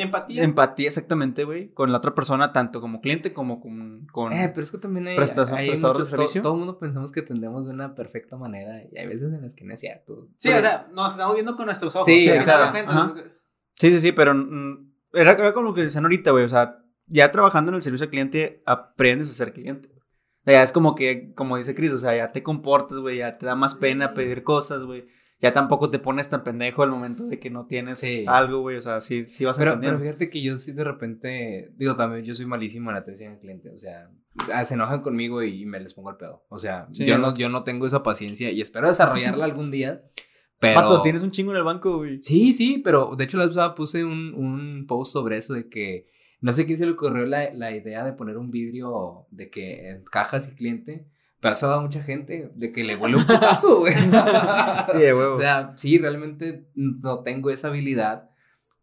Empatía. 0.00 0.42
Empatía, 0.42 0.88
exactamente, 0.88 1.44
güey. 1.44 1.72
Con 1.72 1.92
la 1.92 1.98
otra 1.98 2.12
persona, 2.12 2.52
tanto 2.52 2.80
como 2.80 3.00
cliente 3.00 3.32
como 3.32 3.60
con. 3.60 4.04
con- 4.12 4.32
Eh, 4.32 4.50
pero 4.52 4.64
es 4.64 4.72
que 4.72 4.78
también 4.78 5.06
hay, 5.06 5.16
Prestación- 5.16 5.56
hay 5.56 5.68
prestador 5.68 5.98
de 5.98 6.02
to- 6.02 6.10
servicio. 6.10 6.42
todo 6.42 6.54
el 6.54 6.58
mundo 6.58 6.76
pensamos 6.76 7.12
que 7.12 7.20
atendemos 7.20 7.66
de 7.68 7.72
una 7.74 7.94
perfecta 7.94 8.36
manera 8.36 8.82
y 8.90 8.98
hay 8.98 9.06
veces 9.06 9.32
en 9.32 9.42
las 9.42 9.54
que 9.54 9.64
no 9.64 9.72
es 9.74 9.78
cierto. 9.78 10.26
Sí, 10.38 10.48
o 10.48 10.60
sea, 10.60 10.88
nos 10.92 11.12
estamos 11.12 11.34
viendo 11.34 11.54
con 11.54 11.66
nuestros 11.66 11.94
ojos. 11.94 12.04
Sí, 12.06 12.28
claro. 12.42 12.64
Ajá. 12.64 13.14
Sí, 13.76 13.92
sí, 13.92 14.00
sí, 14.00 14.10
pero 14.10 14.34
mm, 14.34 14.90
era, 15.12 15.32
era 15.32 15.52
como 15.52 15.68
lo 15.68 15.74
que 15.74 15.82
decían 15.82 16.02
ahorita, 16.02 16.32
güey. 16.32 16.44
O 16.46 16.48
sea, 16.48 16.79
ya 17.10 17.30
trabajando 17.32 17.70
en 17.70 17.76
el 17.76 17.82
servicio 17.82 18.04
al 18.04 18.10
cliente, 18.10 18.62
aprendes 18.66 19.28
a 19.30 19.34
ser 19.34 19.52
cliente. 19.52 19.88
O 19.92 20.44
sea, 20.44 20.54
ya 20.54 20.62
es 20.62 20.72
como 20.72 20.94
que, 20.94 21.34
como 21.34 21.56
dice 21.58 21.74
Chris, 21.74 21.92
o 21.92 21.98
sea, 21.98 22.16
ya 22.16 22.32
te 22.32 22.42
comportas, 22.42 22.98
güey, 22.98 23.18
ya 23.18 23.36
te 23.36 23.44
da 23.46 23.54
más 23.54 23.74
pena 23.74 24.14
pedir 24.14 24.42
cosas, 24.42 24.84
güey. 24.84 25.06
Ya 25.42 25.52
tampoco 25.52 25.88
te 25.90 25.98
pones 25.98 26.28
tan 26.28 26.44
pendejo 26.44 26.82
al 26.82 26.90
momento 26.90 27.26
de 27.26 27.38
que 27.38 27.48
no 27.50 27.66
tienes 27.66 27.98
Sí. 27.98 28.24
algo, 28.28 28.60
güey. 28.60 28.76
O 28.76 28.80
sea, 28.82 29.00
sí, 29.00 29.24
sí 29.24 29.44
vas 29.46 29.56
Pero, 29.58 29.70
pero 29.72 29.74
entendiendo. 29.74 30.04
fíjate 30.04 30.30
que 30.30 30.42
yo 30.42 30.56
sí 30.58 30.72
de 30.72 30.84
repente, 30.84 31.72
digo 31.76 31.96
también, 31.96 32.24
yo 32.24 32.34
soy 32.34 32.44
malísimo 32.46 32.90
en 32.90 32.94
la 32.94 33.00
atención 33.00 33.32
al 33.32 33.38
cliente, 33.38 33.70
o 33.70 33.78
sea, 33.78 34.10
ah, 34.52 34.64
se 34.66 34.74
enojan 34.74 35.00
conmigo 35.02 35.42
y 35.42 35.64
me 35.64 35.80
les 35.80 35.94
pongo 35.94 36.10
al 36.10 36.16
pedo. 36.18 36.44
O 36.50 36.58
sea, 36.58 36.88
Sí, 36.92 37.06
yo, 37.06 37.16
¿no? 37.18 37.34
yo 37.34 37.48
no 37.48 37.64
tengo 37.64 37.86
esa 37.86 38.02
paciencia 38.02 38.50
y 38.50 38.60
espero 38.60 38.86
desarrollarla 38.88 39.44
algún 39.46 39.70
día, 39.70 40.02
Pero... 40.58 40.74
Pato, 40.74 41.00
tienes 41.02 41.22
un 41.22 41.30
chingo 41.30 41.52
en 41.52 41.56
el 41.56 41.64
banco, 41.64 41.96
güey. 41.98 42.22
Sí, 42.22 42.52
sí, 42.52 42.78
pero 42.84 43.14
de 43.16 43.24
hecho 43.24 43.38
la 43.38 43.46
vez 43.46 43.56
puse 43.74 44.04
un, 44.04 44.34
un 44.34 44.84
post 44.86 45.10
sobre 45.12 45.38
eso 45.38 45.54
de 45.54 45.70
que 45.70 46.06
no 46.40 46.52
sé 46.52 46.66
quién 46.66 46.78
se 46.78 46.86
le 46.86 46.92
ocurrió 46.92 47.26
la, 47.26 47.52
la 47.52 47.70
idea 47.72 48.04
de 48.04 48.12
poner 48.12 48.36
un 48.38 48.50
vidrio 48.50 49.26
de 49.30 49.50
que 49.50 49.90
en 49.90 50.04
cajas 50.04 50.48
y 50.48 50.54
cliente. 50.54 51.06
Pero 51.40 51.54
eso 51.54 51.72
a 51.72 51.80
mucha 51.80 52.02
gente 52.02 52.50
de 52.54 52.72
que 52.72 52.84
le 52.84 52.96
huele 52.96 53.16
un 53.16 53.26
putazo, 53.26 53.80
güey. 53.80 53.94
Sí, 54.92 54.98
de 54.98 55.14
huevo. 55.14 55.34
O 55.34 55.38
sea, 55.38 55.72
sí, 55.76 55.98
realmente 55.98 56.68
no 56.74 57.22
tengo 57.22 57.50
esa 57.50 57.68
habilidad. 57.68 58.30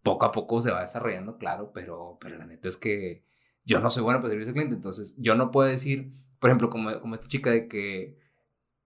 Poco 0.01 0.25
a 0.25 0.31
poco 0.31 0.61
se 0.61 0.71
va 0.71 0.81
desarrollando, 0.81 1.37
claro, 1.37 1.71
pero, 1.73 2.17
pero 2.19 2.37
la 2.37 2.45
neta 2.45 2.67
es 2.67 2.77
que 2.77 3.25
yo 3.65 3.79
no 3.79 3.91
soy 3.91 4.03
bueno 4.03 4.19
para 4.19 4.29
servicio 4.29 4.49
al 4.49 4.53
cliente. 4.53 4.75
Entonces, 4.75 5.13
yo 5.17 5.35
no 5.35 5.51
puedo 5.51 5.69
decir, 5.69 6.13
por 6.39 6.49
ejemplo, 6.49 6.69
como, 6.69 6.99
como 6.99 7.13
esta 7.13 7.27
chica 7.27 7.51
de 7.51 7.67
que 7.67 8.17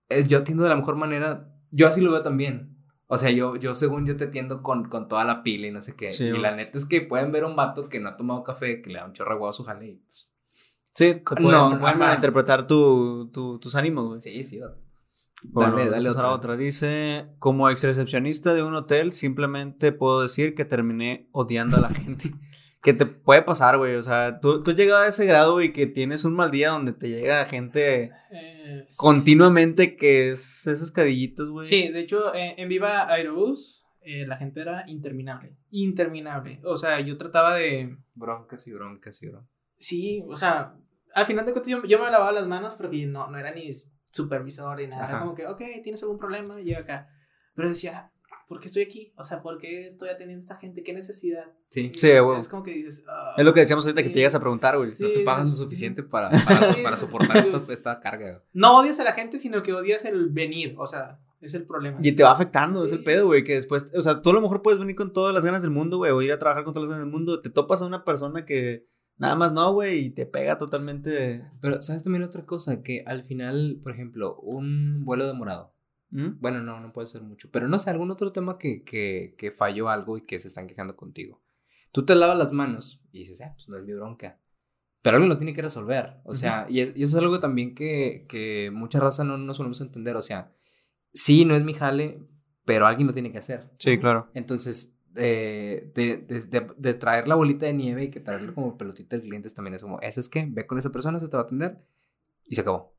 eh, 0.10 0.24
yo 0.28 0.40
atiendo 0.40 0.64
de 0.64 0.70
la 0.70 0.76
mejor 0.76 0.96
manera. 0.96 1.54
Yo 1.72 1.88
así 1.88 2.02
lo 2.02 2.12
veo 2.12 2.24
también. 2.24 2.76
O 3.14 3.18
sea, 3.18 3.30
yo, 3.30 3.58
yo 3.58 3.76
según 3.76 4.06
yo 4.06 4.16
te 4.16 4.24
atiendo 4.26 4.64
con, 4.64 4.88
con 4.88 5.08
toda 5.10 5.26
la 5.26 5.44
pila 5.44 5.68
y 5.68 5.72
no 5.72 5.82
sé 5.82 5.96
qué. 5.98 6.12
Sí, 6.12 6.24
y 6.24 6.38
la 6.38 6.56
neta 6.56 6.78
es 6.78 6.86
que 6.86 7.02
pueden 7.02 7.32
ver 7.34 7.44
a 7.44 7.48
un 7.48 7.58
vato 7.58 7.90
que 7.90 8.00
no 8.00 8.08
ha 8.08 8.16
tomado 8.16 8.42
café, 8.44 8.82
que 8.82 8.90
le 8.90 9.00
da 9.00 9.06
un 9.06 9.12
chorro 9.14 9.32
de 9.32 9.36
huevo 9.36 9.50
a 9.50 9.54
su 9.54 9.64
jale 9.66 9.88
y 9.88 9.96
pues, 9.96 10.30
Sí, 10.94 11.14
te 11.16 11.20
pueden, 11.22 11.52
No, 11.52 11.70
te 11.72 11.76
pueden 11.78 11.96
ajá. 11.96 12.06
malinterpretar 12.06 12.68
tu, 12.68 13.30
tu- 13.34 13.60
tus 13.60 13.76
ánimos, 13.76 14.08
güey. 14.08 14.22
Sí, 14.22 14.44
sí. 14.46 14.60
Bueno, 15.44 15.76
Dale, 15.76 15.90
dale 15.90 16.08
a 16.08 16.12
otra. 16.12 16.30
otra. 16.32 16.56
Dice, 16.58 17.28
como 17.40 17.70
ex 17.70 17.84
recepcionista 17.84 18.54
de 18.54 18.64
un 18.64 18.76
hotel, 18.76 19.12
simplemente 19.12 19.92
puedo 19.92 20.22
decir 20.22 20.54
que 20.56 20.66
terminé 20.66 21.28
odiando 21.32 21.78
a 21.78 21.82
la 21.82 21.90
gente. 21.94 22.32
Que 22.82 22.94
te 22.94 23.06
puede 23.06 23.44
pasar, 23.44 23.78
güey. 23.78 23.96
O 23.96 24.04
sea, 24.04 24.40
tú, 24.40 24.64
tú 24.64 24.72
has 24.72 24.78
llegado 24.78 25.02
a 25.02 25.08
ese 25.08 25.26
grado 25.26 25.62
y 25.62 25.72
que 25.72 25.88
tienes 25.88 26.26
un 26.26 26.34
mal 26.34 26.52
día 26.52 26.70
donde 26.70 26.94
te 26.94 27.10
llega 27.10 27.46
gente 27.46 28.12
Eh, 28.32 28.88
continuamente 28.98 29.96
que 29.96 30.32
es 30.32 30.66
esos 30.66 30.92
cadillitos, 30.92 31.50
güey. 31.50 31.68
Sí, 31.68 31.90
de 31.90 32.00
hecho, 32.00 32.34
eh, 32.34 32.56
en 32.58 32.70
Viva 32.70 33.08
Aerobús, 33.12 33.86
eh, 34.02 34.26
la 34.26 34.38
gente 34.38 34.62
era 34.62 34.84
interminable. 34.88 35.58
Interminable. 35.70 36.60
O 36.64 36.78
sea, 36.78 37.00
yo 37.02 37.18
trataba 37.18 37.56
de. 37.56 37.98
Broncas 38.16 38.66
y 38.68 38.72
broncas 38.74 39.22
y 39.22 39.28
broncas. 39.28 39.50
Sí, 39.78 40.24
o 40.28 40.36
sea, 40.36 40.76
al 41.14 41.26
final 41.26 41.46
de 41.46 41.52
cuentas 41.52 41.72
yo, 41.72 41.84
yo 41.84 42.00
me 42.00 42.10
lavaba 42.10 42.32
las 42.32 42.48
manos 42.48 42.76
porque 42.76 43.06
no, 43.06 43.30
no 43.30 43.38
era 43.38 43.54
ni 43.54 43.70
supervisor 44.12 44.80
ni 44.80 44.88
nada. 44.88 45.10
Era 45.10 45.20
como 45.20 45.36
que, 45.36 45.46
ok, 45.46 45.62
tienes 45.84 46.02
algún 46.04 46.18
problema, 46.18 46.56
llega 46.56 46.80
acá. 46.80 47.10
Pero 47.54 47.70
decía, 47.70 48.12
¿por 48.52 48.60
qué 48.60 48.68
estoy 48.68 48.84
aquí? 48.84 49.14
O 49.16 49.24
sea, 49.24 49.42
¿por 49.42 49.58
qué 49.60 49.88
estoy 49.88 50.10
atendiendo 50.10 50.42
a 50.42 50.44
esta 50.44 50.58
gente? 50.58 50.84
¿Qué 50.84 50.92
necesidad? 50.92 51.46
Sí. 51.70 51.90
Sí, 51.96 52.20
güey. 52.20 52.38
Es 52.38 52.50
como 52.50 52.64
que 52.64 52.72
dices, 52.72 53.06
ah, 53.08 53.34
Es 53.38 53.46
lo 53.46 53.54
que 53.54 53.62
decíamos 53.62 53.86
ahorita 53.86 54.02
que 54.02 54.10
sí. 54.10 54.14
te 54.14 54.20
llegas 54.20 54.36
a 54.36 54.42
preguntar, 54.42 54.78
güey. 54.78 54.94
Sí. 54.94 55.04
No 55.04 55.10
te 55.10 55.24
pagan 55.24 55.50
lo 55.50 55.56
suficiente 55.56 56.04
para, 56.04 56.30
para, 56.30 56.98
soportar 56.98 57.38
esta, 57.38 57.74
esta 57.74 58.00
carga. 58.02 58.26
güey. 58.26 58.42
No 58.52 58.80
odias 58.80 59.00
a 59.00 59.06
la 59.06 59.14
gente, 59.14 59.40
sino 59.40 59.64
que 59.64 59.72
odias 59.72 60.04
el 60.04 60.32
venir. 60.32 60.76
O 60.78 60.86
sea, 60.86 61.22
es 61.40 61.54
el 61.54 61.66
problema. 61.66 62.00
Y 62.02 62.12
te 62.12 62.24
va 62.24 62.32
afectando, 62.32 62.84
es 62.84 62.92
el 62.92 63.06
pedo, 63.06 63.28
güey, 63.28 63.46
que 63.46 63.56
después, 63.56 63.86
o 63.96 64.02
sea, 64.02 64.22
tú 64.22 64.32
a 64.32 64.34
lo 64.34 64.42
mejor 64.42 64.62
puedes 64.62 64.82
venir 64.82 64.98
con 64.98 65.14
todas 65.14 65.34
las 65.34 65.46
ganas 65.46 65.62
del 65.62 65.72
mundo, 65.72 65.96
güey, 65.96 66.12
o 66.12 66.22
ir 66.22 66.34
a 66.34 66.40
trabajar 66.40 66.66
con 66.66 66.74
todas 66.74 66.90
las 66.90 66.98
ganas 66.98 67.10
del 67.10 67.14
mundo, 67.14 67.42
te 67.42 67.50
topas 67.52 67.82
a 67.82 67.86
una 67.86 68.04
persona 68.04 68.44
que 68.44 68.86
nada 69.16 69.38
más 69.38 69.54
no, 69.54 69.72
güey, 69.72 70.08
y 70.08 70.10
te 70.10 70.26
pega 70.26 70.58
totalmente. 70.58 71.46
Pero, 71.62 71.82
¿sabes 71.82 72.04
también 72.04 72.24
otra 72.24 72.46
cosa? 72.46 72.84
Que 72.84 73.04
al 73.06 73.24
final, 73.24 73.80
por 73.82 73.94
ejemplo, 73.94 74.36
un 74.42 75.06
vuelo 75.06 75.26
demorado. 75.26 75.71
¿Mm? 76.12 76.40
Bueno, 76.40 76.62
no, 76.62 76.80
no 76.80 76.92
puede 76.94 77.08
ser 77.08 77.22
mucho. 77.22 77.50
Pero 77.52 77.68
no 77.68 77.80
sé, 77.80 77.90
algún 77.90 78.12
otro 78.12 78.32
tema 78.32 78.58
que, 78.58 78.84
que, 78.84 79.36
que 79.38 79.52
falló 79.52 79.90
algo 79.90 80.18
y 80.18 80.22
que 80.26 80.40
se 80.40 80.50
están 80.50 80.68
quejando 80.68 80.96
contigo. 80.96 81.42
Tú 81.92 82.06
te 82.06 82.16
lavas 82.16 82.38
las 82.38 82.52
manos 82.52 83.02
y 83.12 83.20
dices, 83.20 83.42
ah, 83.42 83.54
pues 83.56 83.68
no 83.70 83.78
es 83.78 83.84
mi 83.86 83.94
bronca. 83.94 84.40
Pero 85.02 85.16
alguien 85.18 85.30
lo 85.30 85.38
tiene 85.38 85.54
que 85.54 85.62
resolver. 85.62 86.18
O 86.26 86.36
sea, 86.36 86.68
y, 86.70 86.82
es- 86.82 86.94
y 86.96 87.04
eso 87.04 87.18
es 87.18 87.24
algo 87.24 87.40
también 87.40 87.74
que, 87.74 88.26
que 88.30 88.70
mucha 88.72 89.00
raza 89.00 89.24
no 89.24 89.38
nos 89.38 89.58
solemos 89.58 89.82
entender. 89.82 90.16
O 90.16 90.22
sea, 90.22 90.54
sí, 91.14 91.44
no 91.46 91.56
es 91.56 91.64
mi 91.64 91.74
jale, 91.74 92.22
pero 92.66 92.86
alguien 92.88 93.08
lo 93.08 93.14
tiene 93.14 93.32
que 93.32 93.40
hacer. 93.40 93.72
Sí, 93.80 93.98
claro. 93.98 94.30
Entonces, 94.34 94.96
eh, 95.16 95.92
de, 95.96 96.18
de- 96.18 96.42
de- 96.48 96.74
de 96.78 96.94
traer 96.94 97.28
la 97.28 97.36
bolita 97.36 97.66
de 97.66 97.74
nieve 97.74 98.04
y 98.06 98.10
que 98.12 98.20
traerle 98.20 98.54
como 98.54 98.78
pelotita 98.78 99.16
al 99.16 99.22
cliente 99.24 99.50
también 99.50 99.74
es 99.76 99.82
como, 99.82 100.00
eso 100.02 100.20
es 100.20 100.30
que 100.30 100.46
ve 100.48 100.68
con 100.68 100.78
esa 100.78 100.92
persona, 100.92 101.20
se 101.20 101.28
te 101.28 101.36
va 101.36 101.44
a 101.44 101.46
atender 101.46 101.84
y 102.46 102.56
se 102.56 102.62
acabó. 102.62 102.96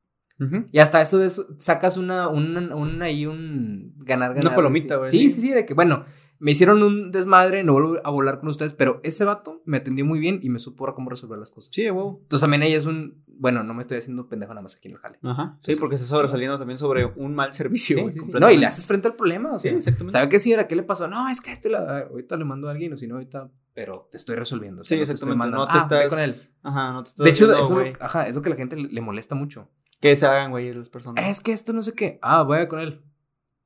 Y 0.72 0.78
hasta 0.78 1.00
eso, 1.00 1.22
eso 1.22 1.46
sacas 1.58 1.96
una, 1.96 2.28
una, 2.28 2.74
un, 2.74 3.00
ahí 3.02 3.26
un 3.26 3.94
ganar, 3.98 4.30
ganar. 4.34 4.46
Una 4.48 4.56
palomita, 4.56 4.94
sí. 4.94 4.98
güey, 4.98 5.10
Sí, 5.10 5.18
sí. 5.18 5.30
sí, 5.30 5.40
sí, 5.42 5.50
de 5.50 5.64
que, 5.66 5.74
bueno, 5.74 6.04
me 6.40 6.50
hicieron 6.50 6.82
un 6.82 7.12
desmadre, 7.12 7.62
no 7.62 7.72
vuelvo 7.74 7.98
a 8.02 8.10
volar 8.10 8.40
con 8.40 8.48
ustedes, 8.48 8.72
pero 8.74 8.98
ese 9.04 9.24
vato 9.24 9.62
me 9.64 9.76
atendió 9.76 10.04
muy 10.04 10.18
bien 10.18 10.40
y 10.42 10.48
me 10.48 10.58
supo 10.58 10.92
cómo 10.94 11.08
resolver 11.10 11.38
las 11.38 11.52
cosas. 11.52 11.70
Sí, 11.72 11.88
güey. 11.88 12.08
Entonces 12.08 12.40
también 12.40 12.62
ahí 12.62 12.72
es 12.72 12.84
un, 12.86 13.22
bueno, 13.28 13.62
no 13.62 13.74
me 13.74 13.82
estoy 13.82 13.98
haciendo 13.98 14.28
pendejo 14.28 14.52
nada 14.52 14.62
más 14.62 14.74
aquí 14.74 14.88
en 14.88 14.94
el 14.94 14.98
jale. 15.00 15.20
Ajá. 15.22 15.56
Sí, 15.62 15.76
porque 15.76 15.94
estás 15.94 16.08
sobresaliendo 16.10 16.58
también 16.58 16.78
sobre 16.80 17.04
un 17.04 17.36
mal 17.36 17.52
servicio, 17.54 17.96
Sí, 17.98 18.04
sí, 18.14 18.20
sí. 18.26 18.32
No, 18.32 18.50
y 18.50 18.56
le 18.56 18.66
haces 18.66 18.88
frente 18.88 19.06
al 19.06 19.14
problema, 19.14 19.52
o 19.52 19.58
Sí, 19.60 19.68
sea, 19.68 19.76
exactamente. 19.78 20.18
¿sabe 20.18 20.28
qué 20.28 20.40
señora? 20.40 20.66
¿Qué 20.66 20.74
le 20.74 20.82
pasó? 20.82 21.06
No, 21.06 21.28
es 21.28 21.40
que 21.40 21.52
este 21.52 21.70
la, 21.70 22.00
ahorita 22.10 22.36
le 22.36 22.44
mando 22.44 22.66
a 22.66 22.72
alguien, 22.72 22.92
o 22.92 22.96
si 22.96 23.06
no, 23.06 23.14
ahorita, 23.14 23.48
pero 23.72 24.08
te 24.10 24.16
estoy 24.16 24.34
resolviendo. 24.34 24.82
o 24.82 24.84
sea, 24.84 24.96
Sí, 24.96 25.00
no 25.00 25.06
te 25.06 25.12
estoy 25.12 25.28
exactamente. 25.30 25.38
mandando, 25.38 25.66
No 25.66 25.72
te 25.72 25.78
"Ah, 25.94 26.02
estás. 26.02 26.10
con 26.10 26.18
él. 26.18 26.34
Ajá, 26.64 26.92
no 26.92 27.02
te 27.04 27.08
estás. 27.10 27.24
De 27.24 27.30
hecho, 27.30 27.44
haciendo, 27.52 27.82
eso 27.82 27.96
ajá, 28.00 28.26
es 28.26 28.34
lo 28.34 28.42
que 28.42 28.48
a 28.48 28.50
la 28.50 28.56
gente 28.56 28.74
le, 28.74 28.88
le 28.88 29.00
molesta 29.00 29.36
mucho. 29.36 29.70
Que 30.02 30.16
se 30.16 30.26
hagan, 30.26 30.50
güey, 30.50 30.72
las 30.74 30.88
personas. 30.88 31.24
Es 31.26 31.40
que 31.40 31.52
esto 31.52 31.72
no 31.72 31.80
sé 31.82 31.94
qué. 31.94 32.18
Ah, 32.22 32.42
vaya 32.42 32.66
con 32.66 32.80
él. 32.80 33.00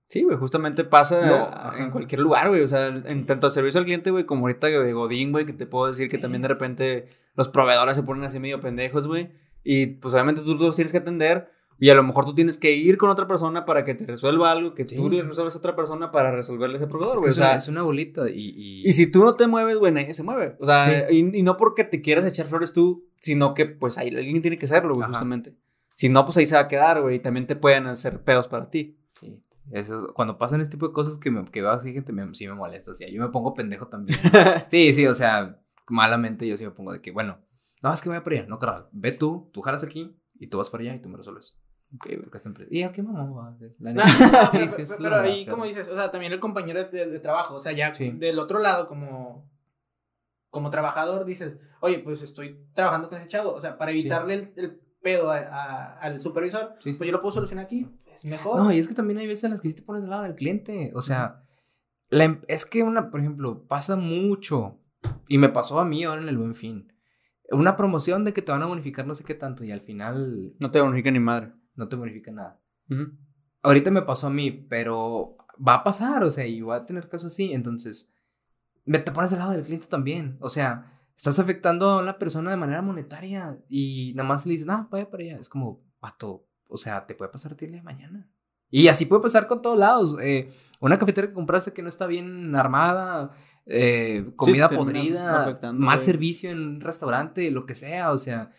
Sí, 0.08 0.22
güey, 0.22 0.36
justamente 0.36 0.84
pasa 0.84 1.26
No, 1.26 1.78
en 1.82 1.90
cualquier 1.90 2.20
lugar, 2.20 2.48
güey. 2.50 2.60
O 2.60 2.68
sea, 2.68 2.88
en 2.88 3.24
tanto 3.26 3.50
servicio 3.50 3.80
al 3.80 3.86
cliente, 3.86 4.10
güey, 4.10 4.24
como 4.24 4.42
ahorita 4.42 4.68
de 4.68 4.92
Godín, 4.92 5.32
güey, 5.32 5.46
que 5.46 5.54
te 5.54 5.66
puedo 5.66 5.88
decir 5.88 6.08
que 6.08 6.18
también 6.18 6.42
de 6.42 6.48
repente 6.48 7.08
los 7.34 7.48
proveedores 7.48 7.96
se 7.96 8.02
ponen 8.02 8.22
así 8.22 8.38
medio 8.38 8.60
pendejos, 8.60 9.06
güey. 9.08 9.32
Y 9.64 9.86
pues 9.86 10.14
obviamente 10.14 10.42
tú 10.42 10.54
los 10.54 10.76
tienes 10.76 10.92
que 10.92 10.98
atender. 10.98 11.50
Y 11.78 11.90
a 11.90 11.94
lo 11.94 12.02
mejor 12.02 12.24
tú 12.24 12.34
tienes 12.34 12.56
que 12.58 12.72
ir 12.74 12.98
con 12.98 13.10
otra 13.10 13.26
persona 13.26 13.64
para 13.64 13.84
que 13.84 13.94
te 13.94 14.06
resuelva 14.06 14.50
algo, 14.52 14.74
que 14.74 14.84
tú 14.84 15.10
le 15.10 15.22
resuelvas 15.22 15.54
a 15.56 15.58
otra 15.58 15.74
persona 15.74 16.12
para 16.12 16.30
resolverle 16.30 16.76
a 16.76 16.78
ese 16.78 16.86
proveedor, 16.86 17.16
Es, 17.16 17.20
que 17.20 17.20
güey. 17.20 17.30
O 17.30 17.32
es, 17.32 17.38
una, 17.38 17.46
sea, 17.48 17.56
es 17.56 17.68
una 17.68 17.82
bolita 17.82 18.30
y... 18.30 18.54
y... 18.56 18.88
y 18.88 18.92
si 18.92 19.10
tú 19.10 19.24
no 19.24 19.34
te 19.34 19.46
mueves, 19.46 19.78
güey, 19.78 19.92
nadie 19.92 20.14
se 20.14 20.22
mueve. 20.22 20.56
O 20.60 20.66
sea, 20.66 21.06
Sí. 21.08 21.16
y, 21.18 21.38
y 21.38 21.42
no 21.42 21.56
porque 21.56 21.84
te 21.84 22.00
quieras 22.00 22.24
echar 22.26 22.46
flores 22.46 22.72
tú, 22.72 23.08
sino 23.20 23.54
que 23.54 23.66
pues 23.66 23.96
ahí 23.98 24.08
alguien 24.14 24.40
tiene 24.42 24.56
que 24.58 24.66
hacerlo, 24.66 24.94
güey, 24.94 25.06
justamente. 25.08 25.54
Si 25.96 26.10
no, 26.10 26.24
pues 26.26 26.36
ahí 26.36 26.46
se 26.46 26.54
va 26.56 26.60
a 26.62 26.68
quedar, 26.68 27.00
güey, 27.00 27.16
y 27.16 27.20
también 27.20 27.46
te 27.46 27.56
pueden 27.56 27.86
hacer 27.86 28.22
pedos 28.22 28.48
para 28.48 28.68
ti. 28.68 28.98
Sí. 29.18 29.42
Eso, 29.70 30.12
cuando 30.14 30.36
pasan 30.36 30.60
este 30.60 30.72
tipo 30.72 30.86
de 30.88 30.92
cosas 30.92 31.16
que, 31.16 31.30
me, 31.30 31.42
que 31.50 31.62
veo 31.62 31.70
así, 31.70 31.92
gente, 31.94 32.12
me, 32.12 32.34
sí 32.34 32.46
me 32.46 32.52
molesta. 32.54 32.90
O 32.90 32.94
sea, 32.94 33.08
yo 33.08 33.20
me 33.22 33.28
pongo 33.30 33.54
pendejo 33.54 33.88
también. 33.88 34.18
sí, 34.70 34.92
sí, 34.92 35.06
o 35.06 35.14
sea, 35.14 35.58
malamente 35.88 36.46
yo 36.46 36.56
sí 36.58 36.64
me 36.64 36.70
pongo 36.70 36.92
de 36.92 37.00
que, 37.00 37.12
bueno, 37.12 37.38
no, 37.82 37.92
es 37.94 38.02
que 38.02 38.10
vaya 38.10 38.22
para 38.22 38.36
allá. 38.36 38.46
No, 38.46 38.58
carnal, 38.58 38.88
ve 38.92 39.12
tú, 39.12 39.48
tú 39.54 39.62
jalas 39.62 39.82
aquí 39.84 40.14
y 40.34 40.48
tú 40.48 40.58
vas 40.58 40.68
para 40.68 40.82
allá 40.82 40.94
y 40.96 41.00
tú 41.00 41.08
me 41.08 41.16
resuelves. 41.16 41.56
Ok, 41.94 42.06
güey. 42.08 42.20
Porque 42.22 42.36
esta 42.36 42.48
empresa- 42.50 42.68
¿Y 42.72 42.82
a 42.82 42.92
qué 42.92 43.02
mamá 43.02 43.24
va? 43.30 43.56
La 43.78 43.92
No, 43.94 44.02
pero, 44.52 44.86
sí, 44.86 45.04
ahí, 45.30 45.46
como 45.46 45.64
dices, 45.64 45.88
o 45.88 45.96
sea, 45.96 46.10
también 46.10 46.32
el 46.32 46.40
compañero 46.40 46.84
de, 46.84 47.06
de 47.06 47.18
trabajo, 47.20 47.54
o 47.54 47.60
sea, 47.60 47.72
ya 47.72 47.94
Sí. 47.94 48.10
del 48.10 48.38
otro 48.38 48.58
lado, 48.58 48.86
como, 48.86 49.48
como 50.50 50.70
trabajador, 50.70 51.24
dices, 51.24 51.56
oye, 51.80 52.00
pues 52.00 52.22
estoy 52.22 52.64
trabajando 52.74 53.08
con 53.08 53.18
ese 53.18 53.28
chavo, 53.30 53.52
o 53.52 53.60
sea, 53.60 53.78
para 53.78 53.90
evitarle 53.92 54.34
el, 54.34 54.52
el 54.56 54.80
pedo 55.06 55.30
a- 55.30 55.38
a- 55.38 55.98
al 56.00 56.20
supervisor, 56.20 56.74
Sí, 56.80 56.92
pues 56.94 57.06
yo 57.06 57.12
lo 57.12 57.20
puedo 57.20 57.34
solucionar 57.34 57.66
aquí, 57.66 57.86
es 58.12 58.24
mejor. 58.24 58.58
No, 58.60 58.72
y 58.72 58.78
es 58.78 58.88
que 58.88 58.94
también 58.94 59.18
hay 59.20 59.26
veces 59.28 59.44
en 59.44 59.50
las 59.52 59.60
que 59.60 59.68
sí 59.68 59.74
te 59.74 59.82
pones 59.82 60.02
del 60.02 60.10
lado 60.10 60.24
del 60.24 60.34
cliente. 60.34 60.90
O 60.94 61.02
sea, 61.02 61.42
la 62.08 62.24
em- 62.24 62.40
es 62.48 62.64
que 62.66 62.82
una, 62.82 63.10
por 63.10 63.20
ejemplo, 63.20 63.64
pasa 63.68 63.94
mucho. 63.96 64.80
Y 65.28 65.38
me 65.38 65.48
pasó 65.48 65.78
a 65.78 65.84
mí 65.84 66.02
ahora 66.04 66.22
en 66.22 66.28
el 66.28 66.38
buen 66.38 66.54
fin. 66.54 66.92
Una 67.52 67.76
promoción 67.76 68.24
de 68.24 68.32
que 68.32 68.42
te 68.42 68.50
van 68.50 68.62
a 68.62 68.66
bonificar 68.66 69.06
no 69.06 69.14
sé 69.14 69.22
qué 69.22 69.34
tanto 69.34 69.62
y 69.62 69.70
al 69.70 69.80
final 69.82 70.54
No 70.58 70.70
te 70.72 70.80
bonifica 70.80 71.10
ni 71.12 71.20
madre. 71.20 71.52
no 71.76 71.86
te 71.88 71.94
bonifica 71.96 72.32
nada. 72.32 72.60
Ujú. 72.90 73.12
Ahorita 73.62 73.90
me 73.92 74.02
pasó 74.02 74.26
a 74.26 74.30
mí, 74.30 74.50
pero 74.50 75.36
va 75.66 75.74
a 75.74 75.84
pasar, 75.84 76.24
o 76.24 76.30
sea, 76.32 76.46
y 76.46 76.60
voy 76.62 76.74
a 76.76 76.84
tener 76.86 77.08
casos 77.08 77.32
así. 77.32 77.52
Entonces, 77.52 78.12
me 78.84 78.98
te 78.98 79.12
pones 79.12 79.30
del 79.30 79.38
lado 79.40 79.52
del 79.52 79.62
cliente 79.62 79.86
también. 79.86 80.36
O 80.40 80.50
sea, 80.50 80.95
estás 81.16 81.38
afectando 81.38 81.88
a 81.90 82.02
una 82.02 82.18
persona 82.18 82.50
de 82.50 82.56
manera 82.56 82.82
monetaria 82.82 83.58
y 83.68 84.12
nada 84.14 84.28
más 84.28 84.46
le 84.46 84.52
dices, 84.52 84.66
no, 84.66 84.88
vaya 84.90 85.10
para 85.10 85.22
allá. 85.22 85.38
Es 85.38 85.48
como, 85.48 85.82
pato, 85.98 86.46
o 86.68 86.76
sea, 86.76 87.06
te 87.06 87.14
puede 87.14 87.30
pasar 87.30 87.52
a 87.52 87.56
ti 87.56 87.64
el 87.64 87.72
día 87.72 87.80
de 87.80 87.84
mañana. 87.84 88.30
Y 88.70 88.88
así 88.88 89.06
puede 89.06 89.22
pasar 89.22 89.46
con 89.46 89.62
todos 89.62 89.78
lados. 89.78 90.16
Eh, 90.20 90.48
una 90.80 90.98
cafetera 90.98 91.28
que 91.28 91.32
compraste 91.32 91.72
que 91.72 91.82
no 91.82 91.88
está 91.88 92.06
bien 92.06 92.54
armada, 92.54 93.30
eh, 93.64 94.32
comida 94.36 94.68
termina 94.68 94.84
podrida, 94.84 95.72
mal 95.72 96.00
servicio 96.00 96.50
en 96.50 96.58
un 96.58 96.80
restaurante, 96.80 97.50
lo 97.50 97.64
que 97.64 97.74
sea. 97.74 98.12
O 98.12 98.18
sea, 98.18 98.50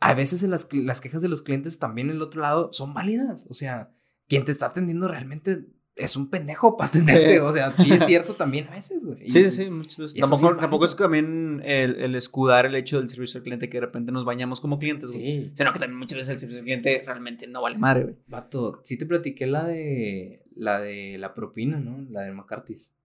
a 0.00 0.14
veces 0.14 0.42
las, 0.42 0.68
las 0.72 1.00
quejas 1.00 1.22
de 1.22 1.28
los 1.28 1.42
clientes 1.42 1.78
también 1.78 2.10
en 2.10 2.16
el 2.16 2.22
otro 2.22 2.42
lado 2.42 2.72
son 2.72 2.92
válidas. 2.92 3.46
O 3.50 3.54
sea, 3.54 3.92
quien 4.28 4.44
te 4.44 4.52
está 4.52 4.66
atendiendo 4.66 5.06
realmente 5.06 5.68
es 5.96 6.16
un 6.16 6.30
pendejo 6.30 6.76
para 6.76 6.88
atenderte. 6.88 7.32
Sí. 7.32 7.38
O 7.38 7.52
sea, 7.52 7.72
sí 7.72 7.92
es 7.92 8.04
cierto 8.06 8.34
también 8.38 8.68
a 8.68 8.70
veces, 8.70 9.04
güey. 9.04 9.30
Sí, 9.30 9.50
sí, 9.50 9.70
muchas 9.70 9.98
veces. 9.98 10.12
sí 10.12 10.20
Tampoco, 10.20 10.50
es 10.50 10.56
tampoco 10.56 10.84
es 10.84 10.96
también 10.96 11.62
el, 11.64 11.96
el 12.00 12.14
escudar 12.14 12.66
el 12.66 12.74
hecho 12.74 12.98
del 12.98 13.08
servicio 13.08 13.38
al 13.38 13.44
cliente 13.44 13.68
que 13.68 13.78
de 13.78 13.86
repente 13.86 14.12
nos 14.12 14.24
bañamos 14.24 14.60
como 14.60 14.78
clientes, 14.78 15.10
güey. 15.10 15.20
Sí. 15.20 15.50
Sino 15.54 15.72
que 15.72 15.78
también 15.78 15.98
muchas 15.98 16.18
veces 16.18 16.34
el 16.34 16.40
servicio 16.40 16.60
al 16.60 16.64
cliente 16.64 17.02
realmente 17.04 17.46
no 17.46 17.62
vale 17.62 17.78
madre, 17.78 18.02
güey. 18.04 18.16
Vato, 18.26 18.80
sí 18.84 18.96
te 18.96 19.06
platiqué 19.06 19.46
la 19.46 19.64
de 19.66 20.44
la 20.54 20.80
de 20.80 21.18
la 21.18 21.34
propina, 21.34 21.78
¿no? 21.78 22.06
La 22.10 22.22
de 22.22 22.32
McCarthy's. 22.32 22.96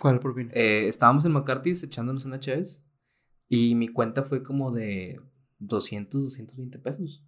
¿Cuál 0.00 0.20
propina? 0.20 0.50
Eh, 0.54 0.88
estábamos 0.88 1.24
en 1.24 1.32
McCarthy's 1.32 1.82
echándonos 1.82 2.24
una 2.24 2.40
Chévez 2.40 2.82
y 3.48 3.74
mi 3.74 3.88
cuenta 3.88 4.22
fue 4.22 4.42
como 4.42 4.72
de 4.72 5.20
200, 5.58 6.22
220 6.22 6.78
pesos. 6.78 7.24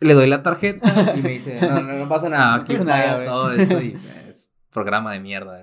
Le 0.00 0.14
doy 0.14 0.26
la 0.26 0.42
tarjeta 0.42 1.14
y 1.16 1.22
me 1.22 1.30
dice, 1.30 1.60
no, 1.60 1.82
no, 1.82 1.92
no 1.92 2.08
pasa 2.08 2.28
nada, 2.28 2.54
aquí 2.56 2.72
pasa 2.72 2.84
nada, 2.84 3.02
paga 3.02 3.14
güey. 3.16 3.26
todo 3.26 3.52
esto 3.52 3.82
y 3.82 3.98
es 4.30 4.50
programa 4.70 5.12
de 5.12 5.20
mierda. 5.20 5.62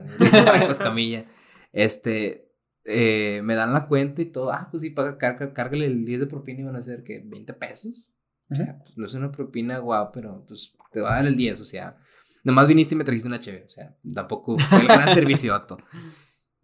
Camilla. 0.78 1.26
Este, 1.74 2.52
eh, 2.86 3.42
me 3.44 3.56
dan 3.56 3.74
la 3.74 3.88
cuenta 3.88 4.22
y 4.22 4.26
todo. 4.26 4.52
Ah, 4.52 4.68
pues 4.70 4.82
sí, 4.82 4.90
paga, 4.90 5.18
carga, 5.18 5.54
cárgale 5.54 5.86
el 5.86 6.06
10 6.06 6.22
de 6.22 6.28
propina 6.28 6.62
y 6.62 6.64
van 6.64 6.76
a 6.76 6.82
ser 6.82 7.04
que 7.04 7.22
20 7.26 7.54
pesos. 7.54 8.08
O 8.50 8.56
sea, 8.56 8.80
pues, 8.80 8.98
no 8.98 9.06
es 9.06 9.14
una 9.14 9.32
propina 9.32 9.80
guau, 9.80 10.12
pero 10.14 10.46
pues 10.48 10.74
te 10.92 11.02
va 11.02 11.14
a 11.14 11.16
dar 11.18 11.26
el 11.26 11.36
10, 11.36 11.60
o 11.60 11.66
sea. 11.66 11.98
Nomás 12.44 12.68
viniste 12.68 12.96
y 12.96 12.98
me 12.98 13.04
trajiste 13.04 13.28
una 13.28 13.42
chévere, 13.42 13.66
o 13.66 13.70
sea, 13.70 13.98
tampoco 14.14 14.58
fue 14.58 14.80
el 14.80 14.88
gran 14.88 15.14
servicio, 15.14 15.54
vato. 15.54 15.78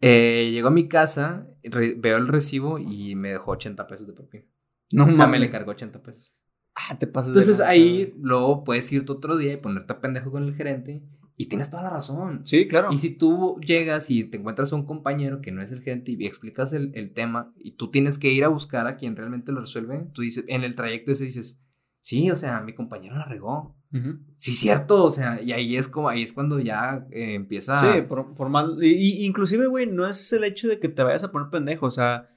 Eh, 0.05 0.49
llego 0.51 0.67
a 0.67 0.71
mi 0.71 0.89
casa, 0.89 1.47
veo 1.63 2.17
el 2.17 2.27
recibo 2.27 2.77
y 2.77 3.15
me 3.15 3.29
dejó 3.29 3.51
80 3.51 3.87
pesos 3.87 4.05
de 4.05 4.11
propina. 4.11 4.43
No 4.91 5.05
o 5.05 5.13
sea, 5.13 5.27
me 5.27 5.39
le 5.39 5.49
cargó 5.49 5.71
80 5.71 6.03
pesos. 6.03 6.32
Ah, 6.75 6.97
te 6.97 7.07
pasas 7.07 7.33
de 7.33 7.39
Entonces 7.39 7.59
lanza, 7.59 7.71
ahí 7.71 8.13
luego 8.19 8.63
puedes 8.63 8.91
irte 8.91 9.11
otro 9.11 9.37
día 9.37 9.53
y 9.53 9.57
ponerte 9.57 9.93
a 9.93 10.01
pendejo 10.01 10.31
con 10.31 10.43
el 10.43 10.55
gerente 10.55 11.03
y 11.35 11.47
tienes 11.47 11.69
toda 11.69 11.83
la 11.83 11.89
razón. 11.89 12.41
Sí, 12.45 12.67
claro. 12.67 12.89
Y 12.91 12.97
si 12.97 13.11
tú 13.11 13.59
llegas 13.65 14.09
y 14.09 14.23
te 14.23 14.37
encuentras 14.37 14.71
a 14.71 14.75
un 14.75 14.85
compañero 14.85 15.41
que 15.41 15.51
no 15.51 15.61
es 15.61 15.71
el 15.71 15.81
gerente 15.81 16.11
y 16.11 16.25
explicas 16.25 16.73
el, 16.73 16.91
el 16.95 17.13
tema 17.13 17.53
y 17.57 17.71
tú 17.71 17.89
tienes 17.89 18.19
que 18.19 18.31
ir 18.31 18.43
a 18.43 18.49
buscar 18.49 18.87
a 18.87 18.97
quien 18.97 19.15
realmente 19.15 19.51
lo 19.51 19.61
resuelve, 19.61 20.07
tú 20.13 20.21
dices, 20.21 20.45
en 20.47 20.63
el 20.63 20.75
trayecto 20.75 21.11
ese 21.11 21.25
dices, 21.25 21.61
sí, 21.99 22.29
o 22.29 22.35
sea, 22.35 22.61
mi 22.61 22.73
compañero 22.73 23.15
la 23.15 23.25
regó. 23.25 23.75
Ujú. 23.93 24.19
Sí, 24.35 24.53
cierto, 24.53 25.03
o 25.03 25.11
sea, 25.11 25.41
y 25.41 25.51
ahí 25.51 25.75
es 25.75 25.87
como, 25.87 26.09
ahí 26.09 26.23
es 26.23 26.33
cuando 26.33 26.59
ya 26.59 27.07
eh, 27.11 27.35
empieza... 27.35 27.93
Sí, 27.93 28.01
por, 28.01 28.33
por 28.33 28.49
más. 28.49 28.69
Y 28.81 29.25
inclusive, 29.25 29.67
güey, 29.67 29.87
no 29.87 30.07
es 30.07 30.33
el 30.33 30.43
hecho 30.43 30.67
de 30.67 30.79
que 30.79 30.89
te 30.89 31.03
vayas 31.03 31.23
a 31.23 31.31
poner 31.31 31.49
pendejo. 31.49 31.85
O 31.85 31.91
sea, 31.91 32.32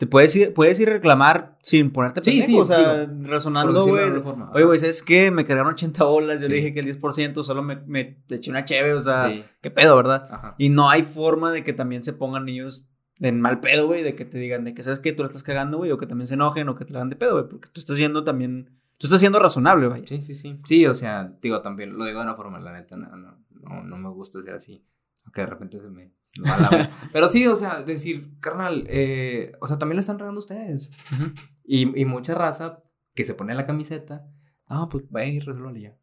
te 0.00 0.06
puedes 0.06 0.34
ir, 0.34 0.54
puedes 0.54 0.80
ir 0.80 0.88
a 0.88 0.94
reclamar 0.94 1.58
sin 1.60 1.90
ponerte 1.90 2.22
pendejo. 2.22 2.46
sí, 2.46 2.58
o 2.58 2.64
sea, 2.64 3.04
digo, 3.04 3.28
razonando, 3.28 3.86
güey. 3.86 4.10
Oye, 4.54 4.64
güey, 4.64 4.78
¿sabes 4.78 5.02
qué? 5.02 5.30
Me 5.30 5.44
cargaron 5.44 5.74
80 5.74 6.04
bolas. 6.04 6.40
Yo 6.40 6.48
le 6.48 6.54
dije 6.54 6.72
que 6.72 6.80
el 6.80 6.98
10% 6.98 7.42
solo 7.42 7.62
me, 7.62 7.76
me 7.86 8.24
eché 8.30 8.50
una 8.50 8.64
cheve. 8.64 8.94
O 8.94 9.02
sea, 9.02 9.30
qué 9.60 9.70
pedo, 9.70 9.96
¿verdad? 9.96 10.26
ajá. 10.30 10.54
Y 10.56 10.70
no 10.70 10.88
hay 10.88 11.02
forma 11.02 11.52
de 11.52 11.64
que 11.64 11.74
también 11.74 12.02
se 12.02 12.14
pongan 12.14 12.46
niños 12.46 12.88
en 13.18 13.42
mal 13.42 13.60
pedo, 13.60 13.88
güey. 13.88 14.02
De 14.02 14.14
que 14.14 14.24
te 14.24 14.38
digan 14.38 14.64
de 14.64 14.72
que, 14.72 14.82
¿sabes 14.82 15.00
qué? 15.00 15.12
Tú 15.12 15.22
la 15.22 15.26
estás 15.26 15.42
cagando, 15.42 15.76
güey. 15.76 15.90
O 15.90 15.98
que 15.98 16.06
también 16.06 16.28
se 16.28 16.32
enojen 16.32 16.66
o 16.70 16.74
que 16.74 16.86
te 16.86 16.94
la 16.94 17.00
hagan 17.00 17.10
de 17.10 17.16
pedo, 17.16 17.32
güey. 17.32 17.46
Porque 17.50 17.68
tú 17.70 17.78
estás 17.82 17.98
yendo 17.98 18.24
también. 18.24 18.80
Tú 18.96 19.06
estás 19.06 19.20
siendo 19.20 19.38
razonable, 19.38 19.86
güey. 19.88 20.06
Sí, 20.06 20.22
sí, 20.22 20.34
sí. 20.34 20.58
Sí, 20.64 20.86
o 20.86 20.94
sea, 20.94 21.30
digo 21.42 21.60
también, 21.60 21.98
lo 21.98 22.06
digo 22.06 22.20
de 22.20 22.24
una 22.24 22.36
forma, 22.36 22.58
la 22.58 22.72
neta, 22.72 22.96
no, 22.96 23.14
no, 23.16 23.36
no, 23.50 23.82
no 23.82 23.96
me 23.98 24.08
gusta 24.08 24.40
ser 24.40 24.54
así. 24.54 24.82
Aunque 25.30 25.40
de 25.42 25.46
repente 25.46 25.80
se 25.80 25.88
me. 25.88 26.12
Pero 27.12 27.28
sí, 27.28 27.46
o 27.46 27.54
sea, 27.56 27.82
decir, 27.82 28.38
carnal, 28.40 28.84
eh, 28.88 29.52
o 29.60 29.66
sea, 29.66 29.78
también 29.78 29.96
le 29.96 30.00
están 30.00 30.18
regando 30.18 30.40
ustedes. 30.40 30.90
Ujú. 31.12 31.30
Y, 31.64 32.00
y 32.00 32.04
mucha 32.04 32.34
raza 32.34 32.82
que 33.14 33.24
se 33.24 33.34
pone 33.34 33.54
la 33.54 33.66
camiseta, 33.66 34.26
ah, 34.66 34.88
pues 34.90 35.04
ve 35.10 35.28
y 35.28 35.38
resuélvale 35.40 35.80
ya. 35.82 35.96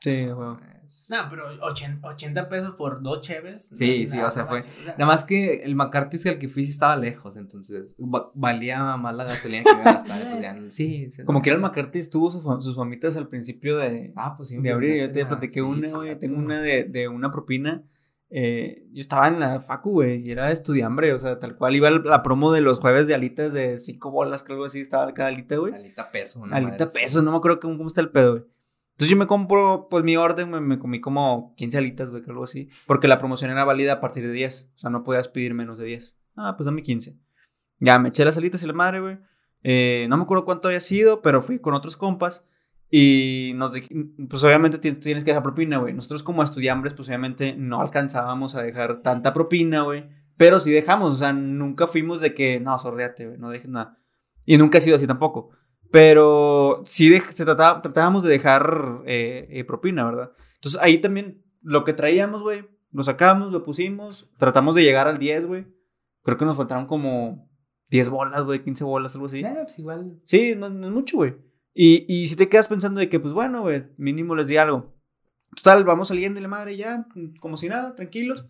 Sí. 0.00 0.26
Es- 0.84 1.06
No, 1.08 1.16
pero 1.30 1.44
80, 1.62 2.06
80 2.06 2.48
pesos 2.50 2.74
por 2.74 3.02
dos 3.02 3.22
cheves. 3.22 3.68
Sí, 3.74 4.02
no, 4.04 4.10
sí, 4.10 4.16
nada, 4.16 4.28
o 4.28 4.30
sea, 4.30 4.44
fue- 4.44 4.58
manches, 4.60 4.78
o 4.80 4.82
sea, 4.84 4.92
Nada 4.98 5.06
más 5.06 5.24
que 5.24 5.62
el 5.62 5.74
McCarthy 5.76 6.28
al 6.28 6.38
que 6.38 6.48
fui 6.48 6.66
sí 6.66 6.72
estaba 6.72 6.94
lejos, 6.96 7.36
entonces 7.36 7.94
va- 7.98 8.30
valía 8.34 8.96
más 8.98 9.14
la 9.14 9.24
gasolina 9.24 9.64
que 9.64 9.74
me 9.76 9.80
iba 9.80 9.90
a 9.90 9.94
gastar. 9.94 10.58
pues 10.58 10.74
sí, 10.76 11.10
sí, 11.10 11.24
Como 11.24 11.40
que 11.40 11.50
el 11.50 11.58
McCarthy 11.58 12.06
tuvo 12.10 12.30
su 12.30 12.40
sus 12.60 12.76
famitas 12.76 13.16
al 13.16 13.28
principio 13.28 13.78
de, 13.78 14.12
Ah, 14.16 14.34
pues 14.36 14.50
sí. 14.50 14.58
de 14.58 14.70
abril. 14.72 14.98
Yo 14.98 15.10
te 15.12 15.22
la- 15.22 15.28
platiqué 15.28 15.54
sí, 15.54 15.60
una, 15.60 15.88
sí, 15.88 15.94
güey. 15.94 16.18
Tengo 16.18 16.38
una 16.38 16.60
de, 16.60 16.84
de 16.84 17.08
una 17.08 17.30
propina. 17.30 17.82
Eh, 18.36 18.88
yo 18.90 19.00
estaba 19.00 19.28
en 19.28 19.38
la 19.38 19.60
facu, 19.60 19.92
güey, 19.92 20.20
y 20.20 20.32
era 20.32 20.50
estudiambre, 20.50 21.12
o 21.12 21.18
sea, 21.20 21.38
tal 21.38 21.56
cual 21.56 21.76
iba 21.76 21.88
la, 21.88 22.24
promo 22.24 22.50
de 22.50 22.62
los 22.62 22.80
jueves 22.80 23.06
de 23.06 23.14
alitas 23.14 23.52
de 23.52 23.78
cinco 23.78 24.10
bolas, 24.10 24.42
que 24.42 24.52
algo 24.52 24.64
así 24.64 24.80
estaba 24.80 25.14
cada 25.14 25.28
alita, 25.28 25.54
güey. 25.54 25.72
Alita 25.72 26.10
peso. 26.10 26.40
una 26.40 26.56
Alita 26.56 26.72
madre 26.72 26.86
pesos, 27.00 27.22
no 27.22 27.30
me 27.30 27.36
acuerdo 27.36 27.60
cómo, 27.60 27.76
cómo 27.76 27.86
está 27.86 28.00
el 28.00 28.10
pedo, 28.10 28.32
güey. 28.32 28.44
Entonces 28.94 29.10
yo 29.10 29.16
me 29.16 29.28
compro, 29.28 29.86
pues 29.88 30.02
mi 30.02 30.16
orden, 30.16 30.50
güey, 30.50 30.62
me 30.62 30.80
comí 30.80 31.00
como 31.00 31.54
15 31.56 31.78
alitas, 31.78 32.10
güey, 32.10 32.24
que 32.24 32.30
algo 32.32 32.42
así. 32.42 32.70
Porque 32.86 33.06
la 33.06 33.18
promoción 33.18 33.52
era 33.52 33.64
válida 33.64 33.92
a 33.92 34.00
partir 34.00 34.26
de 34.26 34.32
10. 34.32 34.72
O 34.74 34.78
sea, 34.78 34.90
no 34.90 35.04
podías 35.04 35.28
pedir 35.28 35.54
menos 35.54 35.78
de 35.78 35.84
10. 35.84 36.16
Ah, 36.34 36.56
pues 36.56 36.66
dame 36.66 36.82
15. 36.82 37.16
Ya, 37.78 38.00
me 38.00 38.08
eché 38.08 38.24
las 38.24 38.36
alitas 38.36 38.64
y 38.64 38.66
la 38.66 38.72
madre, 38.72 39.00
güey. 39.00 39.18
Eh, 39.62 40.06
no 40.08 40.16
me 40.16 40.24
acuerdo 40.24 40.44
cuánto 40.44 40.68
había 40.68 40.80
sido, 40.80 41.22
pero 41.22 41.40
fui 41.40 41.60
con 41.60 41.74
otros 41.74 41.96
compas. 41.96 42.48
Y 42.90 43.52
nos 43.56 43.72
pues 44.28 44.44
obviamente 44.44 44.78
tienes 44.78 45.24
que 45.24 45.30
dejar 45.30 45.42
propina, 45.42 45.78
güey. 45.78 45.94
Nosotros 45.94 46.22
como 46.22 46.42
estudiambres, 46.42 46.94
pues 46.94 47.08
obviamente 47.08 47.54
no 47.56 47.80
alcanzábamos 47.80 48.54
a 48.54 48.62
dejar 48.62 49.02
tanta 49.02 49.32
propina, 49.32 49.82
güey. 49.82 50.04
Pero 50.36 50.60
sí 50.60 50.70
dejamos, 50.72 51.12
o 51.12 51.16
sea, 51.16 51.32
nunca 51.32 51.86
fuimos 51.86 52.20
de 52.20 52.34
que, 52.34 52.60
no, 52.60 52.78
sordeate, 52.78 53.26
güey, 53.26 53.38
no 53.38 53.50
dejes 53.50 53.70
nada. 53.70 53.98
Y 54.46 54.56
nunca 54.58 54.78
ha 54.78 54.80
sido 54.80 54.96
así 54.96 55.06
tampoco. 55.06 55.50
Pero 55.90 56.82
sí 56.84 57.08
de- 57.08 57.20
se 57.20 57.44
trataba, 57.44 57.80
tratábamos 57.80 58.24
de 58.24 58.30
dejar 58.30 59.02
eh, 59.06 59.46
eh, 59.50 59.64
propina, 59.64 60.04
¿verdad? 60.04 60.32
Entonces 60.56 60.80
ahí 60.82 60.98
también 60.98 61.44
lo 61.62 61.84
que 61.84 61.92
traíamos, 61.92 62.42
güey, 62.42 62.64
lo 62.92 63.04
sacamos, 63.04 63.52
lo 63.52 63.62
pusimos, 63.64 64.28
tratamos 64.38 64.74
de 64.74 64.82
llegar 64.82 65.06
al 65.08 65.18
10, 65.18 65.46
güey. 65.46 65.66
Creo 66.22 66.36
que 66.36 66.44
nos 66.44 66.56
faltaron 66.56 66.86
como 66.86 67.48
10 67.90 68.08
bolas, 68.08 68.42
güey, 68.42 68.62
15 68.64 68.82
bolas, 68.84 69.14
algo 69.14 69.26
así. 69.28 69.40
Eh, 69.40 69.54
pues 69.62 69.78
igual. 69.78 70.20
Sí, 70.24 70.54
no, 70.56 70.68
no 70.68 70.88
es 70.88 70.92
mucho, 70.92 71.16
güey. 71.18 71.36
Y, 71.74 72.06
y 72.08 72.28
si 72.28 72.36
te 72.36 72.48
quedas 72.48 72.68
pensando 72.68 73.00
de 73.00 73.08
que, 73.08 73.18
pues 73.20 73.34
bueno, 73.34 73.62
güey, 73.62 73.84
mínimo 73.96 74.34
les 74.36 74.46
di 74.46 74.56
algo. 74.56 74.94
Total, 75.56 75.84
vamos 75.84 76.08
saliendo 76.08 76.38
y 76.38 76.42
la 76.42 76.48
madre 76.48 76.76
ya, 76.76 77.06
como 77.40 77.56
si 77.56 77.68
nada, 77.68 77.94
tranquilos. 77.94 78.46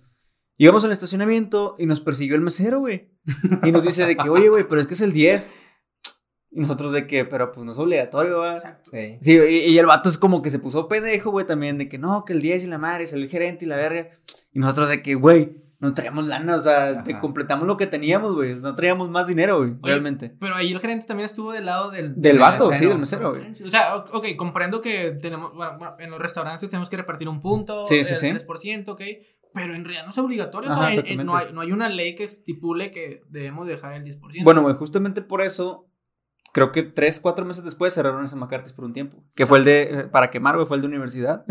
Y 0.56 0.66
vamos 0.66 0.84
al 0.84 0.92
estacionamiento 0.92 1.74
y 1.78 1.86
nos 1.86 2.00
persiguió 2.00 2.36
el 2.36 2.42
mesero, 2.42 2.80
güey. 2.80 3.10
Y 3.64 3.72
nos 3.72 3.82
dice 3.82 4.06
de 4.06 4.16
que, 4.16 4.28
oye, 4.28 4.48
güey, 4.48 4.68
pero 4.68 4.80
es 4.80 4.86
que 4.86 4.94
es 4.94 5.00
el 5.00 5.12
10. 5.12 5.50
Y 6.52 6.60
nosotros 6.60 6.92
de 6.92 7.06
que, 7.06 7.24
pero 7.24 7.50
pues 7.50 7.64
no 7.66 7.72
es 7.72 7.78
obligatorio, 7.78 8.38
güey. 8.38 8.52
Exacto. 8.52 8.90
Sí. 8.92 9.18
Sí, 9.20 9.32
y, 9.32 9.72
y 9.72 9.78
el 9.78 9.86
vato 9.86 10.08
es 10.08 10.18
como 10.18 10.42
que 10.42 10.50
se 10.50 10.60
puso 10.60 10.86
pendejo, 10.86 11.30
güey, 11.30 11.46
también, 11.46 11.78
de 11.78 11.88
que 11.88 11.98
no, 11.98 12.24
que 12.24 12.34
el 12.34 12.42
10 12.42 12.64
y 12.64 12.66
la 12.68 12.78
madre, 12.78 13.06
salió 13.06 13.24
el 13.24 13.30
gerente 13.30 13.64
y 13.64 13.68
la 13.68 13.76
verga. 13.76 14.10
Y 14.52 14.60
nosotros 14.60 14.88
de 14.90 15.02
que, 15.02 15.16
güey, 15.16 15.63
no 15.84 15.94
traíamos 15.94 16.26
lana, 16.26 16.56
o 16.56 16.60
sea, 16.60 17.04
te 17.04 17.18
completamos 17.20 17.66
lo 17.66 17.76
que 17.76 17.86
teníamos, 17.86 18.34
güey. 18.34 18.56
No 18.56 18.74
traíamos 18.74 19.08
más 19.10 19.26
dinero, 19.26 19.58
güey, 19.58 19.76
realmente. 19.82 20.34
Pero 20.40 20.56
ahí 20.56 20.72
el 20.72 20.80
gerente 20.80 21.06
también 21.06 21.26
estuvo 21.26 21.52
del 21.52 21.66
lado 21.66 21.90
del... 21.90 22.14
Del 22.20 22.38
vato, 22.38 22.70
mesero. 22.70 22.82
sí, 22.84 22.88
del 22.88 22.98
mesero, 22.98 23.30
güey. 23.34 23.52
O 23.64 23.70
sea, 23.70 23.96
ok, 23.96 24.26
comprendo 24.36 24.80
que 24.80 25.12
tenemos, 25.12 25.54
bueno, 25.54 25.78
bueno, 25.78 25.96
en 25.98 26.10
los 26.10 26.18
restaurantes 26.18 26.68
tenemos 26.68 26.90
que 26.90 26.96
repartir 26.96 27.28
un 27.28 27.40
punto, 27.40 27.86
Sí, 27.86 27.96
el 27.98 28.04
sí, 28.04 28.14
sí. 28.16 28.26
3%, 28.28 28.88
ok, 28.88 29.02
pero 29.52 29.74
en 29.74 29.84
realidad 29.84 30.04
no 30.04 30.10
es 30.10 30.18
obligatorio, 30.18 30.70
o 30.70 30.74
sea, 30.76 30.92
en- 30.94 31.20
en- 31.20 31.26
no, 31.26 31.36
hay, 31.36 31.52
no 31.52 31.60
hay 31.60 31.70
una 31.70 31.88
ley 31.88 32.16
que 32.16 32.24
estipule 32.24 32.90
que 32.90 33.22
debemos 33.28 33.66
dejar 33.68 33.92
el 33.94 34.02
10%. 34.04 34.42
Bueno, 34.42 34.62
güey, 34.62 34.74
justamente 34.74 35.22
por 35.22 35.42
eso, 35.42 35.86
creo 36.54 36.70
que 36.70 36.84
tres, 36.84 37.18
cuatro 37.18 37.44
meses 37.44 37.64
después 37.64 37.92
cerraron 37.92 38.24
ese 38.24 38.36
McCarthy's 38.36 38.72
por 38.72 38.84
un 38.84 38.92
tiempo. 38.92 39.24
Que 39.34 39.44
fue 39.44 39.58
el 39.58 39.64
de, 39.64 39.82
eh, 39.82 40.02
para 40.04 40.30
quemar, 40.30 40.54
güey, 40.54 40.66
fue 40.68 40.76
el 40.76 40.82
de 40.82 40.86
universidad. 40.88 41.44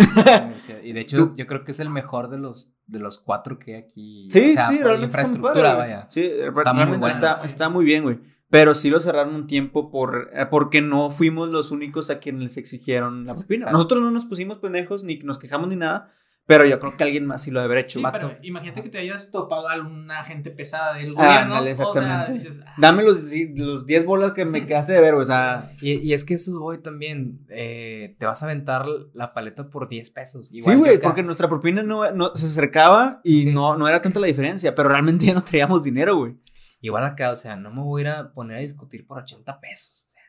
Y 0.82 0.94
de 0.94 1.02
hecho, 1.02 1.18
Tú- 1.18 1.36
yo 1.36 1.46
creo 1.46 1.66
que 1.66 1.72
es 1.72 1.80
el 1.82 1.90
mejor 1.90 2.30
de 2.30 2.38
los, 2.40 2.74
de 2.88 3.00
los 3.00 3.20
cuatro 3.20 3.60
que 3.60 3.76
hay 3.76 3.82
aquí. 3.84 4.30
Sí, 4.32 4.52
o 4.52 4.54
sea, 4.54 4.70
sí, 4.70 4.78
realmente 4.78 4.82
está 4.82 4.88
muy 4.88 5.04
infraestructura, 5.06 5.76
padre, 5.76 5.78
vaya. 5.94 6.08
Sí, 6.10 6.22
muy 6.22 6.64
realmente 6.64 6.98
bueno, 6.98 7.08
está, 7.08 7.44
está 7.44 7.70
muy 7.70 7.84
bien, 7.86 8.04
güey. 8.04 8.20
Pero 8.50 8.74
sí 8.76 8.90
lo 8.90 9.00
cerraron 9.02 9.36
un 9.36 9.46
tiempo 9.48 9.92
por, 9.92 10.30
eh, 10.32 10.46
porque 10.50 10.82
no 10.82 11.10
fuimos 11.10 11.50
los 11.50 11.72
únicos 11.72 12.10
a 12.10 12.20
quienes 12.20 12.44
les 12.44 12.58
exigieron 12.58 13.26
la 13.26 13.34
propina. 13.34 13.72
Nosotros 13.72 14.00
no 14.02 14.10
nos 14.12 14.26
pusimos 14.26 14.60
pendejos, 14.60 15.04
ni 15.04 15.18
nos 15.18 15.38
quejamos 15.38 15.68
ni 15.70 15.76
nada, 15.76 16.14
pero 16.46 16.66
yo 16.66 16.80
creo 16.80 16.98
que 16.98 17.04
alguien 17.06 17.26
más 17.26 17.42
sí 17.44 17.52
lo 17.52 17.62
haber 17.62 17.78
hecho. 17.78 18.00
Sí, 18.00 18.06
pero 18.12 18.36
imagínate 18.42 18.82
que 18.82 18.90
te 18.90 18.98
hayas 18.98 19.32
topado 19.32 19.68
a 19.70 19.74
alguna 19.74 20.24
gente 20.26 20.52
pesada 20.52 20.96
del 20.96 21.12
Ah, 21.18 21.24
gobierno. 21.24 21.56
ándale, 21.56 21.72
O 21.72 21.94
sea, 21.94 22.26
dices, 22.28 22.60
ah, 22.66 22.74
Dame 22.78 23.04
los, 23.04 23.24
los 23.56 23.86
10 23.86 24.06
bolas 24.06 24.34
que 24.34 24.44
me 24.44 24.66
quedaste 24.68 24.94
de 24.94 25.00
ver. 25.02 25.14
O 25.14 25.24
sea, 25.24 25.72
Y, 25.82 25.94
y 26.00 26.14
es 26.14 26.26
que 26.26 26.34
eso 26.34 26.60
voy 26.60 26.80
también. 26.82 27.46
eh, 27.50 28.16
te 28.20 28.26
vas 28.26 28.42
a 28.44 28.46
aventar 28.48 28.86
la 29.14 29.34
paleta 29.34 29.70
por 29.70 29.88
10 29.88 30.10
pesos. 30.10 30.50
sí, 30.50 30.58
Igual 30.58 30.78
güey, 30.80 31.02
porque 31.02 31.24
nuestra 31.24 31.48
propina 31.48 31.82
no, 31.84 32.12
no- 32.12 32.36
se 32.36 32.46
acercaba 32.48 33.22
y 33.24 33.44
Sí. 33.44 33.54
no, 33.54 33.78
no 33.78 33.88
era 33.88 34.02
tanta 34.02 34.20
la 34.20 34.28
diferencia, 34.28 34.76
pero 34.76 34.90
realmente 34.90 35.26
ya 35.28 35.34
no 35.34 35.44
traíamos 35.44 35.82
dinero, 35.84 36.18
güey. 36.18 36.36
Igual 36.82 37.06
acá, 37.06 37.32
o 37.32 37.36
sea, 37.38 37.56
no 37.56 37.72
me 37.72 37.82
voy 37.82 38.02
a 38.02 38.04
ir 38.04 38.08
a 38.10 38.34
poner 38.34 38.58
a 38.58 38.60
discutir 38.60 39.08
por 39.08 39.18
80 39.20 39.62
pesos. 39.62 40.06
O 40.10 40.12
sea, 40.12 40.22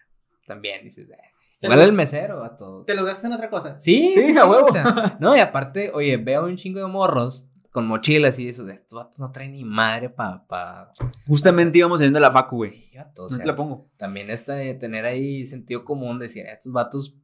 también 0.47 0.85
dices, 0.85 1.09
eh, 1.11 1.17
igual 1.61 1.81
el 1.81 1.93
mesero 1.93 2.43
a 2.45 2.57
todo. 2.57 2.85
te 2.85 2.95
lo 2.95 3.05
gastas 3.05 3.27
en 3.27 3.33
otra 3.33 3.51
cosa. 3.51 3.79
Sí, 3.81 4.13
Sí, 4.15 4.23
sí, 4.23 4.33
sí, 4.33 4.39
a 4.39 4.47
huevo. 4.47 4.67
o 4.67 4.73
sea, 4.73 5.17
no, 5.21 5.37
y 5.37 5.41
aparte, 5.41 5.91
oye, 5.95 6.17
veo 6.17 6.45
un 6.45 6.57
chingo 6.57 6.81
de 6.81 6.87
morros 6.87 7.49
con 7.71 7.87
mochilas 7.89 8.39
y 8.39 8.49
eso, 8.49 8.69
estos 8.69 8.97
vatos 8.97 9.19
no 9.19 9.33
traen 9.33 9.53
ni 9.53 9.65
madre 9.65 10.09
pa, 10.09 10.47
pa, 10.47 10.93
Justamente 11.27 11.79
íbamos 11.79 11.99
saliendo 11.99 12.19
de 12.19 12.23
la 12.23 12.31
facu, 12.31 12.57
güey. 12.59 12.71
sí, 12.71 12.91
vato, 12.97 13.23
o 13.23 13.25
no 13.25 13.31
sea, 13.31 13.39
te 13.41 13.47
la 13.47 13.57
pongo. 13.57 13.91
también 13.97 14.31
esta 14.31 14.55
de 14.55 14.75
tener 14.75 15.05
ahí 15.07 15.45
sentido 15.45 15.85
común, 15.85 16.19
decir, 16.21 16.47
estos 16.47 16.73
vatos, 16.73 17.17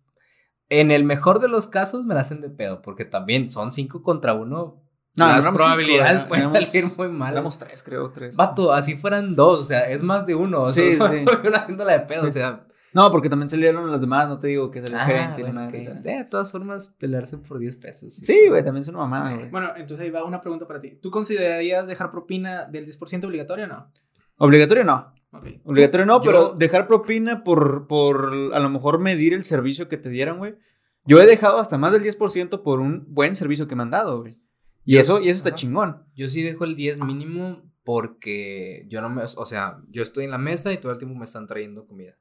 en 0.68 0.90
el 0.90 1.04
mejor 1.04 1.38
de 1.40 1.48
los 1.48 1.68
casos 1.68 2.04
me 2.04 2.14
la 2.14 2.20
hacen 2.22 2.40
de 2.40 2.50
pedo, 2.50 2.82
porque 2.82 3.04
también 3.04 3.48
son 3.50 3.70
cinco 3.72 4.02
contra 4.02 4.34
uno, 4.34 4.82
No, 5.16 5.26
no 5.26 5.32
las 5.32 5.42
éramos 5.44 5.56
probabilidades 5.58 6.12
cinco, 6.16 6.28
pueden 6.28 6.44
éramos- 6.50 6.68
salir 6.70 6.84
muy 6.96 7.08
mal. 7.08 7.32
Éramos 7.32 7.58
tres, 7.58 7.82
creo, 7.84 8.10
tres. 8.10 8.36
Vato, 8.36 8.72
así 8.72 8.96
fueran 8.96 9.36
dos, 9.36 9.60
o 9.60 9.64
sea, 9.64 9.88
es 9.88 10.02
más 10.02 10.26
de 10.26 10.34
uno, 10.34 10.62
o 10.62 10.72
sea, 10.72 10.84
Sí, 10.84 10.92
sí. 10.92 10.98
soy 10.98 11.46
una 11.46 11.58
haciéndola 11.58 11.92
de 11.92 12.00
pedo, 12.00 12.22
Sí. 12.22 12.26
o 12.28 12.30
sea, 12.32 12.66
No, 12.92 13.10
porque 13.10 13.28
también 13.28 13.48
salieron 13.48 13.86
los 13.90 14.00
demás, 14.00 14.28
no 14.28 14.38
te 14.38 14.48
digo 14.48 14.70
que 14.70 14.80
salió 14.80 14.96
el 14.96 15.00
ah, 15.02 15.06
gerente 15.06 15.42
bueno, 15.42 15.70
de 15.70 16.24
todas 16.28 16.50
formas, 16.50 16.90
pelearse 16.98 17.38
por 17.38 17.58
10 17.58 17.76
pesos. 17.76 18.14
Sí, 18.14 18.48
güey, 18.48 18.64
también 18.64 18.82
es 18.82 18.88
una 18.88 18.98
mamada, 18.98 19.34
güey. 19.34 19.48
Bueno, 19.50 19.70
entonces 19.76 20.04
ahí 20.04 20.10
va 20.10 20.24
una 20.24 20.40
pregunta 20.40 20.66
para 20.66 20.80
ti. 20.80 20.98
¿Tú 21.00 21.10
considerarías 21.10 21.86
dejar 21.86 22.10
propina 22.10 22.66
del 22.66 22.86
10% 22.86 23.24
obligatorio 23.24 23.66
o 23.66 23.68
no? 23.68 23.92
Obligatorio 24.38 24.84
no. 24.84 25.12
Ok. 25.32 25.46
Obligatorio 25.64 26.06
no, 26.06 26.20
Yo- 26.20 26.30
pero 26.30 26.54
dejar 26.56 26.88
propina 26.88 27.44
por, 27.44 27.86
por 27.86 28.32
a 28.52 28.58
lo 28.58 28.70
mejor 28.70 28.98
medir 28.98 29.34
el 29.34 29.44
servicio 29.44 29.88
que 29.88 29.96
te 29.96 30.08
dieran, 30.08 30.38
güey. 30.38 30.56
Yo 31.04 31.20
he 31.20 31.26
dejado 31.26 31.60
hasta 31.60 31.78
más 31.78 31.92
del 31.92 32.02
10% 32.02 32.62
por 32.62 32.80
un 32.80 33.04
buen 33.08 33.34
servicio 33.34 33.68
que 33.68 33.76
me 33.76 33.82
han 33.82 33.90
dado, 33.90 34.20
güey. 34.20 34.38
Y 34.84 34.94
Yo 34.94 35.00
eso, 35.00 35.20
y 35.20 35.28
eso 35.28 35.36
está 35.36 35.50
ajá. 35.50 35.56
chingón. 35.56 36.04
Yo 36.16 36.28
sí 36.28 36.42
dejo 36.42 36.64
el 36.64 36.74
10 36.74 37.00
mínimo 37.04 37.62
porque 37.84 38.86
yo 38.88 39.00
no 39.00 39.08
me, 39.08 39.22
o 39.22 39.46
sea, 39.46 39.78
yo 39.88 40.02
estoy 40.02 40.24
en 40.24 40.30
la 40.30 40.38
mesa 40.38 40.72
y 40.72 40.78
todo 40.78 40.92
el 40.92 40.98
tiempo 40.98 41.16
me 41.16 41.24
están 41.24 41.46
trayendo 41.46 41.86
comida. 41.86 42.16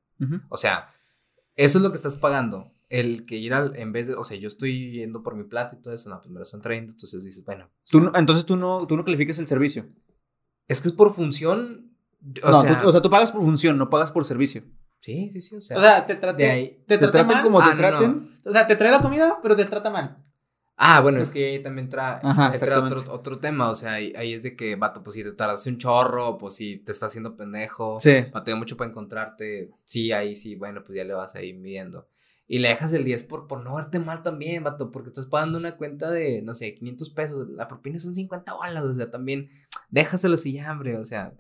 O 0.50 0.58
sea, 0.58 0.90
eso 1.56 1.78
es 1.78 1.84
lo 1.84 1.92
que 1.92 1.98
estás 1.98 2.16
pagando. 2.16 2.72
El 2.90 3.26
que 3.26 3.36
ir 3.38 3.54
al, 3.54 3.76
en 3.76 3.92
vez 3.92 4.08
de, 4.08 4.16
o 4.16 4.24
sea, 4.24 4.36
yo 4.38 4.48
estoy 4.48 4.92
yendo 4.94 5.22
por 5.22 5.36
mi 5.36 5.44
plato 5.44 5.76
y 5.76 5.80
todo 5.82 5.94
eso, 5.94 6.10
no, 6.10 6.18
pues 6.20 6.32
me 6.32 6.40
lo 6.40 6.44
están 6.44 6.62
trayendo, 6.62 6.92
entonces 6.94 7.24
dices, 7.24 7.46
bueno. 7.46 7.66
o 7.66 7.70
Tú 7.90 8.00
no- 8.02 8.12
entonces 8.16 8.46
tú 8.46 8.56
no, 8.58 8.88
tú 8.88 8.98
no 8.98 9.06
calificas 9.06 9.38
el 9.40 9.48
servicio. 9.48 9.86
Es 10.68 10.82
que 10.82 10.88
es 10.90 10.94
por 10.96 11.14
función. 11.14 11.94
O 12.44 12.50
no, 12.52 12.62
sea, 12.62 12.82
tú, 12.82 12.88
o 12.88 12.92
sea, 12.92 13.02
tú 13.02 13.10
pagas 13.10 13.32
por 13.32 13.42
función, 13.42 13.78
no 13.78 13.90
pagas 13.90 14.12
por 14.12 14.26
servicio. 14.26 14.64
sí, 15.02 15.30
sí, 15.32 15.42
sí, 15.42 15.56
o 15.56 15.62
sea. 15.62 15.78
O 15.78 15.82
sea, 15.82 16.06
te 16.06 16.16
trate, 16.16 16.44
de 16.44 16.50
ahí- 16.50 16.84
te 16.88 16.98
Te 16.98 17.08
tratan 17.08 17.28
mal. 17.28 17.44
como 17.44 17.60
te 17.60 17.70
Ah, 17.70 17.72
no, 17.74 17.78
traten. 17.78 18.38
O 18.46 18.52
sea, 18.52 18.66
te 18.68 18.76
trae 18.76 18.92
la 18.92 19.02
comida, 19.02 19.40
pero 19.44 19.56
te 19.56 19.66
trata 19.66 19.90
mal. 19.92 20.18
Ah, 20.82 21.02
bueno, 21.02 21.20
es 21.20 21.30
que 21.32 21.46
ahí 21.52 21.62
también 21.62 21.90
trae, 21.90 22.22
otro, 22.78 23.14
otro 23.14 23.40
tema, 23.40 23.70
o 23.70 23.76
sea, 23.76 23.94
ahí, 23.96 24.14
ahí 24.16 24.34
es 24.34 24.44
de 24.44 24.56
que, 24.56 24.78
vato, 24.78 25.04
pues 25.04 25.16
si 25.16 25.24
te 25.24 25.34
tardaste 25.34 25.70
un 25.70 25.78
chorro, 25.78 26.38
pues 26.38 26.56
si 26.56 26.78
te 26.78 26.94
está 26.94 27.08
haciendo 27.08 27.36
pendejo, 27.36 28.00
Sí. 28.00 28.22
batalla 28.32 28.56
mucho 28.56 28.78
para 28.78 28.90
encontrarte, 28.90 29.72
sí, 29.84 30.14
ahí 30.14 30.38
sí, 30.38 30.56
bueno, 30.56 30.82
pues 30.86 30.96
ya 30.96 31.04
le 31.04 31.14
vas 31.14 31.36
ahí 31.36 31.52
midiendo. 31.52 32.08
Y 32.48 32.60
le 32.60 32.70
dejas 32.70 32.94
el 32.94 33.04
10 33.04 33.24
por, 33.24 33.46
por 33.48 33.62
no 33.62 33.76
verte 33.76 34.00
mal 34.00 34.24
también, 34.24 34.64
vato, 34.64 34.90
porque 34.90 35.10
estás 35.10 35.26
pagando 35.26 35.58
una 35.58 35.76
cuenta 35.76 36.10
de, 36.12 36.42
no 36.44 36.56
sé, 36.56 36.74
500 36.76 37.10
pesos, 37.10 37.50
la 37.50 37.68
propina 37.68 38.00
son 38.00 38.16
50 38.16 38.54
bolas, 38.54 38.84
o 38.86 38.94
sea, 38.94 39.12
también 39.12 39.50
déjaselo 39.90 40.38
si 40.38 40.54
ya, 40.54 40.72
hombre, 40.72 40.96
o 40.98 41.04
sea, 41.04 41.34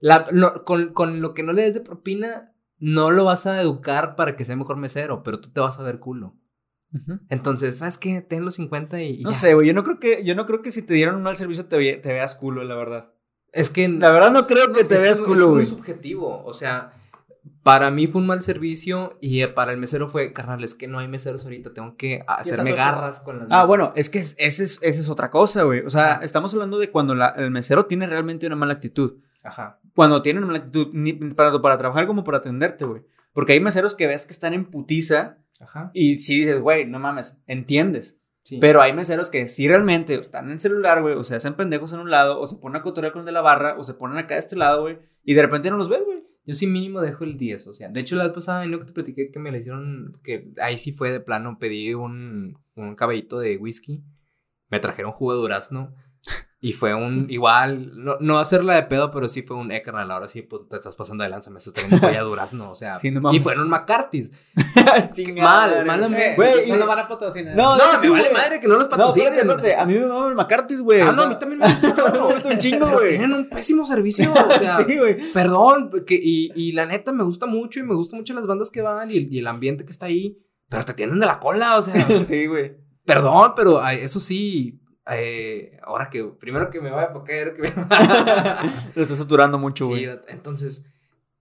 la, 0.00 0.24
no, 0.32 0.64
con, 0.64 0.94
con 0.94 1.20
lo 1.20 1.34
que 1.34 1.42
no 1.42 1.52
le 1.52 1.62
des 1.62 1.74
de 1.74 1.80
propina, 1.82 2.54
no 2.78 3.10
lo 3.10 3.24
vas 3.24 3.46
a 3.46 3.60
educar 3.60 4.16
para 4.16 4.36
que 4.36 4.46
sea 4.46 4.56
mejor 4.56 4.78
mesero, 4.78 5.22
pero 5.22 5.38
tú 5.40 5.50
te 5.50 5.60
vas 5.60 5.78
a 5.78 5.82
ver 5.82 5.98
culo. 5.98 6.34
Entonces, 7.28 7.78
¿sabes 7.78 7.98
qué? 7.98 8.20
Ten 8.22 8.44
los 8.44 8.54
50 8.54 9.02
y, 9.02 9.20
y 9.20 9.22
No 9.22 9.30
ya. 9.30 9.36
sé, 9.36 9.54
güey. 9.54 9.66
Yo 9.66 9.74
no 9.74 9.84
creo 9.84 9.98
que, 9.98 10.24
yo 10.24 10.34
no 10.34 10.46
creo 10.46 10.62
que 10.62 10.72
si 10.72 10.82
te 10.82 10.94
dieron 10.94 11.16
un 11.16 11.22
mal 11.22 11.36
servicio 11.36 11.66
te, 11.66 11.76
ve- 11.76 11.96
te 12.02 12.12
veas 12.12 12.34
culo, 12.34 12.64
la 12.64 12.74
verdad. 12.74 13.12
Es 13.52 13.70
que. 13.70 13.88
La 13.88 14.10
verdad 14.10 14.30
no 14.32 14.46
creo 14.46 14.72
que 14.72 14.84
te 14.84 14.94
es 14.96 15.02
veas 15.02 15.22
culo, 15.22 15.34
Es 15.34 15.40
güey. 15.42 15.54
muy 15.56 15.66
subjetivo. 15.66 16.42
O 16.44 16.54
sea, 16.54 16.92
para 17.62 17.90
mí 17.90 18.06
fue 18.06 18.20
un 18.20 18.26
mal 18.28 18.42
servicio 18.42 19.18
y 19.20 19.42
eh, 19.42 19.48
para 19.48 19.72
el 19.72 19.78
mesero 19.78 20.08
fue, 20.08 20.32
carnal, 20.32 20.62
es 20.64 20.74
que 20.74 20.88
no 20.88 20.98
hay 20.98 21.08
meseros 21.08 21.44
ahorita, 21.44 21.72
tengo 21.74 21.96
que 21.96 22.22
hacerme 22.26 22.72
garras 22.72 23.20
con 23.20 23.38
las 23.38 23.46
Ah, 23.50 23.56
mesas". 23.56 23.66
bueno, 23.68 23.92
es 23.96 24.08
que 24.10 24.18
es- 24.20 24.34
ese 24.38 24.64
es, 24.64 24.78
esa 24.82 25.00
es 25.00 25.08
otra 25.10 25.30
cosa, 25.30 25.64
güey. 25.64 25.80
O 25.80 25.90
sea, 25.90 26.14
Ajá. 26.14 26.24
estamos 26.24 26.52
hablando 26.54 26.78
de 26.78 26.90
cuando 26.90 27.14
la- 27.14 27.34
el 27.36 27.50
mesero 27.50 27.86
tiene 27.86 28.06
realmente 28.06 28.46
una 28.46 28.56
mala 28.56 28.74
actitud. 28.74 29.18
Ajá. 29.42 29.80
Cuando 29.94 30.22
tiene 30.22 30.38
una 30.38 30.46
mala 30.48 30.58
actitud, 30.60 30.88
ni- 30.92 31.12
tanto 31.34 31.60
para 31.62 31.76
trabajar 31.78 32.06
como 32.06 32.24
para 32.24 32.38
atenderte, 32.38 32.84
güey. 32.84 33.02
Porque 33.32 33.52
hay 33.52 33.60
meseros 33.60 33.94
que 33.94 34.06
ves 34.06 34.24
que 34.26 34.32
están 34.32 34.54
en 34.54 34.64
putiza 34.64 35.38
Ajá. 35.60 35.90
y 35.94 36.18
sí 36.18 36.40
dices, 36.40 36.60
güey, 36.60 36.86
no 36.86 36.98
mames, 36.98 37.40
entiendes. 37.46 38.18
Sí. 38.42 38.58
Pero 38.60 38.80
hay 38.80 38.92
meseros 38.92 39.28
que 39.28 39.48
sí 39.48 39.66
realmente 39.66 40.14
están 40.14 40.46
en 40.46 40.52
el 40.52 40.60
celular, 40.60 41.02
güey, 41.02 41.14
o 41.16 41.24
se 41.24 41.34
hacen 41.34 41.54
pendejos 41.54 41.92
en 41.92 41.98
un 41.98 42.10
lado, 42.10 42.40
o 42.40 42.46
se 42.46 42.56
ponen 42.56 42.76
a 42.76 42.82
cotorrear 42.82 43.12
con 43.12 43.20
el 43.20 43.26
de 43.26 43.32
la 43.32 43.40
barra, 43.40 43.76
o 43.76 43.82
se 43.82 43.94
ponen 43.94 44.18
acá 44.18 44.34
de 44.34 44.40
este 44.40 44.54
lado, 44.54 44.82
güey, 44.82 44.98
y 45.24 45.34
de 45.34 45.42
repente 45.42 45.70
no 45.70 45.76
los 45.76 45.88
ves, 45.88 46.04
güey. 46.04 46.24
Yo 46.44 46.54
sí 46.54 46.68
mínimo 46.68 47.00
dejo 47.00 47.24
el 47.24 47.36
10, 47.36 47.66
o 47.66 47.74
sea, 47.74 47.88
de 47.88 47.98
hecho 47.98 48.14
la 48.14 48.22
vez 48.22 48.32
pasada, 48.32 48.64
¿no 48.66 48.78
que 48.78 48.84
te 48.84 48.92
platiqué 48.92 49.32
que 49.32 49.38
me 49.40 49.50
le 49.50 49.58
hicieron, 49.58 50.12
que 50.22 50.52
ahí 50.62 50.78
sí 50.78 50.92
fue 50.92 51.10
de 51.10 51.18
plano, 51.18 51.58
pedí 51.58 51.92
un, 51.94 52.56
un 52.76 52.94
caballito 52.94 53.40
de 53.40 53.56
whisky, 53.56 54.04
me 54.68 54.78
trajeron 54.78 55.10
jugo 55.10 55.32
de 55.32 55.40
durazno, 55.40 55.92
y 56.58 56.72
fue 56.72 56.94
un, 56.94 57.26
igual, 57.28 57.92
no, 58.02 58.16
no 58.18 58.38
hacerla 58.38 58.74
de 58.74 58.82
pedo, 58.84 59.10
pero 59.10 59.28
sí 59.28 59.42
fue 59.42 59.56
un, 59.56 59.70
eh, 59.70 59.82
carnal, 59.82 60.10
ahora 60.10 60.26
sí, 60.26 60.42
pues, 60.42 60.62
te 60.68 60.76
estás 60.76 60.96
pasando 60.96 61.22
de 61.22 61.30
lanza, 61.30 61.50
me 61.50 61.58
estás 61.58 61.74
trayendo 61.74 62.08
de 62.08 62.18
durazno, 62.28 62.70
o 62.70 62.74
sea, 62.74 62.96
Sí, 62.96 63.10
no 63.10 63.32
y 63.32 63.38
fueron 63.40 63.68
McCarthy's. 63.68 64.30
Mal, 65.36 65.86
malamente. 65.86 66.34
Güey, 66.34 66.68
no 66.68 66.76
lo 66.76 66.86
van 66.86 67.00
a 67.00 67.08
patrocinar. 67.08 67.54
No, 67.54 67.76
No, 67.76 67.84
deja 67.84 68.00
me 68.00 68.08
vale 68.10 68.30
madre 68.32 68.58
que 68.58 68.66
no 68.66 68.74
los 68.74 68.84
No, 68.84 68.90
patrocinen. 68.90 69.48
A 69.78 69.84
mí 69.84 69.94
me 69.94 70.06
mama 70.06 70.28
el 70.28 70.34
McCarthy's, 70.34 70.80
güey. 70.80 71.02
Ah, 71.02 71.12
no, 71.12 71.22
a 71.22 71.28
mí 71.28 71.38
también 71.38 71.60
me 72.12 72.18
gusta. 72.18 72.48
un 72.48 72.58
chingo, 72.58 72.88
güey. 72.88 73.10
Tienen 73.10 73.32
un 73.34 73.48
pésimo 73.48 73.86
servicio, 73.86 74.32
o 74.32 74.58
sea, 74.58 74.78
sí, 74.78 74.96
güey. 74.96 75.18
perdón, 75.32 75.90
que, 76.06 76.18
y, 76.20 76.50
y 76.56 76.72
la 76.72 76.86
neta 76.86 77.12
me 77.12 77.22
gusta 77.22 77.46
mucho 77.46 77.80
y 77.80 77.82
me 77.82 77.94
gustan 77.94 78.18
mucho 78.18 78.34
las 78.34 78.46
bandas 78.46 78.70
que 78.70 78.80
van 78.82 79.10
y 79.10 79.18
el, 79.18 79.32
y 79.32 79.38
el 79.38 79.46
ambiente 79.46 79.84
que 79.84 79.92
está 79.92 80.06
ahí, 80.06 80.38
pero 80.68 80.84
te 80.84 80.94
tienen 80.94 81.20
de 81.20 81.26
la 81.26 81.38
cola, 81.38 81.76
o 81.76 81.82
sea, 81.82 81.94
sí, 82.24 82.46
güey. 82.46 82.76
perdón, 83.04 83.52
pero 83.54 83.86
eso 83.86 84.18
sí, 84.20 84.80
eh, 85.10 85.78
ahora 85.82 86.10
que, 86.10 86.24
primero 86.24 86.70
que 86.70 86.80
me 86.80 86.90
vaya 86.90 87.08
a 87.08 87.12
poker, 87.12 87.54
que 87.54 87.62
me... 87.62 87.68
Lo 88.94 89.02
está 89.02 89.14
saturando 89.16 89.58
mucho, 89.58 89.84
sí, 89.86 89.90
güey. 89.90 90.20
entonces, 90.28 90.84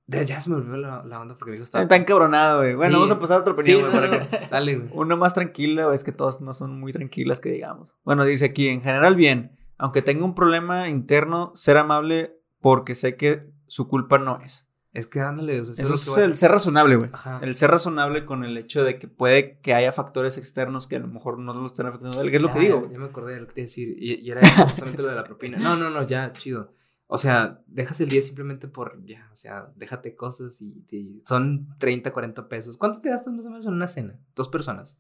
de- 0.08 0.26
ya 0.26 0.40
se 0.42 0.50
me 0.50 0.58
olvidó 0.58 0.78
la, 0.78 1.04
la 1.04 1.20
onda 1.20 1.36
porque 1.36 1.52
mi 1.52 1.56
hijo 1.56 1.64
está... 1.64 1.82
Está 1.82 1.96
encabronado, 1.96 2.60
güey. 2.60 2.76
Bueno, 2.76 2.92
Sí. 2.98 3.02
vamos 3.02 3.12
a 3.16 3.20
pasar 3.20 3.38
a 3.38 3.40
otra 3.42 3.54
Sí, 3.64 3.74
opinión, 3.74 3.92
güey, 3.92 4.10
no, 4.10 4.18
para 4.18 4.30
que- 4.30 4.48
dale, 4.52 4.76
güey. 4.76 4.90
Una 4.94 5.16
más 5.16 5.34
tranquila, 5.34 5.94
es 5.94 6.04
que 6.04 6.12
todas 6.12 6.42
no 6.42 6.54
son 6.54 6.80
muy 6.80 6.92
tranquilas 6.94 7.40
que 7.40 7.50
digamos. 7.50 7.96
Bueno, 8.04 8.24
dice 8.24 8.46
aquí, 8.46 8.68
en 8.68 8.82
general 8.82 9.16
bien, 9.16 9.58
aunque 9.78 10.02
tenga 10.02 10.26
un 10.26 10.36
problema 10.36 10.88
interno, 10.88 11.52
ser 11.56 11.78
amable 11.78 12.38
porque 12.62 12.96
sé 12.96 13.16
que 13.16 13.50
su 13.68 13.88
culpa 13.88 14.18
no 14.20 14.40
es. 14.44 14.68
Es 14.96 15.08
que 15.08 15.20
ándale, 15.20 15.60
o 15.60 15.64
sea, 15.66 15.84
Eso 15.84 15.96
es 15.96 16.18
el 16.18 16.36
ser 16.38 16.52
razonable, 16.52 16.96
güey. 16.96 17.10
El 17.42 17.56
ser 17.56 17.70
razonable 17.70 18.26
con 18.26 18.46
el 18.46 18.58
hecho 18.58 18.84
de 18.84 18.98
que 18.98 19.08
puede 19.10 19.60
que 19.60 19.74
haya 19.74 19.92
factores 19.92 20.38
externos 20.38 20.88
que 20.88 20.96
a 20.96 21.00
lo 21.00 21.08
mejor 21.08 21.38
no 21.38 21.54
lo 21.54 21.66
estén 21.66 21.86
afectando 21.86 22.18
a 22.18 22.22
él, 22.22 22.30
que 22.32 22.38
es 22.38 22.42
lo 22.42 22.48
Ya, 22.48 22.54
que 22.54 22.60
digo. 22.62 22.86
Ya, 22.88 22.94
ya 22.94 23.00
me 23.00 23.06
acordé 23.06 23.34
de 23.36 23.42
lo 23.42 23.48
que 23.48 23.54
te 23.56 23.62
iba 23.62 23.66
a 23.66 23.68
decir. 23.68 23.90
Y, 24.00 24.14
y 24.26 24.32
era 24.32 24.42
justamente 24.64 25.02
lo 25.02 25.10
de 25.10 25.16
la 25.16 25.24
propina. 25.26 25.58
No, 25.58 25.76
no, 25.76 25.90
no, 25.90 26.02
ya, 26.08 26.32
chido. 26.32 26.74
O 27.08 27.18
sea, 27.18 27.62
dejas 27.68 28.00
el 28.02 28.08
10 28.10 28.26
simplemente 28.26 28.68
por, 28.70 29.06
ya, 29.06 29.30
o 29.32 29.36
sea, 29.36 29.72
déjate 29.76 30.16
cosas 30.16 30.60
y, 30.62 30.86
y 30.90 31.22
son 31.26 31.76
30, 31.78 32.12
40 32.14 32.48
pesos. 32.48 32.78
¿Cuánto 32.78 33.00
te 33.00 33.10
gastas 33.10 33.34
más 33.34 33.46
o 33.46 33.50
menos 33.50 33.66
en 33.66 33.74
una 33.74 33.88
cena? 33.90 34.18
Dos 34.34 34.48
personas. 34.48 35.00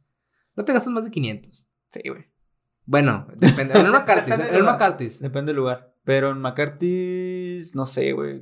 No 0.55 0.65
te 0.65 0.73
gastas 0.73 0.91
más 0.91 1.03
de 1.05 1.09
500. 1.11 1.67
Sí, 1.91 2.01
güey. 2.09 2.25
Bueno, 2.85 3.25
depende. 3.37 3.79
En 3.79 3.87
una 3.87 4.03
cartis, 4.05 4.25
Depende 4.25 4.45
del 4.45 4.55
en 4.55 4.61
una 4.61 4.71
lugar. 4.73 4.89
cartis. 4.89 5.19
Depende 5.21 5.49
del 5.51 5.57
lugar. 5.57 5.95
Pero 6.03 6.29
en 6.31 6.39
McCarthy's, 6.41 7.73
no 7.75 7.85
sé, 7.85 8.11
güey. 8.11 8.41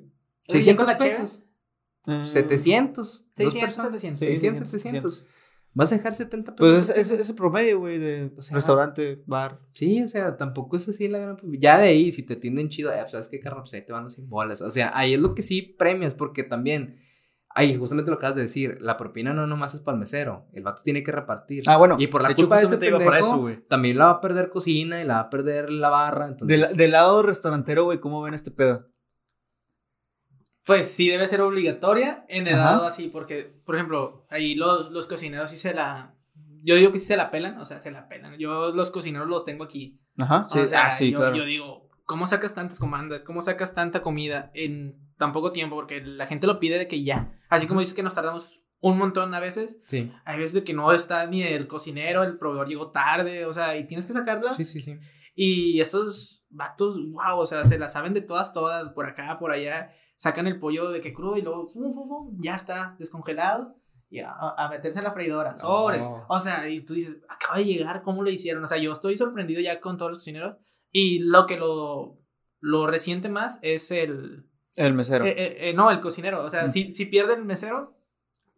Oye, 0.50 0.62
600 0.64 0.86
con 0.86 0.92
la 0.94 0.98
cheve? 0.98 1.16
pesos. 1.24 1.43
Eh, 2.08 2.26
700. 2.28 2.96
dos 2.96 3.26
600, 3.36 3.62
personas. 3.62 4.02
700. 4.02 4.20
Sí, 4.20 4.26
600, 4.26 4.70
700. 4.70 5.14
700. 5.14 5.26
¿Vas 5.76 5.92
a 5.92 5.96
dejar 5.96 6.14
70 6.14 6.56
pesos? 6.56 6.74
Pues 6.76 6.90
es, 6.90 7.12
es, 7.12 7.20
es 7.20 7.30
el 7.30 7.36
promedio, 7.36 7.80
güey, 7.80 7.98
de 7.98 8.32
O 8.38 8.42
sea, 8.42 8.56
restaurante, 8.56 9.24
bar. 9.26 9.60
Sí, 9.72 10.04
o 10.04 10.08
sea, 10.08 10.38
tampoco 10.38 10.78
es 10.78 10.88
así 10.88 11.08
la 11.08 11.18
gran. 11.18 11.38
Ya 11.44 11.80
de 11.80 11.88
ahí, 11.88 12.12
si 12.12 12.22
te 12.22 12.36
atienden 12.36 12.70
chido, 12.70 12.92
eh, 12.92 12.98
pues, 13.00 13.12
sabes 13.12 13.28
qué, 13.28 13.40
carnal, 13.40 13.64
pues 13.64 13.74
ahí 13.74 13.84
te 13.84 13.92
van 13.92 14.04
los 14.04 14.14
100 14.14 14.30
bolas. 14.30 14.62
O 14.62 14.70
sea, 14.70 14.92
ahí 14.94 15.16
es 15.16 15.20
lo 15.20 15.34
que 15.34 15.42
sí 15.42 15.62
premias, 15.62 16.14
porque 16.14 16.44
también. 16.44 17.00
Ahí, 17.56 17.78
justamente 17.78 18.10
lo 18.10 18.18
acabas 18.18 18.36
de 18.36 18.42
decir, 18.42 18.80
la 18.82 18.98
propina 18.98 19.32
no 19.32 19.46
nomás 19.46 19.76
es 19.76 19.80
para 19.80 19.94
el 19.94 20.00
mesero, 20.00 20.48
el 20.54 20.64
vato 20.64 20.82
tiene 20.84 21.04
que 21.04 21.12
repartir. 21.12 21.64
Ah, 21.68 21.78
bueno. 21.78 21.98
y 22.00 22.08
por 22.08 22.24
la 22.24 22.30
de 22.30 22.34
hecho, 22.34 22.42
culpa 22.42 22.58
de 22.58 22.66
ese 22.66 22.78
pendejo, 22.78 23.14
eso, 23.14 23.38
güey. 23.38 23.64
también 23.68 23.96
la 23.96 24.06
va 24.06 24.12
a 24.14 24.22
perder 24.22 24.50
cocina 24.50 25.00
y 25.00 25.06
la 25.06 25.16
va 25.16 25.20
a 25.20 25.30
perder 25.30 25.70
la 25.70 25.90
barra, 25.90 26.30
entonces... 26.30 26.48
Del, 26.48 26.76
del 26.76 26.92
lado 26.92 27.22
restaurantero, 27.22 27.84
güey, 27.84 28.00
¿cómo 28.00 28.24
ven 28.24 28.34
este 28.34 28.50
pedo? 28.50 28.92
Pues 30.66 30.90
sí 30.92 31.10
debe 31.10 31.28
ser 31.28 31.42
obligatoria 31.42 32.26
en 32.30 32.48
edad 32.48 32.78
Ajá. 32.78 32.88
así, 32.88 33.10
porque, 33.10 33.54
por 33.66 33.76
ejemplo, 33.76 34.26
ahí 34.30 34.56
los, 34.56 34.92
los 34.92 35.08
cocineros 35.08 35.52
sí 35.52 35.58
se 35.58 35.74
la... 35.74 36.16
Yo 36.64 36.76
digo 36.76 36.92
que 36.92 37.00
sí 37.00 37.08
se 37.08 37.18
la 37.18 37.32
pelan, 37.32 37.60
o 37.60 37.66
sea, 37.66 37.82
se 37.82 37.92
la 37.92 38.08
pelan. 38.08 38.38
Yo 38.38 38.72
los 38.74 38.90
cocineros 38.92 39.28
los 39.28 39.44
tengo 39.44 39.66
aquí. 39.66 40.00
Ajá, 40.18 40.46
sí, 40.50 40.60
o 40.60 40.66
sea, 40.66 40.86
ah, 40.86 40.92
sí, 40.92 41.12
yo, 41.12 41.20
claro. 41.20 41.36
yo 41.36 41.44
digo, 41.44 41.90
¿cómo 42.06 42.28
sacas 42.28 42.54
tantas 42.54 42.80
comandas? 42.80 43.22
¿Cómo 43.24 43.42
sacas 43.42 43.74
tanta 43.74 44.02
comida 44.02 44.52
en 44.54 44.98
tan 45.18 45.34
poco 45.34 45.52
tiempo? 45.52 45.76
Porque 45.76 46.02
la 46.02 46.28
gente 46.28 46.48
lo 46.48 46.60
pide 46.60 46.78
de 46.78 46.88
que 46.88 47.04
ya. 47.04 47.38
Así 47.50 47.68
como 47.68 47.82
dices 47.82 47.96
que 47.96 48.04
nos 48.04 48.14
tardamos 48.14 48.62
un 48.80 48.98
montón 48.98 49.34
a 49.34 49.40
veces, 49.40 49.78
Sí, 49.88 50.12
hay 50.26 50.38
veces 50.38 50.54
de 50.54 50.64
que 50.64 50.74
no 50.74 50.92
está 50.92 51.26
ni 51.26 51.42
el 51.44 51.68
cocinero, 51.68 52.24
el 52.24 52.38
proveedor 52.38 52.68
llegó 52.68 52.92
tarde, 52.92 53.46
o 53.46 53.54
sea, 53.54 53.78
y 53.78 53.88
tienes 53.88 54.06
que 54.06 54.14
sacarlas. 54.14 54.58
sí, 54.58 54.66
sí, 54.66 54.82
sí. 54.82 54.98
Y 55.36 55.82
estos 55.82 56.46
vatos, 56.50 57.00
wow, 57.10 57.40
o 57.40 57.46
sea, 57.46 57.66
se 57.66 57.80
la 57.80 57.90
saben 57.90 58.14
de 58.14 58.22
todas, 58.22 58.54
todas, 58.54 58.90
por 58.90 59.06
acá, 59.06 59.40
por 59.40 59.52
allá. 59.52 59.92
Sacan 60.24 60.48
el 60.48 60.58
pollo 60.58 60.90
de 60.90 61.02
que 61.02 61.12
crudo 61.14 61.36
y 61.36 61.42
luego, 61.42 61.68
fum, 61.68 61.92
fum, 61.92 62.08
fum, 62.08 62.38
ya 62.40 62.56
está 62.56 62.96
descongelado. 62.98 63.76
Y 64.10 64.20
a, 64.20 64.32
a 64.32 64.70
meterse 64.70 65.00
en 65.00 65.04
la 65.06 65.12
freidora, 65.12 65.54
sobre. 65.54 65.98
O 66.30 66.40
sea, 66.40 66.70
y 66.70 66.80
tú 66.86 66.94
dices, 66.94 67.18
acaba 67.28 67.58
de 67.58 67.66
llegar, 67.66 68.04
¿cómo 68.04 68.24
lo 68.24 68.30
hicieron? 68.30 68.64
O 68.64 68.68
sea, 68.68 68.78
yo 68.78 68.94
estoy 68.94 69.18
sorprendido 69.18 69.60
ya 69.60 69.82
con 69.82 69.98
todos 69.98 70.12
los 70.12 70.20
cocineros. 70.20 70.56
Y 70.94 71.20
lo 71.20 71.46
que 71.46 71.58
lo, 71.58 72.22
lo 72.62 72.88
resiente 72.88 73.28
más 73.28 73.60
es 73.64 73.92
el. 73.92 74.46
El 74.76 74.94
mesero. 74.94 75.26
eh, 75.26 75.34
eh, 75.36 75.70
eh, 75.70 75.74
no, 75.74 75.92
el 75.92 76.00
cocinero. 76.00 76.46
O 76.46 76.50
sea, 76.50 76.66
Mm. 76.66 76.70
si, 76.70 76.92
si 76.94 77.06
pierde 77.08 77.34
el 77.34 77.44
mesero, 77.44 77.98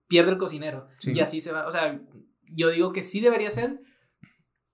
pierde 0.08 0.32
el 0.32 0.38
cocinero. 0.38 0.88
Sí. 1.00 1.14
Y 1.16 1.20
así 1.22 1.42
se 1.42 1.52
va. 1.52 1.68
O 1.68 1.72
sea, 1.72 2.00
yo 2.54 2.70
digo 2.70 2.94
que 2.94 3.02
sí 3.02 3.22
debería 3.22 3.50
ser. 3.50 3.80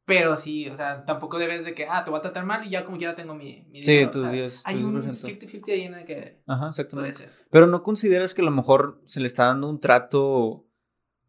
Pero 0.05 0.35
sí, 0.35 0.67
o 0.67 0.75
sea, 0.75 1.05
tampoco 1.05 1.37
debes 1.37 1.63
de 1.63 1.73
que, 1.73 1.85
ah, 1.89 2.03
te 2.03 2.09
voy 2.09 2.19
a 2.19 2.21
tratar 2.21 2.45
mal 2.45 2.65
y 2.65 2.69
ya 2.69 2.83
como 2.83 2.97
quiera 2.97 3.15
tengo 3.15 3.35
mi, 3.35 3.67
mi 3.69 3.85
sí, 3.85 3.91
dinero, 3.91 4.09
o 4.09 4.11
tus 4.11 4.21
sea, 4.23 4.31
10. 4.31 4.61
Hay 4.65 4.83
un 4.83 5.01
10%. 5.01 5.39
50-50 5.39 5.71
ahí 5.71 5.81
en 5.83 5.93
el 5.93 6.05
que 6.05 6.41
Ajá, 6.47 6.69
exactamente. 6.69 7.29
Pero 7.49 7.67
no 7.67 7.83
consideras 7.83 8.33
que 8.33 8.41
a 8.41 8.45
lo 8.45 8.51
mejor 8.51 9.01
se 9.05 9.19
le 9.19 9.27
está 9.27 9.45
dando 9.45 9.69
un 9.69 9.79
trato, 9.79 10.65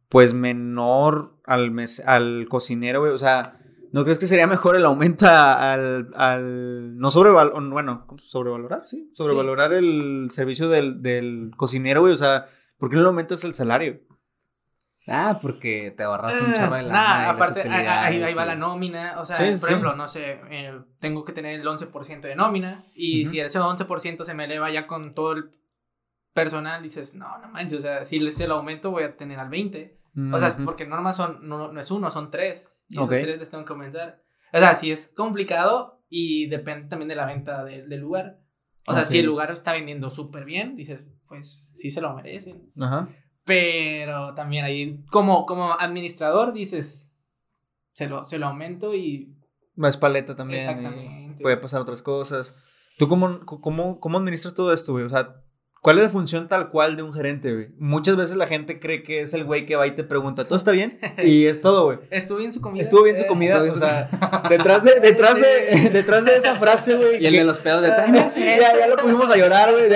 pues, 0.09 0.33
menor 0.33 1.39
al, 1.45 1.71
mes 1.71 2.01
al 2.01 2.47
cocinero, 2.49 3.01
güey. 3.01 3.13
O 3.13 3.19
sea, 3.19 3.59
¿no 3.93 4.05
crees 4.05 4.19
que 4.19 4.27
sería 4.27 4.47
mejor 4.47 4.75
el 4.75 4.87
aumento 4.87 5.27
al, 5.29 6.11
al 6.15 6.97
no 6.97 7.11
sobrevalorar, 7.11 7.63
bueno, 7.71 8.07
sobrevalorar, 8.17 8.87
sí, 8.87 9.11
sobrevalorar 9.13 9.75
el 9.75 10.31
servicio 10.33 10.69
del, 10.69 11.03
del 11.03 11.53
cocinero, 11.57 12.01
güey? 12.01 12.15
O 12.15 12.19
sea, 12.19 12.47
¿por 12.79 12.89
qué 12.89 12.97
no 12.97 13.03
le 13.03 13.09
aumentas 13.09 13.45
el 13.45 13.55
salario? 13.55 14.01
Ah, 15.09 15.39
porque 15.43 15.93
te 15.97 16.05
ahorras 16.05 16.41
un 16.41 16.55
chorro 16.55 16.77
de 16.77 16.83
lana. 16.85 16.93
Nah, 16.93 17.31
aparte, 17.31 17.63
ahí, 17.63 17.69
ahí- 17.69 17.87
ahí 17.87 18.11
utilidades 18.11 18.39
va 18.39 18.45
la 18.45 18.55
nómina. 18.57 19.21
O 19.21 19.27
sea, 19.27 19.37
Sí, 19.37 19.45
por 19.51 19.59
sí. 19.59 19.67
ejemplo, 19.67 19.97
no 19.97 20.07
sé, 20.09 20.41
eh, 20.51 20.81
tengo 21.01 21.25
que 21.25 21.33
tener 21.33 21.59
el 21.61 21.67
11% 21.67 22.29
de 22.29 22.37
nómina. 22.37 22.85
Y 22.95 23.23
Ujú. 23.25 23.33
si 23.33 23.41
ese 23.41 23.59
11% 23.59 24.25
se 24.25 24.35
me 24.35 24.45
eleva 24.45 24.71
ya 24.71 24.87
con 24.87 25.15
todo 25.15 25.33
el 25.33 25.51
personal, 26.33 26.83
dices, 26.83 27.15
no, 27.15 27.39
no 27.39 27.49
manches. 27.49 27.79
O 27.79 27.83
sea, 27.83 28.05
si 28.05 28.31
se 28.31 28.47
lo 28.47 28.55
aumento, 28.55 28.91
voy 28.91 29.03
a 29.05 29.17
tener 29.17 29.39
al 29.39 29.49
20. 29.49 29.99
O 30.33 30.39
sea, 30.39 30.49
es 30.49 30.57
porque 30.57 30.87
normas 30.87 31.17
son, 31.17 31.49
no, 31.49 31.73
no 31.73 31.81
es 31.81 31.91
uno, 31.91 32.11
son 32.11 32.31
tres. 32.31 32.69
Y 32.89 32.95
esos 32.95 33.09
tres 33.09 33.39
les 33.39 33.51
tengo 33.51 33.65
que 33.65 33.73
aumentar. 33.73 34.23
O 34.53 34.59
sea, 34.59 34.75
sí 34.75 34.93
es 34.93 35.09
complicado 35.17 36.05
y 36.11 36.47
depende 36.49 36.89
también 36.89 37.09
de 37.09 37.15
la 37.17 37.25
venta 37.27 37.65
de- 37.65 37.87
del 37.87 38.01
lugar. 38.01 38.39
O 38.87 38.93
sea, 38.95 39.05
si 39.05 39.19
el 39.21 39.27
lugar 39.27 39.51
está 39.51 39.73
vendiendo 39.73 40.11
súper 40.11 40.45
bien, 40.45 40.77
dices, 40.77 41.05
pues 41.27 41.71
sí 41.75 41.91
se 41.91 42.01
lo 42.03 42.13
merecen. 42.15 42.71
Ajá. 42.81 43.09
Pero 43.45 44.35
también 44.35 44.65
ahí, 44.65 45.05
como, 45.11 45.47
como 45.47 45.73
administrador, 45.73 46.53
dices, 46.53 47.11
se 47.93 48.09
lo, 48.09 48.25
se 48.25 48.39
lo 48.39 48.47
aumento 48.47 48.95
y... 48.95 49.35
Más 49.75 49.97
paleta 49.97 50.37
también. 50.37 50.61
Exactamente. 50.61 51.43
Puede 51.43 51.57
pasar 51.57 51.81
otras 51.81 52.03
cosas. 52.03 52.55
¿Tú 52.99 53.09
cómo, 53.09 53.41
cómo, 53.47 54.01
cómo 54.01 54.19
administras 54.19 54.55
todo 54.55 54.73
esto, 54.73 54.93
güey? 54.93 55.05
O 55.05 55.09
sea, 55.09 55.43
¿cuál 55.83 55.99
es 55.99 56.05
la 56.05 56.09
función 56.09 56.49
tal 56.49 56.71
cual 56.71 56.97
de 56.97 57.03
un 57.03 57.13
gerente, 57.13 57.53
güey? 57.53 57.69
Muchas 57.79 58.17
veces 58.17 58.37
la 58.37 58.47
gente 58.47 58.81
cree 58.81 59.03
que 59.03 59.21
es 59.21 59.35
el 59.35 59.45
güey 59.45 59.67
que 59.67 59.77
va 59.77 59.87
y 59.87 59.91
te 59.91 60.05
pregunta, 60.05 60.45
¿todo 60.47 60.57
está 60.57 60.71
bien? 60.71 60.99
Y 61.23 61.45
es 61.45 61.61
todo, 61.61 61.85
güey. 61.85 61.99
Estuvo 62.11 62.39
bien 62.39 62.53
su 62.55 62.61
comida. 62.63 62.83
Estuvo 62.83 63.03
bien 63.03 63.19
su 63.19 63.27
comida, 63.27 63.61
o 63.63 63.75
sea, 63.75 64.09
detrás 64.49 64.83
de, 64.85 65.01
detrás 65.01 65.37
de, 65.37 65.91
detrás 65.93 66.25
de 66.25 66.37
esa 66.37 66.57
frase, 66.57 66.95
güey. 66.97 67.23
Y 67.23 67.27
el 67.27 67.33
que- 67.35 67.39
de 67.41 67.45
los 67.45 67.59
pedos 67.59 67.83
de 67.83 67.89
ya, 67.89 68.33
ya 68.79 68.87
lo 68.89 68.97
pusimos 68.97 69.31
a 69.31 69.37
llorar, 69.37 69.73
güey. 69.73 69.91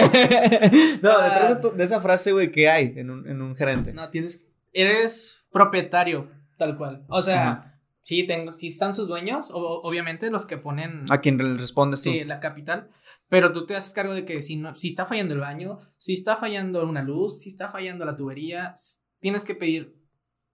No, 1.01 1.23
detrás 1.23 1.49
de, 1.55 1.57
tu- 1.63 1.75
de 1.75 1.85
esa 1.85 2.01
frase, 2.03 2.33
güey, 2.33 2.51
¿qué 2.53 2.69
hay 2.69 2.93
en 2.97 3.11
un, 3.11 3.27
en 3.27 3.41
un 3.41 3.57
gerente? 3.57 3.95
No, 3.95 4.11
tienes... 4.11 4.45
Eres 4.73 5.47
propietario, 5.51 6.29
tal 6.59 6.77
cual. 6.77 7.05
O 7.09 7.23
sea. 7.23 7.76
Sí, 8.07 8.25
tengo, 8.25 8.53
sí 8.53 8.69
están 8.69 8.95
sus 8.95 9.09
dueños, 9.09 9.51
o- 9.53 9.81
obviamente 9.83 10.31
los 10.31 10.47
que 10.47 10.59
ponen... 10.59 11.05
¿A 11.11 11.21
quién 11.21 11.37
le 11.39 11.57
respondes 11.59 12.03
tú? 12.03 12.11
Sí, 12.11 12.23
la 12.25 12.39
capital. 12.39 12.89
Pero 13.29 13.53
tú 13.53 13.67
te 13.67 13.75
haces 13.75 13.93
cargo 13.93 14.15
de 14.15 14.25
que 14.25 14.43
si, 14.43 14.55
no, 14.57 14.75
si 14.77 14.87
está 14.89 15.05
fallando 15.07 15.35
el 15.35 15.41
baño, 15.41 15.81
si 15.99 16.13
está 16.13 16.37
fallando 16.37 16.85
una 16.89 17.03
luz, 17.03 17.41
si 17.41 17.49
está 17.49 17.69
fallando 17.69 18.05
la 18.05 18.15
tubería, 18.15 18.75
tienes 19.21 19.43
que 19.43 19.57
pedir 19.57 19.97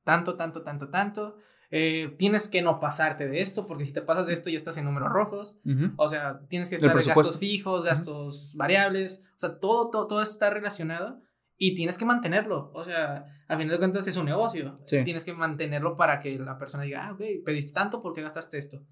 tanto, 0.03 0.37
tanto, 0.37 0.63
tanto, 0.63 0.89
tanto. 0.89 1.37
Eh, 1.71 2.15
tienes 2.19 2.49
que 2.49 2.61
no 2.63 2.81
pasarte 2.81 3.27
de 3.29 3.41
esto, 3.43 3.67
porque 3.67 3.85
si 3.85 3.93
te 3.93 4.03
pasas 4.03 4.27
de 4.27 4.33
esto 4.35 4.49
ya 4.51 4.57
estás 4.57 4.77
en 4.79 4.85
números 4.87 5.11
rojos. 5.11 5.57
O 5.97 6.09
sea, 6.09 6.41
tienes 6.49 6.69
que 6.71 6.77
estar 6.77 6.91
en 6.91 6.97
gastos 7.15 7.39
fijos, 7.39 7.85
gastos 7.85 8.55
variables. 8.57 9.21
O 9.37 9.39
sea, 9.39 9.59
todo, 9.59 9.91
todo, 9.91 10.07
todo 10.07 10.23
eso 10.23 10.33
está 10.33 10.49
relacionado 10.51 11.21
y 11.59 11.75
tienes 11.75 11.97
que 11.99 12.05
mantenerlo. 12.07 12.71
O 12.75 12.85
sea, 12.85 13.27
a 13.55 13.57
final 13.59 13.71
de 13.73 13.79
cuentas 13.79 14.07
es 14.07 14.17
un 14.17 14.27
negocio. 14.27 14.79
Sí. 14.87 15.05
Tienes 15.05 15.25
que 15.25 15.33
mantenerlo 15.35 15.95
para 15.97 16.21
que 16.21 16.39
la 16.39 16.57
persona 16.59 16.85
diga, 16.85 17.07
ah, 17.07 17.13
ok, 17.13 17.21
pediste 17.45 17.73
tanto 17.73 18.01
porque 18.03 18.23
gastaste 18.23 18.59
esto. 18.59 18.83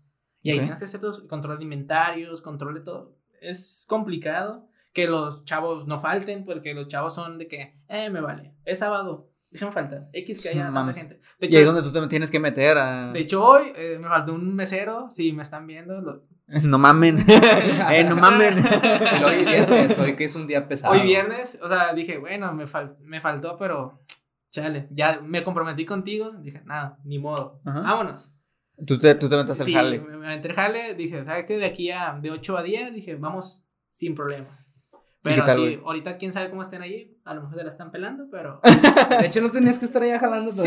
Y 0.43 0.51
ahí 0.51 0.57
Ok. 0.59 0.63
tienes 0.65 0.79
que 0.79 0.85
hacer 0.87 1.03
los 1.03 1.21
control 1.21 1.59
de 1.59 1.65
inventarios, 1.65 2.43
control 2.43 2.75
de 2.75 2.81
todo. 2.81 3.17
Es 3.41 3.85
complicado 3.89 4.67
que 4.93 5.07
los 5.07 5.45
chavos 5.45 5.87
no 5.87 5.99
falten, 5.99 6.45
porque 6.45 6.75
los 6.75 6.89
chavos 6.89 7.15
son 7.15 7.39
de 7.39 7.47
que, 7.49 7.79
eh, 7.89 8.11
me 8.11 8.21
vale, 8.21 8.55
es 8.65 8.79
sábado, 8.81 9.31
déjame 9.51 9.73
faltar, 9.73 10.09
X 10.13 10.43
que 10.43 10.49
haya 10.51 10.61
No 10.61 10.65
tanta 10.67 10.81
mames. 10.81 10.97
gente. 10.97 11.15
De 11.39 11.47
Y 11.47 11.49
ahí 11.49 11.49
es 11.49 11.57
hecho, 11.57 11.73
donde 11.73 11.83
tú 11.83 11.93
te 11.93 12.07
tienes 12.09 12.31
que 12.31 12.41
meter 12.41 12.77
a... 12.79 13.13
de 13.13 13.21
hecho 13.21 13.43
hoy 13.45 13.63
eh, 13.77 13.97
me 14.01 14.09
faltó 14.09 14.35
un 14.35 14.55
mesero, 14.55 15.09
si 15.11 15.33
me 15.33 15.43
están 15.43 15.67
viendo, 15.67 16.01
lo- 16.01 16.25
No 16.65 16.79
mamen. 16.79 17.19
eh, 17.91 18.05
no 18.05 18.17
mamen. 18.17 18.59
Hoy 18.59 19.45
viernes, 19.45 19.97
hoy 19.99 20.17
que 20.17 20.25
es 20.25 20.35
un 20.35 20.47
día 20.49 20.67
pesado. 20.67 20.93
Hoy 20.93 21.03
viernes, 21.03 21.59
o 21.63 21.69
sea, 21.69 21.95
dije, 21.95 22.19
bueno, 22.19 22.53
me, 22.53 22.67
fal- 22.67 22.99
me 23.03 23.21
faltó, 23.21 23.55
pero 23.57 24.01
chale, 24.51 24.89
ya 24.91 25.21
me 25.23 25.43
comprometí 25.45 25.85
contigo, 25.85 26.33
dije, 26.33 26.63
nada, 26.65 26.99
ni 27.05 27.19
modo, 27.19 27.61
Ajá. 27.65 27.81
vámonos. 27.81 28.33
Tú 28.87 28.99
te, 28.99 29.15
tú 29.15 29.29
te 29.29 29.37
metes 29.37 29.59
Sí, 29.59 29.75
al 29.75 29.85
jale. 29.85 30.01
me 30.01 30.27
aventé 30.27 30.49
el 30.49 30.55
jale, 30.55 30.95
dije, 30.95 31.25
¿sabes 31.25 31.45
qué? 31.47 31.59
De 31.59 31.67
aquí 31.67 31.91
a, 31.91 32.19
de 32.21 32.31
8 32.31 32.57
a 32.59 32.63
10, 32.63 32.95
dije, 32.95 33.15
vamos, 33.17 33.65
sin 33.93 34.15
problema. 34.15 34.47
Pero 35.23 35.45
tal, 35.45 35.57
sí, 35.57 35.79
ahorita 35.85 36.17
quién 36.17 36.33
sabe 36.33 36.49
cómo 36.49 36.63
estén 36.63 36.81
allí, 36.81 37.21
a 37.27 37.35
lo 37.35 37.43
mejor 37.43 37.59
se 37.59 37.65
la 37.65 37.69
están 37.69 37.91
pelando, 37.91 38.29
pero... 38.31 38.59
De 39.21 39.27
hecho, 39.27 39.43
no 39.43 39.51
tenías 39.51 39.79
que 39.79 39.85
estar 39.85 40.03
allá 40.03 40.19
jalando. 40.19 40.51
Sí, 40.51 40.67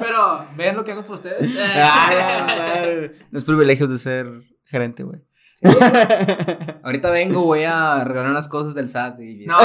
pero, 0.00 0.44
vean 0.56 0.74
lo 0.76 0.84
que 0.84 0.90
hago 0.92 1.04
por 1.04 1.14
ustedes. 1.14 1.56
Ah. 1.76 3.06
Los 3.30 3.44
privilegios 3.44 3.88
de 3.88 3.98
ser 3.98 4.26
gerente, 4.64 5.04
güey. 5.04 5.20
Ahorita 6.82 7.10
vengo, 7.10 7.42
voy 7.42 7.64
a 7.64 8.04
regalar 8.04 8.30
unas 8.30 8.48
cosas 8.48 8.74
del 8.74 8.88
SAT. 8.88 9.20
Y... 9.20 9.46
No, 9.46 9.58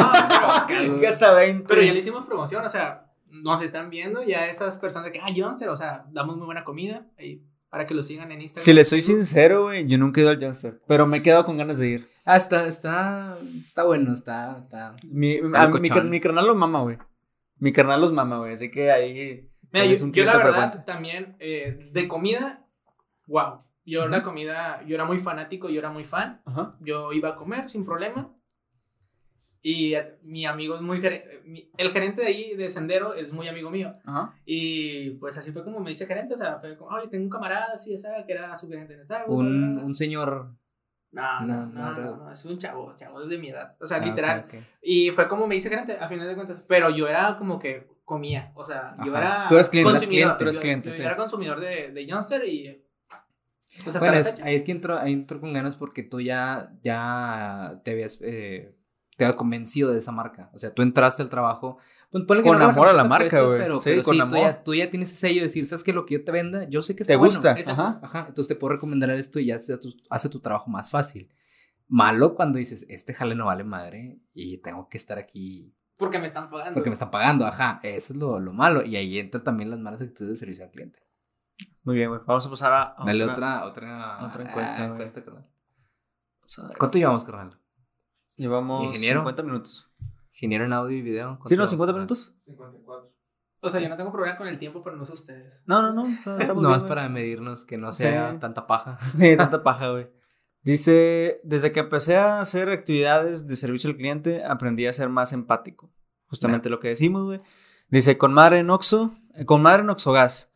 pero, 0.67 1.01
Casa 1.01 1.33
20. 1.33 1.65
pero 1.67 1.81
ya 1.81 1.93
le 1.93 1.99
hicimos 1.99 2.25
promoción, 2.25 2.65
o 2.65 2.69
sea, 2.69 3.11
nos 3.27 3.61
están 3.61 3.89
viendo 3.89 4.23
ya 4.23 4.47
esas 4.47 4.77
personas 4.77 5.05
de 5.05 5.11
que, 5.11 5.19
ah, 5.19 5.31
Jonster, 5.35 5.69
o 5.69 5.77
sea, 5.77 6.05
damos 6.11 6.37
muy 6.37 6.45
buena 6.45 6.63
comida 6.63 7.07
y 7.19 7.43
para 7.69 7.87
que 7.87 7.95
lo 7.95 8.03
sigan 8.03 8.31
en 8.31 8.41
Instagram. 8.41 8.65
Si 8.65 8.73
les 8.73 8.87
soy 8.87 9.01
sincero, 9.01 9.63
güey, 9.63 9.87
yo 9.87 9.97
nunca 9.97 10.21
he 10.21 10.23
ido 10.23 10.31
al 10.31 10.39
Junster, 10.39 10.79
pero 10.87 11.07
me 11.07 11.17
he 11.17 11.21
quedado 11.21 11.45
con 11.45 11.57
ganas 11.57 11.79
de 11.79 11.87
ir. 11.87 12.09
Ah, 12.25 12.37
está, 12.37 12.67
está, 12.67 13.37
está 13.65 13.83
bueno, 13.83 14.13
está, 14.13 14.59
está. 14.63 14.95
Mi, 15.03 15.39
a- 15.55 15.67
mi, 15.67 16.19
carnal 16.19 16.47
lo 16.47 16.55
mama, 16.55 16.81
güey. 16.81 16.97
Mi 17.57 17.73
carnal 17.73 17.99
los 17.99 18.11
mama, 18.11 18.37
güey, 18.39 18.53
así 18.53 18.69
que 18.71 18.91
ahí... 18.91 19.49
Mira, 19.71 19.85
es 19.85 19.99
yo, 19.99 20.05
un 20.05 20.13
yo 20.13 20.23
la 20.23 20.37
verdad 20.37 20.51
frecuente. 20.51 20.79
también 20.85 21.35
eh, 21.39 21.89
de 21.91 22.07
comida, 22.07 22.63
wow. 23.25 23.63
Yo 23.85 24.07
la 24.07 24.23
comida, 24.23 24.81
yo 24.87 24.95
era 24.95 25.05
muy 25.05 25.17
fanático, 25.17 25.69
yo 25.69 25.79
era 25.79 25.89
muy 25.89 26.05
fan. 26.05 26.41
Ajá. 26.45 26.75
Yo 26.79 27.11
iba 27.13 27.29
a 27.29 27.35
comer 27.35 27.69
sin 27.69 27.83
problema. 27.85 28.33
Y 29.61 29.95
eh, 29.95 30.17
mi 30.23 30.45
amigo 30.45 30.75
es 30.75 30.81
muy... 30.81 30.99
eh, 31.05 31.69
el 31.77 31.91
gerente 31.91 32.21
de 32.21 32.27
ahí, 32.27 32.55
de 32.55 32.69
Sendero, 32.69 33.13
es 33.13 33.31
muy 33.31 33.47
amigo 33.47 33.69
mío. 33.71 33.95
Ajá. 34.05 34.33
Y 34.45 35.11
pues 35.11 35.37
así 35.37 35.51
fue 35.51 35.63
como 35.63 35.79
me 35.79 35.91
hice 35.91 36.05
gerente. 36.05 36.33
O 36.33 36.37
sea, 36.37 36.59
fue 36.59 36.75
como, 36.77 36.95
oye, 36.95 37.07
tengo 37.07 37.23
un 37.23 37.29
camarada 37.29 37.73
así, 37.73 37.93
esa, 37.93 38.25
que 38.25 38.33
era 38.33 38.55
su 38.55 38.67
gerente. 38.67 38.97
Un, 39.27 39.77
un 39.79 39.95
señor. 39.95 40.53
No, 41.11 41.41
no, 41.41 41.65
No, 41.67 41.91
no, 41.91 41.91
no, 42.01 42.15
no, 42.17 42.31
es 42.31 42.43
un 42.45 42.57
chavo, 42.57 42.93
chavo 42.97 43.21
es 43.21 43.29
de 43.29 43.37
mi 43.37 43.49
edad. 43.49 43.77
O 43.79 43.85
sea, 43.87 43.97
Ah, 43.97 44.05
literal. 44.05 44.39
ok, 44.47 44.53
ok. 44.55 44.61
Y 44.81 45.11
fue 45.11 45.27
como 45.27 45.45
me 45.47 45.55
hice 45.55 45.69
gerente, 45.69 45.97
a 45.97 46.07
final 46.07 46.27
de 46.27 46.35
cuentas. 46.35 46.63
Pero 46.67 46.89
yo 46.89 47.07
era 47.07 47.37
como 47.37 47.59
que 47.59 47.87
comía. 48.03 48.51
O 48.55 48.65
sea, 48.65 48.95
yo 49.05 49.15
Ajá. 49.15 49.19
era. 49.39 49.47
Tú 49.47 49.55
eras 49.55 49.69
cliente, 49.69 49.91
consumidor, 49.91 50.09
cliente, 50.09 50.37
tú 50.37 50.43
eras 50.43 50.55
yo- 50.55 50.61
cliente, 50.61 50.89
yo 50.89 50.95
sí. 50.95 51.01
era 51.03 51.15
consumidor 51.15 51.59
de, 51.61 51.91
de 51.91 52.05
Youngster 52.05 52.43
y. 52.45 52.82
Pues 53.83 53.97
Bueno, 53.99 54.17
es- 54.17 54.39
ahí 54.41 54.55
es 54.55 54.63
que 54.63 54.71
entró, 54.71 54.97
ahí 54.99 55.13
entró 55.13 55.39
con 55.39 55.53
ganas 55.53 55.75
porque 55.75 56.03
tú 56.03 56.21
ya, 56.21 56.71
ya 56.83 57.81
te 57.83 57.91
habías, 57.91 58.19
eh, 58.21 58.75
te 59.17 59.25
habías 59.25 59.37
convencido 59.37 59.91
de 59.91 59.99
esa 59.99 60.11
marca. 60.11 60.49
O 60.53 60.57
sea, 60.59 60.73
tú 60.73 60.81
entraste 60.81 61.21
al 61.23 61.29
trabajo. 61.29 61.77
Pues, 62.11 62.23
ponle 62.25 62.43
que 62.43 62.49
Con 62.49 62.59
no 62.59 62.65
amor 62.65 62.87
a 62.87 62.93
la 62.93 63.03
marca, 63.03 63.41
güey. 63.41 63.59
Pero, 63.59 63.79
Sí, 63.79 63.89
pero 63.89 64.03
con 64.03 64.13
sí, 64.15 64.19
amor. 64.21 64.37
Tú, 64.39 64.43
ya, 64.45 64.63
tú 64.63 64.75
ya 64.75 64.89
tienes 64.91 65.09
ese 65.09 65.19
sello 65.21 65.41
de 65.41 65.47
decir, 65.47 65.65
¿sabes 65.65 65.83
qué? 65.83 65.93
Lo 65.93 66.05
que 66.05 66.15
yo 66.15 66.23
te 66.23 66.31
venda, 66.31 66.67
yo 66.69 66.83
sé 66.83 66.95
que 66.95 67.03
está 67.03 67.13
¿Te 67.13 67.17
bueno". 67.17 67.31
gusta? 67.33 67.51
Exacto. 67.53 67.71
Ajá. 67.81 67.99
Ajá, 68.03 68.25
entonces 68.27 68.47
te 68.49 68.55
puedo 68.55 68.73
recomendar 68.73 69.09
esto 69.11 69.39
y 69.39 69.45
ya 69.47 69.55
hace 69.55 69.75
tu, 69.77 69.93
hace 70.09 70.29
tu 70.29 70.39
trabajo 70.39 70.69
más 70.69 70.91
fácil. 70.91 71.29
Malo 71.87 72.35
cuando 72.35 72.59
dices, 72.59 72.85
este 72.89 73.13
jale 73.13 73.35
no 73.35 73.45
vale 73.47 73.63
madre 73.63 74.19
y 74.33 74.57
tengo 74.59 74.87
que 74.89 74.97
estar 74.97 75.17
aquí 75.17 75.73
Porque 75.97 76.17
me 76.19 76.25
están 76.25 76.49
pagando. 76.49 76.73
porque 76.75 76.89
me 76.89 76.93
están 76.93 77.11
pagando, 77.11 77.45
ajá, 77.45 77.79
eso 77.83 78.13
es 78.13 78.19
lo, 78.19 78.39
lo 78.39 78.53
malo. 78.53 78.83
Y 78.83 78.95
ahí 78.95 79.19
entra 79.19 79.43
también 79.43 79.69
las 79.69 79.79
malas 79.79 80.01
actitudes 80.01 80.29
de 80.29 80.35
servicio 80.37 80.63
al 80.65 80.71
cliente. 80.71 80.99
Muy 81.83 81.95
bien, 81.95 82.09
güey. 82.09 82.21
Vamos 82.25 82.45
a 82.45 82.49
pasar 82.49 82.73
a, 82.73 82.95
a 82.97 83.05
Dale 83.05 83.23
otra, 83.25 83.65
otra, 83.65 84.25
otra 84.25 84.43
encuesta, 84.49 84.83
ah, 84.83 84.85
encuesta, 84.85 85.23
carnal. 85.23 85.47
¿Cuánto 86.77 86.97
llevamos, 86.97 87.23
carnal? 87.23 87.59
Llevamos 88.35 88.83
Ingeniero? 88.85 89.21
50 89.21 89.43
minutos. 89.43 89.91
Ingeniero 90.33 90.65
en 90.65 90.73
audio 90.73 90.97
y 90.97 91.01
video. 91.01 91.27
¿cuánto 91.37 91.47
¿Sí, 91.49 91.55
no? 91.55 91.63
llevamos, 91.65 91.73
¿50 91.73 91.77
carnal? 91.79 91.95
minutos? 91.95 92.35
54. 92.45 93.13
O 93.61 93.69
sea, 93.69 93.79
yo 93.79 93.87
no 93.89 93.95
tengo 93.95 94.11
problema 94.11 94.37
con 94.37 94.47
el 94.47 94.59
tiempo, 94.59 94.83
pero 94.83 94.95
no 94.97 95.05
sé 95.05 95.13
ustedes. 95.13 95.63
No, 95.65 95.81
no, 95.81 95.93
no. 95.93 96.03
no, 96.25 96.37
estamos 96.39 96.61
No, 96.63 96.69
bien, 96.69 96.73
es 96.73 96.79
güey. 96.79 96.89
para 96.89 97.07
medirnos 97.09 97.63
que 97.65 97.77
no 97.77 97.91
Sí. 97.93 98.03
sea 98.03 98.37
tanta 98.39 98.67
paja. 98.67 98.97
Sí, 99.17 99.37
tanta 99.37 99.63
paja, 99.63 99.89
güey. 99.91 100.09
Dice, 100.61 101.41
desde 101.43 101.71
que 101.73 101.81
empecé 101.81 102.17
a 102.17 102.39
hacer 102.39 102.69
actividades 102.69 103.47
de 103.47 103.55
servicio 103.57 103.89
al 103.89 103.97
cliente, 103.97 104.45
aprendí 104.45 104.87
a 104.87 104.93
ser 104.93 105.09
más 105.09 105.33
empático. 105.33 105.91
Justamente 106.27 106.69
lo 106.69 106.79
que 106.79 106.87
decimos, 106.89 107.25
güey. 107.25 107.41
Dice, 107.89 108.17
con 108.17 108.33
madre 108.33 108.59
en 108.59 108.69
Oxo, 108.69 109.13
eh, 109.35 109.45
con 109.45 109.61
madre 109.61 109.83
en 109.83 109.89
Oxogas, 109.89 110.51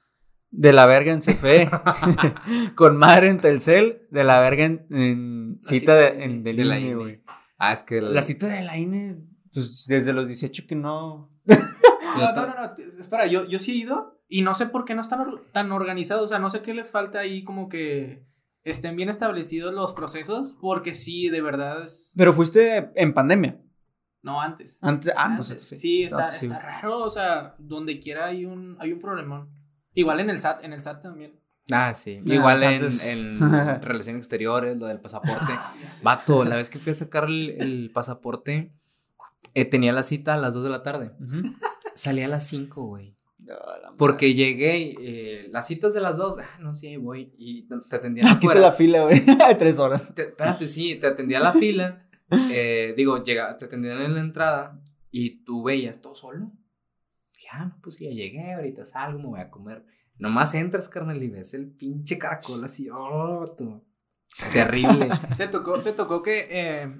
de 0.59 0.73
la 0.73 0.85
verga 0.87 1.13
en 1.13 1.19
CFE, 1.21 1.69
con 2.75 2.97
madre 2.97 3.29
en 3.29 3.39
Telcel, 3.39 4.07
de 4.09 4.23
la 4.23 4.39
verga 4.39 4.65
en, 4.65 5.57
cita 5.61 5.69
cita 5.79 5.95
de, 5.95 6.11
de- 6.11 6.23
en, 6.23 6.43
del 6.43 6.57
de 6.57 6.65
la 6.65 6.79
INE, 6.79 6.87
INE. 6.89 6.95
güey. 6.95 7.23
Ah, 7.59 7.73
es 7.73 7.83
que... 7.83 8.01
La 8.01 8.21
cita 8.23 8.47
de 8.47 8.63
la 8.63 8.77
INE, 8.77 9.17
pues 9.53 9.85
desde 9.87 10.13
los 10.13 10.27
18 10.27 10.63
que 10.67 10.75
no... 10.75 11.31
No, 11.45 12.31
no, 12.33 12.47
no, 12.47 12.55
no, 12.55 12.73
espera, 13.01 13.27
yo, 13.27 13.45
yo 13.45 13.59
sí 13.59 13.71
he 13.71 13.75
ido 13.75 14.19
y 14.27 14.41
no 14.41 14.55
sé 14.55 14.65
por 14.65 14.85
qué 14.85 14.95
no 14.95 15.01
están 15.01 15.19
or- 15.21 15.45
tan 15.51 15.71
organizados, 15.71 16.25
o 16.25 16.27
sea, 16.27 16.39
no 16.39 16.49
sé 16.49 16.61
qué 16.61 16.73
les 16.73 16.89
falta 16.91 17.19
ahí 17.19 17.43
como 17.43 17.69
que 17.69 18.25
estén 18.63 18.95
bien 18.95 19.09
establecidos 19.09 19.73
los 19.73 19.93
procesos, 19.93 20.57
porque 20.59 20.93
sí, 20.95 21.29
de 21.29 21.41
verdad 21.41 21.83
es... 21.83 22.11
Pero 22.17 22.33
fuiste 22.33 22.91
en 22.95 23.13
pandemia. 23.13 23.61
No, 24.23 24.41
antes. 24.41 24.79
Antes, 24.81 25.13
ah, 25.15 25.27
no 25.29 25.35
Antes. 25.35 25.61
sé, 25.61 25.77
sí. 25.77 26.03
está, 26.03 26.17
No, 26.17 26.25
pues 26.27 26.37
sí. 26.39 26.45
está 26.47 26.59
raro, 26.59 26.97
o 26.97 27.09
sea, 27.09 27.55
donde 27.59 27.99
quiera 27.99 28.25
hay 28.25 28.45
un, 28.45 28.75
hay 28.79 28.91
un 28.91 28.99
problemón. 28.99 29.55
Igual 29.97 30.19
en 30.19 30.29
el 30.29 30.39
SAT, 30.39 30.63
en 30.63 30.73
el 30.73 30.81
SAT 30.81 31.01
también. 31.01 31.39
Ah, 31.71 31.93
sí. 31.93 32.19
Ah, 32.21 32.33
Igual 32.33 32.63
en, 32.63 32.81
en 33.05 33.39
relaciones 33.81 34.19
exteriores, 34.19 34.77
lo 34.77 34.85
del 34.85 34.99
pasaporte. 35.01 35.51
Ah. 35.53 35.75
Vato, 36.03 36.45
la 36.45 36.55
vez 36.55 36.69
que 36.69 36.79
fui 36.79 36.91
a 36.91 36.95
sacar 36.95 37.25
el, 37.25 37.49
el 37.61 37.91
pasaporte, 37.93 38.71
eh, 39.53 39.65
tenía 39.65 39.91
la 39.91 40.03
cita 40.03 40.35
a 40.35 40.37
las 40.37 40.53
2 40.53 40.63
de 40.63 40.69
la 40.69 40.83
tarde. 40.83 41.11
Ujú. 41.19 41.49
Salí 41.95 42.21
a 42.23 42.27
las 42.27 42.47
5, 42.47 42.83
güey. 42.83 43.17
Porque 43.97 44.33
llegué, 44.33 44.77
y, 44.77 44.95
eh, 44.99 45.47
las 45.51 45.65
citas 45.67 45.93
de 45.93 46.01
las 46.01 46.17
dos, 46.17 46.37
ah, 46.37 46.57
no, 46.59 46.75
sí, 46.75 46.87
ahí 46.87 46.97
voy. 46.97 47.33
Y 47.37 47.67
te 47.89 47.95
atendían 47.95 48.27
Aquí 48.35 48.45
está 48.45 48.59
la 48.59 48.71
fila, 48.73 49.03
güey. 49.03 49.23
Tres 49.57 49.79
horas. 49.79 50.13
Te- 50.13 50.27
espérate, 50.29 50.67
sí, 50.67 50.95
te 50.99 51.07
atendía 51.07 51.39
la 51.39 51.53
fila. 51.53 52.07
eh, 52.51 52.93
digo, 52.97 53.23
llega, 53.23 53.55
te 53.57 53.65
atendían 53.65 54.01
en 54.01 54.13
la 54.15 54.19
entrada 54.19 54.79
y 55.11 55.43
tú 55.45 55.63
veías 55.63 56.01
todo 56.01 56.13
solo. 56.13 56.51
Ya, 57.51 57.65
no, 57.65 57.77
pues 57.81 57.97
ya 57.99 58.09
llegué, 58.09 58.53
ahorita 58.53 58.83
salgo, 58.85 59.19
me 59.19 59.25
voy 59.27 59.39
a 59.39 59.49
comer. 59.49 59.85
Nomás 60.17 60.53
entras, 60.55 60.89
carnal, 60.89 61.21
y 61.21 61.29
ves 61.29 61.53
el 61.53 61.69
pinche 61.71 62.17
caracol 62.17 62.63
así, 62.63 62.89
oh, 62.89 63.45
tú. 63.57 63.83
Terrible. 64.53 65.09
Te 65.37 65.47
tocó, 65.47 65.79
te 65.79 65.93
tocó 65.93 66.21
que 66.21 66.47
eh, 66.49 66.95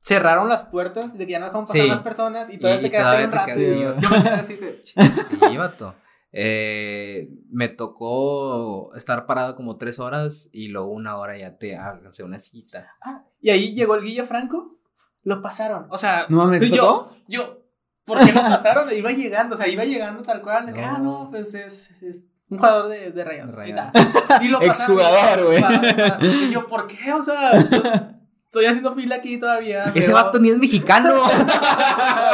cerraron 0.00 0.48
las 0.48 0.64
puertas 0.64 1.16
de 1.16 1.26
que 1.26 1.32
ya 1.32 1.38
no 1.38 1.46
dejaban 1.46 1.64
pasar 1.66 1.82
Sí. 1.82 1.88
las 1.88 2.00
personas 2.00 2.50
y 2.52 2.58
todavía 2.58 2.80
Y- 2.80 2.82
te 2.82 2.86
y 2.88 2.90
quedaste 2.90 3.08
todavía 3.08 3.26
un 3.26 3.32
rato. 3.32 3.52
Sí, 3.54 3.78
yo 3.80 4.10
me 4.10 4.22
quedé 4.22 4.34
así 4.34 4.56
de. 4.56 4.82
Sí, 4.84 5.56
vato. 5.56 5.94
Eh, 6.32 7.28
me 7.50 7.68
tocó 7.68 8.94
estar 8.94 9.26
parado 9.26 9.56
como 9.56 9.76
tres 9.78 9.98
horas 9.98 10.48
y 10.52 10.68
luego 10.68 10.88
una 10.92 11.16
hora 11.16 11.36
ya 11.36 11.56
te 11.58 11.76
alcancé 11.76 12.22
una 12.24 12.38
cita. 12.38 12.94
Ah, 13.02 13.24
y 13.40 13.50
ahí 13.50 13.74
llegó 13.74 13.94
el 13.96 14.02
Guilla 14.04 14.24
Franco, 14.24 14.78
lo 15.24 15.42
pasaron. 15.42 15.86
O 15.90 15.98
sea, 15.98 16.26
No 16.28 16.38
mames, 16.38 16.60
¿te 16.60 16.70
yo, 16.70 17.10
yo, 17.26 17.59
¿por 18.14 18.24
qué 18.26 18.32
lo 18.32 18.40
pasaron? 18.42 18.88
iba 18.94 19.10
llegando, 19.10 19.54
o 19.54 19.58
sea, 19.58 19.68
iba 19.68 19.84
llegando 19.84 20.22
tal 20.22 20.42
cual. 20.42 20.72
No. 20.74 20.80
Ah, 20.84 20.98
no, 21.00 21.28
pues 21.30 21.54
es, 21.54 21.90
es 22.02 22.24
un 22.48 22.58
jugador 22.58 22.88
de, 22.88 23.10
de 23.12 23.24
Rayados. 23.24 23.54
De 23.56 23.68
Y, 24.42 24.44
y 24.46 24.48
lo. 24.48 24.60
Exjugador, 24.62 25.46
güey. 25.46 25.62
Y 26.22 26.50
yo, 26.50 26.66
¿por 26.66 26.86
qué? 26.86 27.12
O 27.12 27.22
sea, 27.22 27.52
estoy 27.52 28.64
haciendo 28.66 28.92
fila 28.94 29.16
aquí 29.16 29.38
todavía. 29.38 29.84
Ese 29.94 30.08
pero- 30.10 30.14
vato 30.14 30.38
ni 30.40 30.50
es 30.50 30.58
mexicano. 30.58 31.22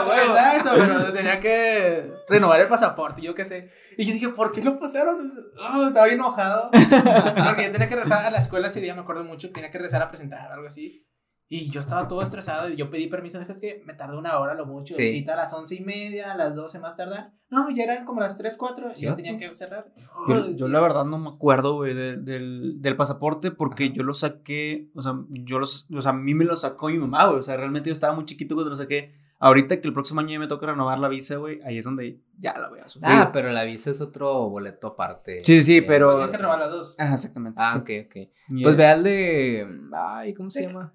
Güey, 0.07 0.19
Exacto, 0.21 0.71
pero 0.77 1.13
tenía 1.13 1.41
que 1.41 2.13
renovar 2.29 2.61
el 2.61 2.69
pasaporte, 2.69 3.23
yo 3.23 3.35
qué 3.35 3.45
sé. 3.45 3.71
Y 3.99 4.07
yo 4.07 4.13
dije, 4.13 4.29
¿por 4.29 4.53
qué 4.53 4.63
lo 4.63 4.79
pasaron? 4.79 5.33
Oh, 5.75 5.87
estaba 5.87 6.07
enojado. 6.09 6.71
Porque 6.71 7.65
yo 7.65 7.73
tenía 7.73 7.89
que 7.89 7.97
regresar 7.97 8.25
a 8.25 8.31
la 8.31 8.39
escuela 8.39 8.69
ese 8.69 8.81
día, 8.81 8.95
me 8.95 9.01
acuerdo 9.01 9.25
mucho, 9.25 9.51
tenía 9.51 9.71
que 9.71 9.79
regresar 9.79 10.03
a 10.03 10.09
presentar 10.11 10.53
algo 10.53 10.67
así. 10.67 11.07
Y 11.49 11.71
yo 11.71 11.79
estaba 11.79 12.09
todo 12.09 12.23
estresado 12.23 12.69
y 12.69 12.75
yo 12.75 12.91
pedí 12.91 13.07
permiso, 13.07 13.41
es 13.41 13.59
que 13.59 13.81
me 13.87 13.95
tardó 13.95 14.19
una 14.19 14.37
hora 14.41 14.55
lo 14.55 14.67
mucho. 14.67 14.95
Sí. 14.95 15.11
Cita 15.13 15.35
a 15.35 15.37
las 15.37 15.53
once 15.53 15.77
y 15.77 15.81
media, 15.81 16.33
a 16.33 16.37
las 16.37 16.57
doce 16.57 16.81
más 16.81 16.97
tardar. 16.97 17.31
No, 17.51 17.71
ya 17.71 17.85
eran 17.85 18.05
como 18.05 18.21
las 18.21 18.37
tres, 18.37 18.57
cuatro, 18.59 18.91
y 18.97 19.07
vato. 19.07 19.17
tenía 19.23 19.39
que 19.39 19.55
cerrar. 19.55 19.87
Yo, 19.97 20.05
Oh, 20.35 20.51
yo 20.51 20.67
sí. 20.67 20.73
la 20.73 20.81
verdad 20.81 21.05
no 21.05 21.19
me 21.19 21.29
acuerdo, 21.29 21.75
güey, 21.77 21.95
de- 21.95 22.17
del, 22.17 22.83
del 22.83 22.97
pasaporte 22.97 23.53
porque 23.53 23.85
Ajá. 23.85 23.93
yo 23.95 24.03
lo 24.03 24.13
saqué, 24.13 24.91
o 24.97 25.03
sea, 25.03 25.15
yo 25.29 25.61
los, 25.61 25.87
o 25.95 26.03
sea, 26.03 26.11
a 26.11 26.15
mí 26.15 26.35
me 26.35 26.45
lo 26.45 26.57
sacó 26.57 26.89
mi 26.89 26.99
mamá, 26.99 27.27
güey, 27.27 27.39
o 27.39 27.43
sea, 27.43 27.57
realmente 27.57 27.91
yo 27.91 27.93
estaba 27.93 28.13
muy 28.15 28.25
chiquito 28.25 28.57
cuando 28.57 28.71
lo 28.71 28.77
saqué. 28.77 29.15
Ahorita 29.39 29.81
que 29.83 29.87
el 29.87 29.93
próximo 29.93 30.21
año 30.21 30.31
ya 30.31 30.39
me 30.39 30.47
toca 30.49 30.67
renovar 30.67 30.99
la 30.99 31.09
visa, 31.09 31.37
güey, 31.37 31.61
ahí 31.63 31.77
es 31.79 31.85
donde 31.85 32.21
ya 32.39 32.59
la 32.59 32.71
voy 32.71 32.81
a 32.81 32.89
sufrir. 32.89 33.13
ah, 33.15 33.31
pero 33.33 33.51
la 33.51 33.65
visa 33.65 33.91
es 33.91 34.01
otro 34.01 34.49
boleto 34.49 34.89
aparte. 34.89 35.43
Sí, 35.45 35.63
sí, 35.63 35.77
Eh, 35.77 35.83
pero- 35.83 36.13
Tienes 36.15 36.31
que 36.31 36.37
renovar 36.39 36.59
las 36.59 36.71
dos. 36.71 36.97
Ajá, 36.99 37.15
exactamente. 37.15 37.61
Ah, 37.63 37.73
sí. 37.75 37.79
ok, 37.79 38.07
ok. 38.07 38.63
Pues 38.63 38.77
ve 38.77 38.87
al 38.87 39.03
de. 39.05 39.67
Ay, 39.95 40.33
¿cómo 40.35 40.51
se 40.51 40.63
llama? 40.67 40.93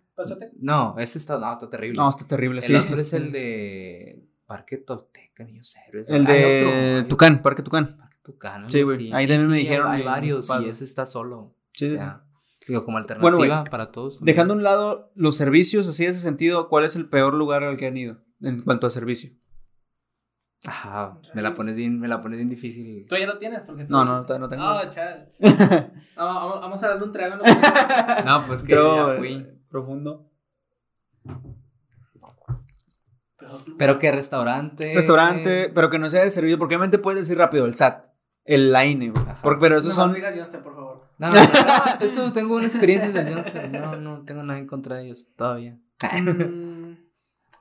No, 0.59 0.95
ese 0.97 1.17
está, 1.17 1.37
no, 1.39 1.53
está 1.53 1.69
terrible. 1.69 1.97
No, 1.97 2.09
está 2.09 2.27
terrible, 2.27 2.59
el 2.59 2.63
sí. 2.65 2.75
otro 2.75 2.99
es 3.01 3.13
el 3.13 3.31
de 3.31 4.27
Parque 4.45 4.77
Tolteca, 4.77 5.43
Niños 5.43 5.75
Héroes. 5.87 6.07
El 6.09 6.25
de 6.25 6.65
otro, 6.65 6.97
hay 6.99 7.03
Tucán, 7.09 7.41
Parque 7.41 7.63
Tucán. 7.63 7.97
Parque 7.97 8.17
Tucán, 8.23 8.69
Sí, 8.69 8.81
güey, 8.83 9.11
ahí 9.13 9.27
también 9.27 9.49
me 9.49 9.57
dijeron 9.57 9.87
Hay, 9.87 10.03
varios 10.03 10.49
y 10.61 10.69
ese 10.69 10.83
está 10.83 11.05
solo. 11.05 11.55
Sí, 11.73 11.87
sí, 11.87 11.93
o 11.93 11.97
sí. 11.97 11.97
sea, 11.97 12.23
digo, 12.67 12.85
como 12.85 12.97
alternativa 12.97 13.37
Bueno, 13.37 13.63
para 13.71 13.91
todos. 13.91 14.23
Dejando 14.23 14.53
a 14.53 14.57
un 14.57 14.63
lado 14.63 15.11
los 15.15 15.35
servicios, 15.37 15.87
así 15.87 16.03
de 16.05 16.11
ese 16.11 16.19
sentido, 16.19 16.67
¿cuál 16.69 16.85
es 16.85 16.95
el 16.95 17.09
peor 17.09 17.33
lugar 17.33 17.63
al 17.63 17.77
que 17.77 17.87
han 17.87 17.97
ido 17.97 18.17
en 18.41 18.61
cuanto 18.61 18.87
a 18.87 18.89
servicio? 18.89 19.31
Ajá, 20.63 21.17
me 21.33 21.41
la 21.41 21.55
pones 21.55 21.75
bien, 21.75 21.99
me 21.99 22.07
la 22.07 22.21
pones 22.21 22.37
bien 22.37 22.49
difícil. 22.49 23.07
Tú 23.09 23.15
ya 23.17 23.25
lo 23.25 23.39
tienes 23.39 23.61
porque 23.61 23.83
tú 23.85 23.91
No, 23.91 24.05
no, 24.05 24.23
todavía 24.25 24.45
no 24.45 24.49
tengo. 24.49 24.63
Ah, 24.63 24.87
chal. 24.89 25.31
Vamos, 26.15 26.35
vamos- 26.35 26.61
vamos 26.61 26.83
a 26.83 26.87
darle 26.89 27.03
un 27.05 27.11
trago. 27.11 27.37
¿no? 27.37 27.43
No, 28.25 28.45
pues 28.45 28.61
que 28.61 28.69
Pero, 28.75 29.13
ya 29.13 29.17
fui. 29.17 29.47
Profundo. 29.71 30.27
Pero 33.77 33.97
que 33.97 34.11
restaurante. 34.11 34.93
Restaurante, 34.93 35.71
pero 35.73 35.89
que 35.89 35.97
no 35.97 36.09
sea 36.09 36.23
de 36.23 36.29
servicio, 36.29 36.59
porque 36.59 36.75
obviamente 36.75 36.99
puedes 36.99 37.21
decir 37.21 37.37
rápido 37.37 37.65
el 37.65 37.73
SAT, 37.73 38.05
el. 38.45 38.75
Ajá. 38.75 39.39
Porque- 39.41 39.61
pero 39.61 39.77
esos 39.77 39.89
No 39.89 39.95
son. 39.95 40.13
digas 40.13 40.33
Dios, 40.35 40.47
por 40.47 40.75
favor. 40.75 41.07
No, 41.17 41.27
no, 41.29 41.33
no, 41.33 41.41
eso 42.05 42.31
tengo 42.33 42.55
una 42.55 42.67
experiencia 42.67 43.11
del 43.11 43.33
Johnson. 43.33 43.71
No, 43.71 43.95
no 43.95 44.23
tengo 44.25 44.43
nada 44.43 44.59
en 44.59 44.67
contra 44.67 44.97
de 44.97 45.05
ellos 45.05 45.27
todavía. 45.35 45.77
Mm, 46.03 46.95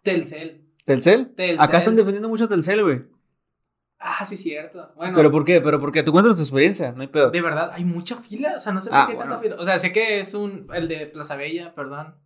Telcel. 0.03 0.67
¿Telcel? 0.85 1.35
Telcel. 1.35 1.61
Acá 1.61 1.79
están 1.79 1.97
defendiendo 1.97 2.29
mucho 2.29 2.45
a 2.45 2.49
Telcel, 2.49 2.83
güey. 2.83 3.05
Ah, 4.03 4.25
sí, 4.25 4.37
cierto. 4.39 4.93
Bueno, 4.97 5.15
¿Pero 5.15 5.31
por 5.31 5.45
qué? 5.45 5.61
¿Pero 5.61 5.79
por 5.79 5.93
qué? 5.93 6.03
Tú 6.03 6.11
cuentas 6.13 6.35
tu 6.35 6.41
experiencia, 6.43 6.93
no 6.93 7.03
hay 7.03 7.09
pedo. 7.09 7.31
de 7.31 7.43
verdad, 7.43 7.71
hay 7.75 7.85
mucha 7.85 8.17
fila. 8.17 8.55
O 8.57 8.61
sea, 8.61 8.73
no 8.73 8.81
sé 8.81 8.89
Ah, 8.91 9.03
por 9.03 9.11
qué 9.11 9.17
bueno. 9.17 9.33
tanta 9.33 9.43
fila. 9.43 9.57
O 9.61 9.65
sea, 9.67 9.79
sé 9.79 9.93
que 9.93 10.21
es 10.21 10.33
un. 10.33 10.67
El 10.73 10.89
de 10.89 11.07
Plaza 11.07 11.37
Bella, 11.37 11.75
perdón. 11.75 12.17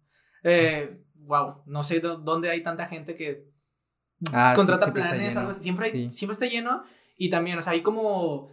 Eh, 0.44 1.00
wow, 1.16 1.62
no 1.66 1.82
sé 1.82 2.00
dó- 2.00 2.16
dónde 2.18 2.48
hay 2.50 2.62
tanta 2.62 2.86
gente 2.86 3.16
que 3.16 3.50
Ah, 4.32 4.52
sí, 4.54 4.56
contrata 4.60 4.84
siempre 4.84 5.02
está 5.02 5.14
planes 5.14 5.36
algo 5.36 5.50
así. 5.50 5.62
Siempre, 5.64 5.86
hay- 5.86 5.90
Sí. 5.92 6.10
siempre 6.10 6.32
está 6.34 6.46
lleno. 6.46 6.84
Y 7.16 7.28
también, 7.30 7.58
o 7.58 7.62
sea, 7.62 7.72
hay 7.72 7.82
como 7.82 8.50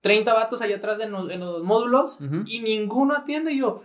30 0.00 0.32
vatos 0.34 0.62
allá 0.62 0.76
atrás 0.76 0.98
de 0.98 1.08
no- 1.08 1.28
en 1.30 1.40
los 1.40 1.62
módulos 1.64 2.20
Ujú. 2.20 2.44
y 2.46 2.60
ninguno 2.60 3.14
atiende. 3.14 3.52
Y 3.52 3.58
yo, 3.58 3.82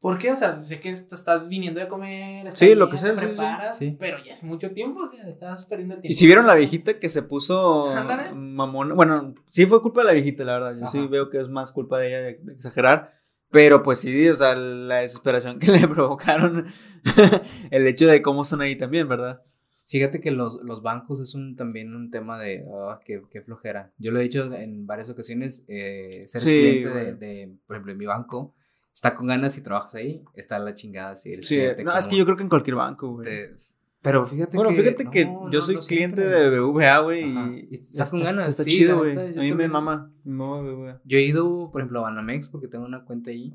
¿por 0.00 0.18
qué? 0.18 0.32
O 0.32 0.36
sea, 0.36 0.58
sé 0.58 0.80
que 0.80 0.90
est- 0.90 1.12
estás 1.12 1.48
viniendo 1.48 1.80
a 1.80 1.88
comer. 1.88 2.46
estás 2.46 2.58
Sí, 2.58 2.74
lo 2.74 2.86
bien, 2.86 2.90
que 2.90 2.98
sea, 2.98 3.14
te 3.14 3.20
sí, 3.20 3.26
sí. 3.26 3.28
preparas, 3.28 3.78
Sí. 3.78 3.96
pero 4.00 4.18
ya 4.24 4.32
es 4.32 4.44
mucho 4.44 4.72
tiempo. 4.72 5.02
O 5.04 5.08
sea, 5.08 5.28
estás 5.28 5.66
perdiendo 5.66 5.94
el 5.94 6.00
tiempo. 6.00 6.12
Y 6.12 6.16
si 6.16 6.26
vieron 6.26 6.46
la 6.46 6.54
viejita 6.54 6.98
que 6.98 7.08
se 7.08 7.22
puso 7.22 7.86
Ándale. 7.96 8.32
mamona, 8.32 8.94
bueno, 8.94 9.34
sí 9.46 9.66
fue 9.66 9.80
culpa 9.82 10.00
de 10.00 10.06
la 10.06 10.12
viejita, 10.12 10.44
la 10.44 10.52
verdad. 10.58 10.76
Yo 10.80 10.86
sí 10.88 10.98
Ajá. 10.98 11.06
veo 11.08 11.30
que 11.30 11.40
es 11.40 11.48
más 11.48 11.72
culpa 11.72 11.98
de 11.98 12.08
ella 12.08 12.20
de, 12.22 12.38
de 12.42 12.52
exagerar. 12.54 13.14
Pero 13.52 13.82
pues 13.82 13.98
sí, 14.00 14.28
o 14.28 14.36
sea, 14.36 14.54
la 14.54 14.96
desesperación 14.98 15.58
que 15.58 15.70
le 15.72 15.88
provocaron 15.88 16.66
el 17.70 17.86
hecho 17.86 18.06
de 18.06 18.22
cómo 18.22 18.44
son 18.44 18.60
ahí 18.60 18.76
también, 18.76 19.08
¿verdad? 19.08 19.42
Fíjate 19.86 20.20
que 20.20 20.30
los, 20.30 20.60
los 20.62 20.82
bancos 20.82 21.18
es 21.20 21.34
un, 21.34 21.56
también 21.56 21.96
un 21.96 22.12
tema 22.12 22.38
de 22.38 22.64
ah, 22.72 23.00
qué, 23.04 23.22
qué 23.28 23.42
flojera. 23.42 23.92
Yo 23.98 24.12
lo 24.12 24.20
he 24.20 24.22
dicho 24.22 24.52
en 24.54 24.86
varias 24.86 25.10
ocasiones, 25.10 25.64
eh, 25.66 26.24
ser 26.28 26.40
Sí, 26.42 26.48
cliente 26.60 26.90
güey. 26.90 27.04
de, 27.06 27.14
de, 27.14 27.56
por 27.66 27.74
ejemplo, 27.74 27.90
en 27.92 27.98
mi 27.98 28.06
banco, 28.06 28.54
está 29.00 29.14
con 29.14 29.26
ganas 29.28 29.54
si 29.54 29.62
trabajas 29.62 29.94
ahí, 29.94 30.22
está 30.34 30.58
la 30.58 30.74
chingada 30.74 31.16
si 31.16 31.32
Sí, 31.42 31.54
cliente. 31.54 31.84
no, 31.84 31.96
es 31.96 32.06
que 32.06 32.16
yo 32.18 32.26
creo 32.26 32.36
que 32.36 32.42
en 32.42 32.50
cualquier 32.50 32.76
banco, 32.76 33.12
güey. 33.14 33.24
te- 33.24 33.56
Pero 34.02 34.26
fíjate 34.26 34.58
Bueno, 34.58 34.70
que... 34.70 34.76
fíjate 34.82 35.04
que 35.10 35.24
no, 35.24 35.50
yo 35.50 35.58
no, 35.60 35.64
soy 35.64 35.76
no 35.76 35.80
cliente 35.82 36.20
siempre. 36.20 36.40
de 36.50 36.50
BBVA, 36.60 36.98
güey, 36.98 37.22
y 37.24 37.68
Y 37.70 37.74
estás 37.76 38.10
con 38.10 38.22
ganas, 38.22 38.46
Está 38.48 38.62
sí, 38.62 38.70
chido, 38.72 38.98
güey. 38.98 39.12
A 39.12 39.22
mí 39.22 39.34
me 39.34 39.48
también. 39.48 39.70
mama, 39.70 40.12
me 40.24 40.34
mama 40.34 40.60
BBVA. 40.60 41.00
Yo 41.04 41.16
he 41.16 41.22
ido, 41.22 41.70
por 41.72 41.80
ejemplo, 41.80 42.00
a 42.00 42.02
Banamex 42.02 42.48
porque 42.48 42.68
tengo 42.68 42.84
una 42.84 43.04
cuenta 43.06 43.30
ahí. 43.30 43.54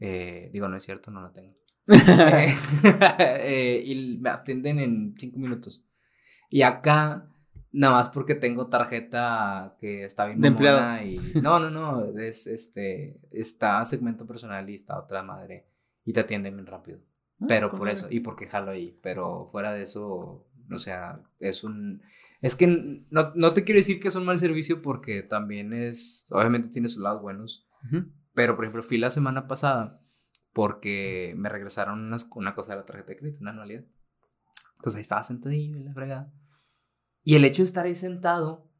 Eh, 0.00 0.48
digo, 0.54 0.68
no 0.68 0.76
es 0.78 0.84
cierto, 0.84 1.10
no 1.10 1.20
la 1.20 1.32
tengo. 1.32 1.54
Eh, 3.18 3.82
y 3.84 4.18
me 4.18 4.30
atienden 4.30 4.78
en 4.78 5.14
cinco 5.18 5.38
minutos. 5.38 5.82
Y 6.50 6.62
acá, 6.62 7.28
nada 7.72 7.94
más 7.94 8.10
porque 8.10 8.34
tengo 8.34 8.68
tarjeta 8.68 9.76
que 9.80 10.04
está 10.04 10.26
bien 10.26 10.40
De 10.40 10.50
mamona 10.50 11.04
y 11.04 11.16
No, 11.42 11.58
no, 11.58 11.70
no. 11.70 12.18
Es 12.18 12.46
este. 12.46 13.20
Está 13.30 13.84
segmento 13.84 14.26
personal 14.26 14.68
y 14.70 14.74
está 14.74 14.98
otra 14.98 15.22
madre. 15.22 15.66
Y 16.04 16.12
te 16.12 16.20
atienden 16.20 16.54
bien 16.56 16.66
rápido. 16.66 17.00
Pero 17.46 17.70
con 17.70 17.78
por 17.78 17.88
eso, 17.88 18.08
y 18.10 18.20
porque 18.20 18.48
jalo 18.48 18.70
ahí. 18.72 18.98
Pero 19.02 19.46
fuera 19.52 19.72
de 19.72 19.82
eso, 19.82 20.48
o 20.70 20.78
sea, 20.78 21.20
es 21.38 21.62
un. 21.62 22.02
Es 22.40 22.56
que 22.56 22.66
no, 23.10 23.32
no 23.34 23.52
te 23.52 23.64
quiero 23.64 23.78
decir 23.78 24.00
que 24.00 24.08
es 24.08 24.14
un 24.16 24.24
mal 24.24 24.38
servicio 24.38 24.82
porque 24.82 25.22
también 25.22 25.72
es. 25.72 26.26
Obviamente 26.30 26.68
tiene 26.70 26.88
sus 26.88 27.02
lados 27.02 27.22
buenos. 27.22 27.68
Ujú. 27.86 28.06
Pero, 28.34 28.56
por 28.56 28.64
ejemplo, 28.64 28.82
fui 28.82 28.98
la 28.98 29.10
semana 29.10 29.46
pasada 29.46 30.00
porque 30.52 31.34
me 31.36 31.48
regresaron 31.48 32.00
unas- 32.00 32.28
una 32.34 32.54
cosa 32.54 32.72
de 32.72 32.78
la 32.80 32.86
tarjeta 32.86 33.08
de 33.10 33.16
crédito, 33.16 33.38
una 33.40 33.50
anualidad. 33.52 33.84
Entonces 34.76 34.96
ahí 34.96 35.02
estaba 35.02 35.22
sentadillo 35.22 35.76
en 35.76 35.84
la 35.84 35.92
fregada. 35.92 36.32
Y 37.28 37.34
el 37.34 37.44
hecho 37.44 37.60
de 37.60 37.66
estar 37.66 37.84
ahí 37.84 37.94
sentado, 37.94 38.70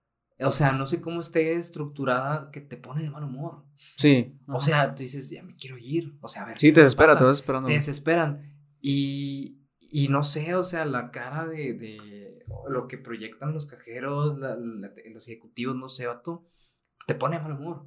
o 0.40 0.52
sea, 0.52 0.72
no 0.72 0.86
sé 0.86 1.02
cómo 1.02 1.20
esté 1.20 1.52
estructurada, 1.56 2.50
que 2.50 2.62
te 2.62 2.78
pone 2.78 3.02
de 3.02 3.10
mal 3.10 3.24
humor. 3.24 3.66
Sí. 3.74 4.38
O 4.46 4.60
sea, 4.62 4.94
tú 4.94 5.02
dices, 5.02 5.28
ya 5.28 5.42
me 5.42 5.54
quiero 5.54 5.76
ir. 5.76 6.16
O 6.22 6.28
sea, 6.28 6.44
a 6.44 6.46
ver. 6.46 6.58
Sí, 6.58 6.68
¿qué 6.68 6.72
te 6.76 6.80
desespera, 6.80 7.18
te 7.18 7.24
vas 7.24 7.36
esperando. 7.36 7.68
Te 7.68 7.74
desesperan. 7.74 8.54
Y, 8.80 9.66
y 9.90 10.08
no 10.08 10.22
sé, 10.22 10.54
o 10.54 10.64
sea, 10.64 10.86
la 10.86 11.10
cara 11.10 11.46
de, 11.46 11.74
de 11.74 12.44
lo 12.70 12.88
que 12.88 12.96
proyectan 12.96 13.52
los 13.52 13.66
cajeros, 13.66 14.38
la- 14.38 14.56
la- 14.56 14.92
los 15.12 15.28
ejecutivos, 15.28 15.76
no 15.76 15.90
sé, 15.90 16.06
vato, 16.06 16.48
te 17.06 17.14
pone 17.14 17.36
de 17.36 17.42
mal 17.42 17.52
humor. 17.52 17.86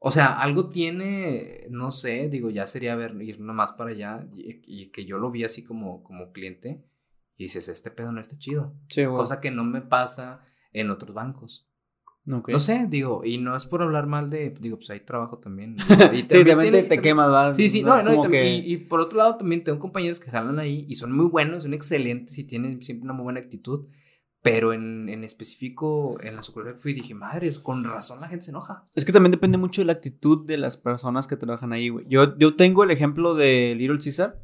O 0.00 0.10
sea, 0.10 0.38
algo 0.38 0.68
tiene, 0.68 1.66
no 1.70 1.92
sé, 1.92 2.28
digo, 2.28 2.50
ya 2.50 2.66
sería 2.66 2.94
ver, 2.94 3.14
ir 3.22 3.40
nomás 3.40 3.72
para 3.72 3.92
allá 3.92 4.26
y, 4.34 4.60
y 4.66 4.90
que 4.90 5.06
yo 5.06 5.16
lo 5.16 5.30
vi 5.30 5.44
así 5.44 5.64
como, 5.64 6.02
como 6.02 6.30
cliente 6.32 6.84
y 7.42 7.46
dices, 7.46 7.68
este 7.68 7.90
pedo 7.90 8.12
no 8.12 8.20
está 8.20 8.38
chido. 8.38 8.74
Sí, 8.88 9.04
güey. 9.04 9.16
Cosa 9.16 9.40
que 9.40 9.50
no 9.50 9.64
me 9.64 9.82
pasa 9.82 10.44
en 10.72 10.90
otros 10.90 11.12
bancos. 11.14 11.68
Ok. 12.30 12.50
No 12.50 12.60
sé, 12.60 12.86
digo, 12.88 13.22
y 13.24 13.38
no 13.38 13.56
es 13.56 13.66
por 13.66 13.82
hablar 13.82 14.06
mal 14.06 14.30
de, 14.30 14.50
digo, 14.60 14.76
pues 14.76 14.90
hay 14.90 15.00
trabajo 15.00 15.38
también. 15.38 15.76
Y 16.12 16.22
Sí, 16.22 16.26
también 16.28 16.28
también 16.28 16.46
te, 16.46 16.54
tiene- 16.54 16.72
te 16.82 16.82
también- 16.82 17.02
quemas. 17.02 17.56
Sí, 17.56 17.68
sí, 17.68 17.82
No 17.82 17.96
no, 17.96 18.02
no, 18.04 18.14
y, 18.14 18.22
también- 18.22 18.62
que- 18.62 18.68
y- 18.68 18.72
y 18.74 18.76
por 18.76 19.00
otro 19.00 19.18
lado 19.18 19.36
también 19.36 19.64
tengo 19.64 19.78
compañeros 19.80 20.20
que 20.20 20.30
jalan 20.30 20.58
ahí 20.60 20.86
y 20.88 20.94
son 20.94 21.10
muy 21.12 21.26
buenos, 21.26 21.64
son 21.64 21.74
excelentes 21.74 22.38
y 22.38 22.44
tienen 22.44 22.80
siempre 22.82 23.04
una 23.04 23.12
muy 23.12 23.24
buena 23.24 23.40
actitud, 23.40 23.86
Pero 24.44 24.72
en, 24.72 25.08
en 25.08 25.22
específico, 25.22 26.18
en 26.20 26.34
la 26.34 26.42
sucursal 26.42 26.74
que 26.74 26.80
fui, 26.80 26.92
dije, 26.94 27.14
madres, 27.14 27.60
con 27.60 27.84
razón 27.84 28.20
la 28.20 28.26
gente 28.28 28.44
se 28.46 28.50
enoja. 28.50 28.88
Es 28.96 29.04
que 29.04 29.12
también 29.12 29.30
depende 29.30 29.56
mucho 29.56 29.82
de 29.82 29.84
la 29.86 29.92
actitud 29.92 30.44
de 30.44 30.58
las 30.58 30.76
personas 30.76 31.28
que 31.28 31.36
trabajan 31.36 31.72
ahí, 31.72 31.88
güey. 31.90 32.06
Yo, 32.08 32.36
yo 32.38 32.56
tengo 32.56 32.82
el 32.82 32.90
ejemplo 32.90 33.34
de 33.36 33.74
Little 33.76 33.98
Caesar. 34.02 34.42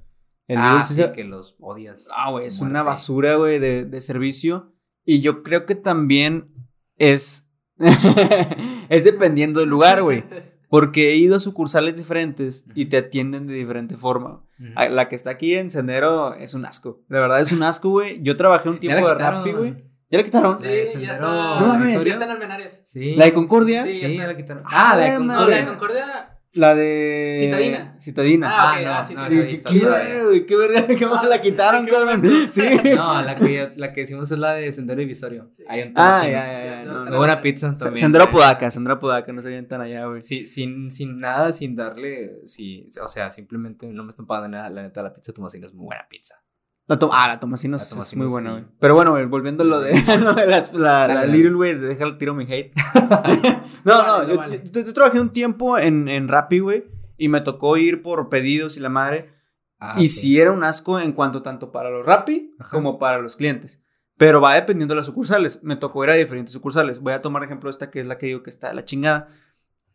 El 0.49 0.57
ah, 0.59 0.83
sí, 0.85 1.03
que 1.15 1.25
los 1.25 1.55
odias. 1.61 2.09
Ah, 2.17 2.31
güey, 2.31 2.47
es 2.47 2.59
a 2.61 2.65
una 2.65 2.83
muerte. 2.83 2.89
basura, 2.89 3.37
güey, 3.37 3.59
de, 3.59 3.85
de 3.85 4.01
servicio. 4.01 4.73
Y 5.05 5.21
yo 5.21 5.43
creo 5.43 5.65
que 5.67 5.75
también 5.77 6.51
es. 6.97 7.47
es 8.89 9.05
dependiendo 9.05 9.61
del 9.61 9.69
lugar, 9.69 10.03
güey. 10.03 10.25
Porque 10.71 11.11
he 11.13 11.17
ido 11.17 11.37
a 11.37 11.41
sucursales 11.41 11.97
diferentes 11.97 12.65
y 12.75 12.87
te 12.87 12.99
atienden 12.99 13.47
de 13.47 13.55
diferente 13.55 13.97
forma. 13.97 14.45
Ujú. 14.61 14.69
Ah, 14.77 14.89
La 14.91 15.09
que 15.09 15.15
está 15.17 15.31
aquí 15.31 15.55
en 15.55 15.71
Sendero 15.71 16.35
es 16.35 16.53
un 16.53 16.67
asco. 16.67 17.01
La 17.09 17.21
verdad 17.21 17.41
es 17.41 17.53
un 17.53 17.63
asco, 17.63 17.89
güey. 17.89 18.23
Yo 18.23 18.37
trabajé 18.37 18.69
un 18.69 18.79
tiempo 18.79 19.07
de 19.09 19.15
quitaron. 19.15 19.39
Rappi, 19.47 19.53
güey. 19.57 19.85
¿Ya 20.11 20.19
la 20.19 20.25
quitaron? 20.25 20.59
Sí, 20.59 20.67
de 20.67 20.85
ya 21.01 21.13
está. 21.13 21.61
No 21.61 21.67
mames. 21.69 21.81
Ya 21.81 21.87
Divisoria. 21.87 22.13
está 22.15 22.25
en 22.27 22.31
Almenares. 22.33 22.83
Sí. 22.85 23.15
¿La 23.17 23.25
de 23.27 23.33
Concordia? 23.33 23.83
Sí, 23.85 23.95
Sí, 23.95 24.01
ya 24.03 24.09
ya 24.09 24.15
está. 24.15 24.27
la 24.27 24.37
quitaron. 24.37 24.63
Ah, 24.67 24.97
la 24.97 25.05
de 25.05 25.11
Ah, 25.11 25.19
No, 25.19 25.27
Concordia. 25.27 25.49
la 25.49 25.57
de 25.63 25.67
Concordia. 25.69 26.38
La 26.59 26.75
de. 26.75 27.39
Citadina. 27.41 27.97
Citadina. 27.99 28.49
Ah, 28.51 28.73
ok, 28.73 28.79
Ah, 28.79 28.83
no, 28.83 28.93
ah, 28.93 29.05
sí, 29.05 29.15
no, 29.15 29.29
sí, 29.29 29.39
esa 29.39 29.69
Sí, 29.71 29.77
ahí 29.77 29.81
qué, 29.81 29.87
verga, 29.87 30.25
güey, 30.25 30.47
qué 30.47 30.57
verga, 30.57 30.87
qué 30.99 31.07
mal 31.07 31.29
la 31.29 31.41
quitaron, 31.41 31.87
cabrón. 31.87 32.23
Sí. 32.51 32.63
No, 32.95 33.23
la 33.23 33.35
que, 33.35 33.73
la 33.77 33.93
que 33.93 34.01
decimos 34.03 34.31
es 34.31 34.39
la 34.39 34.55
de 34.55 34.73
Sendero 34.73 35.01
Divisorio. 35.01 35.51
Sí. 35.57 35.65
Hay 35.69 35.83
un 35.83 35.93
Ah, 35.97 36.23
ya, 36.25 36.31
ya, 36.31 36.85
ya. 36.85 37.05
Muy 37.05 37.17
buena 37.17 37.41
pizza 37.41 37.77
también. 37.77 37.99
Sendero. 37.99 38.29
Podaca, 38.31 38.71
Sendero 38.71 38.99
Podaca, 38.99 39.33
no 39.33 39.41
se 39.41 39.63
tan 39.63 39.81
allá, 39.81 40.07
güey. 40.07 40.23
Sí, 40.23 40.45
sin, 40.47 40.91
sin 40.91 41.19
nada, 41.21 41.53
sin 41.53 41.77
darle, 41.77 42.41
sí, 42.47 42.89
o 43.03 43.09
sea, 43.09 43.31
simplemente 43.31 43.87
no 43.89 44.05
me 44.05 44.11
están 44.11 44.27
pagando 44.27 44.57
nada, 44.57 44.71
la 44.71 44.83
neta, 44.83 45.03
la 45.03 45.13
pizza 45.13 45.33
Tomasino 45.33 45.67
es 45.67 45.75
muy 45.75 45.87
buena 45.87 46.07
pizza. 46.09 46.35
La 46.89 46.99
ah, 47.13 47.29
la 47.29 47.39
Tomasinos 47.39 47.95
La 47.97 48.03
es 48.03 48.17
muy 48.17 48.27
buena, 48.27 48.53
güey. 48.53 48.65
Pero 48.81 48.95
bueno, 48.95 49.13
volviendo 49.29 49.63
a 49.63 49.67
lo 49.69 49.81
de, 49.81 49.93
las- 49.93 50.73
la, 50.73 50.91
Dale, 50.91 51.15
la 51.15 51.21
dale. 51.21 51.33
Little, 51.33 51.71
el 51.71 52.19
tiro 52.19 52.35
mi 52.35 52.45
hate. 52.51 52.73
no, 53.85 54.07
no, 54.07 54.23
no 54.23 54.29
yo, 54.29 54.37
vale. 54.37 54.63
yo- 54.73 54.81
yo 54.83 54.93
trabajé 54.93 55.21
un 55.21 55.31
tiempo 55.31 55.79
en, 55.79 56.09
en 56.09 56.29
Rappi, 56.29 56.59
güey, 56.61 56.85
y 57.17 57.29
me 57.29 57.41
tocó 57.43 57.77
ir 57.77 58.03
por 58.03 58.29
pedidos 58.29 58.77
y 58.77 58.81
la 58.81 58.89
madre. 58.89 59.35
Ah, 59.81 59.95
y 59.99 60.05
ok. 60.07 60.11
sí 60.11 60.41
era 60.41 60.51
un 60.51 60.65
asco 60.65 60.99
en 60.99 61.13
cuanto 61.13 61.43
tanto 61.43 61.71
para 61.71 61.91
los 61.91 62.05
Rappi 62.05 62.55
Ajá. 62.59 62.71
como 62.71 62.99
para 62.99 63.19
los 63.21 63.37
clientes. 63.37 63.81
Pero 64.17 64.41
va 64.41 64.55
dependiendo 64.55 64.95
de 64.95 64.97
las 64.97 65.07
sucursales. 65.07 65.61
Me 65.63 65.77
tocó 65.77 66.03
ir 66.03 66.11
a 66.11 66.15
diferentes 66.15 66.53
sucursales. 66.53 66.99
Voy 67.01 67.13
a 67.13 67.21
tomar 67.21 67.45
ejemplo 67.45 67.71
esta 67.71 67.91
que 67.91 68.01
es 68.01 68.07
la 68.07 68.19
que 68.19 68.27
digo 68.27 68.43
que 68.43 68.51
está 68.51 68.73
la 68.75 68.85
chingada. 68.85 69.29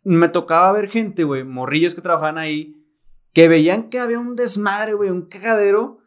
Me 0.03 0.29
tocaba 0.29 0.71
ver 0.71 0.89
gente, 0.89 1.23
güey, 1.25 1.43
morrillos 1.43 1.95
que 1.95 2.01
trabajaban 2.01 2.37
ahí, 2.37 2.85
que 3.33 3.47
veían 3.49 3.89
que 3.89 3.99
había 3.99 4.19
un 4.19 4.35
desmadre, 4.37 4.93
güey, 4.93 5.09
un 5.09 5.23
cagadero, 5.23 5.99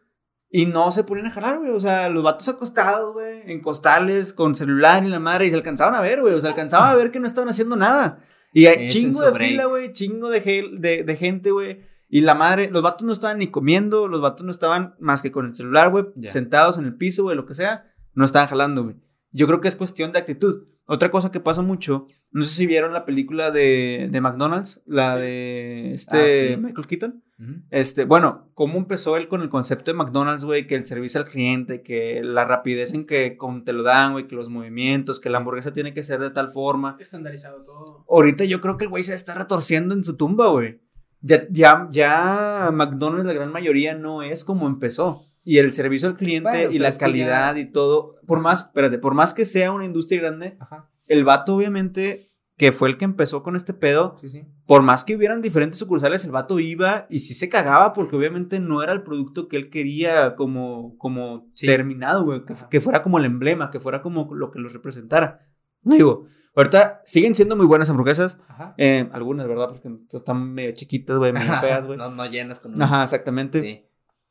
y 0.49 0.65
no 0.65 0.91
se 0.91 1.03
ponían 1.03 1.27
a 1.27 1.31
jalar, 1.31 1.59
güey. 1.59 1.71
O 1.71 1.79
sea, 1.79 2.09
los 2.09 2.23
vatos 2.23 2.47
acostados, 2.47 3.13
güey, 3.13 3.41
en 3.51 3.61
costales, 3.61 4.33
con 4.33 4.55
celular 4.55 5.03
y 5.03 5.09
la 5.09 5.19
madre, 5.19 5.47
y 5.47 5.49
se 5.49 5.55
alcanzaban 5.55 5.95
a 5.95 6.01
ver, 6.01 6.21
güey. 6.21 6.33
O 6.33 6.41
sea, 6.41 6.51
alcanzaban 6.51 6.89
a 6.91 6.95
ver 6.95 7.11
que 7.11 7.19
no 7.19 7.27
estaban 7.27 7.49
haciendo 7.49 7.75
nada. 7.75 8.19
Y 8.53 8.65
hay 8.67 8.87
chingo 8.89 9.21
de 9.21 9.31
break. 9.31 9.49
fila, 9.51 9.65
güey, 9.65 9.91
chingo 9.93 10.29
de, 10.29 10.43
gel- 10.43 10.79
de, 10.79 11.03
de 11.03 11.15
gente, 11.17 11.51
güey. 11.51 11.81
Y 12.09 12.21
la 12.21 12.33
madre, 12.35 12.69
los 12.71 12.81
vatos 12.81 13.05
no 13.05 13.11
estaban 13.11 13.39
ni 13.39 13.51
comiendo, 13.51 14.07
los 14.07 14.21
vatos 14.21 14.45
no 14.45 14.51
estaban 14.51 14.95
más 14.99 15.21
que 15.21 15.31
con 15.31 15.45
el 15.45 15.53
celular, 15.53 15.89
güey, 15.91 16.05
sentados 16.31 16.77
en 16.77 16.85
el 16.85 16.95
piso, 16.95 17.23
güey, 17.23 17.35
lo 17.35 17.45
que 17.45 17.53
sea, 17.53 17.91
no 18.13 18.23
estaban 18.23 18.47
jalando, 18.47 18.83
güey. 18.85 18.95
Yo 19.31 19.45
creo 19.45 19.59
que 19.59 19.67
es 19.67 19.75
cuestión 19.75 20.13
de 20.13 20.19
actitud. 20.19 20.63
Otra 20.89 21.11
cosa 21.11 21.31
que 21.31 21.39
pasa 21.41 21.61
mucho, 21.61 22.05
no 22.31 22.43
sé 22.45 22.55
si 22.55 22.65
vieron 22.65 22.93
la 22.93 23.03
película 23.05 23.51
de, 23.51 24.07
de 24.09 24.21
McDonald's, 24.21 24.81
la 24.85 25.15
Sí. 25.15 25.21
de 25.21 25.93
este 25.93 26.53
Ah, 26.53 26.55
sí. 26.55 26.61
Michael 26.61 26.87
Keaton. 26.87 27.23
Este, 27.69 28.05
bueno, 28.05 28.49
cómo 28.55 28.79
empezó 28.79 29.15
él 29.15 29.27
con 29.27 29.41
el 29.43 29.49
concepto 29.49 29.91
de 29.91 29.97
McDonald's, 29.97 30.43
güey, 30.45 30.65
que 30.65 30.73
el 30.75 30.87
servicio 30.87 31.19
al 31.21 31.27
cliente, 31.27 31.83
que 31.83 32.23
la 32.23 32.45
rapidez 32.45 32.93
en 32.93 33.03
que 33.05 33.37
te 33.63 33.73
lo 33.73 33.83
dan, 33.83 34.13
güey, 34.13 34.27
que 34.27 34.35
los 34.35 34.49
movimientos, 34.49 35.19
que 35.19 35.29
la 35.29 35.37
hamburguesa 35.37 35.71
tiene 35.71 35.93
que 35.93 36.03
ser 36.03 36.19
de 36.19 36.31
tal 36.31 36.49
forma. 36.51 36.95
Estandarizado 36.99 37.61
todo. 37.63 38.05
Ahorita 38.09 38.43
yo 38.45 38.59
creo 38.59 38.77
que 38.77 38.85
el 38.85 38.89
güey 38.89 39.03
se 39.03 39.13
está 39.13 39.35
retorciendo 39.35 39.93
en 39.93 40.03
su 40.03 40.15
tumba, 40.15 40.49
güey. 40.49 40.79
Ya, 41.21 41.45
ya, 41.51 41.87
ya 41.91 42.69
McDonald's, 42.73 43.25
la 43.25 43.33
gran 43.33 43.51
mayoría, 43.51 43.93
no 43.93 44.23
es 44.23 44.43
como 44.43 44.65
empezó. 44.67 45.21
Y 45.49 45.59
el 45.59 45.71
servicio 45.71 46.09
al 46.09 46.15
cliente 46.17 46.49
Bueno, 46.49 46.71
y 46.71 46.77
la 46.79 46.91
calidad 46.91 47.55
ya- 47.55 47.61
y 47.61 47.65
todo. 47.71 48.15
Por 48.27 48.41
más, 48.41 48.63
espérate, 48.63 48.97
por 48.97 49.13
más 49.13 49.33
que 49.33 49.45
sea 49.45 49.71
una 49.71 49.85
industria 49.85 50.19
grande, 50.19 50.57
Ajá, 50.59 50.89
el 51.07 51.23
vato, 51.23 51.55
obviamente, 51.55 52.21
que 52.57 52.73
fue 52.73 52.89
el 52.89 52.97
que 52.97 53.05
empezó 53.05 53.43
con 53.43 53.55
este 53.55 53.73
pedo, 53.73 54.17
sí, 54.19 54.27
sí. 54.29 54.41
por 54.65 54.81
más 54.81 55.05
que 55.05 55.15
hubieran 55.15 55.41
diferentes 55.41 55.79
sucursales, 55.79 56.25
el 56.25 56.31
vato 56.31 56.59
iba 56.59 57.05
y 57.09 57.19
sí 57.19 57.33
se 57.33 57.47
cagaba 57.47 57.93
porque 57.93 58.17
obviamente 58.17 58.59
no 58.59 58.83
era 58.83 58.91
el 58.91 59.03
producto 59.03 59.47
que 59.47 59.55
él 59.55 59.69
quería 59.69 60.35
como, 60.35 60.97
como 60.97 61.49
Sí. 61.53 61.65
terminado, 61.65 62.25
güey. 62.25 62.43
Que, 62.43 62.53
que 62.69 62.81
fuera 62.81 63.01
como 63.01 63.17
el 63.17 63.23
emblema, 63.25 63.69
que 63.71 63.79
fuera 63.79 64.01
como 64.01 64.33
lo 64.35 64.51
que 64.51 64.59
los 64.59 64.73
representara. 64.73 65.47
No 65.83 65.93
digo, 65.95 66.25
ahorita 66.55 67.03
siguen 67.05 67.35
siendo 67.35 67.55
muy 67.55 67.67
buenas 67.67 67.89
hamburguesas. 67.89 68.37
Eh, 68.77 69.07
algunas, 69.13 69.47
¿verdad? 69.47 69.67
Porque 69.69 69.89
están 70.11 70.51
medio 70.53 70.73
chiquitas, 70.73 71.17
güey, 71.17 71.31
medio 71.31 71.53
feas, 71.61 71.85
güey. 71.85 71.97
No, 71.97 72.09
no 72.11 72.25
llenas 72.25 72.59
con 72.59 72.81
Ajá, 72.81 73.03
exactamente. 73.03 73.86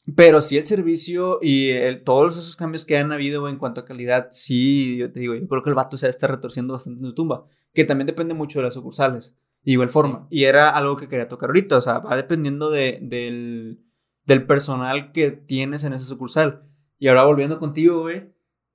Sí. 0.06 0.12
Pero 0.12 0.40
sí 0.40 0.56
el 0.56 0.66
servicio 0.66 1.38
y 1.42 1.70
el- 1.70 2.02
todos 2.04 2.38
esos 2.38 2.56
cambios 2.56 2.84
que 2.84 2.96
han 2.96 3.12
habido 3.12 3.48
en 3.48 3.56
cuanto 3.58 3.80
a 3.80 3.84
calidad, 3.84 4.28
sí, 4.30 4.96
yo 4.96 5.12
te 5.12 5.20
digo, 5.20 5.34
yo 5.34 5.46
creo 5.48 5.62
que 5.62 5.70
el 5.70 5.74
vato 5.74 5.96
se 5.96 6.08
está 6.08 6.26
retorciendo 6.28 6.74
bastante 6.74 7.00
en 7.00 7.06
su 7.06 7.14
tumba, 7.14 7.46
que 7.74 7.84
también 7.84 8.06
depende 8.06 8.32
mucho 8.34 8.60
de 8.60 8.64
las 8.66 8.74
sucursales, 8.74 9.34
de 9.64 9.72
igual 9.72 9.88
forma. 9.90 10.26
Y 10.30 10.44
era 10.44 10.70
algo 10.70 10.96
que 10.96 11.08
quería 11.08 11.28
tocar 11.28 11.50
ahorita, 11.50 11.76
o 11.76 11.80
sea, 11.80 11.98
va 11.98 12.16
dependiendo 12.16 12.70
de, 12.70 13.00
del, 13.02 13.80
del 14.24 14.46
personal 14.46 15.12
que 15.12 15.32
tienes 15.32 15.82
en 15.84 15.92
esa 15.92 16.04
sucursal. 16.06 16.62
Y 16.98 17.08
ahora 17.08 17.24
volviendo 17.24 17.58
contigo, 17.58 18.00
güey, 18.02 18.32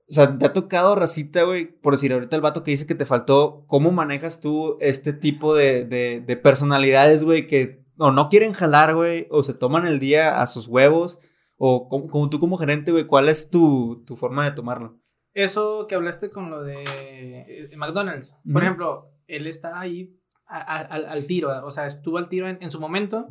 o 0.08 0.14
sea, 0.14 0.36
te 0.36 0.44
ha 0.44 0.52
tocado 0.52 0.94
racita, 0.94 1.44
güey, 1.44 1.66
por 1.80 1.94
decir 1.94 2.12
ahorita 2.12 2.36
el 2.36 2.42
vato 2.42 2.62
que 2.62 2.70
dice 2.72 2.86
que 2.86 2.94
te 2.94 3.06
faltó, 3.06 3.64
¿cómo 3.66 3.90
manejas 3.90 4.40
tú 4.40 4.76
este 4.80 5.14
tipo 5.14 5.54
de, 5.54 5.84
de, 5.86 6.20
de 6.24 6.36
personalidades, 6.36 7.24
güey, 7.24 7.46
que 7.46 7.81
o 7.98 8.10
no 8.10 8.28
quieren 8.28 8.52
jalar, 8.52 8.94
güey, 8.94 9.26
o 9.30 9.42
se 9.42 9.54
toman 9.54 9.86
el 9.86 9.98
día 9.98 10.40
a 10.40 10.46
sus 10.46 10.66
huevos? 10.68 11.18
O 11.56 11.88
como, 11.88 12.08
como 12.08 12.28
tú 12.30 12.40
como 12.40 12.56
gerente, 12.56 12.90
güey, 12.92 13.06
¿cuál 13.06 13.28
es 13.28 13.50
tu, 13.50 14.02
tu 14.06 14.16
forma 14.16 14.44
de 14.44 14.50
tomarlo? 14.52 14.98
Eso 15.34 15.86
que 15.88 15.94
hablaste 15.94 16.30
con 16.30 16.50
lo 16.50 16.62
de 16.62 16.82
eh, 16.86 17.70
McDonald's. 17.76 18.38
Por 18.52 18.62
ejemplo, 18.62 19.12
él 19.26 19.46
está 19.46 19.78
ahí 19.80 20.18
a- 20.46 20.58
a- 20.58 20.80
al, 20.80 21.06
al 21.06 21.26
tiro, 21.26 21.48
o 21.64 21.70
sea, 21.70 21.86
estuvo 21.86 22.18
al 22.18 22.28
tiro 22.28 22.48
en, 22.48 22.58
en 22.60 22.70
su 22.70 22.80
momento, 22.80 23.28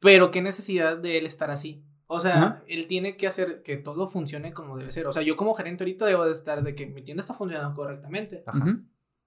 pero 0.00 0.30
qué 0.30 0.42
necesidad 0.42 0.98
de 0.98 1.18
él 1.18 1.26
estar 1.26 1.50
así. 1.50 1.84
O 2.06 2.20
sea, 2.20 2.36
Ajá. 2.36 2.64
él 2.66 2.86
tiene 2.88 3.16
que 3.16 3.26
hacer 3.26 3.62
que 3.62 3.76
todo 3.78 4.06
funcione 4.06 4.52
como 4.52 4.76
debe 4.76 4.92
ser. 4.92 5.06
O 5.06 5.12
sea, 5.12 5.22
yo 5.22 5.36
como 5.36 5.54
gerente 5.54 5.84
ahorita 5.84 6.04
debo 6.04 6.24
de 6.26 6.32
estar 6.32 6.62
de 6.62 6.74
que 6.74 6.86
mi 6.86 7.02
tienda 7.02 7.22
está 7.22 7.32
funcionando 7.32 7.74
correctamente. 7.74 8.42
Ajá. 8.46 8.80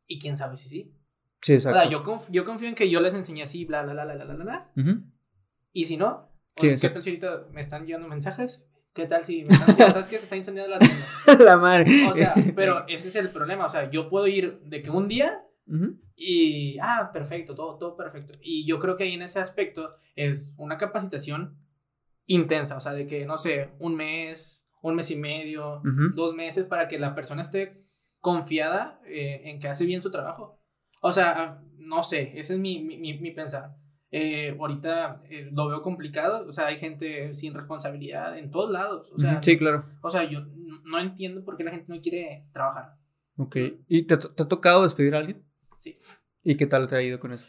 Y 0.05 0.19
quién 0.19 0.37
sabe 0.37 0.57
si 0.57 0.69
sí. 0.69 0.93
Sí, 1.45 1.53
O 1.53 1.55
exacto. 1.57 1.79
sea, 1.79 1.89
yo, 1.91 2.01
conf- 2.03 2.29
yo 2.31 2.43
confío 2.43 2.67
en 2.67 2.73
que 2.73 2.89
yo 2.89 3.01
les 3.01 3.13
enseñé 3.13 3.43
así, 3.43 3.65
bla, 3.65 3.83
bla, 3.83 3.93
bla, 3.93 4.03
bla, 4.05 4.15
bla, 4.15 4.33
bla, 4.33 4.43
bla. 4.43 4.71
Ujú. 4.75 5.03
Y 5.73 5.85
si 5.85 5.95
no, 5.95 6.31
Sí, 6.57 6.75
¿qué 6.81 6.89
tal 6.89 7.03
si 7.03 7.09
ahorita 7.11 7.47
me 7.51 7.61
están 7.61 7.85
llegando 7.85 8.07
mensajes? 8.07 8.65
¿Qué 8.93 9.05
tal 9.05 9.23
si 9.25 9.43
me 9.43 9.53
están 9.53 9.67
diciendo, 9.67 9.93
"¿Sabes 9.93 10.07
qué? 10.07 10.17
Se 10.17 10.23
está 10.23 10.37
incendiando 10.37 10.71
la 10.71 10.79
tienda? 10.79 11.05
La 11.45 11.57
madre. 11.57 12.07
O 12.09 12.15
sea, 12.15 12.33
pero 12.55 12.87
ese 12.87 13.09
es 13.09 13.15
el 13.15 13.29
problema. 13.29 13.65
O 13.67 13.69
sea, 13.69 13.91
yo 13.91 14.09
puedo 14.09 14.25
ir 14.25 14.59
de 14.61 14.81
que 14.81 14.89
un 14.89 15.07
día 15.07 15.43
Ujú. 15.67 15.99
y, 16.15 16.77
ah, 16.81 17.11
perfecto, 17.13 17.53
todo, 17.53 17.77
todo 17.77 17.95
perfecto. 17.95 18.39
Y 18.41 18.65
yo 18.65 18.79
creo 18.79 18.95
que 18.97 19.03
ahí 19.03 19.13
en 19.13 19.21
ese 19.21 19.39
aspecto 19.39 19.97
es 20.15 20.53
una 20.57 20.77
capacitación 20.79 21.59
intensa. 22.25 22.75
O 22.77 22.79
sea, 22.79 22.93
de 22.93 23.05
que, 23.05 23.25
no 23.25 23.37
sé, 23.37 23.69
un 23.79 23.95
mes, 23.95 24.63
un 24.81 24.95
mes 24.95 25.11
y 25.11 25.15
medio, 25.17 25.79
Ujú. 25.81 26.15
dos 26.15 26.33
meses 26.33 26.65
para 26.65 26.87
que 26.87 26.97
la 26.97 27.13
persona 27.13 27.41
esté 27.43 27.85
confiada 28.21 28.99
eh, 29.05 29.41
en 29.45 29.59
que 29.59 29.67
hace 29.67 29.85
bien 29.85 30.01
su 30.01 30.09
trabajo. 30.09 30.59
O 31.07 31.11
sea, 31.13 31.61
no 31.77 32.01
sé, 32.03 32.31
ese 32.39 32.53
es 32.55 32.59
mi, 32.59 32.81
mi, 32.83 32.97
mi- 32.97 33.19
mi 33.19 33.31
pensar. 33.31 33.75
Eh, 34.11 34.55
ahorita 34.59 35.21
eh, 35.29 35.49
lo 35.51 35.67
veo 35.67 35.81
complicado, 35.81 36.47
o 36.47 36.51
sea, 36.51 36.67
hay 36.67 36.77
gente 36.79 37.35
sin 37.35 37.53
responsabilidad 37.53 38.37
en 38.37 38.49
todos 38.49 38.71
lados. 38.71 39.11
O 39.11 39.19
sea. 39.19 39.41
Sí, 39.43 39.57
claro. 39.57 39.85
o 40.01 40.09
sea 40.09 40.23
yo 40.23 40.41
no- 40.83 40.99
entiendo 40.99 41.43
por 41.43 41.57
qué 41.57 41.63
la 41.63 41.71
gente 41.71 41.93
no 41.93 42.01
quiere 42.01 42.47
trabajar. 42.53 42.95
Ok. 43.37 43.55
¿Y 43.87 44.03
te, 44.03 44.17
te 44.17 44.43
ha 44.43 44.47
tocado 44.47 44.83
despedir 44.83 45.13
a 45.15 45.19
alguien? 45.19 45.43
Sí. 45.77 45.99
¿Y 46.43 46.55
qué 46.57 46.65
tal 46.65 46.87
te 46.87 46.95
ha 46.95 47.01
ido 47.01 47.19
con 47.19 47.33
eso? 47.33 47.45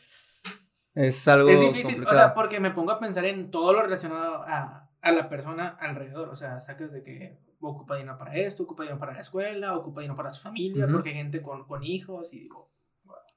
Es 0.94 1.28
algo 1.28 1.48
Es 1.50 1.60
difícil, 1.60 1.84
complicado. 1.96 2.16
o 2.16 2.18
sea, 2.20 2.34
porque 2.34 2.58
me 2.60 2.70
pongo 2.70 2.90
a 2.92 2.98
pensar 2.98 3.24
en 3.26 3.50
todo 3.50 3.72
lo 3.72 3.82
relacionado 3.82 4.42
a, 4.42 4.90
a 5.00 5.12
la 5.12 5.28
persona 5.28 5.68
alrededor. 5.80 6.28
O 6.30 6.36
sea, 6.36 6.60
sacas 6.60 6.90
de 6.92 7.02
que 7.02 7.38
ocupa 7.60 7.96
dinero 7.96 8.16
para 8.18 8.34
esto, 8.34 8.62
ocupa 8.64 8.82
dinero 8.84 8.98
para 8.98 9.12
la 9.14 9.20
escuela, 9.20 9.76
ocupa 9.76 10.00
dinero 10.00 10.16
para 10.16 10.30
su 10.30 10.42
familia, 10.42 10.84
Ujú. 10.84 10.94
porque 10.94 11.10
hay 11.10 11.16
gente 11.16 11.42
con, 11.42 11.66
con 11.66 11.82
hijos 11.84 12.32
y 12.34 12.40
digo. 12.40 12.70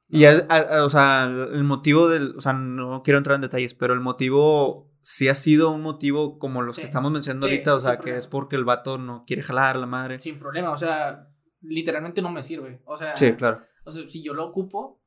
Y 0.10 0.24
es- 0.26 0.46
a- 0.50 0.58
a- 0.80 0.84
o 0.86 0.90
sea, 0.90 1.26
el 1.26 1.64
motivo 1.64 2.08
del, 2.10 2.36
o 2.38 2.42
sea, 2.42 2.54
no 2.54 3.04
quiero 3.04 3.18
entrar 3.20 3.36
en 3.36 3.42
detalles, 3.42 3.74
pero 3.76 3.94
el 3.94 4.00
motivo 4.00 4.92
sí 5.02 5.30
ha 5.30 5.36
sido 5.36 5.72
un 5.72 5.82
motivo 5.82 6.40
como 6.40 6.62
los 6.62 6.76
Sí. 6.76 6.82
que 6.82 6.86
estamos 6.86 7.12
mencionando 7.12 7.48
Sí, 7.48 7.54
ahorita, 7.54 7.72
sí, 7.72 7.78
o 7.78 7.80
sea, 7.80 7.92
que 7.94 7.98
problema. 7.98 8.20
es 8.20 8.28
porque 8.28 8.56
el 8.56 8.66
vato 8.66 8.98
no 8.98 9.24
quiere 9.26 9.44
jalar 9.44 9.76
la 9.78 9.86
madre. 9.86 10.20
Sin 10.20 10.40
problema, 10.40 10.72
o 10.72 10.78
sea, 10.78 11.28
literalmente 11.62 12.22
no 12.22 12.32
me 12.32 12.44
sirve. 12.44 12.82
O 12.86 12.98
sea, 12.98 13.16
Sí, 13.16 13.34
claro. 13.34 13.62
o 13.86 13.92
sea 13.92 14.08
si 14.10 14.24
yo 14.24 14.34
lo 14.34 14.46
ocupo, 14.46 15.02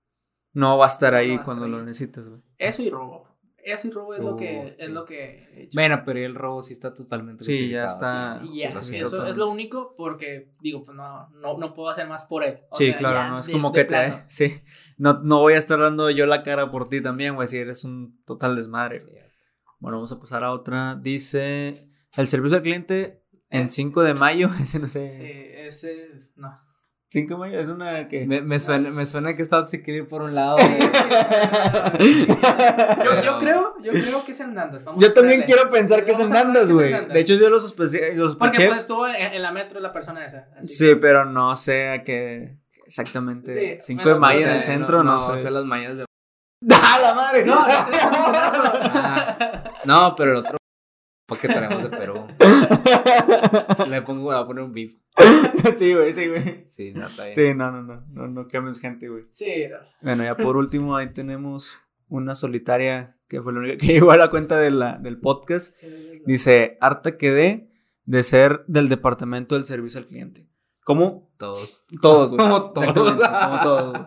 No 0.54 0.76
va 0.78 0.84
a 0.84 0.88
estar 0.88 1.14
ahí 1.14 1.28
va 1.28 1.32
a 1.32 1.36
estar 1.36 1.44
cuando 1.46 1.64
ahí. 1.64 1.70
lo 1.70 1.82
necesitas, 1.82 2.28
güey. 2.28 2.42
eso 2.58 2.82
y 2.82 2.90
robo. 2.90 3.26
Eso 3.64 3.88
y 3.88 3.90
robo 3.92 4.14
es 4.14 4.20
lo 4.20 4.36
que, 4.36 4.76
es 4.78 4.86
sí. 4.86 4.92
lo 4.92 5.04
que 5.04 5.48
he 5.54 5.62
hecho. 5.64 5.70
Bueno, 5.74 6.02
pero 6.04 6.18
el 6.18 6.34
robo 6.34 6.62
sí 6.62 6.72
está 6.72 6.92
totalmente 6.92 7.44
Sí, 7.44 7.70
ya 7.70 7.84
está- 7.86 8.40
sí. 8.42 8.48
Y 8.52 8.58
ya, 8.60 8.70
Lo 8.70 8.80
eso 8.80 9.26
es 9.26 9.36
lo 9.36 9.48
único 9.50 9.94
porque, 9.96 10.50
digo, 10.60 10.84
pues 10.84 10.96
no, 10.96 11.28
no, 11.30 11.56
no 11.58 11.74
puedo 11.74 11.88
hacer 11.88 12.08
más 12.08 12.24
por 12.24 12.42
él. 12.44 12.60
O 12.70 12.76
Sí, 12.76 12.86
sea, 12.86 12.96
claro, 12.96 13.30
no 13.30 13.38
es 13.40 13.46
de- 13.46 13.52
como 13.52 13.70
de 13.70 13.80
que 13.80 13.84
plano. 13.86 14.16
te. 14.16 14.22
Sí. 14.28 14.60
No, 14.98 15.20
no 15.22 15.40
voy 15.40 15.54
a 15.54 15.58
estar 15.58 15.78
dando 15.78 16.10
yo 16.10 16.26
la 16.26 16.42
cara 16.42 16.70
por 16.70 16.88
ti 16.88 17.00
también, 17.00 17.34
güey, 17.34 17.48
si 17.48 17.58
eres 17.58 17.84
un 17.84 18.22
total 18.24 18.56
desmadre. 18.56 19.04
Bueno, 19.78 19.96
vamos 19.98 20.12
a 20.12 20.20
pasar 20.20 20.44
a 20.44 20.52
otra. 20.52 20.94
Dice: 20.96 21.88
El 22.16 22.28
servicio 22.28 22.56
al 22.58 22.62
cliente 22.62 23.24
en 23.50 23.68
5 23.70 24.02
de 24.02 24.14
mayo. 24.14 24.48
Ese 24.62 24.78
no 24.78 24.88
sé. 24.88 25.10
Sí, 25.12 25.66
ese, 25.66 26.08
no. 26.36 26.52
5 27.12 27.34
de 27.34 27.38
mayo 27.38 27.60
es 27.60 27.68
una 27.68 28.08
que. 28.08 28.24
Me, 28.26 28.40
me 28.40 28.58
suena, 28.58 28.88
me 28.88 29.04
suena 29.04 29.36
que 29.36 29.42
está 29.42 29.66
se 29.68 29.82
quiere 29.82 29.98
ir 29.98 30.08
por 30.08 30.22
un 30.22 30.34
lado. 30.34 30.56
Yo, 31.98 33.22
yo 33.22 33.38
creo, 33.38 33.74
yo 33.82 33.92
creo 33.92 34.24
que 34.24 34.32
es 34.32 34.40
el 34.40 34.54
Nandas. 34.54 34.82
vamos 34.82 35.02
Yo 35.02 35.12
también 35.12 35.42
quiero 35.42 35.68
pensar 35.70 36.06
que 36.06 36.12
es 36.12 36.20
es 36.20 36.70
güey. 36.70 37.06
De 37.08 37.20
hecho, 37.20 37.34
yo 37.34 37.50
lo 37.50 37.60
sospeché. 37.60 38.14
Lo 38.14 38.36
Porque 38.38 38.66
pues 38.66 38.78
estuvo 38.80 39.06
en, 39.06 39.34
en 39.34 39.42
la 39.42 39.52
metro 39.52 39.78
la 39.80 39.92
persona 39.92 40.24
esa. 40.24 40.48
así 40.58 40.68
Sí, 40.68 40.86
que- 40.86 40.96
pero 40.96 41.26
no 41.26 41.54
sé 41.54 41.90
a 41.90 42.02
qué 42.02 42.56
exactamente. 42.86 43.52
Sí, 43.52 43.78
5 43.82 44.02
bueno, 44.02 44.14
de 44.14 44.20
mayo 44.20 44.40
no 44.46 44.50
en 44.52 44.56
el 44.56 44.62
centro, 44.64 45.04
no, 45.04 45.18
sé. 45.18 45.36
sé 45.38 45.50
las 45.50 45.64
mañas 45.66 45.96
de. 45.98 46.04
¡Ah, 46.72 46.98
la 47.02 47.12
madre! 47.14 47.44
No, 47.44 47.56
no. 47.56 47.62
Ah, 48.94 49.64
no, 49.84 50.14
pero 50.16 50.30
el 50.30 50.36
otro. 50.38 50.56
Porque 51.26 51.48
traemos 51.48 51.82
de 51.82 51.96
Perú. 51.96 52.26
Le 53.88 54.02
pongo, 54.02 54.24
voy 54.24 54.36
a 54.36 54.44
poner 54.46 54.64
un 54.64 54.72
beef. 54.72 54.94
sí, 55.78 55.94
güey, 55.94 56.12
sí, 56.12 56.28
güey. 56.28 56.64
Sí, 56.68 56.92
no, 56.94 57.06
está 57.06 57.24
bien. 57.24 57.34
Sí, 57.34 57.54
no, 57.54 57.70
no, 57.70 57.82
no. 57.82 58.04
No, 58.10 58.28
no 58.28 58.48
quemes 58.48 58.80
gente, 58.80 59.08
güey. 59.08 59.24
Sí, 59.30 59.64
no. 59.70 59.78
Bueno, 60.02 60.24
ya 60.24 60.36
por 60.36 60.56
último, 60.56 60.96
ahí 60.96 61.12
tenemos 61.12 61.78
una 62.08 62.34
solitaria 62.34 63.16
que 63.28 63.40
fue 63.40 63.52
la 63.52 63.60
única 63.60 63.78
que 63.78 63.86
llegó 63.94 64.10
a 64.10 64.16
la 64.16 64.30
cuenta 64.30 64.58
de 64.58 64.70
la, 64.70 64.98
del 64.98 65.20
podcast. 65.20 65.72
Sí, 65.72 66.22
Dice: 66.26 66.76
Harta 66.80 67.16
quedé 67.16 67.70
de 68.04 68.22
ser 68.22 68.64
del 68.66 68.88
departamento 68.88 69.54
del 69.54 69.64
servicio 69.64 70.00
al 70.00 70.06
cliente. 70.06 70.48
¿Cómo? 70.84 71.32
Todos. 71.38 71.86
Todos, 72.00 72.32
güey. 72.32 72.38
Como 72.42 72.72
todos. 72.72 72.92
Como 72.92 73.60
todos. 73.62 73.92
güey. 73.92 74.04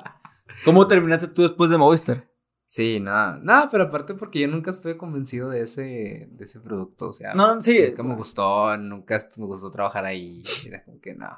¿Cómo 0.63 0.87
terminaste 0.87 1.27
tú 1.27 1.41
después 1.41 1.69
de 1.69 1.77
Movistar? 1.77 2.29
Sí, 2.75 2.99
nada. 2.99 3.39
Nada, 3.41 3.69
pero 3.71 3.85
aparte 3.85 4.15
porque 4.15 4.41
yo 4.41 4.49
nunca 4.49 4.69
estuve 4.71 4.97
convencido 4.97 5.49
de 5.49 5.61
ese, 5.61 6.27
de 6.29 6.43
ese 6.43 6.59
producto. 6.59 7.11
O 7.11 7.13
sea, 7.13 7.33
No, 7.33 7.55
no, 7.55 7.61
sí. 7.61 7.81
nunca 7.89 8.03
me 8.03 8.15
gustó, 8.15 8.75
nunca 8.75 9.17
me 9.37 9.45
gustó 9.45 9.71
trabajar 9.71 10.03
ahí. 10.03 10.43
Era 10.67 10.83
como 10.83 10.99
que 10.99 11.15
no. 11.15 11.29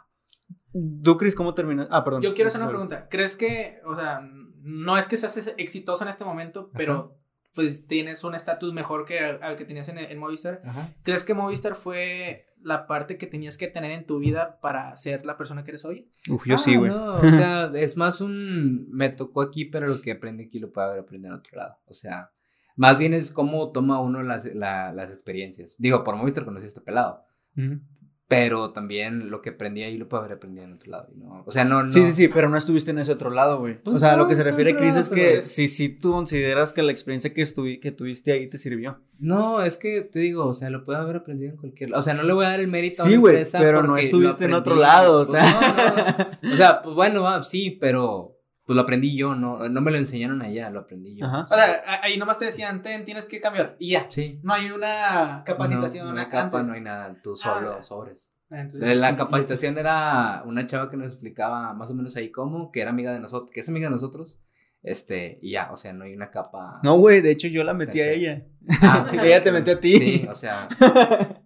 ¿Tú, 1.03 1.15
Cris, 1.15 1.35
cómo 1.35 1.53
terminaste? 1.53 1.93
Ah, 1.93 2.03
perdón. 2.03 2.23
Yo 2.23 2.33
quiero 2.33 2.47
hacer 2.47 2.59
una 2.59 2.71
pregunta. 2.71 3.07
¿Crees 3.07 3.35
que, 3.35 3.79
o 3.85 3.95
sea, 3.95 4.27
no 4.63 4.97
es 4.97 5.05
que 5.05 5.15
seas 5.15 5.39
exitoso 5.57 6.03
en 6.03 6.09
este 6.09 6.25
momento, 6.25 6.71
pero 6.73 7.19
pues 7.53 7.85
tienes 7.85 8.23
un 8.23 8.33
estatus 8.33 8.73
mejor 8.73 9.05
que 9.05 9.19
al, 9.19 9.43
al 9.43 9.55
que 9.57 9.65
tenías 9.65 9.89
en, 9.89 9.99
en 9.99 10.17
Movistar? 10.17 10.63
Ajá. 10.65 10.95
¿Crees 11.03 11.23
que 11.23 11.35
Movistar 11.35 11.75
fue 11.75 12.46
la 12.67 12.85
parte 12.85 13.17
que 13.17 13.25
tenías 13.27 13.57
que 13.57 13.67
tener 13.67 13.91
en 13.91 14.05
tu 14.05 14.19
vida 14.19 14.59
para 14.61 14.95
ser 14.95 15.25
la 15.25 15.37
persona 15.37 15.63
que 15.63 15.71
eres 15.71 15.85
hoy? 15.85 16.11
Uf, 16.29 16.45
yo 16.45 16.57
sí, 16.57 16.75
güey. 16.75 16.91
No, 16.91 17.15
o 17.15 17.31
sea, 17.31 17.71
es 17.73 17.97
más 17.97 18.21
un. 18.21 18.87
Me 18.91 19.09
tocó 19.09 19.41
aquí, 19.41 19.65
pero 19.65 19.87
lo 19.87 20.01
que 20.01 20.11
aprendí 20.11 20.43
aquí 20.45 20.59
lo 20.59 20.71
puedo 20.71 20.87
haber 20.87 20.99
aprendido 21.01 21.33
en 21.33 21.39
otro 21.39 21.57
lado. 21.57 21.77
O 21.85 21.93
sea, 21.93 22.31
más 22.75 22.99
bien 22.99 23.13
es 23.13 23.31
cómo 23.31 23.71
toma 23.71 24.01
uno 24.01 24.21
las, 24.21 24.45
la- 24.53 24.91
las 24.93 25.11
experiencias. 25.11 25.75
Digo, 25.79 26.03
por 26.03 26.15
Movistar 26.15 26.45
conocí 26.45 26.65
a 26.65 26.67
este 26.67 26.81
pelado. 26.81 27.23
Pero 28.29 28.71
también 28.73 29.29
lo 29.29 29.41
que 29.41 29.51
aprendí 29.51 29.83
ahí 29.83 29.97
lo 29.97 30.09
puedo 30.09 30.21
haber 30.21 30.35
aprendido 30.35 30.65
en 30.65 30.73
otro 30.73 30.91
lado. 30.91 31.07
¿no? 31.15 31.43
O 31.45 31.51
sea, 31.51 31.63
no, 31.63 31.83
no. 31.83 31.91
Sí, 31.91 32.03
sí, 32.03 32.11
sí, 32.11 32.27
pero 32.27 32.49
no 32.49 32.57
estuviste 32.57 32.91
en 32.91 32.99
ese 32.99 33.13
otro 33.13 33.29
lado, 33.29 33.59
güey. 33.59 33.81
Pues 33.81 33.95
o 33.95 33.99
sea, 33.99 34.13
a 34.13 34.17
lo 34.17 34.23
no, 34.23 34.29
que 34.29 34.35
se 34.35 34.43
no, 34.43 34.49
refiere 34.49 34.73
no, 34.73 34.79
Chris 34.79 34.95
es 34.97 35.09
que 35.09 35.41
si, 35.41 35.69
si 35.69 35.87
tú 35.87 36.11
consideras 36.11 36.73
que 36.73 36.83
la 36.83 36.91
experiencia 36.91 37.33
que, 37.33 37.41
estuvi- 37.41 37.79
que 37.79 37.93
tuviste 37.93 38.33
ahí 38.33 38.47
te 38.47 38.57
sirvió. 38.57 38.99
No, 39.17 39.61
es 39.63 39.77
que 39.77 40.01
te 40.01 40.19
digo, 40.19 40.45
o 40.45 40.53
sea, 40.53 40.69
lo 40.69 40.83
puedo 40.83 40.99
haber 40.99 41.15
aprendido 41.15 41.51
en 41.51 41.57
cualquier 41.57 41.91
lado. 41.91 42.01
O 42.01 42.03
sea, 42.03 42.15
no 42.15 42.23
le 42.23 42.33
voy 42.33 42.45
a 42.45 42.49
dar 42.49 42.59
el 42.59 42.67
mérito 42.67 43.03
a 43.03 43.05
Sí, 43.05 43.11
una 43.13 43.19
güey, 43.21 43.33
empresa 43.35 43.59
pero 43.59 43.81
no 43.83 43.95
estuviste 43.97 44.43
en 44.43 44.53
otro 44.55 44.75
lado, 44.75 45.21
o 45.21 45.25
Pues 45.25 45.31
sea. 45.31 46.27
no, 46.41 46.49
no. 46.49 46.53
O 46.53 46.55
sea, 46.57 46.81
pues 46.81 46.95
bueno, 46.95 47.21
va, 47.23 47.41
sí, 47.43 47.77
pero 47.79 48.36
pues 48.67 48.75
lo 48.75 48.81
aprendí 48.83 49.15
yo, 49.17 49.33
no, 49.33 49.67
no 49.69 49.81
me 49.81 49.89
lo 49.91 49.97
enseñaron 49.97 50.41
allá, 50.43 50.69
lo 50.69 50.81
aprendí 50.81 51.15
yo. 51.15 51.25
Ajá. 51.25 51.45
O 51.49 51.55
sea, 51.55 52.01
ahí 52.03 52.17
nomás 52.17 52.37
te 52.37 52.45
decían, 52.45 52.83
ten, 52.83 53.03
tienes 53.05 53.25
que 53.25 53.39
cambiar. 53.41 53.75
Y 53.79 53.91
ya. 53.91 54.05
Sí. 54.09 54.39
No 54.43 54.53
hay 54.53 54.69
una 54.69 55.41
capacitación 55.45 56.05
No, 56.07 56.13
no 56.13 56.19
hay 56.19 56.25
capa, 56.27 56.57
antes. 56.57 56.67
no 56.67 56.73
hay 56.75 56.81
nada, 56.81 57.17
tú 57.23 57.35
solo 57.35 57.77
Ah. 57.79 57.83
sobres. 57.83 58.35
Entonces- 58.51 58.95
La 58.97 59.15
capacitación 59.17 59.77
era 59.77 60.43
una 60.45 60.65
chava 60.65 60.91
que 60.91 60.97
nos 60.97 61.07
explicaba 61.13 61.73
más 61.73 61.89
o 61.91 61.95
menos 61.95 62.15
ahí 62.17 62.29
cómo, 62.29 62.71
que 62.71 62.81
era 62.81 62.91
amiga 62.91 63.11
de 63.13 63.19
nosotros, 63.21 63.49
que 63.51 63.61
es 63.61 63.69
amiga 63.69 63.87
de 63.87 63.91
nosotros, 63.91 64.39
este, 64.83 65.39
y 65.41 65.51
ya, 65.51 65.71
o 65.71 65.77
sea, 65.77 65.93
no 65.93 66.03
hay 66.03 66.13
una 66.13 66.29
capa. 66.29 66.79
No, 66.83 66.97
güey, 66.97 67.21
de 67.21 67.31
hecho 67.31 67.47
yo 67.47 67.63
la 67.63 67.73
metí 67.73 67.99
a 68.01 68.11
ella. 68.11 68.45
Ah, 68.83 69.09
Ella 69.23 69.41
te 69.41 69.51
metió 69.51 69.73
a 69.73 69.79
ti. 69.79 69.97
Sí, 69.97 70.27
o 70.29 70.35
sea, 70.35 70.67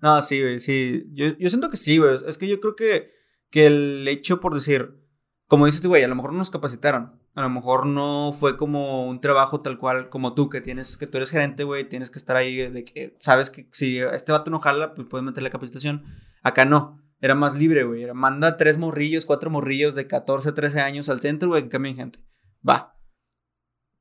No, 0.00 0.22
sí, 0.22 0.40
güey, 0.40 0.60
sí. 0.60 1.04
Yo, 1.12 1.36
yo 1.38 1.48
siento 1.50 1.68
que 1.70 1.76
sí, 1.76 1.98
güey. 1.98 2.16
Es 2.26 2.38
que 2.38 2.46
yo 2.46 2.60
creo 2.60 2.76
que, 2.76 3.10
que 3.50 3.66
el 3.66 4.06
hecho 4.06 4.40
por 4.40 4.54
decir, 4.54 4.94
como 5.48 5.64
dices 5.64 5.80
tú, 5.80 5.88
güey, 5.88 6.04
a 6.04 6.08
lo 6.08 6.14
mejor 6.14 6.32
no 6.32 6.38
nos 6.38 6.50
capacitaron. 6.50 7.18
A 7.34 7.40
lo 7.40 7.48
mejor 7.48 7.86
no 7.86 8.34
fue 8.38 8.58
como 8.58 9.08
un 9.08 9.20
trabajo 9.20 9.62
tal 9.62 9.78
cual 9.78 10.10
como 10.10 10.34
tú, 10.34 10.50
que 10.50 10.60
tienes, 10.60 10.98
que 10.98 11.06
tú 11.06 11.16
eres 11.16 11.30
gerente, 11.30 11.64
güey, 11.64 11.88
tienes 11.88 12.10
que 12.10 12.18
estar 12.18 12.36
ahí 12.36 12.68
de 12.70 12.84
que 12.84 13.16
sabes 13.18 13.48
que 13.48 13.66
si 13.72 13.98
este 13.98 14.30
vato 14.30 14.50
no 14.50 14.60
jala, 14.60 14.94
pues 14.94 15.08
puedes 15.08 15.24
meterle 15.24 15.50
capacitación. 15.50 16.04
Acá 16.42 16.66
no. 16.66 17.02
Era 17.20 17.34
más 17.34 17.56
libre, 17.56 17.84
güey. 17.84 18.02
Era, 18.02 18.12
manda 18.12 18.58
tres 18.58 18.76
morrillos, 18.76 19.24
cuatro 19.24 19.48
morrillos 19.48 19.94
de 19.94 20.06
14, 20.06 20.52
13 20.52 20.80
años 20.80 21.08
al 21.08 21.20
centro, 21.20 21.48
güey, 21.48 21.62
que 21.62 21.70
cambien 21.70 21.96
gente. 21.96 22.18
Va. 22.66 23.00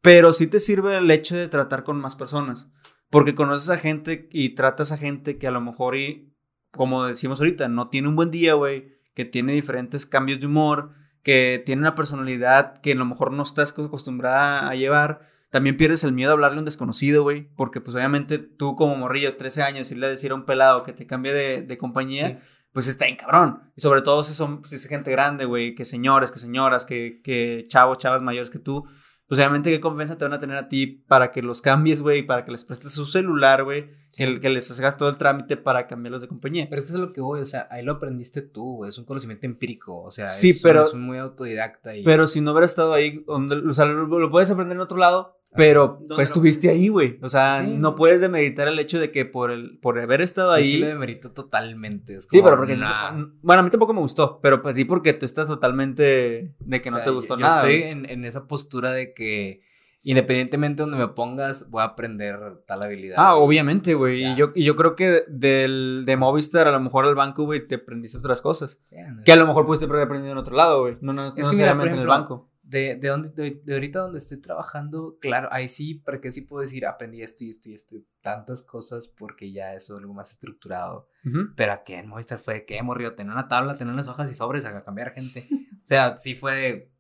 Pero 0.01 0.33
sí 0.33 0.47
te 0.47 0.59
sirve 0.59 0.97
el 0.97 1.09
hecho 1.09 1.37
de 1.37 1.47
tratar 1.47 1.85
con 1.85 1.97
más 1.97 2.17
personas. 2.17 2.67
Porque 3.09 3.35
conoces 3.35 3.69
a 3.69 3.77
gente 3.77 4.27
y 4.33 4.49
tratas 4.49 4.91
a 4.91 4.97
gente 4.97 5.37
que 5.37 5.47
a 5.47 5.51
lo 5.51 5.61
mejor 5.61 5.95
y, 5.95 6.35
como 6.71 7.05
decimos 7.05 7.39
ahorita, 7.39 7.69
no 7.69 7.87
tiene 7.87 8.09
un 8.09 8.17
buen 8.17 8.31
día, 8.31 8.53
güey. 8.53 8.97
Que 9.13 9.23
tiene 9.23 9.53
diferentes 9.53 10.05
cambios 10.05 10.41
de 10.41 10.47
humor. 10.47 10.96
Que 11.28 11.61
tiene 11.65 11.82
una 11.82 11.93
personalidad 11.93 12.78
que 12.78 12.93
a 12.93 12.95
lo 12.95 13.03
mejor 13.03 13.34
no 13.34 13.43
estás 13.43 13.73
acostumbrada 13.78 14.69
a 14.69 14.75
llevar. 14.75 15.28
También 15.49 15.75
pierdes 15.75 16.05
el 16.05 16.13
miedo 16.13 16.32
a 16.32 16.34
hablarle 16.36 16.55
a 16.55 16.59
un 16.59 16.65
desconocido, 16.65 17.23
güey. 17.23 17.49
Porque 17.57 17.82
pues 17.82 17.93
obviamente 17.97 18.38
tú 18.38 18.78
como 18.78 18.95
morrillo, 18.95 19.36
13 19.36 19.61
años, 19.61 19.91
irle 19.91 20.05
a 20.05 20.09
decir 20.09 20.32
a 20.32 20.36
un 20.36 20.45
pelado 20.45 20.84
que 20.84 20.93
te 20.93 21.05
cambie 21.05 21.34
de, 21.34 21.63
de 21.63 21.78
compañía, 21.78 22.28
sí. 22.30 22.38
pues 22.71 22.88
está 22.88 23.07
en 23.07 23.17
cabrón. 23.17 23.61
Y 23.75 23.82
sobre 23.82 24.03
todo 24.03 24.23
si 24.23 24.34
son 24.34 24.63
si 24.63 24.75
es 24.75 24.88
gente 24.88 25.11
grande, 25.11 25.43
güey, 25.43 25.75
que 25.75 25.84
señores, 25.84 26.32
que 26.32 26.39
señoras, 26.39 26.86
que, 26.86 27.21
que 27.21 27.65
chavos, 27.67 27.97
chavas 27.97 28.21
mayores 28.21 28.49
que 28.49 28.59
tú. 28.59 28.88
Pues 29.28 29.39
obviamente 29.39 29.69
qué 29.69 29.82
confianza 29.82 30.17
te 30.17 30.23
van 30.23 30.34
a 30.34 30.39
tener 30.39 30.55
a 30.57 30.69
ti 30.69 30.88
para 31.07 31.32
que 31.32 31.41
los 31.41 31.61
cambies, 31.61 32.01
güey, 32.01 32.25
para 32.25 32.45
que 32.45 32.51
les 32.51 32.63
prestes 32.63 32.93
su 32.93 33.05
celular, 33.05 33.63
güey, 33.65 33.89
que, 34.13 34.39
que 34.39 34.49
les 34.49 34.80
hagas 34.80 34.97
todo 34.97 35.09
el 35.09 35.17
trámite 35.17 35.57
para 35.57 35.86
cambiarlos 35.88 36.21
de 36.21 36.30
compañía. 36.30 36.67
Pero 36.69 36.82
esto 36.82 36.93
es 36.93 36.99
lo 36.99 37.11
que 37.11 37.19
voy, 37.19 37.41
o 37.41 37.45
sea, 37.45 37.67
ahí 37.69 37.84
lo 37.84 37.93
aprendiste 37.93 38.41
tú, 38.41 38.78
güey, 38.78 38.89
es 38.89 38.97
un 38.97 39.03
conocimiento 39.05 39.45
empírico, 39.45 40.01
o 40.01 40.11
sea, 40.11 40.30
Sí, 40.30 40.51
es, 40.51 40.61
pero- 40.61 40.84
es 40.86 40.93
muy 40.93 41.17
autodidacta 41.17 41.95
y... 41.95 42.03
Pero 42.03 42.25
si 42.28 42.39
no 42.39 42.51
hubiera 42.51 42.65
estado 42.65 42.93
ahí, 42.93 43.23
donde, 43.28 43.57
o 43.57 43.73
sea, 43.73 43.86
lo, 43.86 44.05
lo 44.19 44.32
puedes 44.32 44.49
aprender 44.49 44.75
en 44.78 44.82
otro 44.82 44.97
lado, 44.97 45.36
pero 45.55 45.97
¿Dónde 46.01 46.15
pues 46.15 46.29
estuviste 46.29 46.69
ahí, 46.69 46.87
güey. 46.89 47.17
O 47.21 47.29
sea, 47.29 47.63
Sí. 47.63 47.75
no 47.77 47.95
puedes 47.95 48.21
demeritar 48.21 48.67
el 48.67 48.77
hecho 48.79 48.99
de 48.99 49.11
que 49.11 49.25
por, 49.25 49.49
el, 49.51 49.79
por 49.79 49.97
haber 49.99 50.21
estado 50.21 50.49
Yo 50.49 50.53
ahí... 50.55 50.65
sí 50.65 50.79
lo 50.79 50.87
demerito 50.87 51.31
totalmente. 51.31 52.15
Es 52.17 52.27
Sí, 52.29 52.39
como, 52.39 52.43
pero 52.51 52.57
porque... 52.57 52.75
nah. 52.77 53.11
Bueno, 53.41 53.61
a 53.61 53.63
mí 53.63 53.69
tampoco 53.69 53.93
me 53.93 54.01
gustó, 54.01 54.39
pero 54.41 54.61
para 54.61 54.75
ti 54.75 54.85
porque 54.85 55.13
tú 55.13 55.25
estás 55.25 55.47
totalmente 55.47 56.55
de 56.59 56.81
que 56.81 56.89
O 56.89 56.91
no 56.91 57.03
te 57.03 57.09
gustó 57.11 57.35
yo, 57.35 57.41
nada. 57.41 57.61
Yo 57.63 57.69
estoy 57.69 57.89
en, 57.89 58.09
en 58.09 58.25
esa 58.25 58.47
postura 58.47 58.91
de 58.91 59.13
que 59.13 59.61
independientemente 60.03 60.83
de 60.83 60.89
donde 60.89 61.05
me 61.05 61.11
pongas, 61.13 61.69
voy 61.69 61.81
a 61.81 61.85
aprender 61.85 62.37
tal 62.65 62.81
habilidad. 62.83 63.15
Ah, 63.17 63.33
güey. 63.33 63.45
obviamente, 63.47 63.93
güey. 63.93 64.23
Y 64.26 64.35
yo, 64.35 64.51
y 64.55 64.63
yo 64.63 64.76
creo 64.77 64.95
que 64.95 65.23
del, 65.27 66.03
de 66.05 66.15
Movistar 66.15 66.65
a 66.67 66.72
lo 66.72 66.80
mejor 66.80 67.03
al 67.05 67.15
banco, 67.15 67.43
güey, 67.43 67.67
te 67.67 67.76
aprendiste 67.76 68.17
otras 68.17 68.39
cosas. 68.41 68.80
No 68.91 69.23
Que 69.26 69.34
a 69.34 69.35
lo 69.35 69.45
mejor 69.47 69.65
pudiste 69.65 69.85
haber 69.85 70.03
aprendido 70.03 70.31
en 70.31 70.38
otro 70.38 70.55
lado, 70.55 70.81
güey. 70.81 70.97
No, 71.01 71.11
no, 71.11 71.23
no 71.26 71.30
que 71.31 71.41
mira, 71.41 71.47
necesariamente 71.49 71.89
por 71.89 71.99
en 71.99 72.03
el 72.03 72.07
ejemplo, 72.09 72.13
banco. 72.38 72.47
De, 72.68 72.95
de, 72.95 73.07
donde, 73.07 73.30
de, 73.30 73.61
de 73.64 73.73
ahorita 73.73 73.99
donde 73.99 74.19
estoy 74.19 74.41
trabajando, 74.41 75.18
claro, 75.22 75.48
ahí 75.52 75.69
sí, 75.69 75.94
porque 75.95 76.31
sí 76.31 76.41
puedo 76.41 76.61
decir, 76.61 76.85
aprendí 76.85 77.22
esto 77.22 77.45
y 77.45 77.49
esto 77.49 77.69
y 77.69 77.73
esto, 77.73 77.95
tantas 78.19 78.61
cosas, 78.61 79.07
porque 79.07 79.53
ya 79.53 79.73
es 79.73 79.89
algo 79.89 80.14
más 80.14 80.31
estructurado. 80.31 81.07
Ujú. 81.23 81.53
Pero 81.56 81.72
aquí 81.72 81.94
en 81.94 82.10
Movistar 82.10 82.39
fue 82.39 82.56
de 82.56 82.65
que 82.65 82.84
morrió, 82.84 83.15
tener 83.15 83.31
una 83.31 83.48
tabla, 83.48 83.77
tener 83.77 83.94
unas 83.94 84.10
hojas 84.10 84.30
y 84.30 84.34
sobres 84.34 84.65
a 84.65 84.84
cambiar 84.84 85.14
gente. 85.14 85.48
O 85.81 85.88
sea, 85.88 86.18
sí 86.18 86.35
fue 86.35 86.56
de, 86.56 86.91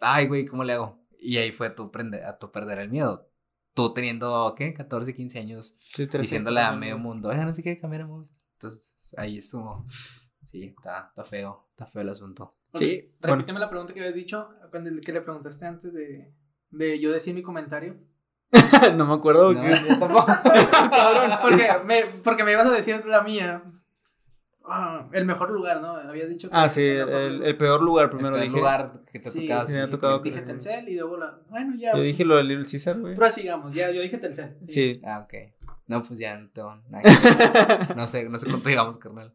ay, 0.00 0.26
güey, 0.26 0.44
¿cómo 0.44 0.64
le 0.64 0.72
hago? 0.72 0.98
Y 1.20 1.36
ahí 1.36 1.52
fue 1.52 1.70
tu, 1.70 1.92
prende, 1.92 2.24
a 2.24 2.36
tu 2.36 2.50
perder 2.50 2.80
el 2.80 2.88
miedo. 2.88 3.30
Tú 3.74 3.94
teniendo, 3.94 4.52
¿qué? 4.58 4.74
14, 4.74 5.14
15 5.14 5.38
años, 5.38 5.78
Sí, 5.80 6.06
diciéndole 6.06 6.60
a 6.60 6.72
medio 6.72 6.98
mundo, 6.98 7.28
oiga, 7.28 7.44
no 7.46 7.52
sé 7.52 7.62
qué 7.62 7.78
cambiar 7.78 8.02
a 8.02 8.06
Movistar. 8.08 8.42
Entonces, 8.54 8.92
ahí 9.16 9.38
estuvo. 9.38 9.86
Sí, 10.44 10.74
está, 10.76 11.06
está 11.08 11.24
feo, 11.24 11.68
está 11.70 11.86
feo 11.86 12.02
el 12.02 12.08
asunto. 12.08 12.56
Sí, 12.78 13.12
bueno. 13.20 13.36
Repíteme 13.36 13.60
la 13.60 13.68
pregunta 13.68 13.92
que 13.92 14.00
habías 14.00 14.14
dicho, 14.14 14.48
cuando, 14.70 14.90
que 15.00 15.12
le 15.12 15.20
preguntaste 15.20 15.66
antes 15.66 15.92
de, 15.92 16.32
de 16.70 17.00
yo 17.00 17.12
decir 17.12 17.34
mi 17.34 17.42
comentario. 17.42 17.96
no 18.96 19.06
me 19.06 19.14
acuerdo. 19.14 19.52
No, 19.52 19.60
güey. 19.60 19.72
yo 19.88 19.98
tampoco. 19.98 20.26
Cabrón, 20.90 21.30
porque 21.42 21.68
me, 21.84 22.02
porque 22.22 22.44
me 22.44 22.52
ibas 22.52 22.66
a 22.66 22.72
decir 22.72 23.04
la 23.06 23.22
mía. 23.22 23.62
Ah, 24.64 25.08
el 25.12 25.24
mejor 25.24 25.50
lugar, 25.50 25.80
¿no? 25.80 25.96
Había 25.96 26.26
dicho 26.26 26.48
que 26.48 26.54
Ah, 26.56 26.68
sí, 26.68 26.82
el 26.86 27.06
mejor 27.06 27.46
el, 27.46 27.56
peor 27.56 27.82
lugar 27.82 28.10
primero 28.10 28.36
el 28.36 28.42
dije. 28.42 28.56
lugar 28.56 29.02
que 29.10 29.18
te 29.18 29.28
Sí, 29.30 29.48
tocaba. 29.48 29.66
sí, 29.66 29.72
me 29.72 29.84
sí, 29.84 29.90
tocado. 29.90 30.18
Dije 30.20 30.42
Telcel 30.42 30.88
y 30.88 30.94
luego 30.94 31.16
la. 31.16 31.40
Bueno, 31.50 31.74
ya. 31.76 31.96
Yo 31.96 32.02
dije 32.02 32.24
lo 32.24 32.36
de 32.36 32.44
Little 32.44 32.66
Caesar, 32.70 32.98
güey. 33.00 33.16
Prosigamos, 33.16 33.74
ya, 33.74 33.90
yo 33.90 34.00
dije 34.00 34.18
Telcel. 34.18 34.56
Sí. 34.68 35.00
Ah, 35.04 35.20
ok. 35.20 35.34
No, 35.88 36.02
pues 36.02 36.18
ya 36.18 36.38
no 36.38 36.48
ver. 36.90 37.96
No 37.96 38.06
sé, 38.06 38.28
no 38.28 38.38
sé 38.38 38.46
cuánto 38.48 38.68
llevamos, 38.68 38.98
carnal. 38.98 39.34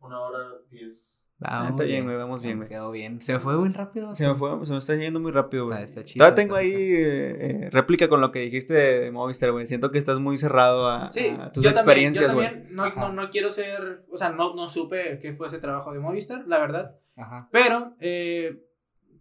Una 0.00 0.20
hora 0.20 0.38
diez. 0.70 1.17
Ah, 1.40 1.66
está 1.70 1.84
bien, 1.84 2.04
güey, 2.04 2.16
vamos 2.16 2.42
bien, 2.42 2.58
Me 2.58 2.64
güey. 2.64 2.68
Quedó 2.70 2.90
bien. 2.90 3.20
Se 3.20 3.32
me 3.34 3.38
fue 3.38 3.56
muy 3.56 3.68
rápido. 3.68 4.12
Se 4.12 4.26
me 4.26 4.34
fue, 4.34 4.66
se 4.66 4.72
me 4.72 4.78
está 4.78 4.96
yendo 4.96 5.20
muy 5.20 5.30
rápido, 5.30 5.66
güey. 5.66 5.84
Está 5.84 6.02
chido, 6.02 6.24
Todavía 6.24 6.34
tengo 6.34 6.56
ahí 6.56 6.72
eh, 6.72 7.36
eh, 7.66 7.70
réplica 7.70 8.08
con 8.08 8.20
lo 8.20 8.32
que 8.32 8.40
dijiste 8.40 8.74
de 8.74 9.10
Movistar, 9.12 9.52
güey. 9.52 9.64
Siento 9.66 9.92
que 9.92 9.98
estás 9.98 10.18
muy 10.18 10.36
cerrado 10.36 10.88
a, 10.88 11.12
Sí, 11.12 11.28
a 11.38 11.52
tus 11.52 11.62
yo 11.62 11.70
experiencias, 11.70 12.34
güey. 12.34 12.46
yo 12.46 12.52
también 12.52 12.74
no, 12.74 12.90
no, 12.94 13.12
no 13.12 13.30
quiero 13.30 13.50
ser, 13.52 14.04
o 14.10 14.18
sea, 14.18 14.30
no, 14.30 14.54
no 14.54 14.68
supe 14.68 15.20
qué 15.20 15.32
fue 15.32 15.46
ese 15.46 15.58
trabajo 15.58 15.92
de 15.92 16.00
Movistar, 16.00 16.44
la 16.48 16.58
verdad, 16.58 16.96
Ajá. 17.16 17.48
pero 17.52 17.94
eh, 18.00 18.64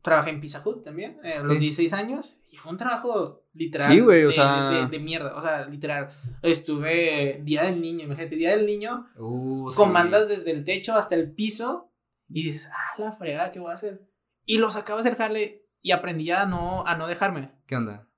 trabajé 0.02 0.31
en 0.31 0.41
Pizza 0.41 0.64
Hut 0.65 0.84
también, 0.84 1.19
eh, 1.23 1.34
a 1.34 1.39
los 1.41 1.49
Sí. 1.49 1.57
16 1.60 1.94
años, 1.94 2.39
y 2.49 2.57
fue 2.57 2.72
un 2.72 2.77
trabajo 2.80 3.44
literal 3.53 3.91
Sí, 3.91 3.99
güey, 3.99 4.23
o 4.23 4.27
de, 4.30 4.34
sea- 4.34 4.69
de, 4.72 4.85
de 4.88 4.99
mierda, 4.99 5.35
o 5.35 5.41
sea, 5.44 5.68
literal, 5.68 6.10
estuve 6.41 7.41
Día 7.44 7.64
del 7.64 7.80
Niño, 7.81 8.06
imagínate, 8.06 8.35
Día 8.35 8.56
del 8.56 8.65
Niño, 8.65 9.06
Uh, 9.18 9.69
sí. 9.72 9.77
comandas 9.77 10.30
desde 10.30 10.49
el 10.52 10.64
techo 10.64 10.95
hasta 10.95 11.14
el 11.15 11.31
piso, 11.31 11.91
y 12.30 12.44
dices, 12.44 12.70
ah, 12.74 13.02
la 13.02 13.12
fregada, 13.14 13.52
¿qué 13.52 13.60
voy 13.60 13.72
a 13.72 13.76
hacer? 13.76 14.08
Y 14.45 14.58
lo 14.58 14.70
sacaba 14.70 14.99
a 14.99 15.02
hacer 15.02 15.16
jale, 15.18 15.68
y 15.82 15.91
aprendí 15.91 16.32
a 16.32 16.45
no, 16.45 16.86
a 16.86 16.95
no 16.95 17.08
dejarme. 17.08 17.52
¿Qué 17.66 17.76
onda? 17.76 18.10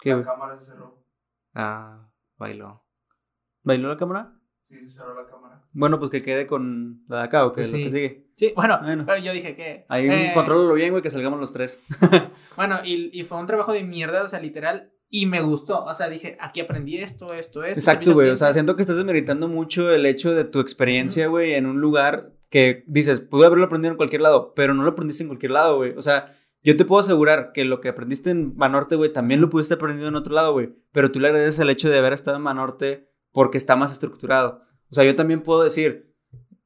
¿Qué, 0.00 0.14
La 0.14 0.24
cámara 0.24 0.58
se 0.58 0.66
cerró. 0.66 1.04
Ah, 1.54 2.10
bailó. 2.36 2.84
¿Bailó 3.62 3.88
la 3.88 3.96
cámara? 3.96 4.38
Sí, 4.68 4.88
se 4.88 4.98
cerró 4.98 5.14
la 5.14 5.28
cámara. 5.28 5.66
Bueno, 5.72 5.98
pues 5.98 6.10
que 6.10 6.22
quede 6.22 6.46
con 6.46 7.04
la 7.08 7.18
de 7.18 7.22
acá 7.24 7.46
o 7.46 7.52
que 7.52 7.62
Pues 7.62 7.68
es 7.68 7.72
lo 7.72 7.78
sí. 7.78 7.84
que 7.84 7.90
sigue. 7.90 8.32
Sí, 8.36 8.52
bueno, 8.54 8.80
Bueno. 8.82 9.04
pero 9.06 9.18
yo 9.18 9.32
dije 9.32 9.56
que... 9.56 9.86
Ahí 9.88 10.08
eh, 10.08 10.32
contrólalo 10.34 10.74
bien, 10.74 10.90
güey, 10.90 11.02
que 11.02 11.10
salgamos 11.10 11.40
los 11.40 11.52
tres. 11.52 11.82
Bueno, 12.56 12.76
y, 12.84 13.10
y 13.18 13.24
fue 13.24 13.38
un 13.38 13.48
trabajo 13.48 13.72
de 13.72 13.82
mierda, 13.82 14.22
o 14.22 14.28
sea, 14.28 14.38
literal, 14.38 14.92
y 15.08 15.26
me 15.26 15.40
gustó. 15.40 15.84
O 15.84 15.94
sea, 15.94 16.08
dije, 16.08 16.36
aquí 16.40 16.60
aprendí 16.60 16.98
esto, 16.98 17.34
esto, 17.34 17.64
esto. 17.64 17.78
Exacto, 17.80 18.14
güey. 18.14 18.30
O 18.30 18.36
sea, 18.36 18.52
siento 18.52 18.76
que 18.76 18.82
estás 18.82 18.96
desmeritando 18.96 19.48
mucho 19.48 19.90
el 19.90 20.06
hecho 20.06 20.32
de 20.32 20.44
tu 20.44 20.60
experiencia, 20.60 21.26
güey, 21.26 21.54
en 21.54 21.66
un 21.66 21.80
lugar 21.80 22.33
que 22.54 22.84
dices, 22.86 23.20
pude 23.20 23.46
haberlo 23.46 23.64
aprendido 23.64 23.90
en 23.90 23.96
cualquier 23.96 24.22
lado, 24.22 24.52
pero 24.54 24.74
no 24.74 24.84
lo 24.84 24.90
aprendiste 24.90 25.24
en 25.24 25.28
cualquier 25.28 25.50
lado, 25.50 25.74
güey. 25.74 25.92
O 25.96 26.02
sea, 26.02 26.36
yo 26.62 26.76
te 26.76 26.84
puedo 26.84 27.00
asegurar 27.00 27.50
que 27.52 27.64
lo 27.64 27.80
que 27.80 27.88
aprendiste 27.88 28.30
en 28.30 28.56
Banorte, 28.56 28.94
güey, 28.94 29.12
también 29.12 29.40
lo 29.40 29.50
pudiste 29.50 29.74
aprender 29.74 30.06
en 30.06 30.14
otro 30.14 30.32
lado, 30.32 30.52
güey. 30.52 30.72
Pero 30.92 31.10
tú 31.10 31.18
le 31.18 31.26
agradeces 31.26 31.58
el 31.58 31.68
hecho 31.68 31.90
de 31.90 31.98
haber 31.98 32.12
estado 32.12 32.36
en 32.36 32.44
Banorte 32.44 33.10
porque 33.32 33.58
está 33.58 33.74
más 33.74 33.90
estructurado. 33.90 34.62
O 34.88 34.94
sea, 34.94 35.02
yo 35.02 35.16
también 35.16 35.40
puedo 35.42 35.64
decir, 35.64 36.14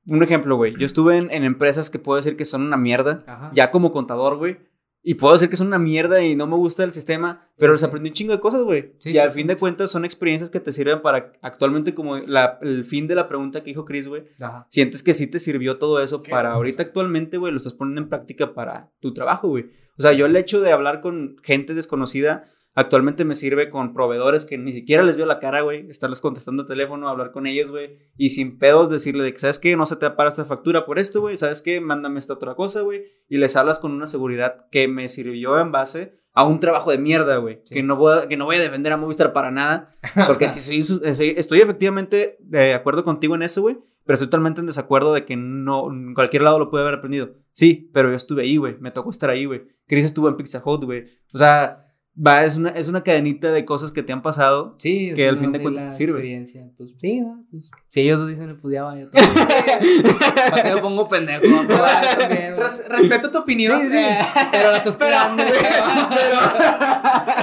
un 0.07 0.23
ejemplo, 0.23 0.57
güey. 0.57 0.77
Yo 0.77 0.85
estuve 0.85 1.17
en, 1.17 1.31
en 1.31 1.45
empresas 1.45 1.89
que 1.89 1.99
puedo 1.99 2.19
decir 2.19 2.37
que 2.37 2.45
son 2.45 2.61
una 2.61 2.77
mierda, 2.77 3.25
Ajá. 3.27 3.51
ya 3.55 3.71
como 3.71 3.91
contador, 3.91 4.37
güey. 4.37 4.59
Y 5.03 5.15
puedo 5.15 5.33
decir 5.33 5.49
que 5.49 5.57
son 5.57 5.69
una 5.69 5.79
mierda 5.79 6.23
y 6.23 6.35
no 6.37 6.47
me 6.47 6.57
gusta 6.57 6.83
el 6.85 6.93
sistema, 6.93 7.49
pero 7.57 7.73
les 7.73 7.83
aprendí 7.83 8.09
un 8.11 8.15
chingo 8.15 8.33
de 8.33 8.41
cosas, 8.41 8.63
güey. 8.63 8.95
Sí, 8.99 9.11
y 9.11 9.13
sí, 9.13 9.19
al 9.19 9.31
sí. 9.31 9.39
fin 9.39 9.47
de 9.47 9.57
cuentas 9.57 9.91
son 9.91 10.05
experiencias 10.05 10.51
que 10.51 10.61
te 10.61 10.73
sirven 10.73 11.01
para 11.01 11.33
actualmente 11.41 11.95
como 11.95 12.19
la- 12.19 12.59
el 12.63 12.85
fin 12.85 13.07
de 13.07 13.15
la 13.15 13.29
pregunta 13.29 13.63
que 13.63 13.71
dijo 13.71 13.85
Chris, 13.85 14.09
güey. 14.09 14.25
Sientes 14.69 15.03
que 15.03 15.15
sí 15.15 15.27
te 15.27 15.39
sirvió 15.39 15.79
todo 15.79 16.03
eso 16.03 16.23
para 16.23 16.53
ahorita 16.53 16.83
actualmente, 16.83 17.37
güey, 17.39 17.53
lo 17.53 17.59
estás 17.59 17.75
poniendo 17.75 18.03
en 18.03 18.09
práctica 18.09 18.55
para 18.55 18.91
tu 19.01 19.15
trabajo, 19.15 19.49
güey. 19.49 19.71
O 19.99 20.03
sea, 20.03 20.13
yo 20.13 20.27
el 20.27 20.37
hecho 20.37 20.61
de 20.61 20.73
hablar 20.73 21.01
con 21.01 21.37
gente 21.43 21.75
desconocida 21.75 22.45
actualmente 22.79 23.25
me 23.25 23.35
sirve 23.35 23.69
con 23.71 23.93
proveedores 23.93 24.45
que 24.45 24.57
ni 24.59 24.73
siquiera 24.73 25.03
les 25.03 25.17
veo 25.17 25.27
la 25.27 25.39
cara, 25.41 25.61
güey, 25.63 25.89
estarles 25.91 26.21
contestando 26.21 26.63
el 26.63 26.69
teléfono, 26.69 27.09
hablar 27.09 27.33
con 27.33 27.47
ellos, 27.47 27.71
güey, 27.71 27.99
y 28.17 28.31
sin 28.31 28.59
pedos 28.59 28.89
decirle 28.91 29.25
de 29.25 29.33
que, 29.33 29.39
¿sabes 29.41 29.59
qué? 29.59 29.77
No 29.77 29.85
se 29.87 29.97
te 29.97 30.11
para 30.11 30.29
esta 30.29 30.45
factura 30.45 30.87
por 30.87 30.99
esto, 30.99 31.21
güey, 31.21 31.37
¿sabes 31.37 31.63
qué? 31.63 31.81
Mándame 31.81 32.19
esta 32.19 32.35
otra 32.35 32.55
cosa, 32.55 32.83
güey, 32.83 33.05
y 33.29 33.39
les 33.39 33.57
hablas 33.57 33.79
con 33.79 33.93
una 33.93 34.07
seguridad 34.07 34.67
que 34.71 34.87
me 34.89 35.09
sirvió 35.09 35.59
en 35.59 35.73
base 35.73 36.19
a 36.35 36.45
un 36.47 36.61
trabajo 36.61 36.91
de 36.93 36.99
mierda, 36.99 37.37
güey, 37.39 37.63
Sí. 37.65 37.75
que, 37.75 37.83
no 37.83 37.97
voy 37.97 38.17
a, 38.17 38.29
que 38.29 38.37
no 38.37 38.45
voy 38.45 38.57
a 38.57 38.61
defender 38.61 38.93
a 38.93 38.97
Movistar 38.97 39.33
para 39.33 39.51
nada, 39.51 39.91
porque 40.29 40.49
soy, 40.49 40.83
su- 40.83 41.01
soy- 41.15 41.35
estoy 41.37 41.61
efectivamente 41.61 42.37
de 42.41 42.75
acuerdo 42.75 43.03
contigo 43.03 43.35
en 43.35 43.43
eso, 43.43 43.61
güey, 43.63 43.77
pero 44.05 44.15
estoy 44.15 44.29
totalmente 44.29 44.61
en 44.61 44.67
desacuerdo 44.69 45.13
de 45.13 45.25
que 45.25 45.37
no, 45.37 45.91
en 45.91 46.15
cualquier 46.15 46.43
lado 46.43 46.59
lo 46.59 46.71
pude 46.71 46.81
haber 46.83 46.95
aprendido. 46.95 47.35
Sí, 47.53 47.91
pero 47.93 48.09
yo 48.09 48.15
estuve 48.15 48.43
ahí, 48.43 48.57
güey, 48.57 48.77
me 48.79 48.91
tocó 48.93 49.11
estar 49.11 49.29
ahí, 49.31 49.45
güey. 49.47 49.65
Chris 49.87 50.05
estuvo 50.05 50.29
en 50.29 50.37
Pizza 50.37 50.63
Hut, 50.65 50.85
güey. 50.85 51.05
O 51.35 51.39
sea, 51.39 51.88
va, 52.25 52.45
es 52.45 52.57
una, 52.57 52.71
es 52.71 52.89
una 52.89 53.03
cadenita 53.05 53.53
de 53.53 53.65
cosas 53.65 53.93
que 53.93 54.03
te 54.03 54.13
han 54.13 54.23
pasado. 54.23 54.77
Sí, 54.79 55.13
Que 55.15 55.29
al 55.29 55.39
fin 55.39 55.53
de 55.53 55.61
cuentas 55.63 55.85
te 55.85 55.91
sirve. 55.93 56.13
experiencia, 56.19 56.69
Pues 56.77 56.91
sí, 57.01 57.21
va, 57.21 57.37
pues. 57.51 57.71
Si 57.89 58.01
ellos 58.01 58.19
dos 58.21 58.29
dicen, 58.29 58.59
pues 58.61 58.75
ya 58.75 58.85
va, 58.85 58.99
yo 58.99 59.09
también. 59.11 59.37
¿Para 60.51 60.63
qué 60.63 60.75
me 60.75 60.81
pongo 60.81 61.09
pendejo? 61.09 61.43
Pues, 61.67 62.19
también. 62.19 62.57
Res- 62.57 62.85
respeto 62.89 63.31
tu 63.31 63.39
opinión. 63.39 63.81
Sí, 63.81 63.87
sí. 63.89 63.97
eh, 63.99 64.19
Pero 64.53 64.71
la 64.71 64.77
estás 64.79 64.93
esperando. 64.95 65.43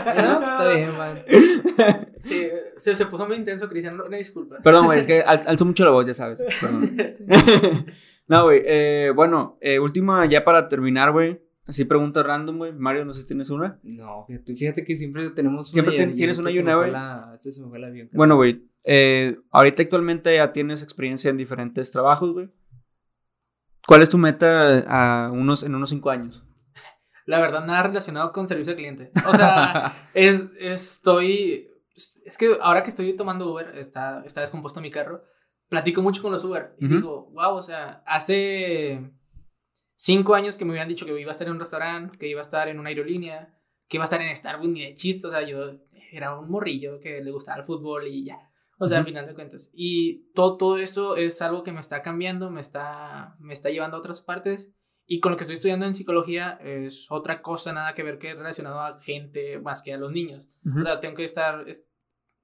pero- 0.05 0.27
No, 0.27 0.39
pues 0.39 0.49
está 0.51 0.73
bien, 0.73 0.97
man. 0.97 1.23
Sí, 2.23 2.47
se, 2.77 2.95
se 2.95 3.05
puso 3.05 3.27
muy 3.27 3.35
intenso, 3.37 3.67
Cristian. 3.69 3.99
Una 3.99 4.17
disculpa. 4.17 4.57
Perdón, 4.63 4.85
güey, 4.87 4.99
es 4.99 5.07
que 5.07 5.21
al- 5.21 5.43
alzo 5.47 5.65
mucho 5.65 5.83
la 5.85 5.91
voz, 5.91 6.05
ya 6.05 6.13
sabes. 6.13 6.41
Perdón. 6.61 6.97
no, 8.27 8.43
güey, 8.45 8.61
eh, 8.65 9.11
bueno, 9.15 9.57
eh, 9.61 9.79
última 9.79 10.25
ya 10.25 10.43
para 10.43 10.67
terminar, 10.67 11.11
güey. 11.11 11.39
Así 11.67 11.83
pregunta 11.85 12.21
random, 12.21 12.57
güey. 12.57 12.73
Mario, 12.73 13.05
no 13.05 13.13
sé 13.13 13.21
si 13.21 13.27
tienes 13.27 13.49
una. 13.49 13.79
No, 13.83 14.25
fíjate, 14.27 14.55
fíjate 14.55 14.83
que 14.85 14.95
siempre 14.97 15.29
tenemos 15.31 15.69
Siempre 15.71 15.95
y- 15.95 15.97
ten- 15.97 16.11
y 16.11 16.15
tienes 16.15 16.37
una 16.37 16.51
y 16.51 16.59
una, 16.59 16.75
güey. 16.75 16.91
la- 16.91 17.31
este 17.33 17.51
se 17.51 17.61
me 17.61 17.69
fue 17.69 17.77
el 17.79 17.85
avión. 17.85 18.09
Bueno, 18.13 18.35
güey, 18.35 18.69
eh, 18.83 19.37
ahorita 19.51 19.81
actualmente 19.81 20.35
ya 20.35 20.53
tienes 20.53 20.83
experiencia 20.83 21.29
en 21.31 21.37
diferentes 21.37 21.89
trabajos, 21.91 22.33
güey. 22.33 22.51
¿Cuál 23.87 24.01
es 24.03 24.09
tu 24.09 24.17
meta 24.17 24.79
a 25.27 25.31
unos, 25.31 25.63
en 25.63 25.73
unos 25.75 25.89
cinco 25.89 26.09
años? 26.11 26.43
La 27.25 27.39
verdad, 27.39 27.65
nada 27.65 27.83
relacionado 27.83 28.31
con 28.31 28.47
servicio 28.47 28.71
al 28.73 28.77
cliente. 28.77 29.11
O 29.27 29.35
sea, 29.35 29.93
es, 30.13 30.45
estoy. 30.59 31.67
Es 32.25 32.37
que 32.37 32.57
ahora 32.61 32.83
que 32.83 32.89
estoy 32.89 33.13
tomando 33.15 33.51
Uber, 33.51 33.75
está, 33.77 34.21
está 34.25 34.41
descompuesto 34.41 34.81
mi 34.81 34.91
carro. 34.91 35.23
Platico 35.69 36.01
mucho 36.03 36.21
con 36.21 36.31
los 36.31 36.43
Uber. 36.43 36.75
Y 36.79 36.87
digo, 36.87 37.31
wow, 37.33 37.55
o 37.55 37.61
sea, 37.63 38.03
hace 38.05 39.11
cinco 39.95 40.35
años 40.35 40.57
que 40.57 40.65
me 40.65 40.71
habían 40.71 40.87
dicho 40.89 41.05
que 41.05 41.19
iba 41.19 41.29
a 41.29 41.31
estar 41.31 41.47
en 41.47 41.53
un 41.53 41.59
restaurante, 41.59 42.17
que 42.17 42.27
iba 42.27 42.39
a 42.39 42.43
estar 42.43 42.67
en 42.67 42.79
una 42.79 42.89
aerolínea, 42.89 43.57
que 43.87 43.97
iba 43.97 44.03
a 44.03 44.05
estar 44.05 44.21
en 44.21 44.35
Starbucks, 44.35 44.69
ni 44.69 44.81
de 44.83 44.95
chiste. 44.95 45.27
O 45.27 45.31
sea, 45.31 45.41
yo 45.43 45.79
era 46.11 46.37
un 46.37 46.49
morrillo 46.49 46.99
que 46.99 47.21
le 47.23 47.31
gustaba 47.31 47.57
el 47.59 47.63
fútbol 47.65 48.07
y 48.07 48.25
ya. 48.25 48.39
O 48.77 48.87
sea, 48.87 48.97
al 48.97 49.03
Ujú. 49.03 49.09
final 49.11 49.25
de 49.27 49.33
cuentas. 49.35 49.71
Y 49.73 50.31
todo, 50.33 50.57
todo 50.57 50.77
eso 50.77 51.15
es 51.15 51.41
algo 51.41 51.63
que 51.63 51.71
me 51.71 51.79
está 51.79 52.01
cambiando, 52.01 52.51
me 52.51 52.59
está, 52.61 53.35
me 53.39 53.53
está 53.53 53.69
llevando 53.69 53.95
a 53.95 53.99
otras 53.99 54.21
partes. 54.21 54.71
Y 55.07 55.19
con 55.19 55.31
lo 55.31 55.37
que 55.37 55.43
estoy 55.43 55.55
estudiando 55.55 55.85
en 55.85 55.95
psicología 55.95 56.59
es 56.61 57.05
otra 57.09 57.41
cosa, 57.41 57.71
nada 57.71 57.93
que 57.93 58.03
ver 58.03 58.17
que 58.17 58.33
relacionado 58.33 58.81
a 58.81 58.99
gente 58.99 59.59
más 59.59 59.81
que 59.83 59.93
a 59.93 59.97
los 59.97 60.11
niños. 60.11 60.49
O 60.77 60.83
sea, 60.83 60.99
tengo 60.99 61.15
que 61.15 61.23
estar, 61.23 61.63
es- 61.69 61.87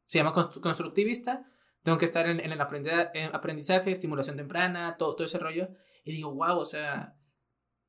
se 0.06 0.20
llama 0.20 0.32
constru- 0.34 0.62
constructivista, 0.62 1.44
tengo 1.84 1.98
que 1.98 2.06
estar 2.06 2.28
en, 2.30 2.40
en 2.40 2.52
el 2.52 2.62
aprendizaje, 2.62 3.92
estimulación 3.92 4.38
temprana, 4.38 4.96
todo, 4.98 5.16
todo 5.16 5.26
ese 5.26 5.40
rollo. 5.40 5.70
Y 6.06 6.12
digo, 6.14 6.34
wow, 6.36 6.60
o 6.60 6.66
sea, 6.66 7.16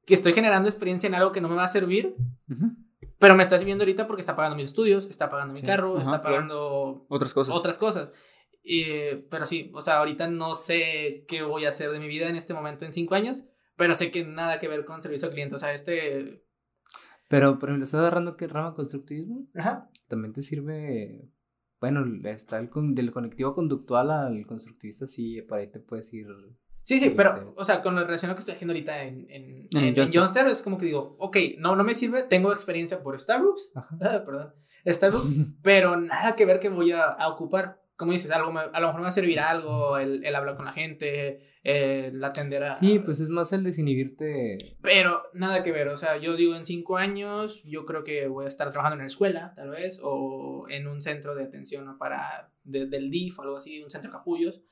que 0.07 0.15
estoy 0.15 0.33
generando 0.33 0.69
experiencia 0.69 1.07
en 1.07 1.15
algo 1.15 1.33
que 1.33 1.41
no 1.41 1.49
me 1.49 1.55
va 1.57 1.65
a 1.65 1.69
servir, 1.69 2.16
Ujú. 2.51 2.73
pero 3.19 3.35
me 3.35 3.43
está 3.43 3.57
sirviendo 3.59 3.83
ahorita 3.85 4.07
porque 4.07 4.20
está 4.20 4.35
pagando 4.37 4.57
mis 4.57 4.66
estudios, 4.66 5.07
está 5.07 5.29
pagando 5.29 5.55
mi 5.55 5.61
Sí. 5.61 5.66
carro, 5.66 5.95
Ajá, 5.95 6.03
está 6.03 6.20
claro. 6.20 6.35
pagando 6.37 7.07
Otras 7.09 7.33
cosas. 7.35 7.55
otras 7.55 7.79
cosas. 7.79 8.11
Y, 8.65 8.85
pero 9.31 9.45
sí, 9.47 9.70
o 9.74 9.81
sea, 9.83 9.99
ahorita 9.99 10.29
no 10.29 10.55
sé 10.55 11.24
qué 11.29 11.43
voy 11.43 11.65
a 11.65 11.70
hacer 11.70 11.91
de 11.91 11.99
mi 11.99 12.09
vida 12.09 12.29
en 12.29 12.37
este 12.37 12.55
momento 12.55 12.85
en 12.85 12.93
cinco 12.93 13.15
años, 13.15 13.43
pero 13.77 13.95
sé 13.95 14.11
que 14.11 14.24
nada 14.24 14.59
que 14.59 14.69
ver 14.69 14.85
con 14.85 15.03
servicio 15.03 15.29
al 15.29 15.35
cliente. 15.35 15.55
O 15.57 15.59
sea, 15.59 15.73
este... 15.73 16.45
Pero, 17.29 17.59
pero 17.59 17.77
le 17.77 17.85
estás 17.85 18.01
agarrando 18.01 18.37
que 18.37 18.47
rama 18.47 18.74
constructivismo 18.74 19.49
Ajá. 19.55 19.89
también 20.07 20.33
te 20.35 20.43
sirve. 20.43 21.29
Bueno, 21.81 22.05
está 22.29 22.59
el 22.59 22.69
con- 22.70 22.95
del 22.95 23.11
conectivo 23.11 23.55
conductual 23.55 24.11
al 24.11 24.47
constructivista, 24.47 25.09
sí, 25.09 25.41
para 25.43 25.62
ahí 25.62 25.69
te 25.70 25.81
puedes 25.81 26.12
ir. 26.12 26.27
Sí, 26.82 26.98
sí, 26.98 27.10
pero, 27.16 27.34
te- 27.34 27.40
o 27.56 27.64
sea, 27.64 27.82
con 27.82 27.94
lo 27.94 28.04
relacionado 28.04 28.36
que 28.36 28.40
estoy 28.40 28.54
haciendo 28.54 28.72
ahorita 28.72 29.02
en, 29.04 29.26
en, 29.30 29.68
En 29.72 29.94
Johnster. 29.96 30.09
Johnster, 30.20 30.46
es 30.48 30.62
como 30.62 30.78
que 30.78 30.86
digo, 30.86 31.16
ok, 31.18 31.36
no, 31.59 31.76
no 31.76 31.84
me 31.84 31.94
sirve, 31.94 32.22
tengo 32.24 32.52
experiencia 32.52 33.02
por 33.02 33.18
Starbucks, 33.18 33.70
Ajá. 33.74 33.96
ah, 34.02 34.22
perdón, 34.24 34.54
Starbucks, 34.86 35.30
pero 35.62 35.96
nada 35.96 36.34
que 36.36 36.44
ver 36.46 36.59
que 36.60 36.68
voy 36.68 36.92
a, 36.92 37.04
a 37.04 37.28
ocupar. 37.28 37.80
Como 37.96 38.10
dices, 38.12 38.30
algo 38.32 38.50
me- 38.50 38.60
a 38.60 38.80
lo 38.80 38.86
mejor 38.88 38.96
me 38.96 39.02
va 39.04 39.09
a 39.10 39.12
servir 39.12 39.38
algo, 39.38 39.96
el, 39.96 40.24
el 40.24 40.34
hablar 40.34 40.56
con 40.56 40.64
la 40.64 40.72
gente, 40.72 41.40
el 41.62 42.24
atender 42.24 42.64
a... 42.64 42.74
Sí, 42.74 42.98
pues 42.98 43.20
es 43.20 43.28
más 43.28 43.52
el 43.52 43.62
desinhibirte. 43.62 44.59
Pero 44.80 45.22
nada 45.34 45.62
que 45.62 45.70
ver, 45.70 45.86
o 45.88 45.96
sea, 45.96 46.16
yo 46.16 46.34
digo 46.34 46.56
en 46.56 46.66
cinco 46.66 46.96
años, 46.96 47.62
yo 47.64 47.84
creo 47.86 48.02
que 48.02 48.26
voy 48.26 48.46
a 48.46 48.48
estar 48.48 48.68
trabajando 48.70 48.94
en 48.96 49.02
la 49.02 49.06
escuela, 49.06 49.52
tal 49.54 49.70
vez, 49.70 50.00
o 50.02 50.66
en 50.68 50.88
un 50.88 51.00
centro 51.02 51.36
de 51.36 51.44
atención 51.44 51.96
para 51.96 52.50
de- 52.64 52.86
del 52.86 53.09
DIF 53.10 53.38
o 53.38 53.42
algo 53.42 53.56
así, 53.59 53.80
un 53.82 53.90
centro 53.90 54.10
de 54.10 54.16
capullos. 54.16 54.62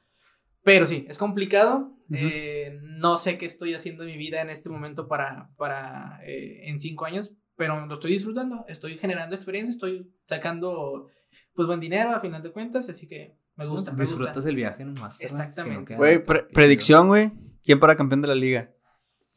Pero 0.63 0.87
sí, 0.87 1.07
es 1.09 1.19
complicado. 1.19 1.97
Eh, 2.13 2.81
no 2.83 3.19
sé 3.19 3.39
qué 3.39 3.47
estoy 3.47 3.73
haciendo 3.75 4.03
en 4.03 4.09
mi 4.11 4.17
vida 4.17 4.41
en 4.43 4.51
este 4.51 4.69
momento 4.69 5.07
para, 5.07 5.49
para 5.57 6.19
eh, 6.27 6.69
en 6.69 6.81
cinco 6.81 7.05
años, 7.05 7.35
pero 7.55 7.87
lo 7.87 7.95
estoy 7.95 8.11
disfrutando, 8.11 8.65
estoy 8.67 8.99
generando 8.99 9.37
experiencia, 9.37 9.71
estoy 9.71 10.13
sacando 10.27 11.07
pues 11.55 11.69
buen 11.69 11.79
dinero 11.79 12.11
a 12.11 12.19
final 12.19 12.43
de 12.43 12.51
cuentas, 12.51 12.89
así 12.89 13.07
que 13.07 13.37
Me 13.55 13.65
gusta, 13.67 13.93
me 13.93 13.99
gusta. 13.99 14.17
Disfrutas 14.17 14.47
el 14.47 14.57
viaje 14.57 14.85
nomás. 14.85 15.21
no 15.21 15.25
Exactamente. 15.25 15.95
Güey, 15.95 16.21
pre- 16.25 16.43
predicción, 16.53 17.07
güey. 17.07 17.31
¿Quién 17.63 17.79
para 17.79 17.95
campeón 17.97 18.23
de 18.23 18.29
la 18.29 18.35
liga? 18.35 18.73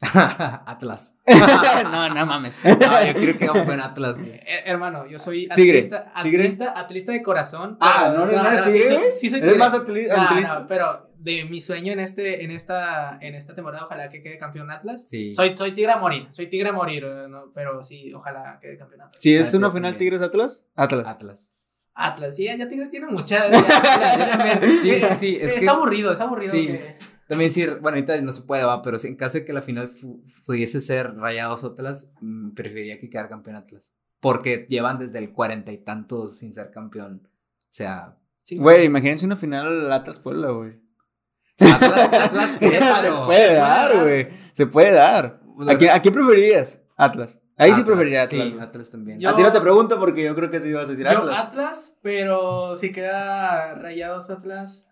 Atlas. 0.00 1.16
no, 1.84 2.08
no 2.12 2.26
mames. 2.26 2.60
No, 2.64 3.06
yo 3.06 3.14
quiero 3.14 3.38
que 3.38 3.46
campeón 3.46 3.80
Atlas. 3.80 4.20
güey. 4.20 4.32
Eh, 4.34 4.62
hermano, 4.66 5.06
yo 5.06 5.18
soy 5.18 5.48
Tigre, 5.54 5.78
atlista, 5.78 6.12
tigre. 6.22 6.42
atlista, 6.42 6.78
atlista 6.80 7.12
de 7.12 7.22
corazón. 7.22 7.76
Ah, 7.80 8.08
pero- 8.10 8.26
¿no 8.26 8.30
eres- 8.32 8.42
no 8.42 8.48
eres 8.48 8.64
sí 8.64 8.72
tigre, 8.72 8.88
soy-? 8.96 9.02
Sí, 9.20 9.30
soy 9.30 9.38
¿Eres 9.38 9.52
tigre. 9.52 9.58
más 9.58 9.74
atli- 9.74 10.08
No, 10.08 10.22
atlista? 10.22 10.60
no, 10.60 10.66
pero 10.66 11.13
de 11.24 11.46
mi 11.46 11.60
sueño 11.60 11.92
en 11.92 12.00
este, 12.00 12.44
en 12.44 12.50
esta, 12.50 13.18
en 13.22 13.34
esta 13.34 13.54
temporada, 13.54 13.84
ojalá 13.86 14.10
que 14.10 14.22
quede 14.22 14.36
campeón 14.36 14.70
Atlas. 14.70 15.06
Sí. 15.08 15.34
Soy, 15.34 15.56
soy 15.56 15.72
tigre 15.72 15.92
a 15.92 15.96
morir, 15.96 16.26
soy 16.28 16.48
tigre 16.48 16.68
a 16.68 16.72
morir, 16.72 17.02
eh, 17.04 17.26
no, 17.28 17.50
pero 17.54 17.82
sí, 17.82 18.12
ojalá 18.12 18.58
quede 18.60 18.76
campeón 18.76 19.00
Atlas. 19.02 19.22
Si 19.22 19.34
es 19.34 19.54
una 19.54 19.70
final. 19.70 19.96
Tigres 19.96 20.20
Atlas, 20.22 20.66
Atlas. 20.74 21.08
Atlas. 21.08 21.50
Atlas, 21.94 22.36
sí, 22.36 22.44
ya 22.44 22.68
Tigres 22.68 22.90
tiene 22.90 23.06
muchas. 23.06 23.46
Sí, 24.82 24.94
sí, 24.94 25.00
sí, 25.18 25.38
es 25.40 25.52
Es, 25.54 25.60
que- 25.60 25.68
aburrido, 25.68 26.12
es 26.12 26.20
aburrido. 26.20 26.52
Sí. 26.52 26.66
que- 26.66 26.96
También 27.28 27.48
decir, 27.48 27.78
bueno, 27.80 27.96
ahorita 27.96 28.20
no 28.20 28.32
se 28.32 28.42
puede, 28.42 28.64
va, 28.64 28.82
pero 28.82 28.98
si 28.98 29.08
en 29.08 29.16
caso 29.16 29.38
de 29.38 29.44
que 29.46 29.52
la 29.54 29.62
final 29.62 29.90
pudiese 30.44 30.80
ser 30.82 31.14
Rayados 31.16 31.64
Atlas, 31.64 32.12
mm, 32.20 32.50
preferiría 32.50 32.98
que 32.98 33.08
quedara 33.08 33.28
campeón 33.30 33.56
Atlas. 33.56 33.94
Porque 34.20 34.66
llevan 34.68 34.98
desde 34.98 35.18
el 35.20 35.32
cuarenta 35.32 35.72
y 35.72 35.78
tantos 35.78 36.36
sin 36.38 36.52
ser 36.52 36.70
campeón. 36.70 37.22
O 37.26 37.30
sea, 37.70 38.18
Güey, 38.50 38.84
imagínense 38.84 39.24
una 39.24 39.36
final 39.36 39.90
Atlas 39.90 40.18
Puebla, 40.18 40.50
güey. 40.50 40.83
Atlas, 41.60 42.12
Atlas 42.20 42.50
Se 42.60 43.10
puede 43.26 43.54
dar, 43.54 44.02
güey. 44.02 44.28
Se 44.52 44.66
puede 44.66 44.92
dar. 44.92 45.40
¿A 45.68 45.76
quién, 45.78 45.90
a 45.92 46.00
quién 46.02 46.14
preferirías? 46.14 46.80
Atlas. 46.96 47.40
Ahí 47.56 47.72
sí 47.72 47.84
preferiría 47.84 48.22
Atlas. 48.22 48.48
Sí. 48.50 48.56
Atlas 48.60 48.90
también. 48.90 49.18
Yo- 49.20 49.30
A 49.30 49.36
ti 49.36 49.42
no 49.42 49.52
te 49.52 49.60
pregunto 49.60 49.98
porque 50.00 50.24
yo 50.24 50.34
creo 50.34 50.50
que 50.50 50.58
sí 50.58 50.70
ibas 50.70 50.86
a 50.86 50.90
decir 50.90 51.04
Yo 51.04 51.10
Atlas. 51.18 51.38
Atlas, 51.38 51.98
pero 52.02 52.74
si 52.76 52.90
queda 52.90 53.76
Rayados 53.76 54.28
Atlas, 54.30 54.88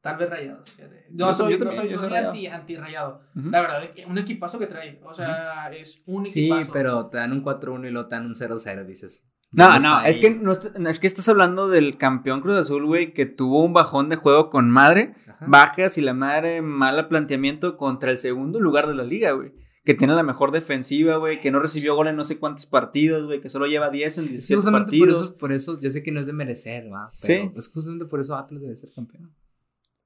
tal 0.00 0.16
vez 0.16 0.28
Rayados. 0.28 0.70
fíjate. 0.72 1.06
No 1.10 1.28
Yo 1.28 1.34
soy, 1.34 1.56
también, 1.58 1.76
no 1.76 1.82
soy, 1.82 1.90
yo 1.90 1.98
soy 1.98 2.08
rayado. 2.08 2.28
anti, 2.30 2.46
anti 2.48 2.76
rayado. 2.76 3.20
La 3.34 3.60
verdad, 3.60 3.82
un 4.08 4.18
equipazo 4.18 4.58
que 4.58 4.66
trae. 4.66 5.00
O 5.04 5.14
sea, 5.14 5.70
es 5.72 6.02
un 6.06 6.26
Sí, 6.26 6.46
equipazo. 6.50 6.72
pero 6.72 7.06
te 7.06 7.18
dan 7.18 7.32
un 7.32 7.44
4-1 7.44 7.86
y 7.86 7.90
luego 7.92 8.08
te 8.08 8.16
dan 8.16 8.26
un 8.26 8.34
0-0, 8.34 8.84
dices. 8.84 9.24
No, 9.50 9.64
¿dónde 9.68 9.80
no, 9.88 10.00
es 10.02 10.18
que, 10.18 10.30
no 10.30 10.52
es 10.90 11.00
que 11.00 11.06
estás 11.06 11.28
hablando 11.28 11.68
del 11.68 11.96
campeón 11.96 12.40
Cruz 12.42 12.56
Azul, 12.58 12.84
güey, 12.84 13.14
que 13.14 13.24
tuvo 13.26 13.64
un 13.64 13.72
bajón 13.72 14.08
de 14.10 14.16
juego 14.16 14.50
con 14.50 14.70
madre, 14.70 15.14
Ajá. 15.26 15.46
bajas 15.48 15.96
y 15.96 16.02
la 16.02 16.12
madre 16.12 16.60
mala 16.60 17.08
planteamiento 17.08 17.76
contra 17.78 18.10
el 18.10 18.18
segundo 18.18 18.60
lugar 18.60 18.86
de 18.86 18.94
la 18.94 19.04
liga, 19.04 19.32
güey. 19.32 19.52
Que 19.84 19.94
tiene 19.94 20.14
la 20.14 20.22
mejor 20.22 20.50
defensiva, 20.52 21.16
güey, 21.16 21.40
que 21.40 21.50
no 21.50 21.60
recibió 21.60 21.94
gol 21.94 22.08
en 22.08 22.16
no 22.16 22.24
sé 22.24 22.36
cuántos 22.36 22.66
partidos, 22.66 23.24
güey, 23.24 23.40
que 23.40 23.48
solo 23.48 23.66
lleva 23.66 23.88
10 23.88 24.18
en 24.18 24.24
Sí, 24.24 24.30
17 24.32 24.56
justamente 24.56 24.98
por 24.98 25.06
partidos. 25.08 25.22
eso, 25.28 25.36
por 25.38 25.52
eso, 25.52 25.80
yo 25.80 25.90
sé 25.90 26.02
que 26.02 26.12
no 26.12 26.20
es 26.20 26.26
de 26.26 26.34
merecer, 26.34 26.92
va. 26.92 27.08
Sí. 27.10 27.44
Pero 27.48 27.58
es 27.58 27.68
justamente 27.68 28.04
por 28.04 28.20
eso 28.20 28.36
Atlas 28.36 28.60
debe 28.60 28.76
ser 28.76 28.90
campeón. 28.92 29.32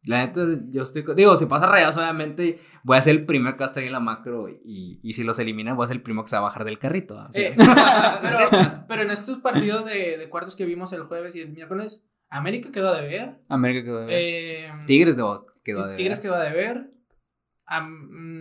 La 0.05 0.27
neta, 0.27 0.41
yo 0.70 0.83
estoy. 0.83 1.05
Digo, 1.15 1.37
si 1.37 1.47
pasa 1.47 1.66
rayados, 1.66 1.97
obviamente 1.97 2.59
voy 2.83 2.97
a 2.97 3.03
ser 3.03 3.15
el 3.16 3.24
primero 3.24 3.55
que 3.57 3.61
va 3.61 3.66
a 3.66 3.69
estar 3.69 3.83
en 3.85 3.93
la 3.93 4.01
macro. 4.01 4.49
Y, 4.49 4.99
y 5.03 5.12
si 5.12 5.23
los 5.23 5.39
eliminan, 5.39 5.77
voy 5.77 5.85
a 5.85 5.89
ser 5.89 5.97
el 5.99 6.03
primero 6.03 6.24
que 6.24 6.31
se 6.31 6.37
va 6.37 6.41
a 6.41 6.45
bajar 6.45 6.65
del 6.65 6.79
carrito. 6.81 7.15
O 7.15 7.33
sea, 7.33 7.41
Eh, 7.49 7.55
pero, 8.23 8.39
pero 8.89 9.03
en 9.03 9.11
estos 9.12 9.39
partidos 9.39 9.85
de, 9.85 10.19
de 10.19 10.29
cuartos 10.29 10.57
que 10.57 10.65
vimos 10.65 10.93
el 10.93 11.05
jueves 11.05 11.37
y 11.37 11.41
el 11.41 11.51
miércoles, 11.51 12.05
América 12.31 12.70
quedó 12.73 12.89
a 12.95 13.01
deber. 13.01 13.37
América 13.49 13.85
quedó 13.85 14.01
de 14.01 14.07
ver. 14.07 14.16
Eh, 14.19 14.73
Tigres 14.87 15.16
de 15.16 15.23
quedó 15.62 15.87
de 15.87 15.97
Tigres 15.97 16.19
ver. 16.19 16.23
quedó 16.23 16.35
a 16.35 16.43
deber. 16.45 16.91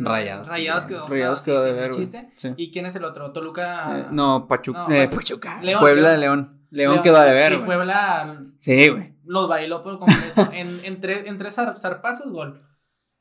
Rayados 0.02 0.48
Rayados 0.50 0.86
quedó, 0.86 1.08
Rayados 1.08 1.42
quedó 1.42 1.60
sí, 1.60 1.66
de 1.68 1.72
sí, 1.74 1.80
ver, 1.80 1.90
güey. 1.90 2.00
chiste. 2.00 2.30
Sí. 2.38 2.50
¿Y 2.58 2.72
quién 2.72 2.86
es 2.86 2.96
el 2.96 3.06
otro? 3.06 3.32
Toluca. 3.32 4.00
Eh, 4.00 4.06
no, 4.12 4.48
Pachuca. 4.48 4.88
no, 4.90 4.94
eh, 4.96 5.08
Pachuca. 5.08 5.62
León, 5.62 5.80
Puebla, 5.80 6.18
León. 6.18 6.62
León. 6.72 6.94
León 6.94 7.02
quedó 7.04 7.18
a 7.18 7.26
deber. 7.26 7.64
Puebla 7.64 8.46
Sí, 8.58 8.90
güey. 8.90 9.11
Los 9.32 9.48
bailó 9.48 9.82
por 9.82 9.98
completo. 10.00 10.50
en, 10.54 10.80
en, 10.84 11.00
tres, 11.00 11.26
en 11.28 11.38
tres 11.38 11.58
zar- 11.58 11.80
zarpazos, 11.80 12.32
gol. 12.32 12.62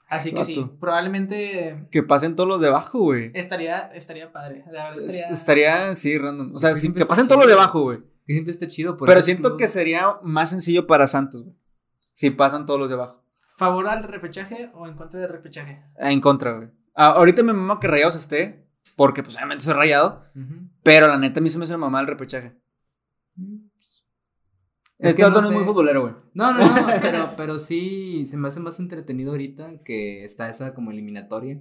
Así 0.09 0.33
que 0.33 0.45
sí, 0.45 0.69
probablemente 0.81 1.87
Que 1.93 2.03
pasen 2.03 2.35
todos 2.35 2.49
los 2.49 2.61
de 2.61 2.67
abajo, 2.67 2.99
güey. 2.99 3.31
estaría, 3.35 3.79
estaría 3.95 4.33
padre. 4.33 4.65
La 4.73 4.91
verdad 4.91 4.99
estaría. 5.05 5.29
Estaría, 5.29 5.95
sí, 5.95 6.19
random. 6.19 6.53
O 6.55 6.59
sea, 6.59 6.75
sí, 6.75 6.93
que 6.93 7.07
pasen 7.07 7.29
todos 7.29 7.39
los 7.41 7.47
de 7.47 7.53
chido. 7.53 7.63
abajo, 7.63 7.83
güey. 7.83 7.99
Que 8.27 8.33
siempre 8.33 8.53
está 8.53 8.67
chido. 8.67 8.97
por 8.97 9.07
Pero 9.09 9.23
siento 9.23 9.57
que 9.57 9.69
sería 9.69 10.17
más 10.23 10.51
sencillo 10.51 10.87
para 10.89 11.07
Santos, 11.07 11.43
güey. 11.45 11.57
Si 12.15 12.31
pasan 12.31 12.67
todos 12.67 12.81
los 12.81 12.89
de 12.89 12.97
abajo. 12.97 13.23
¿Favor 13.57 13.87
al 13.87 14.03
repechaje 14.03 14.71
o 14.75 14.87
en 14.89 14.95
contra 14.97 15.21
del 15.21 15.29
repechaje? 15.31 15.81
En 15.99 16.21
contra, 16.21 16.53
güey. 16.55 16.69
Ah, 16.95 17.11
ahorita 17.11 17.43
me 17.45 17.53
mama 17.53 17.79
que 17.79 17.87
Rayados 17.89 18.17
esté, 18.17 18.67
porque 18.97 19.23
pues 19.23 19.37
obviamente 19.37 19.63
soy 19.65 19.75
rayado, 19.75 20.25
pero 20.83 21.07
la 21.07 21.19
neta 21.19 21.39
a 21.39 21.43
mí 21.43 21.49
se 21.49 21.59
me 21.59 21.65
hace 21.65 21.75
una 21.75 21.87
mamá 21.87 22.01
el 22.01 22.07
repechaje. 22.09 22.57
Es, 25.03 25.15
que 25.15 25.23
no 25.23 25.29
Otto 25.29 25.41
no 25.41 25.49
es 25.49 25.55
muy 25.55 25.65
futbolero, 25.65 26.03
güey. 26.03 26.15
No, 26.35 26.53
no, 26.53 26.59
no, 26.59 26.87
pero, 27.01 27.31
pero 27.37 27.59
sí 27.59 28.27
se 28.27 28.37
me 28.37 28.49
hace 28.49 28.61
más 28.61 28.79
entretenido 28.81 29.33
ahorita 29.33 29.83
que 29.85 30.25
está 30.25 30.49
esa 30.49 30.75
como 30.75 30.91
eliminatoria 30.91 31.61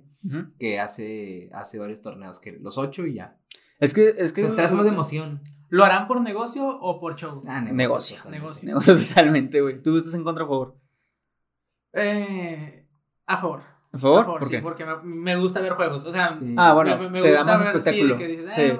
que 0.59 0.79
hace, 0.79 1.49
hace 1.53 1.79
varios 1.79 2.01
torneos, 2.01 2.39
que 2.39 2.51
los 2.53 2.77
ocho 2.77 3.05
y 3.05 3.13
ya. 3.15 3.37
Es 3.79 3.93
que, 3.93 4.13
es 4.17 4.33
que. 4.33 4.43
Te 4.43 4.49
traes 4.49 4.73
más 4.73 4.83
de 4.83 4.91
emoción. 4.91 5.41
¿Lo 5.69 5.85
harán 5.85 6.07
por 6.07 6.19
negocio 6.21 6.67
o 6.67 6.99
por 6.99 7.15
show? 7.15 7.43
Ah, 7.47 7.61
Negocio. 7.61 8.17
Negocio. 8.29 8.67
Negocio 8.67 8.95
totalmente, 9.07 9.61
güey. 9.61 9.81
¿Tú 9.81 9.95
estás 9.97 10.15
en 10.15 10.23
contra 10.23 10.43
o 10.43 10.47
a 10.47 10.49
favor? 10.49 10.77
Eh, 11.93 12.87
a 13.25 13.37
favor. 13.37 13.61
¿A 13.91 13.97
favor? 13.97 14.19
A 14.19 14.23
favor, 14.23 14.39
¿Por 14.39 14.47
sí, 14.47 14.55
qué? 14.55 14.61
porque 14.61 14.85
me, 14.85 14.95
me 15.03 15.35
gusta 15.37 15.61
ver 15.61 15.73
juegos. 15.73 16.03
O 16.05 16.11
sea, 16.11 16.33
Sí. 16.33 16.53
Ah, 16.57 16.73
bueno, 16.73 16.97
me, 16.97 17.09
me 17.09 17.21
te 17.21 17.31
da 17.31 17.39
gusta 17.39 17.51
más 17.53 17.65
ver, 17.65 17.75
espectáculo. 17.75 18.03
Sí, 18.03 18.11
de 18.11 18.17
que 18.17 18.27
dices, 18.27 18.53
Sí. 18.53 18.61
eh, 18.63 18.79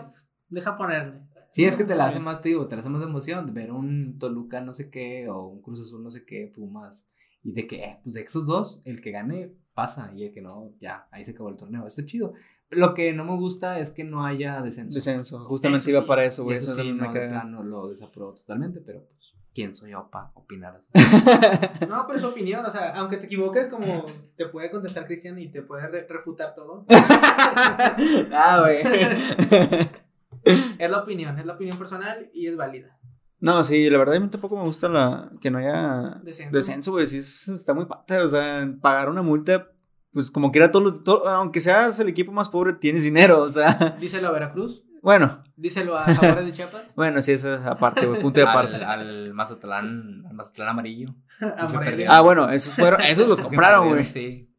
deja 0.49 0.75
ponerle. 0.75 1.21
Sí, 1.51 1.65
es 1.65 1.75
que 1.75 1.83
te 1.83 1.95
la 1.95 2.05
hace 2.05 2.19
más, 2.19 2.41
te 2.41 2.49
digo, 2.49 2.67
te 2.67 2.75
la 2.75 2.81
hace 2.81 2.89
más 2.89 3.01
de 3.01 3.07
emoción 3.07 3.53
ver 3.53 3.71
un 3.71 4.17
Toluca 4.19 4.61
no 4.61 4.73
sé 4.73 4.89
qué 4.89 5.27
o 5.29 5.47
un 5.47 5.61
Cruz 5.61 5.81
Azul 5.81 6.03
no 6.03 6.11
sé 6.11 6.25
qué, 6.25 6.51
Pumas. 6.53 7.07
Y 7.43 7.53
de 7.53 7.65
que, 7.67 7.99
pues 8.03 8.15
de 8.15 8.21
esos 8.21 8.45
dos, 8.45 8.81
el 8.85 9.01
que 9.01 9.11
gane 9.11 9.53
pasa 9.73 10.11
y 10.15 10.25
el 10.25 10.31
que 10.33 10.41
no, 10.41 10.73
ya, 10.79 11.07
ahí 11.11 11.23
se 11.23 11.31
acabó 11.31 11.49
el 11.49 11.55
torneo. 11.55 11.87
Está 11.87 12.05
chido. 12.05 12.33
Lo 12.69 12.93
que 12.93 13.13
no 13.13 13.23
me 13.23 13.35
gusta 13.35 13.79
es 13.79 13.89
que 13.91 14.03
no 14.03 14.25
haya 14.25 14.61
descenso. 14.61 14.95
Descenso. 14.95 15.39
Justamente 15.45 15.81
Eso 15.83 15.89
iba 15.91 16.01
sí. 16.01 16.07
para 16.07 16.25
eso, 16.25 16.43
güey. 16.43 16.57
eso 16.57 16.71
Eso, 16.73 16.81
sí, 16.81 16.91
me 16.93 17.07
no, 17.07 17.11
plano 17.11 17.63
lo 17.63 17.87
desapruebo 17.87 18.33
totalmente, 18.35 18.79
pero 18.81 19.05
pues, 19.07 19.33
¿quién 19.55 19.73
soy 19.73 19.91
yo 19.91 20.07
para 20.11 20.31
opinar? 20.35 20.83
No, 21.89 22.03
pero 22.05 22.15
es 22.17 22.21
su 22.21 22.27
opinión. 22.27 22.63
O 22.65 22.69
sea, 22.69 22.93
aunque 22.95 23.17
te 23.17 23.25
equivoques, 23.25 23.69
como 23.69 24.05
te 24.35 24.47
puede 24.47 24.69
contestar 24.69 25.07
Cristian 25.07 25.39
y 25.39 25.47
te 25.49 25.61
puede 25.63 25.87
re- 25.87 26.05
refutar 26.07 26.53
todo. 26.53 26.85
ah, 26.89 28.59
güey. 28.61 28.83
es 30.43 30.89
la 30.89 30.97
opinión, 30.99 31.37
es 31.39 31.45
la 31.45 31.53
opinión 31.53 31.77
personal 31.77 32.29
y 32.33 32.47
es 32.47 32.55
válida. 32.57 32.97
No, 33.41 33.63
sí, 33.63 33.89
la 33.89 33.97
verdad 33.97 34.15
a 34.15 34.19
mí 34.19 34.27
tampoco 34.29 34.57
me 34.57 34.63
gusta 34.63 34.89
la 34.89 35.31
que 35.39 35.49
no 35.49 35.59
haya 35.59 36.19
Descenso. 36.23 36.91
güey. 36.91 37.07
Sí, 37.07 37.19
es- 37.19 37.47
está 37.47 37.73
muy 37.73 37.85
pata. 37.85 38.23
O 38.23 38.27
sea, 38.27 38.69
pagar 38.81 39.09
una 39.09 39.21
multa, 39.21 39.69
pues 40.11 40.29
como 40.29 40.51
quiera 40.51 40.71
todos 40.71 40.83
los. 40.85 41.03
to- 41.03 41.27
aunque 41.29 41.59
seas 41.61 41.99
el 42.01 42.09
equipo 42.09 42.31
más 42.33 42.49
pobre, 42.49 42.73
tienes 42.73 43.03
dinero. 43.03 43.41
O 43.41 43.49
sea, 43.51 43.95
Díselo 43.99 44.27
a 44.27 44.31
Veracruz, 44.31 44.83
bueno, 45.01 45.41
díselo 45.55 45.97
a 45.97 46.03
Jaguares 46.03 46.45
de 46.45 46.51
Chiapas, 46.51 46.93
bueno, 46.97 47.21
sí, 47.21 47.31
eso 47.31 47.53
es 47.55 47.65
aparte, 47.65 48.05
güey. 48.07 48.21
Punto 48.21 48.41
de 48.41 48.45
aparte. 48.49 48.75
al, 48.75 48.83
al 48.83 49.33
Mazatlán, 49.33 50.25
al 50.27 50.33
Mazatlán 50.33 50.67
amarillo. 50.69 51.15
Ah, 52.09 52.19
bueno, 52.19 52.49
esos 52.49 52.73
fueron, 52.73 52.99
esos 52.99 53.25
los 53.25 53.39
compraron, 53.39 53.87
güey. 53.87 54.03
Sí. 54.03 54.53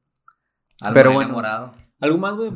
Al 0.81 0.95
Pero 0.95 1.13
bueno. 1.13 1.35
morado. 1.35 1.75
¿Algo 2.01 2.17
más, 2.17 2.35
güey? 2.35 2.53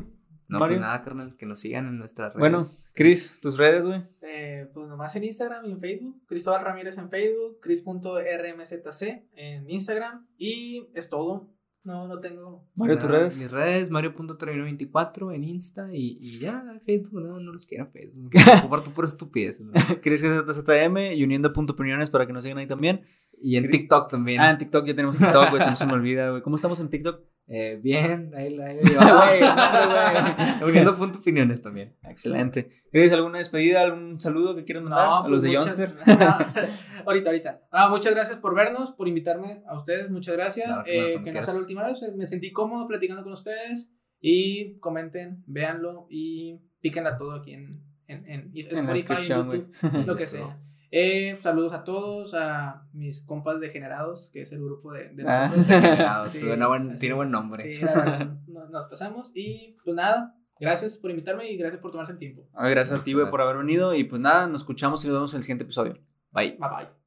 No, 0.49 0.59
Mario. 0.59 0.77
pues 0.77 0.81
nada, 0.81 1.03
carnal, 1.03 1.37
que 1.37 1.47
nos 1.47 1.61
sigan 1.61 1.87
en 1.87 1.99
nuestras 1.99 2.35
redes. 2.35 2.41
Bueno, 2.41 2.65
Chris, 2.95 3.39
tus 3.41 3.57
redes, 3.57 3.85
güey. 3.85 4.03
Eh, 4.21 4.69
pues 4.73 4.89
nomás 4.89 5.17
en 5.17 5.25
Instagram 5.25 5.65
y 5.65 5.73
en 5.73 5.81
Facebook. 5.81 6.23
Cristóbal 6.27 6.65
Ramírez 6.65 6.99
en 6.99 7.11
Facebook. 7.11 7.61
Cris.rmzc 7.61 9.03
en 9.37 9.71
Instagram. 9.71 10.27
Y 10.37 10.89
es 10.95 11.09
todo. 11.09 11.55
No, 11.85 12.09
no 12.09 12.19
tengo. 12.19 12.67
Mario, 12.75 12.99
tus 12.99 13.11
redes. 13.11 13.39
Mis 13.43 13.51
redes, 13.51 13.91
Mario.torino24 13.91 15.35
en 15.35 15.45
Insta 15.45 15.91
y, 15.93 16.17
y 16.19 16.39
ya, 16.39 16.81
Facebook, 16.87 17.21
no, 17.21 17.39
no 17.39 17.53
los 17.53 17.67
quiero 17.67 17.87
Facebook. 17.87 18.31
Comparto 18.63 18.91
por 18.91 19.05
estupidez. 19.05 19.61
¿no? 19.61 19.73
Chris 20.03 20.23
ZZM 20.23 21.15
y 21.15 21.23
uniendo 21.23 21.53
punto 21.53 21.75
opiniones 21.75 22.09
para 22.09 22.27
que 22.27 22.33
nos 22.33 22.43
sigan 22.43 22.57
ahí 22.57 22.67
también. 22.67 23.05
Y 23.41 23.57
en 23.57 23.69
TikTok 23.71 24.11
también. 24.11 24.41
Ah, 24.41 24.51
en 24.51 24.59
TikTok 24.59 24.87
ya 24.87 24.95
tenemos 24.95 25.17
TikTok, 25.19 25.51
güey. 25.51 25.63
Se 25.63 25.71
me- 25.71 25.77
se 25.77 25.87
me 25.87 25.93
olvida, 25.93 26.31
güey. 26.31 26.43
¿Cómo 26.43 26.57
estamos 26.57 26.81
en 26.81 26.89
TikTok? 26.89 27.21
Eh, 27.47 27.79
bien, 27.83 28.33
ahí 28.35 28.57
la 28.57 28.65
ahí 28.67 28.79
Güey. 30.61 30.71
Uniendo 30.71 30.97
punto 30.97 31.19
opiniones 31.19 31.61
también. 31.61 31.95
Excelente. 32.03 32.69
¿Quieres 32.91 33.13
alguna 33.13 33.39
despedida, 33.39 33.83
algún 33.83 34.19
saludo 34.21 34.57
que 34.57 34.65
quieran 34.65 34.85
mandar 34.85 35.09
a 35.25 35.29
los 35.29 35.43
pues 35.43 35.43
de 35.43 35.49
muchas- 35.59 35.77
Youngster? 35.79 35.95
no, 36.19 37.05
ahorita, 37.07 37.29
ahorita. 37.31 37.63
Ah, 37.71 37.89
muchas 37.91 38.15
gracias 38.15 38.39
por 38.39 38.55
vernos, 38.55 38.93
por 38.93 39.09
invitarme 39.09 39.63
a 39.67 39.77
ustedes. 39.77 40.11
Muchas 40.11 40.35
gracias. 40.37 40.69
Claro, 40.69 40.85
Eh, 40.87 41.21
que 41.23 41.33
no 41.33 41.43
sea 41.43 41.55
la 41.55 41.61
última 41.61 41.85
vez. 41.85 42.01
Me 42.17 42.27
sentí 42.27 42.51
cómodo 42.53 42.87
platicando 42.89 43.23
con 43.23 43.33
ustedes. 43.33 43.93
Y 44.27 44.79
comenten, 44.79 45.43
véanlo 45.47 46.07
y 46.09 46.59
píquenla 46.81 47.19
todo 47.19 47.33
aquí 47.33 47.53
en, 47.53 47.83
en, 48.07 48.25
en 48.27 48.53
En 48.55 48.57
Spotify, 48.57 49.23
YouTube, 49.29 49.71
lo 50.07 50.17
que 50.17 50.27
sea. 50.27 50.59
Eh, 50.97 51.37
saludos 51.41 51.73
a 51.73 51.83
todos, 51.83 52.35
a 52.35 52.87
mis 52.93 53.21
compas 53.23 53.59
degenerados, 53.59 54.31
que 54.33 54.43
es 54.43 54.53
el 54.53 54.63
grupo 54.63 54.93
de, 54.93 55.09
de 55.09 55.25
Ah. 55.27 55.49
nosotros. 55.49 55.67
Degenerados, 55.67 56.33
Sí, 56.33 56.47
buen- 56.69 56.95
tiene 56.97 57.15
buen 57.17 57.31
nombre. 57.33 57.63
Sí, 57.73 57.85
la 57.85 57.95
verdad, 57.95 58.37
no- 58.47 58.69
nos 58.69 58.87
pasamos. 58.87 59.33
Y 59.35 59.77
pues 59.83 59.97
nada, 59.97 60.37
gracias 60.61 60.97
por 60.97 61.11
invitarme 61.11 61.51
y 61.51 61.57
gracias 61.57 61.83
por 61.83 61.91
tomarse 61.91 62.13
el 62.13 62.19
tiempo. 62.19 62.49
Ay, 62.55 62.71
Gracias 62.71 63.01
a 63.01 63.03
ti, 63.03 63.13
güey, 63.13 63.29
por 63.29 63.41
haber 63.41 63.57
venido. 63.57 63.93
Y 63.95 64.05
pues 64.05 64.23
nada, 64.23 64.47
nos 64.47 64.59
escuchamos 64.63 65.05
y 65.05 65.09
nos 65.09 65.17
vemos 65.17 65.35
en 65.35 65.39
el 65.39 65.43
siguiente 65.43 65.65
episodio. 65.65 65.95
Bye. 66.31 66.53
Bye 66.61 66.69
bye. 66.69 67.04